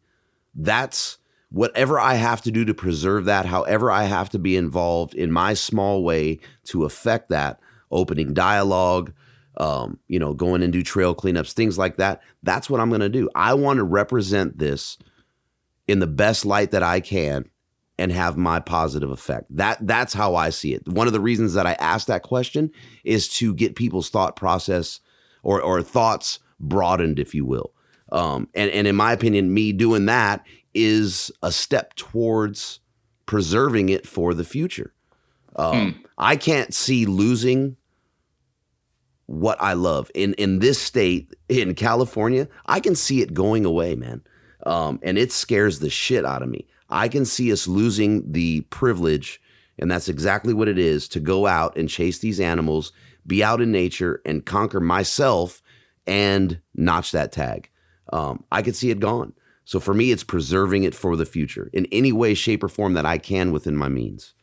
that's 0.59 1.19
whatever 1.51 1.99
I 1.99 2.15
have 2.15 2.43
to 2.43 2.51
do 2.51 2.65
to 2.65 2.75
preserve 2.75 3.25
that, 3.25 3.47
however 3.47 3.91
I 3.91 4.05
have 4.05 4.29
to 4.31 4.39
be 4.39 4.57
involved 4.57 5.15
in 5.15 5.33
my 5.33 5.55
small 5.55 6.03
way 6.03 6.41
to 6.65 6.85
affect 6.85 7.31
that, 7.31 7.61
opening 7.91 8.35
dialogue, 8.35 9.13
um, 9.59 9.99
you 10.07 10.19
know, 10.19 10.33
going 10.33 10.63
and 10.63 10.73
do 10.73 10.83
trail 10.83 11.15
cleanups, 11.15 11.53
things 11.53 11.77
like 11.77 11.97
that. 11.97 12.23
That's 12.43 12.71
what 12.71 12.81
I'm 12.81 12.89
going 12.89 13.01
to 13.01 13.09
do. 13.09 13.29
I 13.35 13.55
want 13.55 13.79
to 13.79 13.85
represent 13.85 14.59
this 14.59 14.97
in 15.87 15.99
the 15.99 16.07
best 16.07 16.47
light 16.47 16.71
that 16.71 16.83
I 16.83 17.01
can 17.01 17.51
and 17.99 18.13
have 18.13 18.37
my 18.37 18.61
positive 18.61 19.11
effect. 19.11 19.47
That 19.51 19.79
that's 19.85 20.15
how 20.15 20.37
I 20.37 20.51
see 20.51 20.73
it. 20.73 20.87
One 20.87 21.09
of 21.09 21.13
the 21.13 21.21
reasons 21.21 21.55
that 21.55 21.67
I 21.67 21.73
asked 21.75 22.07
that 22.07 22.23
question 22.23 22.71
is 23.03 23.29
to 23.31 23.53
get 23.53 23.75
people's 23.75 24.09
thought 24.09 24.37
process 24.37 25.01
or 25.43 25.61
or 25.61 25.83
thoughts 25.83 26.39
broadened, 26.61 27.19
if 27.19 27.35
you 27.35 27.45
will. 27.45 27.73
Um, 28.11 28.49
and, 28.55 28.71
and 28.71 28.87
in 28.87 28.97
my 28.97 29.13
opinion, 29.13 29.53
me 29.53 29.73
doing 29.73 30.07
that 30.07 30.47
is 30.73 31.31
a 31.43 31.53
step 31.53 31.95
towards 31.95 32.81
preserving 33.27 33.89
it 33.89 34.07
for 34.07 34.33
the 34.33 34.45
future. 34.45 34.95
Um, 35.57 35.93
hmm. 35.93 36.01
I 36.17 36.37
can't 36.37 36.73
see 36.73 37.05
losing 37.05 37.77
what 39.29 39.57
I 39.63 39.73
love 39.73 40.11
in 40.15 40.35
in 40.35 40.59
this 40.59 40.81
state 40.81 41.35
in 41.49 41.75
California. 41.75 42.49
I 42.67 42.81
can 42.81 42.95
see 42.95 43.23
it 43.23 43.33
going 43.33 43.65
away, 43.65 43.95
man, 43.95 44.23
um, 44.67 44.99
and 45.03 45.17
it 45.17 45.33
scares 45.33 45.79
the 45.79 45.91
shit 45.91 46.27
out 46.27 46.43
of 46.43 46.49
me. 46.49 46.67
I 46.91 47.09
can 47.09 47.25
see 47.25 47.53
us 47.53 47.67
losing 47.67 48.33
the 48.33 48.63
privilege, 48.63 49.41
and 49.79 49.91
that's 49.91 50.09
exactly 50.09 50.53
what 50.53 50.69
it 50.69 50.79
is 50.79 51.09
to 51.09 51.21
go 51.21 51.47
out 51.47 51.79
and 51.79 51.89
chase 51.89 52.19
these 52.19 52.41
animals, 52.41 52.93
be 53.27 53.43
out 53.45 53.61
in 53.61 53.71
nature, 53.71 54.21
and 54.27 54.45
conquer 54.45 54.81
myself 54.81 55.63
and 56.07 56.61
notch 56.75 57.13
that 57.13 57.33
tag 57.33 57.71
um, 58.13 58.45
I 58.51 58.63
could 58.63 58.77
see 58.77 58.91
it 58.91 59.01
gone. 59.01 59.33
So 59.65 59.81
for 59.81 59.93
me, 59.93 60.13
it's 60.13 60.25
preserving 60.25 60.85
it 60.85 60.95
for 60.95 61.17
the 61.17 61.27
future 61.27 61.69
in 61.73 61.87
any 61.93 62.13
way, 62.13 62.35
shape, 62.35 62.65
or 62.65 62.69
form 62.69 62.95
that 62.95 63.05
I 63.05 63.19
can 63.19 63.53
within 63.53 63.77
my 63.77 63.89
means. 63.89 64.35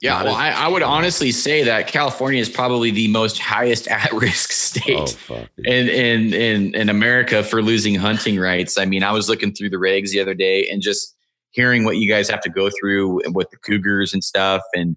Yeah, 0.00 0.22
well, 0.22 0.36
as- 0.36 0.54
I, 0.54 0.64
I 0.64 0.68
would 0.68 0.82
honestly 0.82 1.32
say 1.32 1.64
that 1.64 1.88
California 1.88 2.40
is 2.40 2.48
probably 2.48 2.90
the 2.90 3.08
most 3.08 3.38
highest 3.38 3.88
at 3.88 4.12
risk 4.12 4.52
state. 4.52 5.18
Oh 5.28 5.44
in 5.64 5.88
in 5.88 6.34
in 6.34 6.74
in 6.74 6.88
America 6.88 7.42
for 7.42 7.62
losing 7.62 7.94
hunting 7.94 8.38
rights. 8.38 8.78
I 8.78 8.84
mean, 8.84 9.02
I 9.02 9.12
was 9.12 9.28
looking 9.28 9.52
through 9.52 9.70
the 9.70 9.76
regs 9.76 10.10
the 10.10 10.20
other 10.20 10.34
day 10.34 10.68
and 10.68 10.82
just 10.82 11.14
hearing 11.50 11.84
what 11.84 11.96
you 11.96 12.08
guys 12.08 12.28
have 12.28 12.40
to 12.42 12.50
go 12.50 12.70
through 12.70 13.22
with 13.32 13.50
the 13.50 13.56
cougars 13.56 14.12
and 14.14 14.22
stuff, 14.22 14.62
and 14.74 14.96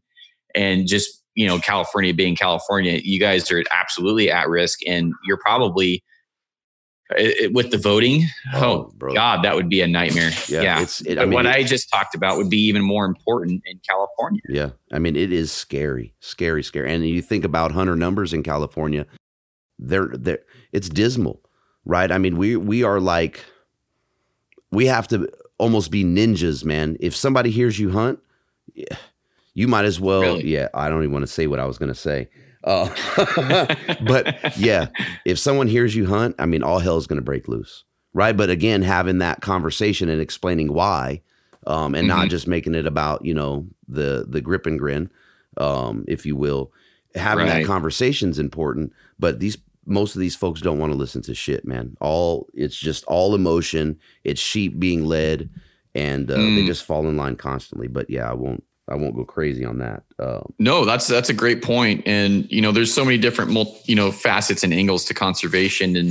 and 0.53 0.88
just 0.88 1.23
you 1.34 1.48
know 1.48 1.60
California 1.60 2.14
being 2.14 2.36
California, 2.36 2.99
you 3.03 3.19
guys 3.19 3.49
are 3.52 3.64
absolutely 3.72 4.30
at 4.30 4.48
risk, 4.48 4.80
and 4.86 5.14
you're 5.26 5.40
probably 5.40 6.03
it, 7.18 7.38
it- 7.42 7.54
with 7.54 7.72
the 7.72 7.78
voting. 7.78 8.24
Oh, 8.54 8.64
oh, 8.64 8.92
bro. 8.96 9.14
God, 9.14 9.44
that 9.44 9.56
would 9.56 9.70
be 9.70 9.82
a 9.82 9.88
nightmare. 9.88 10.32
Yeah, 10.48 10.62
Yeah. 10.62 10.82
it's. 10.82 11.02
It, 11.02 11.18
I 11.20 11.26
mean, 11.26 11.34
what 11.34 11.48
I 11.48 11.64
just 11.64 11.90
talked 11.90 12.16
about 12.16 12.38
would 12.38 12.50
be 12.50 12.60
even 12.68 12.82
more 12.84 13.06
important 13.06 13.62
in 13.66 13.80
California. 13.88 14.42
Yeah. 14.50 14.70
I 14.92 15.00
mean, 15.00 15.16
it 15.16 15.32
is 15.32 15.52
scary, 15.52 16.14
scary, 16.20 16.64
scary. 16.64 16.92
And 16.94 17.06
you 17.08 17.22
think 17.22 17.44
about 17.44 17.72
hunter 17.72 17.96
numbers 17.96 18.34
in 18.34 18.44
California, 18.44 19.06
they're, 19.80 20.10
they're 20.14 20.40
it's 20.72 20.90
dismal, 20.90 21.42
right? 21.86 22.12
I 22.12 22.18
mean, 22.18 22.38
we 22.38 22.56
we 22.56 22.84
are 22.84 23.00
like 23.00 23.44
we 24.72 24.86
have 24.86 25.08
to 25.10 25.28
almost 25.58 25.92
be 25.92 26.04
ninjas, 26.04 26.64
man. 26.64 26.98
If 27.00 27.16
somebody 27.16 27.52
hears 27.52 27.78
you 27.80 27.92
hunt, 27.92 28.20
you 29.54 29.68
might 29.68 29.86
as 29.86 30.00
well. 30.00 30.22
Really? 30.22 30.48
Yeah, 30.48 30.70
I 30.74 30.90
don't 30.90 31.00
even 31.02 31.12
want 31.12 31.24
to 31.24 31.32
say 31.32 31.48
what 31.48 31.60
I 31.60 31.66
was 31.66 31.78
going 31.78 31.90
to 31.92 32.00
say. 32.00 32.30
Uh, 32.64 32.90
but 34.02 34.58
yeah, 34.58 34.88
if 35.26 35.40
someone 35.40 35.68
hears 35.68 35.96
you 35.96 36.06
hunt, 36.06 36.36
I 36.40 36.46
mean, 36.46 36.64
all 36.64 36.80
hell 36.80 36.98
is 36.98 37.08
going 37.08 37.18
to 37.18 37.24
break 37.26 37.48
loose, 37.48 37.84
right? 38.14 38.36
But 38.36 38.50
again, 38.50 38.82
having 38.82 39.18
that 39.20 39.42
conversation 39.42 40.10
and 40.10 40.22
explaining 40.22 40.74
why, 40.74 41.22
um, 41.68 41.96
and 41.96 42.08
not 42.08 42.28
Mhm. 42.28 42.32
just 42.32 42.48
making 42.48 42.76
it 42.76 42.86
about 42.86 43.24
you 43.26 43.34
know 43.34 43.68
the 43.88 44.26
the 44.28 44.42
grip 44.42 44.66
and 44.66 44.80
grin, 44.80 45.10
um, 45.58 46.06
if 46.08 46.26
you 46.26 46.36
will. 46.36 46.72
Having 47.16 47.48
that 47.48 47.56
Right. 47.58 47.66
conversation 47.66 48.30
is 48.30 48.40
important, 48.40 48.94
but 49.20 49.40
these 49.40 49.58
most 49.86 50.16
of 50.16 50.20
these 50.22 50.36
folks 50.36 50.62
don't 50.62 50.78
want 50.78 50.94
to 50.94 50.98
listen 50.98 51.22
to 51.24 51.34
shit, 51.34 51.66
man. 51.66 51.98
All 52.00 52.48
it's 52.54 52.78
just 52.78 53.04
all 53.06 53.34
emotion. 53.36 53.98
It's 54.24 54.40
sheep 54.40 54.80
being 54.80 55.06
led, 55.06 55.50
and 55.96 56.30
uh, 56.30 56.36
they 56.52 56.62
Mm. 56.62 56.68
just 56.68 56.84
fall 56.86 57.08
in 57.10 57.18
line 57.18 57.36
constantly. 57.36 57.88
But 57.88 58.10
yeah, 58.10 58.30
I 58.30 58.34
won't. 58.34 58.64
I 58.92 58.96
won't 58.96 59.16
go 59.16 59.24
crazy 59.24 59.64
on 59.66 59.78
that. 59.80 60.04
Um, 60.20 60.54
No, 60.60 60.86
that's 60.86 61.08
that's 61.08 61.30
a 61.30 61.34
great 61.34 61.62
point, 61.64 62.04
and 62.06 62.50
you 62.52 62.62
know, 62.62 62.72
there's 62.72 62.94
so 62.94 63.06
many 63.06 63.18
different 63.18 63.52
mul- 63.52 63.80
you 63.86 63.96
know 63.96 64.12
facets 64.12 64.64
and 64.64 64.74
angles 64.74 65.06
to 65.06 65.14
conservation, 65.14 65.96
and 65.96 66.10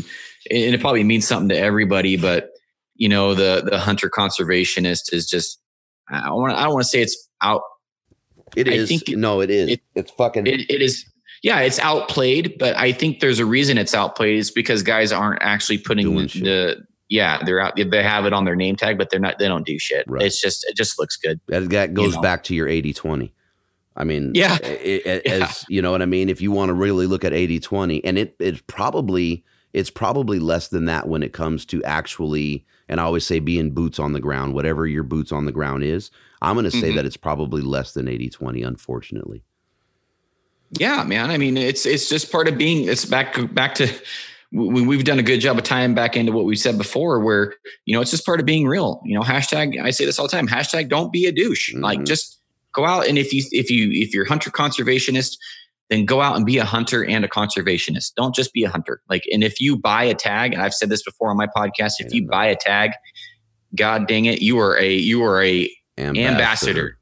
and 0.51 0.75
it 0.75 0.81
probably 0.81 1.05
means 1.05 1.27
something 1.29 1.51
to 1.51 1.59
everybody. 1.59 2.17
But 2.17 2.51
you 2.97 3.09
know, 3.09 3.35
the 3.35 3.63
the 3.69 3.79
hunter 3.79 4.09
conservationist 4.11 5.13
is 5.13 5.29
just 5.29 5.59
I 6.09 6.31
want 6.33 6.55
I 6.55 6.65
don't 6.65 6.73
want 6.73 6.85
to 6.85 6.89
say 6.89 7.03
it's 7.03 7.29
out. 7.43 7.63
it 8.57 8.69
I 8.69 8.73
is. 8.73 8.91
it- 8.91 9.17
no, 9.19 9.41
it 9.41 9.51
is. 9.51 9.69
it- 9.71 9.81
it's 9.95 10.11
fucking. 10.13 10.47
It, 10.47 10.61
it 10.71 10.83
is. 10.83 11.05
Yeah, 11.43 11.61
it's 11.61 11.79
outplayed, 11.79 12.57
but 12.59 12.77
I 12.77 12.93
think 12.93 13.21
there's 13.21 13.39
a 13.39 13.47
reason 13.47 13.79
it's 13.79 13.95
outplayed. 13.95 14.39
It's 14.39 14.51
because 14.51 14.83
guys 14.83 15.11
aren't 15.11 15.41
actually 15.43 15.79
putting 15.79 16.15
the, 16.15 16.27
the 16.41 16.87
yeah 17.11 17.43
they're 17.45 17.61
out 17.61 17.75
they 17.77 18.03
have 18.03 18.25
it 18.25 18.33
on 18.33 18.47
their 18.47 18.57
name 18.57 18.77
tag, 18.77 18.97
but 18.97 19.11
they're 19.11 19.21
not 19.21 19.39
they 19.39 19.47
don't 19.49 19.67
do 19.67 19.79
shit. 19.79 20.05
Right. 20.09 20.23
It's 20.23 20.41
just 20.41 20.65
it 20.69 20.75
just 20.77 20.99
looks 20.99 21.17
good. 21.19 21.39
That, 21.49 21.69
that 21.71 21.93
goes 21.93 22.15
know. 22.15 22.23
back 22.23 22.43
to 22.45 22.55
your 22.55 22.67
80 22.69 22.95
20. 22.95 23.35
I 23.97 24.05
mean, 24.05 24.33
Yeah. 24.35 24.57
i- 24.63 25.03
i- 25.07 25.23
Yeah. 25.27 25.33
as 25.45 25.65
you 25.69 25.83
know 25.83 25.91
what 25.91 26.01
I 26.01 26.07
mean? 26.07 26.31
If 26.31 26.41
you 26.41 26.51
want 26.53 26.71
to 26.71 26.75
really 26.75 27.07
look 27.07 27.25
at 27.25 27.35
80 27.35 27.61
20, 27.61 28.03
and 28.05 28.17
it 28.17 28.35
it's 28.39 28.63
probably 28.67 29.45
it's 29.75 29.91
probably 29.91 30.39
less 30.39 30.69
than 30.69 30.87
that 30.87 31.07
when 31.09 31.23
it 31.23 31.33
comes 31.33 31.65
to 31.67 31.83
actually, 31.85 32.65
and 32.89 32.99
I 33.01 33.05
always 33.05 33.25
say 33.27 33.39
being 33.39 33.71
boots 33.73 33.99
on 34.01 34.13
the 34.15 34.21
ground, 34.21 34.55
whatever 34.55 34.87
your 34.87 35.03
boots 35.05 35.31
on 35.33 35.45
the 35.45 35.53
ground 35.53 35.85
is. 35.85 36.11
I'm 36.43 36.55
going 36.55 36.65
to 36.65 36.71
say 36.71 36.91
Mhm. 36.93 36.97
that 36.97 37.05
it's 37.05 37.19
probably 37.19 37.61
less 37.61 37.93
than 37.93 38.09
80 38.09 38.31
20, 38.31 38.63
unfortunately. 38.63 39.43
Yeah, 40.79 41.03
man. 41.05 41.31
I 41.31 41.37
mean, 41.39 41.57
it's 41.57 41.85
it's 41.85 42.09
just 42.09 42.31
part 42.33 42.47
of 42.49 42.57
being. 42.57 42.89
It's 42.89 43.05
back 43.05 43.37
back 43.55 43.75
to 43.77 43.89
we've 44.53 45.05
done 45.05 45.19
a 45.19 45.23
good 45.23 45.39
job 45.41 45.59
of 45.59 45.65
tying 45.65 45.95
back 45.95 46.17
into 46.17 46.33
what 46.33 46.45
we 46.45 46.57
said 46.57 46.77
before, 46.79 47.21
where 47.21 47.55
you 47.85 47.95
know 47.95 48.01
it's 48.01 48.11
just 48.11 48.27
part 48.27 48.41
of 48.41 48.47
being 48.47 48.67
real. 48.67 49.01
You 49.05 49.15
know, 49.17 49.23
hashtag. 49.25 49.81
I 49.81 49.91
say 49.91 50.05
this 50.05 50.19
all 50.19 50.27
the 50.27 50.33
time. 50.33 50.49
Hashtag. 50.49 50.89
Don't 50.89 51.13
be 51.13 51.27
a 51.27 51.33
douche. 51.33 51.73
Like 51.75 52.01
Mhm. 52.01 52.07
just 52.07 52.41
go 52.75 52.85
out 52.85 53.07
and 53.09 53.19
if 53.19 53.33
you 53.33 53.43
if 53.53 53.71
you 53.71 53.91
if 53.93 54.15
you're 54.15 54.25
hunter 54.25 54.51
conservationist, 54.51 55.37
then 55.89 56.05
go 56.05 56.21
out 56.21 56.37
and 56.37 56.47
be 56.47 56.59
a 56.59 56.65
hunter 56.65 57.05
and 57.05 57.25
a 57.25 57.29
conservationist. 57.29 58.15
Don't 58.17 58.35
just 58.35 58.53
be 58.53 58.63
a 58.65 58.69
hunter. 58.71 59.01
Like, 59.09 59.25
and 59.33 59.43
if 59.43 59.61
you 59.61 59.77
buy 59.77 60.05
a 60.05 60.15
tag, 60.15 60.53
and 60.53 60.63
I've 60.63 60.75
said 60.75 60.89
this 60.89 61.03
before 61.03 61.31
on 61.31 61.37
my 61.37 61.49
podcast, 61.49 61.95
if 61.99 62.13
you 62.15 62.27
buy 62.29 62.47
a 62.47 62.55
tag, 62.57 62.93
God 63.75 64.07
dang 64.09 64.25
it, 64.27 64.41
you 64.43 64.59
are 64.59 64.77
a 64.79 64.93
you 64.93 65.23
are 65.25 65.43
a 65.43 65.69
ambassador. 65.99 66.97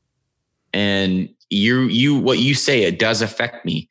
and 0.75 1.29
you 1.51 1.83
you 1.85 2.17
what 2.19 2.39
you 2.39 2.55
say 2.55 2.83
it 2.83 2.99
does 2.99 3.23
affect 3.23 3.65
me 3.65 3.89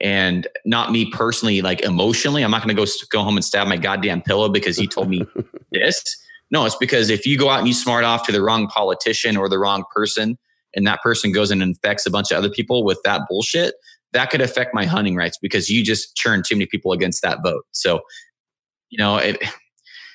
and 0.00 0.46
not 0.64 0.92
me 0.92 1.10
personally 1.10 1.62
like 1.62 1.80
emotionally 1.80 2.42
i'm 2.42 2.50
not 2.50 2.62
going 2.62 2.74
to 2.74 2.82
go 2.82 2.90
go 3.10 3.22
home 3.22 3.36
and 3.36 3.44
stab 3.44 3.66
my 3.66 3.76
goddamn 3.76 4.20
pillow 4.20 4.48
because 4.48 4.78
you 4.78 4.86
told 4.86 5.08
me 5.08 5.22
this. 5.72 6.02
No 6.50 6.64
it's 6.64 6.76
because 6.76 7.10
if 7.10 7.26
you 7.26 7.36
go 7.36 7.48
out 7.48 7.58
and 7.58 7.68
you 7.68 7.74
smart 7.74 8.04
off 8.04 8.24
to 8.26 8.32
the 8.32 8.42
wrong 8.42 8.68
politician 8.68 9.36
or 9.36 9.48
the 9.48 9.58
wrong 9.58 9.84
person 9.94 10.38
and 10.74 10.86
that 10.86 11.02
person 11.02 11.32
goes 11.32 11.50
and 11.50 11.62
infects 11.62 12.06
a 12.06 12.10
bunch 12.10 12.30
of 12.30 12.38
other 12.38 12.50
people 12.50 12.84
with 12.84 13.00
that 13.04 13.22
bullshit 13.28 13.74
that 14.12 14.30
could 14.30 14.40
affect 14.40 14.72
my 14.72 14.84
hunting 14.84 15.16
rights 15.16 15.38
because 15.40 15.68
you 15.68 15.82
just 15.82 16.14
churned 16.14 16.44
too 16.44 16.54
many 16.54 16.66
people 16.66 16.92
against 16.92 17.22
that 17.22 17.38
vote. 17.42 17.64
So 17.72 18.00
you 18.90 18.98
know 18.98 19.16
it 19.16 19.42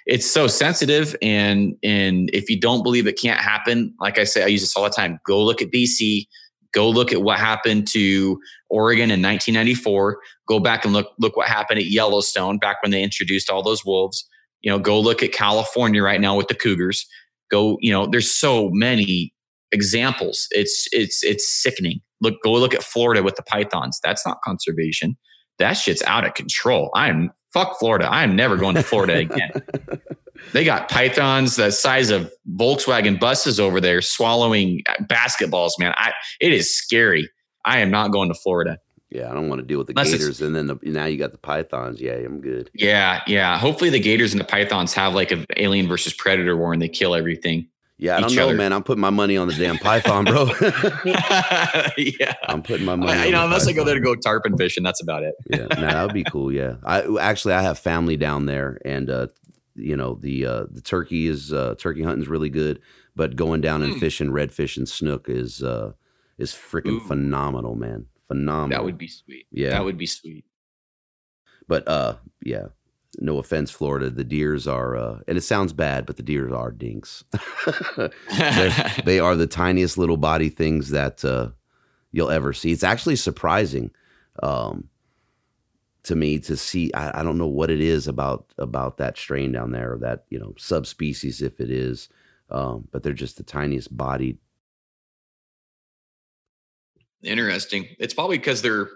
it's 0.05 0.29
so 0.29 0.47
sensitive 0.47 1.15
and 1.21 1.75
and 1.83 2.29
if 2.33 2.49
you 2.49 2.59
don't 2.59 2.83
believe 2.83 3.07
it 3.07 3.19
can't 3.19 3.39
happen 3.39 3.93
like 3.99 4.17
i 4.17 4.23
say 4.23 4.43
i 4.43 4.47
use 4.47 4.61
this 4.61 4.75
all 4.75 4.83
the 4.83 4.89
time 4.89 5.19
go 5.25 5.43
look 5.43 5.61
at 5.61 5.69
bc 5.71 6.25
go 6.73 6.89
look 6.89 7.11
at 7.11 7.21
what 7.21 7.39
happened 7.39 7.87
to 7.87 8.39
oregon 8.69 9.11
in 9.11 9.21
1994 9.21 10.19
go 10.47 10.59
back 10.59 10.83
and 10.83 10.93
look 10.93 11.11
look 11.19 11.37
what 11.37 11.47
happened 11.47 11.79
at 11.79 11.85
yellowstone 11.85 12.57
back 12.57 12.81
when 12.83 12.91
they 12.91 13.01
introduced 13.01 13.49
all 13.49 13.63
those 13.63 13.85
wolves. 13.85 14.27
You 14.61 14.71
know 14.71 14.79
go 14.79 14.99
look 14.99 15.23
at 15.23 15.31
california 15.31 16.03
right 16.03 16.21
now 16.21 16.35
with 16.35 16.47
the 16.47 16.55
cougars. 16.55 17.05
Go 17.49 17.77
you 17.81 17.91
know 17.91 18.07
there's 18.07 18.31
so 18.31 18.69
many 18.71 19.33
examples. 19.71 20.47
It's 20.51 20.87
it's 20.91 21.23
it's 21.23 21.47
sickening. 21.47 22.01
Look 22.19 22.35
go 22.43 22.51
look 22.53 22.73
at 22.73 22.83
florida 22.83 23.23
with 23.23 23.35
the 23.35 23.43
pythons. 23.43 23.99
That's 24.03 24.25
not 24.25 24.41
conservation 24.43 25.17
that 25.61 25.73
shit's 25.73 26.03
out 26.03 26.25
of 26.25 26.33
control 26.33 26.89
i'm 26.95 27.31
fuck 27.53 27.77
florida 27.79 28.07
i'm 28.11 28.35
never 28.35 28.57
going 28.57 28.75
to 28.75 28.83
florida 28.83 29.15
again 29.17 29.51
they 30.53 30.63
got 30.63 30.89
pythons 30.89 31.55
the 31.55 31.71
size 31.71 32.09
of 32.09 32.31
Volkswagen 32.55 33.19
buses 33.19 33.59
over 33.59 33.79
there 33.79 34.01
swallowing 34.01 34.81
basketballs, 35.03 35.71
man. 35.79 35.93
I 35.97 36.13
it 36.39 36.53
is 36.53 36.75
scary. 36.75 37.29
I 37.65 37.79
am 37.79 37.91
not 37.91 38.11
going 38.11 38.29
to 38.29 38.35
Florida. 38.35 38.77
Yeah, 39.09 39.29
I 39.29 39.33
don't 39.33 39.49
want 39.49 39.59
to 39.59 39.67
deal 39.67 39.77
with 39.77 39.87
the 39.87 39.91
Unless 39.91 40.11
gators, 40.11 40.41
and 40.41 40.55
then 40.55 40.67
the, 40.67 40.79
now 40.83 41.05
you 41.05 41.17
got 41.17 41.33
the 41.33 41.37
pythons. 41.37 41.99
Yeah, 41.99 42.13
I'm 42.13 42.39
good. 42.39 42.71
Yeah, 42.73 43.21
yeah. 43.27 43.57
Hopefully 43.57 43.89
the 43.89 43.99
gators 43.99 44.31
and 44.31 44.39
the 44.39 44.45
pythons 44.45 44.93
have 44.93 45.13
like 45.13 45.31
an 45.31 45.45
alien 45.57 45.87
versus 45.87 46.13
predator 46.13 46.55
war 46.55 46.71
and 46.71 46.81
they 46.81 46.87
kill 46.87 47.13
everything. 47.13 47.67
Yeah, 48.01 48.17
I 48.17 48.21
don't 48.21 48.33
know, 48.35 48.45
other. 48.49 48.55
man. 48.57 48.73
I'm 48.73 48.81
putting 48.81 48.99
my 48.99 49.11
money 49.11 49.37
on 49.37 49.47
the 49.47 49.53
damn 49.53 49.77
python, 49.77 50.25
bro. 50.25 50.45
yeah. 51.97 52.33
I'm 52.47 52.63
putting 52.63 52.83
my 52.83 52.95
money. 52.95 53.11
I, 53.11 53.19
on 53.19 53.25
you 53.27 53.31
know, 53.31 53.43
unless 53.45 53.67
I 53.67 53.73
go 53.73 53.83
there 53.83 53.93
to 53.93 54.01
go 54.01 54.15
tarpon 54.15 54.57
fishing, 54.57 54.83
that's 54.83 55.01
about 55.03 55.21
it. 55.21 55.35
yeah, 55.51 55.67
no, 55.75 55.81
that 55.81 56.03
would 56.05 56.13
be 56.13 56.23
cool. 56.23 56.51
Yeah, 56.51 56.77
I 56.83 57.03
actually 57.19 57.53
I 57.53 57.61
have 57.61 57.77
family 57.77 58.17
down 58.17 58.47
there, 58.47 58.79
and 58.83 59.07
uh, 59.09 59.27
you 59.75 59.95
know 59.95 60.15
the 60.15 60.45
uh, 60.47 60.65
the 60.71 60.81
turkey 60.81 61.27
is 61.27 61.53
uh, 61.53 61.75
turkey 61.77 62.01
hunting 62.01 62.23
is 62.23 62.27
really 62.27 62.49
good, 62.49 62.81
but 63.15 63.35
going 63.35 63.61
down 63.61 63.83
and 63.83 63.93
Hmm. 63.93 63.99
fishing 63.99 64.29
redfish 64.31 64.77
and 64.77 64.89
snook 64.89 65.29
is 65.29 65.61
uh, 65.61 65.91
is 66.39 66.51
freaking 66.53 67.05
phenomenal, 67.07 67.75
man. 67.75 68.07
Phenomenal. 68.27 68.69
That 68.79 68.83
would 68.83 68.97
be 68.97 69.09
sweet. 69.09 69.45
Yeah. 69.51 69.69
That 69.71 69.85
would 69.85 69.97
be 69.99 70.07
sweet. 70.07 70.45
But 71.67 71.87
uh, 71.87 72.15
yeah. 72.43 72.67
No 73.19 73.37
offense, 73.39 73.71
Florida. 73.71 74.09
The 74.09 74.23
deers 74.23 74.67
are, 74.67 74.95
uh, 74.95 75.19
and 75.27 75.37
it 75.37 75.41
sounds 75.41 75.73
bad, 75.73 76.05
but 76.05 76.15
the 76.17 76.23
deers 76.23 76.53
are 76.53 76.71
dinks. 76.71 77.23
They're- 77.97 78.13
the 79.35 79.47
tiniest 79.47 79.97
little 79.97 80.17
body 80.17 80.49
things 80.49 80.91
that 80.91 81.23
uh, 81.25 81.49
you'll 82.11 82.29
ever 82.29 82.53
see. 82.53 82.71
It's 82.71 82.83
actually 82.83 83.17
surprising 83.17 83.91
um, 84.41 84.87
to 86.03 86.15
me 86.15 86.39
to 86.39 86.55
see. 86.55 86.93
I, 86.93 87.19
I 87.19 87.23
don't 87.23 87.37
know 87.37 87.47
what 87.47 87.69
it 87.69 87.81
is 87.81 88.07
about 88.07 88.45
about 88.57 88.97
that 88.97 89.17
strain 89.17 89.51
down 89.51 89.71
there, 89.71 89.93
or 89.93 89.97
that 89.99 90.23
you 90.29 90.39
know 90.39 90.53
subspecies, 90.57 91.41
if 91.41 91.59
it 91.59 91.69
is, 91.69 92.07
um, 92.49 92.87
but 92.91 93.03
they're 93.03 93.13
just 93.13 93.35
the 93.37 93.43
tiniest 93.43 93.95
bodied. 93.95 94.37
Interesting. 97.23 97.87
It's 97.99 98.13
probably 98.13 98.37
because 98.37 98.61
they're 98.61 98.89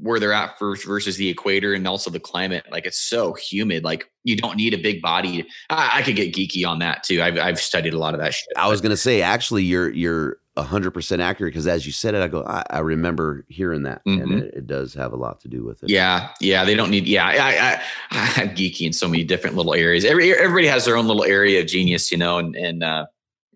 where 0.00 0.20
they're 0.20 0.32
at 0.32 0.56
first 0.58 0.86
versus 0.86 1.16
the 1.16 1.28
equator 1.28 1.74
and 1.74 1.86
also 1.88 2.08
the 2.10 2.20
climate. 2.20 2.64
Like 2.70 2.86
it's 2.86 3.00
so 3.00 3.32
humid. 3.34 3.82
Like 3.84 4.08
you 4.22 4.36
don't 4.36 4.56
need 4.56 4.72
a 4.72 4.78
big 4.78 5.02
body. 5.02 5.46
I, 5.70 5.98
I 5.98 6.02
could 6.02 6.16
get 6.16 6.32
geeky 6.32 6.66
on 6.66 6.78
that 6.78 7.02
too. 7.02 7.20
I've 7.22 7.38
I've 7.38 7.58
studied 7.60 7.94
a 7.94 7.98
lot 7.98 8.14
of 8.14 8.20
that 8.20 8.34
shit. 8.34 8.46
I 8.56 8.68
was 8.68 8.80
gonna 8.80 8.96
say, 8.96 9.22
actually, 9.22 9.64
you're 9.64 9.90
you're 9.90 10.38
hundred 10.56 10.92
percent 10.92 11.20
accurate 11.20 11.52
because 11.52 11.66
as 11.66 11.84
you 11.84 11.90
said 11.90 12.14
it, 12.14 12.22
I 12.22 12.28
go, 12.28 12.44
I, 12.44 12.62
I 12.70 12.78
remember 12.78 13.44
hearing 13.48 13.82
that, 13.82 14.02
and 14.06 14.20
Mhm. 14.22 14.42
it, 14.42 14.54
it 14.54 14.66
does 14.68 14.94
have 14.94 15.12
a 15.12 15.16
lot 15.16 15.40
to 15.40 15.48
do 15.48 15.64
with 15.64 15.82
it. 15.82 15.90
Yeah, 15.90 16.28
yeah, 16.40 16.64
they 16.64 16.76
don't 16.76 16.90
need. 16.90 17.08
Yeah, 17.08 17.26
I, 17.26 17.32
I, 17.32 17.82
I, 18.12 18.32
I'm 18.42 18.50
geeky 18.50 18.82
in 18.86 18.92
so 18.92 19.08
many 19.08 19.24
different 19.24 19.56
little 19.56 19.74
areas. 19.74 20.04
Every 20.04 20.32
everybody 20.32 20.68
has 20.68 20.84
their 20.84 20.96
own 20.96 21.08
little 21.08 21.24
area 21.24 21.60
of 21.60 21.66
genius, 21.66 22.12
you 22.12 22.18
know, 22.18 22.38
and 22.38 22.54
and 22.54 22.84
uh, 22.84 23.06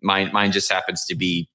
mine 0.02 0.30
mine 0.32 0.50
just 0.50 0.72
happens 0.72 1.04
to 1.06 1.14
be 1.14 1.48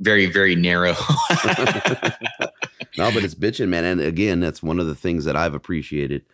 very 0.00 0.26
very 0.26 0.56
narrow. 0.56 0.96
no, 2.96 3.10
but 3.12 3.24
it's 3.24 3.34
bitching, 3.34 3.68
man. 3.68 3.84
And 3.84 4.00
again, 4.00 4.40
that's 4.40 4.62
one 4.62 4.78
of 4.78 4.86
the 4.86 4.94
things 4.94 5.24
that 5.24 5.36
I've 5.36 5.54
appreciated. 5.54 6.24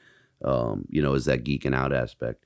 Um, 0.44 0.84
you 0.88 1.02
know, 1.02 1.14
is 1.14 1.24
that 1.24 1.44
geeking 1.44 1.74
out 1.74 1.92
aspect. 1.92 2.44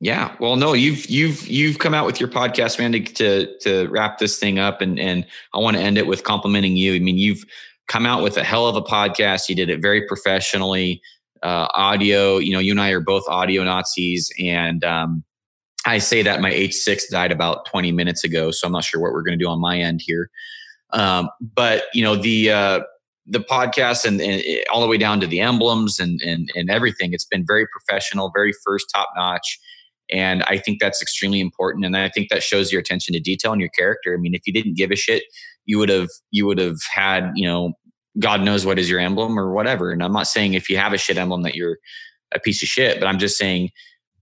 Yeah. 0.00 0.36
Well, 0.38 0.54
no, 0.56 0.74
you've 0.74 1.06
you've 1.06 1.46
you've 1.48 1.80
come 1.80 1.94
out 1.94 2.06
with 2.06 2.20
your 2.20 2.28
podcast, 2.28 2.78
man, 2.78 2.92
to 2.92 3.00
to, 3.00 3.58
to 3.60 3.88
wrap 3.88 4.18
this 4.18 4.38
thing 4.38 4.58
up, 4.58 4.80
and 4.80 4.98
and 5.00 5.26
I 5.52 5.58
want 5.58 5.76
to 5.76 5.82
end 5.82 5.98
it 5.98 6.06
with 6.06 6.22
complimenting 6.22 6.76
you. 6.76 6.94
I 6.94 7.00
mean, 7.00 7.18
you've 7.18 7.44
come 7.88 8.06
out 8.06 8.22
with 8.22 8.36
a 8.36 8.44
hell 8.44 8.68
of 8.68 8.76
a 8.76 8.82
podcast. 8.82 9.48
You 9.48 9.56
did 9.56 9.70
it 9.70 9.82
very 9.82 10.06
professionally. 10.06 11.02
Uh, 11.42 11.68
audio, 11.74 12.38
you 12.38 12.52
know, 12.52 12.58
you 12.58 12.72
and 12.72 12.80
I 12.80 12.90
are 12.90 13.00
both 13.00 13.24
audio 13.28 13.64
Nazis, 13.64 14.30
and 14.38 14.84
um, 14.84 15.24
I 15.86 15.98
say 15.98 16.22
that 16.22 16.40
my 16.40 16.50
H6 16.50 17.10
died 17.10 17.32
about 17.32 17.64
20 17.66 17.92
minutes 17.92 18.24
ago, 18.24 18.50
so 18.50 18.66
I'm 18.66 18.72
not 18.72 18.84
sure 18.84 19.00
what 19.00 19.12
we're 19.12 19.22
going 19.22 19.38
to 19.38 19.44
do 19.44 19.48
on 19.48 19.60
my 19.60 19.78
end 19.78 20.02
here. 20.04 20.30
Um, 20.90 21.28
but 21.40 21.84
you 21.94 22.02
know, 22.02 22.16
the 22.16 22.50
uh, 22.50 22.80
the 23.28 23.40
podcast 23.40 24.04
and, 24.04 24.20
and, 24.20 24.42
eh, 24.44 24.62
all 24.72 24.80
the 24.80 24.86
way 24.86 24.96
down 24.96 25.20
to 25.20 25.26
the 25.26 25.40
emblems 25.40 25.98
and, 25.98 26.20
and 26.22 26.50
and 26.54 26.70
everything, 26.70 27.12
it's 27.12 27.26
been 27.26 27.44
very 27.46 27.66
professional, 27.66 28.32
very 28.34 28.52
first 28.64 28.86
top 28.94 29.08
notch. 29.16 29.58
And 30.10 30.42
I 30.44 30.56
think 30.56 30.80
that's 30.80 31.02
extremely 31.02 31.40
important. 31.40 31.84
And 31.84 31.96
I 31.96 32.08
think 32.08 32.30
that 32.30 32.42
shows 32.42 32.72
your 32.72 32.80
attention 32.80 33.12
to 33.12 33.20
detail 33.20 33.52
and 33.52 33.60
your 33.60 33.70
character. 33.70 34.14
I 34.14 34.16
mean, 34.16 34.34
if 34.34 34.46
you 34.46 34.52
didn't 34.52 34.76
give 34.76 34.90
a 34.90 34.96
shit, 34.96 35.24
you 35.66 35.78
would 35.78 35.90
have 35.90 36.08
you 36.30 36.46
would 36.46 36.58
have 36.58 36.78
had, 36.92 37.30
you 37.34 37.46
know, 37.46 37.74
God 38.18 38.42
knows 38.42 38.64
what 38.64 38.78
is 38.78 38.88
your 38.88 39.00
emblem 39.00 39.38
or 39.38 39.52
whatever. 39.52 39.90
And 39.90 40.02
I'm 40.02 40.12
not 40.12 40.26
saying 40.26 40.54
if 40.54 40.70
you 40.70 40.78
have 40.78 40.92
a 40.92 40.98
shit 40.98 41.18
emblem 41.18 41.42
that 41.42 41.54
you're 41.54 41.76
a 42.34 42.40
piece 42.40 42.62
of 42.62 42.68
shit, 42.68 42.98
but 42.98 43.06
I'm 43.06 43.18
just 43.18 43.36
saying 43.36 43.70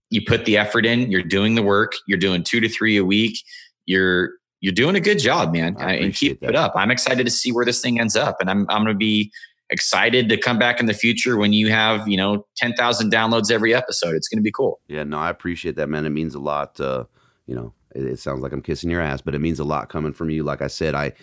you 0.09 0.21
put 0.25 0.45
the 0.45 0.57
effort 0.57 0.85
in, 0.85 1.11
you're 1.11 1.23
doing 1.23 1.55
the 1.55 1.63
work, 1.63 1.93
you're 2.07 2.19
doing 2.19 2.43
two 2.43 2.59
to 2.59 2.69
three 2.69 2.97
a 2.97 3.05
week, 3.05 3.37
you're 3.85 4.31
you're 4.59 4.73
doing 4.73 4.95
a 4.95 4.99
good 4.99 5.19
job, 5.19 5.53
man. 5.53 5.75
and 5.79 6.13
keep 6.13 6.39
that. 6.41 6.49
it 6.49 6.55
up. 6.55 6.73
I'm 6.75 6.91
excited 6.91 7.25
to 7.25 7.31
see 7.31 7.51
where 7.51 7.65
this 7.65 7.81
thing 7.81 7.99
ends 7.99 8.15
up. 8.15 8.37
And 8.39 8.49
I'm 8.49 8.65
I'm 8.69 8.83
gonna 8.83 8.95
be 8.95 9.31
excited 9.69 10.29
to 10.29 10.37
come 10.37 10.57
back 10.57 10.79
in 10.79 10.85
the 10.85 10.93
future 10.93 11.37
when 11.37 11.53
you 11.53 11.69
have 11.69 12.07
you 12.07 12.17
know 12.17 12.45
10,000 12.57 13.11
downloads 13.11 13.51
every 13.51 13.73
episode. 13.73 14.15
It's 14.15 14.27
going 14.27 14.39
to 14.39 14.43
be 14.43 14.51
cool. 14.51 14.79
Yeah, 14.87 15.03
no, 15.03 15.17
I 15.17 15.29
appreciate 15.29 15.75
that, 15.75 15.87
man. 15.87 16.05
It 16.05 16.09
means 16.09 16.35
a 16.35 16.39
lot. 16.39 16.79
Uh, 16.79 17.05
you 17.45 17.55
know, 17.55 17.73
it, 17.95 18.05
it, 18.05 18.19
sounds 18.19 18.41
like 18.41 18.51
I'm 18.51 18.61
kissing 18.61 18.89
your 18.89 19.01
ass, 19.01 19.21
but 19.21 19.35
it 19.35 19.39
means 19.39 19.59
a 19.59 19.63
lot 19.63 19.89
coming 19.89 20.13
from 20.13 20.29
you. 20.29 20.43
Like 20.43 20.61
I 20.61 20.67
said, 20.67 20.95
I 20.95 21.13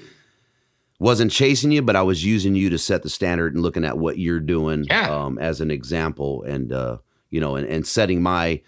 wasn't 0.98 1.32
chasing 1.32 1.72
you, 1.72 1.82
but 1.82 1.96
I 1.96 2.02
was 2.02 2.24
using 2.24 2.54
you 2.54 2.70
to 2.70 2.78
set 2.78 3.02
the 3.02 3.10
standard 3.10 3.54
and 3.54 3.62
looking 3.62 3.84
at 3.84 3.98
what 3.98 4.18
you're 4.18 4.40
doing 4.40 4.84
yeah. 4.88 5.10
um, 5.10 5.38
as 5.38 5.60
an 5.60 5.70
example, 5.70 6.42
and 6.44 6.72
uh, 6.72 6.98
you 7.30 7.40
know, 7.40 7.56
and, 7.56 7.66
and 7.66 7.86
setting 7.86 8.22
my. 8.22 8.62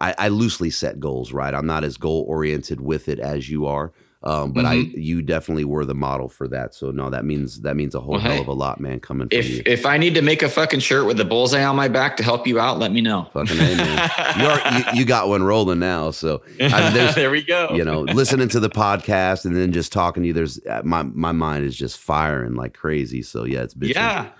I, 0.00 0.14
I 0.18 0.28
loosely 0.28 0.70
set 0.70 1.00
goals, 1.00 1.32
right? 1.32 1.54
I'm 1.54 1.66
not 1.66 1.84
as 1.84 1.96
goal 1.96 2.24
oriented 2.28 2.80
with 2.80 3.08
it 3.08 3.18
as 3.18 3.48
you 3.48 3.66
are. 3.66 3.92
Um, 4.24 4.50
but 4.50 4.64
mm-hmm. 4.64 4.96
I, 4.96 4.98
you 4.98 5.22
definitely 5.22 5.64
were 5.64 5.84
the 5.84 5.94
model 5.94 6.28
for 6.28 6.48
that. 6.48 6.74
So 6.74 6.90
no, 6.90 7.08
that 7.08 7.24
means 7.24 7.60
that 7.60 7.76
means 7.76 7.94
a 7.94 8.00
whole 8.00 8.14
well, 8.14 8.20
hell 8.20 8.32
hey, 8.32 8.40
of 8.40 8.48
a 8.48 8.52
lot, 8.52 8.80
man. 8.80 8.98
Coming 8.98 9.28
if 9.30 9.48
you. 9.48 9.62
if 9.64 9.86
I 9.86 9.96
need 9.96 10.14
to 10.14 10.22
make 10.22 10.42
a 10.42 10.48
fucking 10.48 10.80
shirt 10.80 11.06
with 11.06 11.20
a 11.20 11.24
bullseye 11.24 11.62
on 11.62 11.76
my 11.76 11.86
back 11.86 12.16
to 12.16 12.24
help 12.24 12.44
you 12.44 12.58
out, 12.58 12.80
let 12.80 12.90
me 12.90 13.00
know. 13.00 13.30
Fucking 13.32 13.56
hey, 13.56 13.76
man. 13.76 14.10
you, 14.74 15.00
you, 15.00 15.04
got 15.04 15.28
one 15.28 15.44
rolling 15.44 15.78
now, 15.78 16.10
so 16.10 16.42
I 16.60 16.92
mean, 16.92 17.12
there 17.14 17.30
we 17.30 17.44
go. 17.44 17.68
You 17.72 17.84
know, 17.84 18.00
listening 18.00 18.48
to 18.48 18.60
the 18.60 18.68
podcast 18.68 19.44
and 19.44 19.54
then 19.54 19.70
just 19.70 19.92
talking 19.92 20.24
to 20.24 20.26
you. 20.26 20.32
There's 20.32 20.58
uh, 20.66 20.82
my 20.84 21.04
my 21.04 21.30
mind 21.30 21.64
is 21.64 21.76
just 21.76 21.98
firing 21.98 22.56
like 22.56 22.74
crazy. 22.74 23.22
So 23.22 23.44
yeah, 23.44 23.62
it's 23.62 23.74
bitching. 23.74 23.94
yeah. 23.94 24.30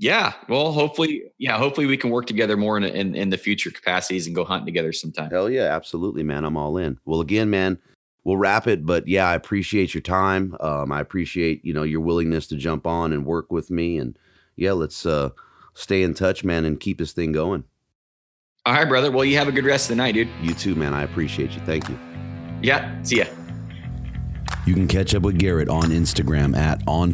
Yeah, 0.00 0.34
well, 0.48 0.70
hopefully, 0.70 1.24
yeah, 1.38 1.58
hopefully 1.58 1.86
we 1.86 1.96
can 1.96 2.10
work 2.10 2.26
together 2.26 2.56
more 2.56 2.76
in, 2.76 2.84
in 2.84 3.16
in 3.16 3.30
the 3.30 3.36
future 3.36 3.70
capacities 3.70 4.26
and 4.26 4.34
go 4.34 4.44
hunting 4.44 4.66
together 4.66 4.92
sometime. 4.92 5.28
Hell 5.30 5.50
yeah, 5.50 5.74
absolutely, 5.74 6.22
man. 6.22 6.44
I'm 6.44 6.56
all 6.56 6.76
in. 6.76 6.98
Well, 7.04 7.20
again, 7.20 7.50
man, 7.50 7.78
we'll 8.22 8.36
wrap 8.36 8.68
it. 8.68 8.86
But 8.86 9.08
yeah, 9.08 9.28
I 9.28 9.34
appreciate 9.34 9.94
your 9.94 10.02
time. 10.02 10.56
Um, 10.60 10.92
I 10.92 11.00
appreciate 11.00 11.64
you 11.64 11.72
know 11.72 11.82
your 11.82 12.00
willingness 12.00 12.46
to 12.48 12.56
jump 12.56 12.86
on 12.86 13.12
and 13.12 13.26
work 13.26 13.50
with 13.50 13.72
me. 13.72 13.98
And 13.98 14.16
yeah, 14.54 14.70
let's 14.70 15.04
uh, 15.04 15.30
stay 15.74 16.04
in 16.04 16.14
touch, 16.14 16.44
man, 16.44 16.64
and 16.64 16.78
keep 16.78 16.98
this 16.98 17.12
thing 17.12 17.32
going. 17.32 17.64
All 18.66 18.74
right, 18.74 18.88
brother. 18.88 19.10
Well, 19.10 19.24
you 19.24 19.36
have 19.36 19.48
a 19.48 19.52
good 19.52 19.64
rest 19.64 19.86
of 19.86 19.96
the 19.96 20.02
night, 20.02 20.12
dude. 20.12 20.28
You 20.42 20.54
too, 20.54 20.76
man. 20.76 20.94
I 20.94 21.02
appreciate 21.02 21.52
you. 21.52 21.60
Thank 21.62 21.88
you. 21.88 21.98
Yeah. 22.62 23.02
See 23.02 23.18
ya. 23.18 23.24
You 24.64 24.74
can 24.74 24.86
catch 24.86 25.14
up 25.14 25.22
with 25.22 25.38
Garrett 25.38 25.68
on 25.68 25.84
Instagram 25.84 26.56
at 26.56 26.82
On 26.86 27.12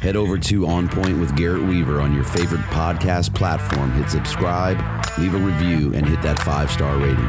Head 0.00 0.16
over 0.16 0.38
to 0.38 0.66
On 0.66 0.88
Point 0.88 1.18
with 1.18 1.36
Garrett 1.36 1.62
Weaver 1.62 2.00
on 2.00 2.14
your 2.14 2.24
favorite 2.24 2.62
podcast 2.62 3.34
platform. 3.34 3.92
Hit 3.92 4.08
subscribe, 4.08 4.78
leave 5.18 5.34
a 5.34 5.38
review, 5.38 5.92
and 5.94 6.06
hit 6.06 6.22
that 6.22 6.38
five 6.38 6.70
star 6.70 6.96
rating. 6.96 7.28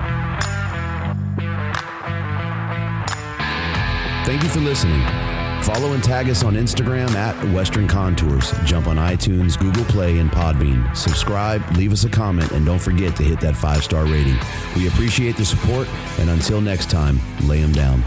Thank 4.25 4.43
you 4.43 4.49
for 4.49 4.59
listening. 4.59 5.01
Follow 5.63 5.93
and 5.93 6.03
tag 6.03 6.29
us 6.29 6.43
on 6.43 6.53
Instagram 6.53 7.09
at 7.11 7.35
Western 7.53 7.87
Contours. 7.87 8.53
Jump 8.63 8.87
on 8.87 8.95
iTunes, 8.95 9.59
Google 9.59 9.83
Play, 9.85 10.19
and 10.19 10.31
Podbean. 10.31 10.95
Subscribe, 10.95 11.61
leave 11.75 11.91
us 11.91 12.05
a 12.05 12.09
comment, 12.09 12.51
and 12.51 12.65
don't 12.65 12.79
forget 12.79 13.15
to 13.17 13.23
hit 13.23 13.41
that 13.41 13.57
five 13.57 13.83
star 13.83 14.05
rating. 14.05 14.37
We 14.77 14.87
appreciate 14.87 15.35
the 15.35 15.45
support, 15.45 15.89
and 16.19 16.29
until 16.29 16.61
next 16.61 16.89
time, 16.89 17.19
lay 17.47 17.61
them 17.61 17.73
down. 17.73 18.01